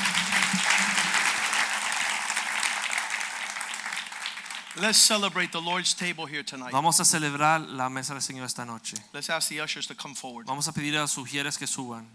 Let's 4.77 4.97
celebrate 4.99 5.51
the 5.51 5.61
Lord's 5.61 5.95
table 5.95 6.27
here 6.27 6.43
tonight. 6.43 6.71
Vamos 6.71 6.99
a 6.99 7.05
celebrar 7.05 7.61
la 7.75 7.89
mesa 7.89 8.13
del 8.13 8.21
Señor 8.21 8.45
esta 8.45 8.65
noche. 8.65 8.97
Let's 9.13 9.29
ask 9.31 9.49
the 9.49 9.61
ushers 9.61 9.87
to 9.87 9.95
come 9.95 10.13
forward. 10.13 10.45
Vamos 10.45 10.67
a 10.67 10.73
pedir 10.73 10.95
a 10.95 11.01
los 11.01 11.11
sugieres 11.15 11.57
que 11.57 11.65
suban. 11.65 12.05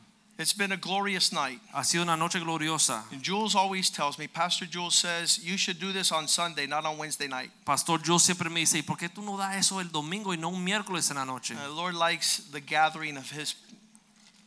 It's 0.41 0.55
been 0.55 0.73
a 0.73 0.77
glorious 0.79 1.33
night. 1.35 1.61
Ha 1.75 1.83
sido 1.85 2.03
una 2.03 2.17
noche 2.17 2.41
gloriosa. 2.41 3.03
And 3.13 3.23
Jules 3.23 3.55
always 3.55 3.91
tells 3.91 4.19
me, 4.19 4.27
Pastor 4.27 4.65
Jules 4.65 4.95
says, 4.95 5.39
you 5.45 5.59
should 5.59 5.79
do 5.79 5.93
this 5.93 6.11
on 6.13 6.27
Sunday, 6.29 6.67
not 6.67 6.87
on 6.87 6.97
Wednesday 6.97 7.29
night. 7.29 7.51
Pastor 7.67 7.99
Jules 7.99 8.23
siempre 8.23 8.49
me 8.49 8.61
dice, 8.61 8.79
¿y 8.79 8.83
por 8.83 8.97
qué 8.97 9.11
tú 9.11 9.23
no 9.23 9.37
das 9.37 9.57
eso 9.57 9.81
el 9.81 9.89
domingo 9.89 10.33
y 10.33 10.39
no 10.39 10.49
un 10.49 10.65
miércoles 10.65 11.11
en 11.11 11.17
la 11.17 11.27
noche? 11.27 11.55
The 11.55 11.69
Lord 11.69 11.95
likes 11.95 12.39
the 12.53 12.61
gathering 12.63 13.19
of 13.19 13.31
his 13.31 13.55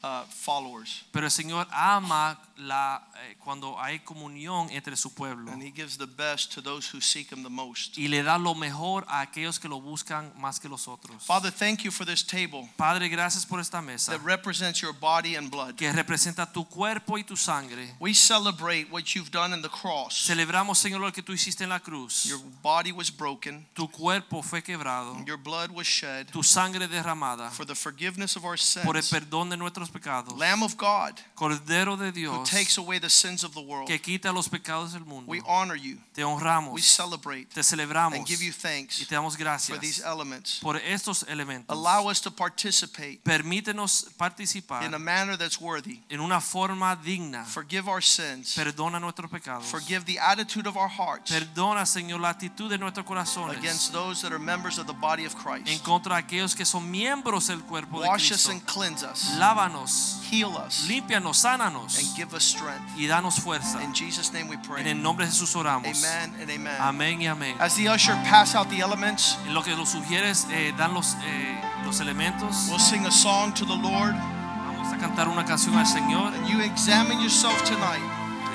uh, 0.03 0.23
followers. 0.29 1.05
Pero 1.11 1.25
el 1.25 1.31
Señor 1.31 1.67
ama 1.71 2.39
la, 2.57 3.07
eh, 3.23 3.35
cuando 3.43 3.79
hay 3.79 3.99
comunión 3.99 4.69
entre 4.69 4.95
su 4.95 5.11
pueblo 5.13 5.51
And 5.51 5.63
he 5.63 5.71
gives 5.71 5.97
the 5.97 6.05
best 6.05 6.53
to 6.53 6.61
those 6.61 6.87
who 6.95 7.01
seek 7.01 7.31
him 7.31 7.41
the 7.43 7.49
most. 7.49 7.97
y 7.97 8.07
le 8.07 8.21
da 8.21 8.37
lo 8.37 8.53
mejor 8.53 9.05
a 9.07 9.21
aquellos 9.21 9.59
que 9.59 9.67
lo 9.67 9.81
buscan 9.81 10.31
más 10.37 10.59
que 10.59 10.69
los 10.69 10.87
otros. 10.87 11.23
Father, 11.25 11.51
thank 11.51 11.79
you 11.83 11.91
for 11.91 12.05
this 12.05 12.23
table 12.23 12.69
Padre, 12.77 13.07
gracias 13.09 13.45
por 13.45 13.59
esta 13.59 13.81
mesa 13.81 14.11
that 14.11 14.21
represents 14.23 14.81
your 14.81 14.93
body 14.93 15.35
and 15.35 15.49
blood. 15.49 15.75
que 15.75 15.91
representa 15.91 16.45
tu 16.51 16.65
cuerpo 16.65 17.17
y 17.17 17.23
tu 17.23 17.35
sangre. 17.35 17.95
We 17.99 18.13
celebrate 18.13 18.91
what 18.91 19.15
you've 19.15 19.31
done 19.31 19.53
in 19.53 19.61
the 19.61 19.69
cross. 19.69 20.13
Celebramos, 20.27 20.77
Señor, 20.77 20.99
lo 21.01 21.11
que 21.11 21.23
tú 21.23 21.33
hiciste 21.33 21.63
en 21.63 21.69
la 21.69 21.79
cruz. 21.79 22.25
Your 22.25 22.39
body 22.61 22.91
was 22.91 23.09
broken, 23.09 23.65
Tu 23.73 23.87
cuerpo 23.89 24.43
fue 24.43 24.61
quebrado, 24.61 25.15
your 25.25 25.37
blood 25.37 25.71
was 25.71 25.87
shed 25.87 26.27
tu 26.31 26.43
sangre 26.43 26.87
derramada 26.87 27.49
for 27.51 27.65
the 27.65 27.75
forgiveness 27.75 28.35
of 28.35 28.43
our 28.45 28.57
por 28.83 28.95
el 28.97 29.01
sins. 29.03 29.09
perdón 29.11 29.49
de 29.49 29.57
nuestros 29.57 29.89
pecados. 29.93 30.37
Lamb 30.37 30.63
of 30.63 30.75
God 30.75 31.19
Cordero 31.35 31.97
de 31.97 32.11
Dios. 32.11 32.35
who 32.35 32.45
takes 32.45 32.77
away 32.77 32.99
the 32.99 33.09
sins 33.09 33.43
of 33.43 33.53
the 33.53 33.61
world. 33.61 33.87
que 33.87 33.99
quita 33.99 34.33
los 34.33 34.49
pecados 34.49 34.93
del 34.93 35.05
mundo. 35.05 35.29
We 35.29 35.41
honor 35.47 35.75
you. 35.75 35.97
Te 36.13 36.23
honramos, 36.23 36.73
We 36.73 36.81
celebrate 36.81 37.49
te 37.53 37.61
celebramos 37.61 38.17
and 38.17 38.27
give 38.27 38.41
you 38.41 38.51
y 38.51 38.53
thanks 38.53 39.05
te 39.07 39.15
damos 39.15 39.37
for 39.67 39.77
these 39.79 40.01
elements. 40.03 40.59
por 40.61 40.75
estos 40.77 41.23
elementos. 41.27 41.69
Allow 41.69 42.09
us 42.09 42.19
to 42.21 42.31
participate 42.31 43.23
Permítenos 43.23 44.09
participar 44.17 44.83
in 44.83 44.93
a 44.93 44.99
manner 44.99 45.37
that's 45.37 45.59
worthy. 45.59 46.01
en 46.09 46.19
una 46.19 46.39
forma 46.41 46.95
digna. 47.03 47.45
Forgive 47.45 47.87
our 47.87 48.01
sins. 48.01 48.55
Perdona 48.55 48.99
nuestros 48.99 49.29
pecados. 49.29 49.65
Forgive 49.65 50.05
the 50.05 50.19
attitude 50.19 50.67
of 50.67 50.75
our 50.77 50.89
hearts 50.89 51.31
Perdona, 51.31 51.85
Señor, 51.85 52.19
la 52.19 52.29
actitud 52.29 52.69
de 52.69 52.77
nuestros 52.77 53.05
corazones 53.05 53.57
against 53.57 53.91
those 53.91 54.21
that 54.21 54.31
are 54.31 54.39
members 54.39 54.77
of 54.77 54.87
the 54.87 54.93
body 54.93 55.25
of 55.25 55.35
Christ. 55.35 55.67
en 55.67 55.79
contra 55.79 56.17
aquellos 56.17 56.55
que 56.55 56.65
son 56.65 56.89
miembros 56.89 57.47
del 57.47 57.61
cuerpo 57.63 58.01
de 58.01 58.07
Wash 58.07 58.31
us 58.31 58.47
and 58.49 58.61
cleanse 58.65 59.03
us. 59.03 59.31
Lávanos, 59.37 59.82
Heal 60.31 60.55
us 60.57 60.87
límpianos, 60.87 61.37
sánanos 61.37 61.97
and 61.97 62.15
give 62.15 62.33
us 62.35 62.43
strength. 62.43 62.81
y 62.97 63.07
danos 63.07 63.39
fuerza. 63.39 63.81
In 63.83 63.93
Jesus' 63.93 64.31
name 64.31 64.47
we 64.47 64.57
pray. 64.57 64.81
En 64.81 64.87
el 64.87 65.01
nombre 65.01 65.25
de 65.25 65.31
Jesús 65.31 65.55
oramos. 65.55 66.03
Amen 66.03 66.33
and 66.41 66.49
amen. 66.49 66.75
Amén 66.79 67.21
y 67.21 67.27
amén. 67.27 67.55
As 67.59 67.75
the 67.75 67.87
usher 67.89 68.15
pass 68.29 68.55
out 68.55 68.69
the 68.69 68.79
elements, 68.81 69.37
En 69.45 69.53
lo 69.53 69.61
que 69.61 69.75
los 69.75 69.89
sugieres 69.89 70.47
eh, 70.51 70.73
dan 70.77 70.93
los, 70.93 71.15
eh, 71.23 71.61
los 71.85 71.99
elementos. 71.99 72.67
we'll 72.69 72.79
sing 72.79 73.05
a 73.05 73.11
song 73.11 73.53
to 73.53 73.65
the 73.65 73.75
Lord. 73.75 74.13
Vamos 74.15 74.93
a 74.93 74.97
cantar 74.97 75.27
una 75.27 75.45
canción 75.45 75.75
al 75.77 75.85
Señor. 75.85 76.33
And 76.33 76.47
you 76.47 76.61
examine 76.61 77.21
yourself 77.21 77.61
tonight. 77.63 78.01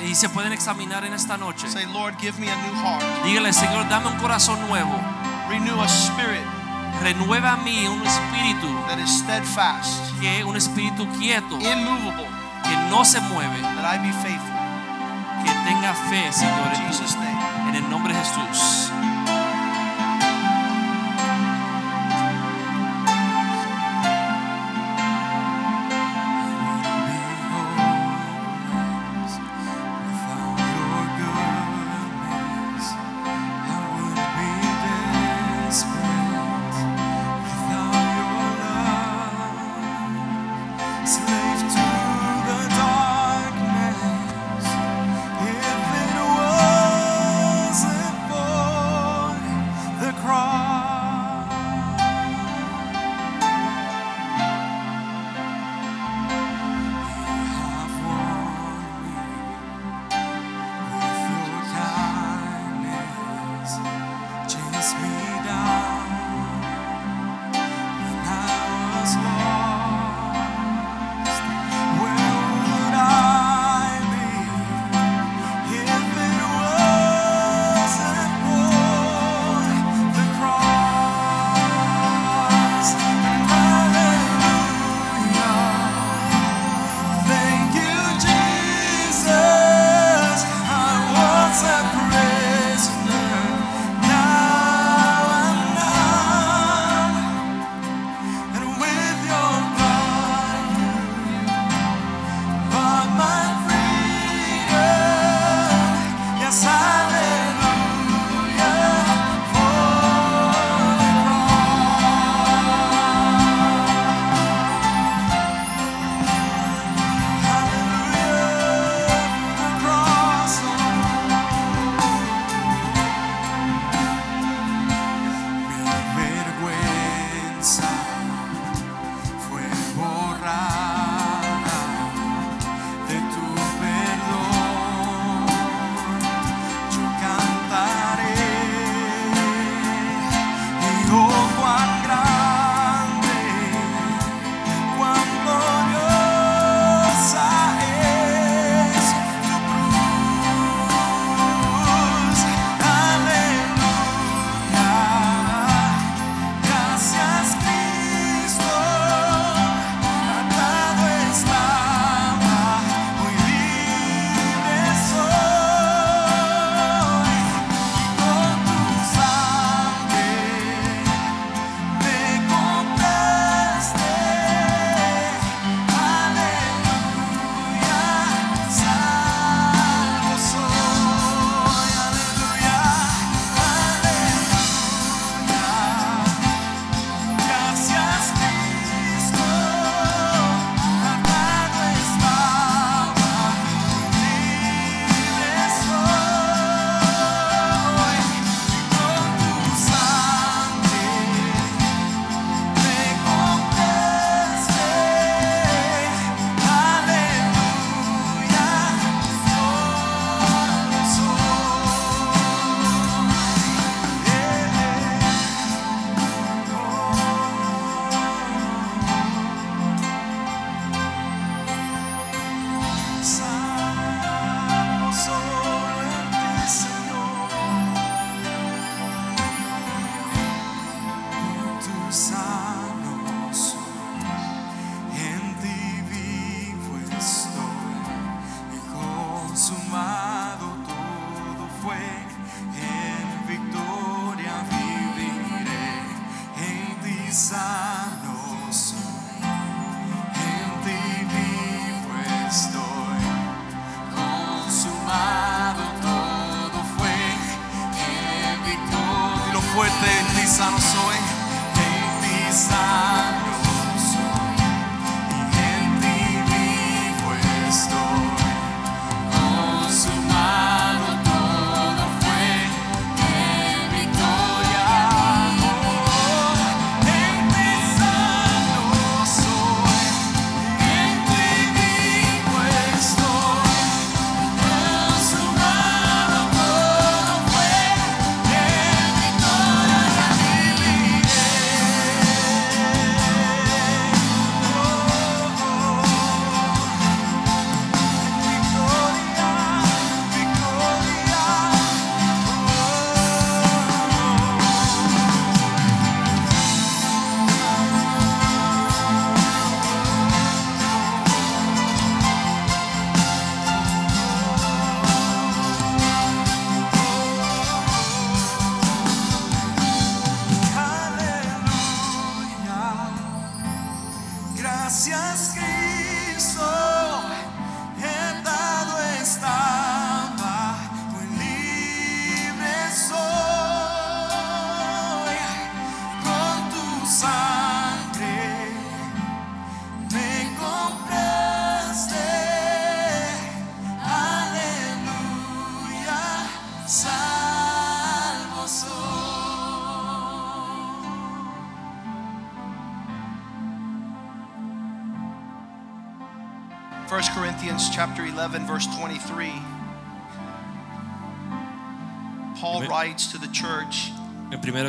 Y 0.05 0.15
se 0.15 0.29
pueden 0.29 0.53
examinar 0.53 1.05
en 1.05 1.13
esta 1.13 1.37
noche. 1.37 1.69
Say, 1.69 1.85
Lord, 1.87 2.17
give 2.21 2.39
me 2.39 2.49
a 2.49 2.57
new 2.57 2.75
heart. 2.75 3.03
Dígale, 3.25 3.53
Señor, 3.53 3.89
dame 3.89 4.09
un 4.09 4.17
corazón 4.19 4.61
nuevo. 4.69 4.95
Renew 5.49 5.81
a 5.81 5.89
spirit 5.89 6.58
Renueva 7.03 7.53
a 7.53 7.57
mí 7.57 7.87
un 7.87 8.05
espíritu, 8.07 8.67
that 8.89 8.99
is 8.99 9.11
steadfast, 9.19 10.19
que 10.21 10.45
un 10.45 10.57
espíritu 10.57 11.07
quieto, 11.19 11.59
immovable, 11.61 12.27
que 12.65 12.77
no 12.91 13.05
se 13.05 13.21
mueve, 13.21 13.61
that 13.61 13.95
I 13.95 13.99
be 13.99 14.13
faithful. 14.23 14.59
que 15.45 15.51
tenga 15.69 15.95
fe, 15.95 16.33
Señor, 16.33 16.73
en 17.69 17.75
el 17.75 17.91
nombre 17.91 18.13
de 18.13 18.21
Jesús. 18.21 18.93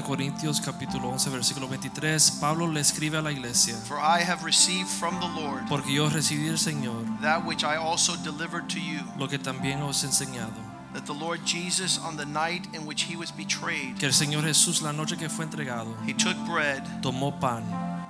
Corintios 0.09 0.59
capítulo 0.59 1.09
11 1.09 1.29
versículo 1.29 1.67
23, 1.67 2.39
Pablo 2.41 2.65
le 2.65 2.79
escribe 2.79 3.19
a 3.19 3.21
la 3.21 3.31
iglesia, 3.31 3.75
"For 3.87 3.99
I 3.99 4.23
have 4.23 4.43
received 4.43 4.89
from 4.89 5.19
the 5.19 5.27
Lord 5.27 5.67
porque 5.69 5.93
yo 5.93 6.09
recibí 6.09 6.45
del 6.45 6.57
Señor 6.57 7.05
that 7.21 7.45
which 7.45 7.63
I 7.63 7.75
also 7.75 8.15
delivered 8.15 8.67
to 8.69 8.79
you, 8.79 9.01
lo 9.19 9.27
que 9.27 9.37
también 9.37 9.83
os 9.83 10.01
he 10.01 10.07
enseñado, 10.07 10.57
that 10.93 11.05
the 11.05 11.13
Lord 11.13 11.45
Jesus 11.45 11.99
on 11.99 12.17
the 12.17 12.25
night 12.25 12.67
in 12.73 12.87
which 12.87 13.03
he 13.03 13.15
was 13.15 13.31
betrayed, 13.31 13.99
que 13.99 14.07
el 14.07 14.13
Señor 14.15 14.45
Jesús 14.45 14.81
la 14.81 14.93
noche 14.93 15.15
que 15.15 15.29
fue 15.29 15.45
entregado, 15.45 15.95
he 16.07 16.13
took 16.15 16.35
bread, 16.47 16.81
tomó 17.03 17.39
pan, 17.39 17.63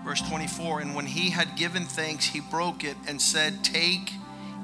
verse 0.05 0.21
24, 0.21 0.79
and 0.79 0.95
when 0.95 1.05
he 1.05 1.31
had 1.31 1.57
given 1.57 1.85
thanks, 1.85 2.33
he 2.33 2.39
broke 2.39 2.85
it 2.85 2.95
and 3.09 3.19
said, 3.19 3.61
"Take, 3.61 4.13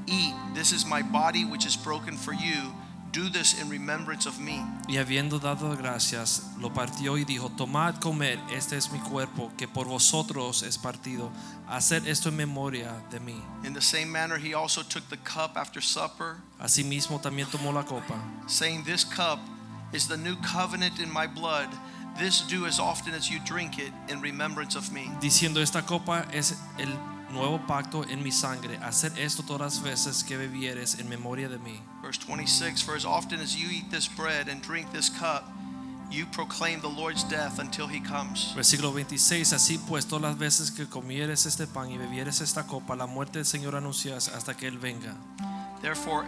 eat. 0.08 0.34
This 0.54 0.72
is 0.72 0.86
my 0.86 1.02
body 1.02 1.44
which 1.44 1.66
is 1.66 1.76
broken 1.76 2.18
for 2.18 2.32
you. 2.32 2.74
Do 3.16 3.30
this 3.30 3.54
in 3.62 3.70
remembrance 3.70 4.28
of 4.28 4.40
me." 4.40 4.62
y 4.90 4.98
habiendo 4.98 5.40
dado 5.40 5.74
gracias, 5.78 6.44
lo 6.60 6.74
partió 6.74 7.18
y 7.18 7.24
dijo, 7.24 7.50
tomad, 7.50 7.96
comed, 8.02 8.38
este 8.52 8.76
es 8.76 8.92
mi 8.92 9.00
cuerpo, 9.00 9.54
que 9.58 9.70
por 9.70 9.88
vosotros 9.88 10.64
es 10.64 10.78
partido, 10.78 11.32
haced 11.70 12.06
esto 12.08 12.28
en 12.28 12.36
memoria 12.36 12.92
de 13.10 13.22
mí. 13.22 13.42
In 13.64 13.74
the 13.74 13.82
same 13.82 14.08
manner, 14.12 14.38
he 14.38 14.54
also 14.54 14.84
took 14.84 15.08
the 15.08 15.18
cup 15.24 15.56
after 15.56 15.82
supper, 15.82 16.36
Asimismo 16.60 17.22
también 17.22 17.48
tomó 17.50 17.72
la 17.74 17.84
copa, 17.84 18.16
saying, 18.48 18.84
This 18.84 19.06
cup 19.06 19.40
is 19.94 20.10
the 20.10 20.18
new 20.18 20.36
covenant 20.42 21.00
in 21.00 21.10
my 21.10 21.26
blood. 21.26 21.70
This 22.20 22.42
do 22.42 22.66
as 22.66 22.80
often 22.80 23.14
as 23.14 23.30
you 23.30 23.40
drink 23.46 23.80
it 23.80 23.94
in 24.10 24.22
remembrance 24.22 24.76
of 24.78 24.92
me. 24.92 25.10
diciendo, 25.22 25.62
esta 25.62 25.84
copa 25.84 26.26
es 26.34 26.58
el 26.78 26.90
nuevo 27.32 27.60
pacto 27.68 28.04
en 28.04 28.24
mi 28.24 28.32
sangre, 28.32 28.78
haced 28.78 29.18
esto 29.18 29.44
todas 29.44 29.62
las 29.62 29.84
veces 29.84 30.24
que 30.24 30.38
bebieres 30.38 31.00
en 31.00 31.10
memoria 31.10 31.50
de 31.50 31.58
mí. 31.60 31.80
Verse 32.02 32.20
26 32.28 32.84
For 32.84 32.96
as 32.96 33.06
often 33.06 33.40
as 33.42 33.56
you 33.56 33.70
eat 33.70 33.90
this 33.90 34.08
bread 34.08 34.48
and 34.50 34.62
drink 34.62 34.92
this 34.92 35.10
cup, 35.10 35.44
you 36.10 36.26
proclaim 36.28 36.82
the 36.82 36.90
Lord's 36.90 37.24
death 37.24 37.60
until 37.60 37.88
he 37.88 38.00
comes. 38.00 38.54
Versículo 38.56 38.94
26, 38.94 39.54
así 39.54 39.78
pues 39.78 40.06
todas 40.06 40.22
las 40.22 40.38
veces 40.38 40.72
que 40.72 40.88
comieres 40.88 41.46
este 41.46 41.68
pan 41.68 41.92
y 41.92 41.98
bebieres 41.98 42.42
esta 42.42 42.68
copa, 42.68 42.96
la 42.96 43.08
muerte 43.08 43.40
del 43.40 43.46
Señor 43.46 43.76
anuncias 43.76 44.30
hasta 44.30 44.56
que 44.56 44.68
Él 44.68 44.78
venga. 44.78 45.16
Therefore, 45.86 46.24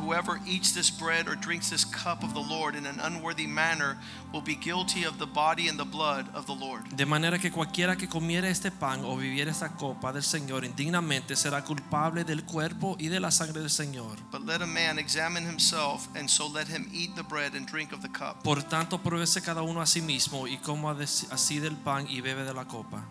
whoever 0.00 0.40
eats 0.46 0.72
this 0.72 0.88
bread 0.90 1.28
or 1.28 1.36
drinks 1.36 1.68
this 1.68 1.84
cup 1.84 2.24
of 2.24 2.32
the 2.32 2.40
Lord 2.40 2.74
in 2.74 2.86
an 2.86 3.00
unworthy 3.00 3.46
manner 3.46 3.98
will 4.32 4.40
be 4.40 4.54
guilty 4.54 5.04
of 5.04 5.18
the 5.18 5.26
body 5.26 5.68
and 5.68 5.78
the 5.78 5.84
blood 5.84 6.26
of 6.34 6.46
the 6.46 6.54
Lord. 6.54 6.88
De 6.96 7.04
manera 7.04 7.38
que 7.38 7.50
cualquiera 7.50 7.96
que 7.96 8.08
comiere 8.08 8.48
este 8.48 8.70
pan 8.70 9.04
o 9.04 9.14
viviere 9.18 9.50
esta 9.50 9.76
copa 9.76 10.10
del 10.10 10.22
Señor 10.22 10.64
indignamente 10.64 11.36
será 11.36 11.62
culpable 11.62 12.24
del 12.24 12.44
cuerpo 12.44 12.96
y 12.98 13.08
de 13.08 13.20
la 13.20 13.30
sangre 13.30 13.60
del 13.60 13.68
Señor. 13.68 14.16
But 14.32 14.46
let 14.46 14.62
a 14.62 14.66
man 14.66 14.98
examine 14.98 15.46
himself, 15.46 16.08
and 16.16 16.26
so 16.26 16.48
let 16.48 16.68
him 16.68 16.88
eat 16.90 17.14
the 17.14 17.24
bread 17.24 17.54
and 17.54 17.66
drink 17.66 17.92
of 17.92 18.00
the 18.00 18.08
cup. 18.08 18.42
Por 18.42 18.62
tanto, 18.62 19.02
pruébese 19.02 19.42
cada 19.42 19.60
uno 19.60 19.82
a 19.82 19.86
sí 19.86 20.00
mismo 20.00 20.48
y 20.48 20.56
coma 20.56 20.96
así 21.30 21.58
del 21.58 21.76
pan 21.76 22.06
y 22.08 22.22
bebe 22.22 22.44
de 22.44 22.54
la 22.54 22.64
copa. 22.64 23.04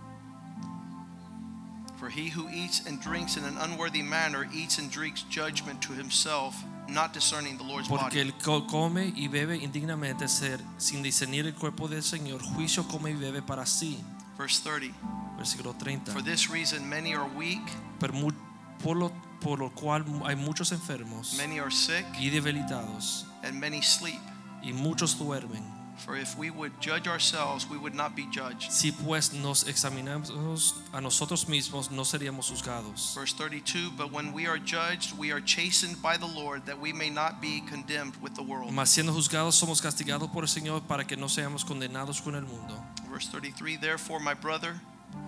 For 2.03 2.09
he 2.09 2.27
who 2.27 2.49
eats 2.49 2.85
and 2.85 2.99
drinks 2.99 3.37
in 3.37 3.45
an 3.45 3.57
unworthy 3.59 4.01
manner 4.01 4.45
eats 4.53 4.77
and 4.77 4.91
drinks 4.91 5.23
judgment 5.29 5.81
to 5.83 5.93
himself, 5.93 6.53
not 6.89 7.13
discerning 7.13 7.57
the 7.57 7.63
Lord's 7.63 7.87
Porque 7.87 8.09
body. 8.09 8.19
el 8.19 8.33
que 8.33 8.67
come 8.67 9.13
y 9.15 9.29
bebe 9.29 9.55
indignamente 9.55 10.27
ser 10.27 10.59
sin 10.77 11.01
discernir 11.01 11.45
el 11.45 11.53
cuerpo 11.53 11.87
del 11.87 12.03
Señor, 12.03 12.41
juicio 12.41 12.83
come 12.89 13.11
y 13.11 13.13
bebe 13.13 13.41
para 13.41 13.65
sí. 13.65 14.03
Verse 14.37 14.61
30. 14.61 14.93
Versículo 15.37 15.73
30. 15.77 16.11
For 16.11 16.21
this 16.21 16.49
reason, 16.49 16.89
many 16.89 17.15
are 17.15 17.25
weak, 17.37 17.61
por, 17.99 18.97
lo, 18.97 19.09
por 19.39 19.59
lo 19.59 19.69
cual 19.69 20.03
hay 20.25 20.35
muchos 20.35 20.73
enfermos 20.73 21.37
many 21.37 21.57
are 21.57 21.71
sick, 21.71 22.05
y 22.19 22.29
debilitados 22.29 23.23
and 23.43 23.57
many 23.57 23.81
sleep. 23.81 24.19
y 24.61 24.73
muchos 24.73 25.17
duermen. 25.17 25.63
For 25.97 26.17
if 26.17 26.37
we 26.37 26.49
would 26.49 26.71
judge 26.81 27.07
ourselves, 27.07 27.69
we 27.69 27.77
would 27.77 27.95
not 27.95 28.15
be 28.15 28.25
judged. 28.31 28.71
Si 28.71 28.91
pues 28.91 29.33
nos 29.33 29.63
examinamos 29.65 30.73
a 30.91 30.99
nosotros 30.99 31.45
mismos, 31.47 31.91
no 31.91 32.03
seríamos 32.03 32.49
juzgados. 32.49 33.15
Verse 33.15 33.33
32 33.33 33.91
But 33.95 34.11
when 34.11 34.33
we 34.33 34.47
are 34.47 34.57
judged, 34.57 35.17
we 35.17 35.31
are 35.31 35.41
chastened 35.41 36.01
by 36.01 36.17
the 36.17 36.25
Lord, 36.25 36.65
that 36.65 36.79
we 36.79 36.91
may 36.93 37.09
not 37.09 37.41
be 37.41 37.61
condemned 37.69 38.15
with 38.21 38.35
the 38.35 38.43
world. 38.43 38.71
Mas 38.71 38.89
siendo 38.89 39.13
juzgados, 39.13 39.55
somos 39.55 39.81
castigados 39.81 40.29
por 40.31 40.43
el 40.43 40.49
Señor 40.49 40.81
para 40.87 41.05
que 41.05 41.15
no 41.15 41.27
seamos 41.27 41.63
condenados 41.63 42.21
con 42.21 42.35
el 42.35 42.43
mundo. 42.43 42.75
Verse 43.09 43.27
33 43.29 43.77
Therefore, 43.79 44.19
my 44.19 44.33
brother, 44.33 44.75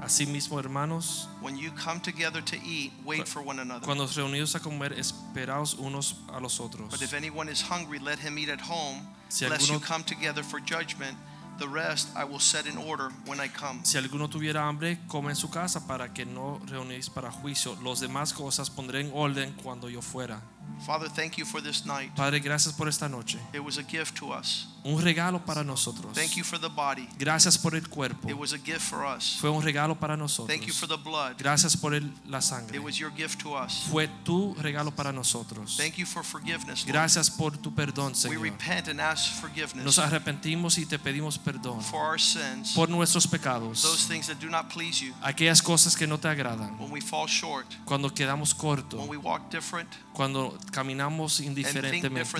Asimismo, 0.01 0.59
hermanos, 0.59 1.27
when 1.41 1.57
you 1.57 1.71
come 1.71 1.99
together 1.99 2.41
to 2.41 2.55
eat, 2.63 2.91
wait 3.05 3.27
for 3.27 3.41
one 3.41 3.59
another. 3.59 3.85
cuando 3.85 4.05
reunidos 4.07 4.55
a 4.55 4.59
comer, 4.59 4.93
esperaos 4.93 5.75
unos 5.79 6.15
a 6.33 6.39
los 6.39 6.59
otros. 6.59 6.89
But 6.91 7.01
if 7.01 7.13
anyone 7.13 7.49
is 7.49 7.61
hungry, 7.61 7.99
let 7.99 8.19
him 8.19 8.37
eat 8.37 8.49
at 8.49 8.61
home, 8.61 9.01
Si 9.29 9.47
lest 9.47 9.67
you 9.69 9.75
alguno- 9.79 9.85
come 9.87 10.03
together 10.03 10.43
for 10.43 10.59
judgment. 10.59 11.17
The 11.57 11.67
rest 11.69 12.09
I 12.17 12.25
will 12.25 12.41
set 12.41 12.65
in 12.67 12.77
order 12.77 13.09
when 13.25 13.39
I 13.39 13.47
come. 13.47 13.79
Si 13.85 13.97
alguno 13.97 14.27
tuviera 14.29 14.67
hambre, 14.67 14.99
come 15.07 15.29
en 15.29 15.37
su 15.37 15.49
casa 15.49 15.87
para 15.87 16.09
que 16.13 16.25
no 16.25 16.59
reunéis 16.65 17.09
para 17.09 17.31
juicio. 17.31 17.77
Los 17.81 18.01
demás 18.01 18.33
cosas 18.33 18.69
pondré 18.69 18.99
en 18.99 19.11
orden 19.13 19.53
cuando 19.63 19.87
yo 19.87 20.01
fuera. 20.01 20.41
Father, 20.85 21.09
thank 21.09 21.37
you 21.37 21.45
for 21.45 21.61
this 21.63 21.85
night. 21.85 22.13
Padre, 22.15 22.39
gracias 22.39 22.73
por 22.73 22.87
esta 22.87 23.07
noche. 23.09 23.39
It 23.53 23.59
was 23.63 23.77
a 23.77 23.83
gift 23.83 24.15
to 24.19 24.31
us. 24.33 24.67
Un 24.83 25.01
regalo 25.01 25.43
para 25.43 25.63
nosotros. 25.63 26.13
Thank 26.13 26.35
you 26.35 26.43
for 26.43 26.59
the 26.59 26.67
body. 26.69 27.07
Gracias 27.17 27.57
por 27.57 27.73
el 27.73 27.87
cuerpo. 27.89 28.29
It 28.29 28.37
was 28.37 28.53
a 28.53 28.57
gift 28.59 28.81
for 28.81 29.03
us. 29.03 29.37
Fue 29.41 29.49
un 29.49 29.63
regalo 29.63 29.95
para 29.99 30.15
nosotros. 30.15 30.47
Thank 30.55 30.67
you 30.67 30.73
for 30.73 30.87
the 30.87 30.97
blood. 30.97 31.37
Gracias 31.39 31.75
por 31.75 31.95
el- 31.95 32.13
la 32.27 32.39
sangre. 32.39 32.77
It 32.77 32.83
was 32.83 32.97
your 32.99 33.11
gift 33.15 33.41
to 33.41 33.55
us. 33.57 33.87
Fue 33.89 34.07
tu 34.23 34.53
regalo 34.59 34.91
para 34.91 35.11
nosotros. 35.11 35.75
Thank 35.75 35.95
you 35.95 36.05
for 36.05 36.23
forgiveness. 36.23 36.83
Lord. 36.85 36.93
Gracias 36.93 37.31
por 37.31 37.57
tu 37.57 37.73
perdón, 37.73 38.13
Señor. 38.13 38.37
We 38.37 38.49
repent 38.51 38.87
and 38.89 39.01
ask 39.01 39.33
forgiveness 39.41 39.83
Nos 39.85 39.97
arrepentimos 39.97 40.77
y 40.77 40.85
te 40.85 40.99
pedimos 40.99 41.39
perdón 41.39 41.81
for 41.81 42.05
our 42.05 42.19
sins, 42.19 42.73
por 42.75 42.87
nuestros 42.89 43.25
pecados. 43.25 43.81
those 43.81 44.05
things 44.07 44.27
that 44.27 44.37
do 44.39 44.49
not 44.51 44.69
please 44.71 45.03
you, 45.03 45.15
aquellas 45.23 45.63
cosas 45.63 45.95
que 45.95 46.05
no 46.05 46.19
te 46.19 46.27
agradan, 46.27 46.77
when 46.79 46.91
we 46.91 47.01
fall 47.01 47.27
short, 47.27 47.65
cuando 47.85 48.13
quedamos 48.13 48.53
when 48.93 49.07
we 49.07 49.17
walk 49.17 49.49
different, 49.49 49.89
cuando 50.13 50.54
caminamos 50.71 51.39
indiferentemente 51.39 52.39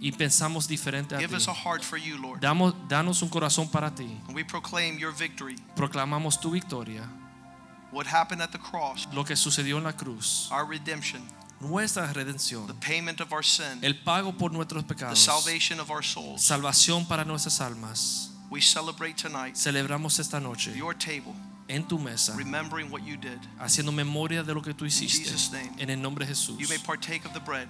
y 0.00 0.12
pensamos 0.12 0.66
diferente 0.68 1.14
a 1.14 1.18
Give 1.18 1.38
ti. 1.38 1.44
you. 2.04 2.36
Damos, 2.40 2.74
danos 2.88 3.22
un 3.22 3.28
corazón 3.28 3.68
para 3.70 3.94
ti. 3.94 4.20
And 4.26 4.34
we 4.34 4.44
proclaim 4.44 4.98
your 4.98 5.12
victory. 5.12 5.56
Proclamamos 5.76 6.40
tu 6.40 6.50
victoria, 6.50 7.08
What 7.92 8.06
happened 8.06 8.42
at 8.42 8.50
the 8.50 8.58
cross, 8.58 9.06
lo 9.12 9.24
que 9.24 9.36
sucedió 9.36 9.78
en 9.78 9.84
la 9.84 9.92
cruz, 9.92 10.48
our 10.50 10.66
redemption, 10.66 11.22
nuestra 11.60 12.12
redención, 12.12 12.66
the 12.66 12.74
payment 12.74 13.20
of 13.20 13.32
our 13.32 13.44
sin, 13.44 13.78
el 13.82 13.94
pago 13.94 14.32
por 14.32 14.50
nuestros 14.52 14.82
the 14.86 14.94
pecados, 14.94 15.18
salvation 15.20 15.78
of 15.78 15.90
our 15.90 16.02
souls. 16.02 16.42
salvación 16.42 17.06
para 17.06 17.24
nuestras 17.24 17.60
almas. 17.60 18.30
We 18.50 18.60
celebrate 18.60 19.14
tonight 19.16 19.54
Celebramos 19.56 20.18
esta 20.18 20.38
noche 20.40 20.72
your 20.76 20.94
table, 20.94 21.34
en 21.68 21.86
tu 21.86 21.98
mesa, 21.98 22.34
remembering 22.36 22.90
what 22.90 23.02
you 23.02 23.16
did. 23.16 23.38
haciendo 23.58 23.92
memoria 23.92 24.42
de 24.42 24.54
lo 24.54 24.62
que 24.62 24.74
tú 24.74 24.84
hiciste. 24.84 25.24
Jesus' 25.24 25.50
name. 25.52 25.72
En 25.78 25.90
el 25.90 26.00
nombre 26.00 26.24
de 26.26 26.32
Jesús. 26.32 26.58
You 26.58 26.68
may 26.68 26.78
partake 26.78 27.24
of 27.24 27.32
the 27.32 27.40
bread. 27.40 27.68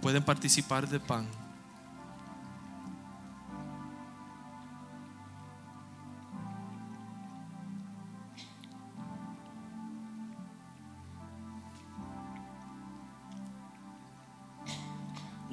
Pueden 0.00 0.22
participar 0.22 0.88
del 0.88 1.00
pan. 1.00 1.28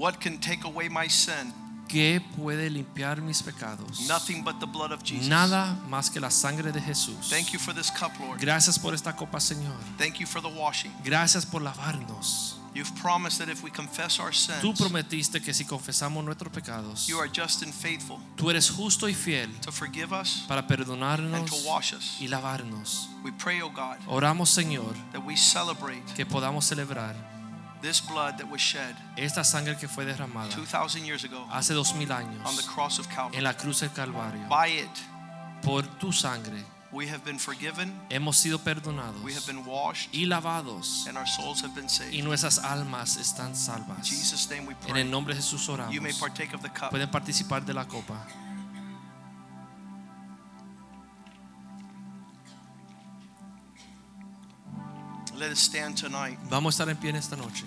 What 0.02 0.20
can 0.20 0.40
take 0.40 0.64
away 0.64 0.90
my 0.90 1.08
sin? 1.08 1.54
¿Qué 1.92 2.22
puede 2.38 2.70
limpiar 2.70 3.22
mis 3.22 3.44
pecados? 3.44 4.08
Nothing 4.08 4.44
but 4.44 4.60
the 4.60 4.66
blood 4.66 4.92
of 4.92 5.04
Jesus. 5.04 5.28
Nada 5.28 5.76
más 5.90 6.10
que 6.10 6.22
la 6.22 6.32
sangre 6.32 6.72
de 6.72 6.80
Jesús. 6.80 7.30
Thank 7.30 7.52
you 7.52 7.60
for 7.60 7.74
this 7.74 7.92
cup, 7.92 8.12
Lord. 8.20 8.40
Gracias 8.40 8.80
por 8.80 8.94
esta 8.94 9.14
copa, 9.16 9.40
Señor. 9.42 9.76
Thank 9.98 10.20
you 10.20 10.26
for 10.26 10.42
the 10.42 10.48
washing. 10.48 10.92
Gracias 11.04 11.46
por 11.46 11.62
lavarnos. 11.62 12.58
You've 12.74 12.96
promised 13.02 13.40
that 13.40 13.50
if 13.50 13.62
we 13.64 13.70
confess 13.70 14.18
our 14.22 14.32
Tú 14.32 14.68
sins, 14.70 14.80
prometiste 14.80 15.42
que 15.42 15.54
si 15.54 15.66
confesamos 15.66 16.24
nuestros 16.24 16.54
pecados, 16.54 17.06
you 17.06 17.20
are 17.20 17.28
just 17.30 17.64
and 17.64 17.74
faithful 17.74 18.18
tú 18.38 18.50
eres 18.50 18.70
justo 18.70 19.10
y 19.10 19.14
fiel 19.14 19.50
to 19.60 19.74
forgive 19.74 20.14
us 20.14 20.46
para 20.48 20.62
and 20.62 20.70
perdonarnos 20.70 21.50
to 21.50 21.68
wash 21.68 21.92
us. 21.94 22.16
y 22.22 22.30
lavarnos. 22.30 23.10
We 23.26 23.34
pray, 23.34 23.62
oh 23.62 23.70
God, 23.70 23.98
Oramos, 24.08 24.50
Señor, 24.50 24.96
that 25.12 25.22
we 25.26 25.36
celebrate 25.36 26.02
que 26.16 26.26
podamos 26.26 26.64
celebrar 26.64 27.14
this 27.82 28.00
blood 28.02 28.38
that 28.38 28.48
was 28.50 28.62
shed 28.62 28.96
esta 29.18 29.44
sangre 29.44 29.76
que 29.78 29.88
fue 29.88 30.06
derramada 30.06 30.50
2,000 30.56 31.06
years 31.06 31.24
ago 31.24 31.48
hace 31.52 31.74
dos 31.74 31.94
mil 31.96 32.12
on 32.12 32.18
the 32.32 32.40
años 32.42 32.66
cross 32.74 33.00
of 33.00 33.08
en 33.08 33.16
Calvary. 33.16 33.42
la 33.42 33.54
cruz 33.56 33.80
del 33.82 33.92
Calvario. 33.92 34.48
By 34.50 34.68
it, 34.80 34.90
Por 35.64 35.84
tu 36.00 36.12
sangre 36.12 36.64
we 36.92 37.08
have 37.08 37.24
been 37.24 37.40
forgiven, 37.40 37.94
hemos 38.10 38.36
sido 38.38 38.60
perdonados 38.60 39.22
we 39.24 39.34
have 39.34 39.46
been 39.46 39.64
washed, 39.66 40.14
y 40.14 40.26
lavados 40.26 41.06
and 41.08 41.18
our 41.18 41.26
souls 41.28 41.62
have 41.64 41.74
been 41.74 41.86
y 41.86 41.90
saved. 41.90 42.24
nuestras 42.24 42.60
almas 42.60 43.16
están 43.18 43.50
In 43.52 43.56
salvas. 43.56 44.08
Jesus' 44.08 44.50
name 44.50 44.68
we 44.68 44.76
En 44.90 44.98
el 44.98 45.10
nombre 45.10 45.34
de 45.34 45.42
Jesús 45.42 45.70
oramos. 45.70 45.94
You 45.94 46.02
may 46.02 46.12
partake 46.14 46.54
of 46.54 46.62
the 46.62 46.70
cup. 46.70 46.90
Pueden 46.90 47.10
participar 47.10 47.64
de 47.66 47.74
la 47.74 47.86
copa. 47.86 48.26
Let 55.42 55.50
us 55.50 55.60
stand 55.60 55.98
tonight. 55.98 56.38
Vamos 56.52 56.80
a 56.80 56.84
estar 56.84 56.90
en 56.92 56.98
pie 56.98 57.10
en 57.10 57.16
esta 57.16 57.36
noche. 57.36 57.66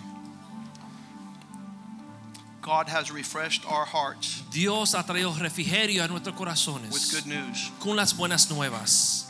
God 2.62 2.88
has 2.88 3.10
refreshed 3.10 3.66
our 3.66 3.84
hearts 3.84 4.42
Dios 4.50 4.94
ha 4.94 5.02
traído 5.02 5.34
refrigerio 5.36 6.04
a 6.04 6.08
nuestros 6.08 6.36
corazones. 6.36 6.92
with 6.92 7.10
good 7.10 7.26
news. 7.26 7.72
con 7.80 7.96
las 7.96 8.12
buenas 8.16 8.48
nuevas. 8.48 9.28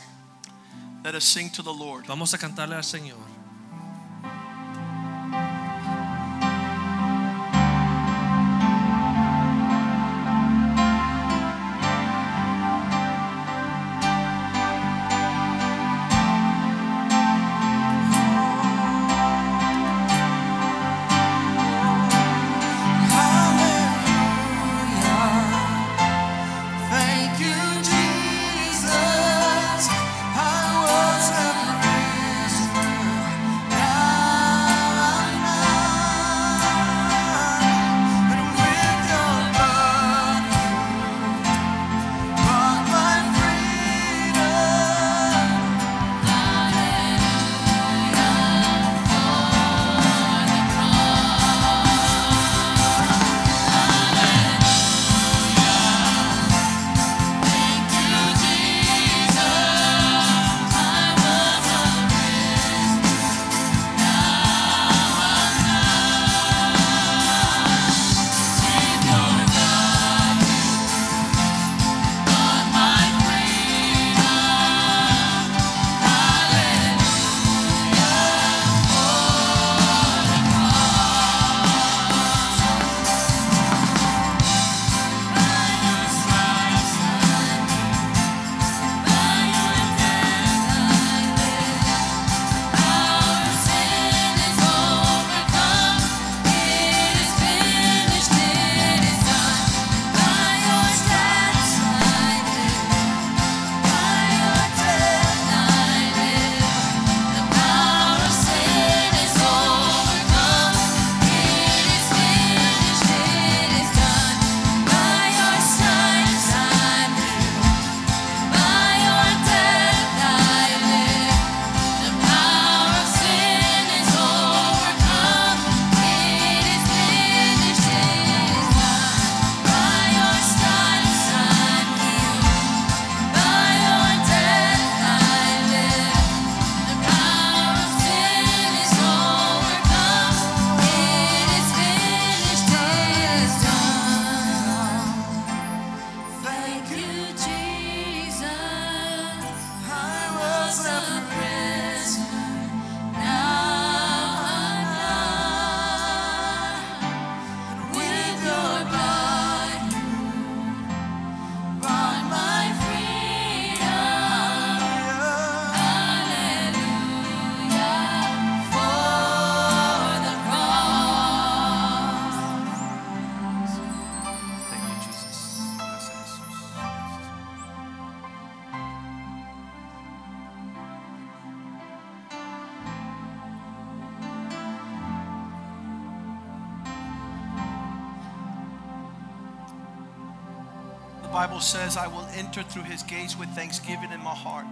Let 1.03 1.15
us 1.15 1.23
sing 1.23 1.49
to 1.53 1.63
the 1.63 1.73
Lord. 1.73 2.05
Vamos 2.05 2.35
a 2.35 2.37
cantarle 2.37 2.75
al 2.75 2.83
Señor. 2.83 3.17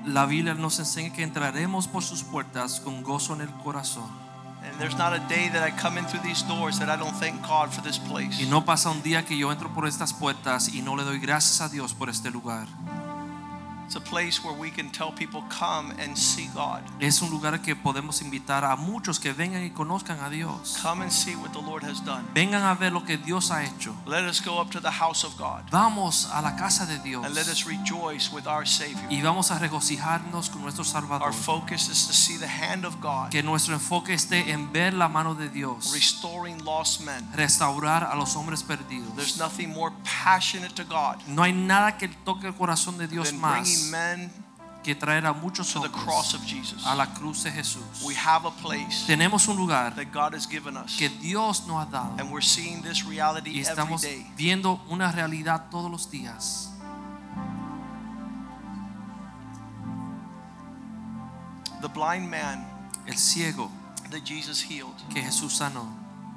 La 0.06 0.26
Biblia 0.26 0.54
nos 0.54 0.80
enseña 0.80 1.14
que 1.14 1.24
entraremos 1.24 1.88
por 1.88 2.04
sus 2.04 2.24
puertas 2.24 2.82
con 2.82 3.04
gozo 3.04 3.34
en 3.34 3.42
el 3.42 3.50
corazón. 3.64 4.10
And 4.66 4.78
there's 4.80 4.98
not 4.98 5.14
a 5.14 5.20
day 5.28 5.50
that 5.50 5.66
I 5.66 5.72
come 5.72 5.98
in 5.98 6.06
through 6.06 6.24
these 6.24 6.42
doors 6.44 6.80
that 6.80 6.90
I 6.90 6.98
don't 6.98 7.16
thank 7.20 7.42
God 7.42 7.70
for 7.70 7.82
this 7.82 8.00
place. 8.00 8.42
Y 8.42 8.48
no 8.48 8.64
pasa 8.64 8.90
un 8.90 9.02
día 9.02 9.24
que 9.24 9.38
yo 9.38 9.52
entro 9.52 9.74
por 9.74 9.88
estas 9.88 10.14
puertas 10.14 10.74
y 10.74 10.82
no 10.82 10.96
le 10.96 11.04
doy 11.04 11.20
gracias 11.20 11.62
a 11.62 11.70
Dios 11.70 11.94
por 11.94 12.10
este 12.10 12.32
lugar. 12.32 12.68
It's 13.86 13.96
a 13.96 14.00
place 14.02 14.44
where 14.44 14.54
we 14.58 14.72
can 14.72 14.90
tell 14.92 15.12
people, 15.12 15.44
come 15.50 15.92
and 16.00 16.18
see 16.18 16.50
God. 16.54 16.82
Es 17.00 17.22
un 17.22 17.30
lugar 17.30 17.62
que 17.62 17.76
podemos 17.76 18.22
invitar 18.22 18.64
a 18.64 18.76
muchos 18.76 19.20
que 19.20 19.34
vengan 19.34 19.64
y 19.64 19.70
conozcan 19.72 20.20
a 20.22 20.30
Dios. 20.30 20.80
Come 20.82 21.04
and 21.04 21.12
see 21.12 21.36
what 21.36 21.52
the 21.52 21.62
Lord 21.62 21.84
has 21.84 22.00
done. 22.04 22.24
Vengan 22.34 22.64
a 22.64 22.74
ver 22.76 22.92
lo 22.92 23.04
que 23.04 23.18
Dios 23.18 23.52
ha 23.52 23.64
hecho. 23.64 23.94
Let 24.06 24.24
us 24.24 24.40
go 24.40 24.60
up 24.60 24.72
to 24.72 24.80
the 24.80 24.90
house 24.92 25.24
of 25.24 25.38
God 25.38 25.64
Vamos 25.72 26.30
a 26.34 26.42
la 26.42 26.56
casa 26.56 26.86
de 26.86 26.98
Dios 27.00 27.26
and 27.26 27.36
let 27.36 27.48
us 27.48 27.66
rejoice 27.68 28.32
with 28.34 28.48
our 28.48 28.66
Savior. 28.66 29.06
y 29.10 29.22
vamos 29.22 29.52
a 29.52 29.60
regocijarnos 29.60 30.50
con 30.50 30.62
nuestro 30.62 30.84
Salvador. 30.84 31.28
Our 31.28 31.34
focus 31.34 31.90
is 31.90 32.08
to 32.08 32.14
see 32.14 32.38
the 32.38 32.48
hand 32.48 32.86
of 32.86 33.00
God 33.02 33.30
Que 33.32 33.44
nuestro 33.44 33.74
enfoque 33.74 34.14
esté 34.14 34.52
en 34.52 34.72
ver 34.72 34.94
la 34.94 35.08
mano 35.10 35.36
de 35.36 35.50
Dios, 35.50 35.92
restoring 35.94 36.64
lost 36.64 37.02
men. 37.02 37.28
restaurar 37.36 38.04
a 38.04 38.16
los 38.16 38.36
hombres 38.36 38.64
perdidos. 38.64 39.14
There's 39.16 39.38
nothing 39.38 39.70
more 39.72 39.92
passionate 40.24 40.74
to 40.76 40.84
God 40.86 41.18
No 41.28 41.44
hay 41.44 41.52
nada 41.54 41.98
que 41.98 42.08
toque 42.08 42.48
el 42.48 42.54
corazón 42.54 42.98
de 42.98 43.08
Dios 43.08 43.34
más 43.34 43.92
que 44.84 44.96
traer 44.96 45.26
a 45.26 45.32
muchos 45.34 45.74
hombres 45.76 45.94
cross 45.94 46.34
of 46.34 46.42
Jesus. 46.46 46.86
a 46.86 46.94
la 46.94 47.06
cruz 47.14 47.44
de 47.44 47.52
Jesús. 47.52 48.02
We 48.04 48.16
have 48.16 48.46
a 48.46 48.52
place 48.52 49.06
Tenemos 49.08 49.48
un 49.48 49.56
lugar 49.58 49.96
that 49.96 50.12
God 50.12 50.34
has 50.36 50.46
given 50.46 50.76
us, 50.76 50.98
que 50.98 51.08
Dios 51.10 51.66
nos 51.68 51.86
ha 51.88 51.90
dado 51.90 52.16
and 52.20 52.30
we're 52.32 52.42
seeing 52.42 52.82
this 52.82 53.06
reality 53.06 53.50
every 53.52 53.62
estamos 53.62 54.02
day. 54.02 54.26
viendo 54.36 54.82
una 54.90 55.12
realidad 55.12 55.70
todos 55.72 55.90
los 55.90 56.10
días. 56.12 56.70
The 61.82 61.90
blind 61.90 62.30
man 62.30 62.66
El 63.08 63.18
ciego 63.18 63.70
that 64.12 64.24
Jesus 64.26 64.62
healed 64.62 64.96
que 65.14 65.22
Jesús 65.22 65.54
sanó 65.58 65.88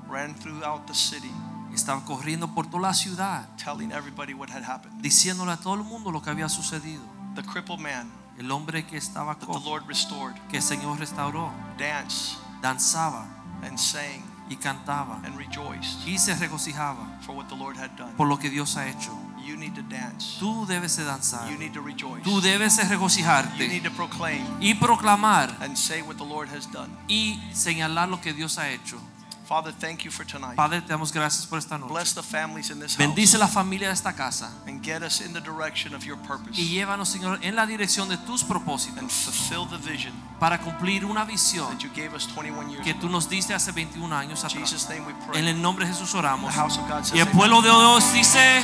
ran 0.08 0.34
throughout 0.34 0.86
the 0.86 0.94
city, 0.94 1.30
estaba 1.76 2.04
corriendo 2.04 2.48
por 2.54 2.66
toda 2.66 2.88
la 2.88 2.94
ciudad 2.94 3.46
telling 3.62 3.92
everybody 3.92 4.34
what 4.34 4.50
had 4.50 4.64
happened. 4.64 5.00
diciéndole 5.00 5.52
a 5.52 5.56
todo 5.56 5.74
el 5.74 5.82
mundo 5.84 6.10
lo 6.10 6.20
que 6.22 6.30
había 6.30 6.48
sucedido. 6.48 7.02
The 7.36 7.42
crippled 7.44 7.78
man 7.80 8.10
El 8.38 8.50
hombre 8.50 8.84
que 8.84 8.96
estaba 8.98 9.34
the 9.38 9.46
cojo, 9.46 9.60
Lord 9.64 9.86
restored 9.86 10.34
que 10.50 10.56
el 10.58 10.62
Señor 10.62 10.98
restauró, 10.98 11.50
danced 11.78 12.36
danzaba 12.60 13.26
and 13.62 13.78
sang 13.78 14.22
y 14.48 14.56
cantaba 14.56 15.20
and 15.24 15.36
rejoiced 15.38 16.06
y 16.06 16.18
se 16.18 16.34
regocijaba 16.34 17.18
for 17.22 17.34
what 17.34 17.46
the 17.48 17.56
Lord 17.56 17.76
had 17.78 17.90
done. 17.96 18.12
por 18.16 18.26
lo 18.28 18.38
que 18.38 18.50
Dios 18.50 18.76
ha 18.76 18.86
hecho. 18.88 19.12
You 19.46 19.56
need 19.56 19.74
to 19.74 19.82
dance. 19.82 20.38
Tú 20.40 20.66
debes 20.66 20.96
de 20.96 21.04
danzar, 21.04 21.48
You 21.48 21.56
need 21.56 21.72
to 21.72 21.80
rejoice. 21.80 22.22
tú 22.24 22.40
debes 22.40 22.76
de 22.78 22.82
You 22.82 22.88
regocijarte 22.90 23.68
need 23.68 23.84
to 23.84 23.92
proclaim 23.92 24.44
y 24.60 24.74
proclamar 24.74 25.54
and 25.60 25.76
say 25.76 26.02
what 26.02 26.16
the 26.16 26.24
Lord 26.24 26.48
has 26.48 26.66
done. 26.72 26.88
y 27.08 27.40
señalar 27.54 28.08
lo 28.08 28.20
que 28.20 28.32
Dios 28.32 28.58
ha 28.58 28.68
hecho. 28.70 28.98
Father, 29.46 29.70
thank 29.78 30.04
you 30.04 30.10
for 30.10 30.26
tonight. 30.26 30.56
Padre, 30.56 30.80
te 30.80 30.88
damos 30.88 31.12
gracias 31.12 31.46
por 31.46 31.58
esta 31.58 31.78
Bless 31.78 32.14
noche. 32.14 32.14
the 32.16 32.22
families 32.22 32.70
in 32.70 32.80
this 32.80 32.96
Bendice 32.96 33.32
house 33.34 33.40
la 33.40 33.46
familia 33.48 33.86
de 33.88 33.94
esta 33.94 34.12
casa 34.12 34.50
and 34.66 34.82
get 34.82 35.02
us 35.02 35.20
in 35.20 35.32
the 35.32 35.40
direction 35.40 35.94
of 35.94 36.04
your 36.04 36.16
purpose 36.18 36.58
y 36.60 36.68
llévanos, 36.68 37.08
Señor, 37.08 37.38
en 37.42 37.54
la 37.54 37.64
dirección 37.64 38.08
de 38.08 38.16
tus 38.18 38.42
and 38.42 38.50
propósitos 38.50 39.12
fulfill 39.12 39.66
the 39.68 39.78
vision 39.88 40.12
para 40.40 40.58
cumplir 40.58 41.04
una 41.04 41.24
visión 41.24 41.70
that 41.70 41.78
you 41.78 41.90
gave 41.94 42.12
us 42.14 42.26
21 42.34 42.70
years 42.70 42.84
que 42.84 42.94
tú 42.94 43.08
nos 43.08 43.28
diste 43.28 43.54
hace 43.54 43.70
21 43.70 44.12
años 44.16 44.42
atrás. 44.42 44.52
Jesus' 44.68 44.88
name 44.88 45.06
we 45.06 45.12
En 45.12 45.26
pray. 45.30 45.48
el 45.48 45.62
nombre 45.62 45.86
de 45.86 45.92
Jesús 45.92 46.10
The 46.10 46.18
oramos. 46.18 46.52
house 46.52 46.76
of 46.78 46.88
God 46.88 47.04
says 47.04 47.14
Y 47.14 47.20
el 47.20 47.28
pueblo 47.28 47.62
de 47.62 47.68
Dios 47.68 48.12
dice, 48.12 48.62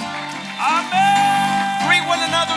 Amén. 0.58 1.88
Greet 1.88 2.06
one 2.08 2.22
another. 2.24 2.52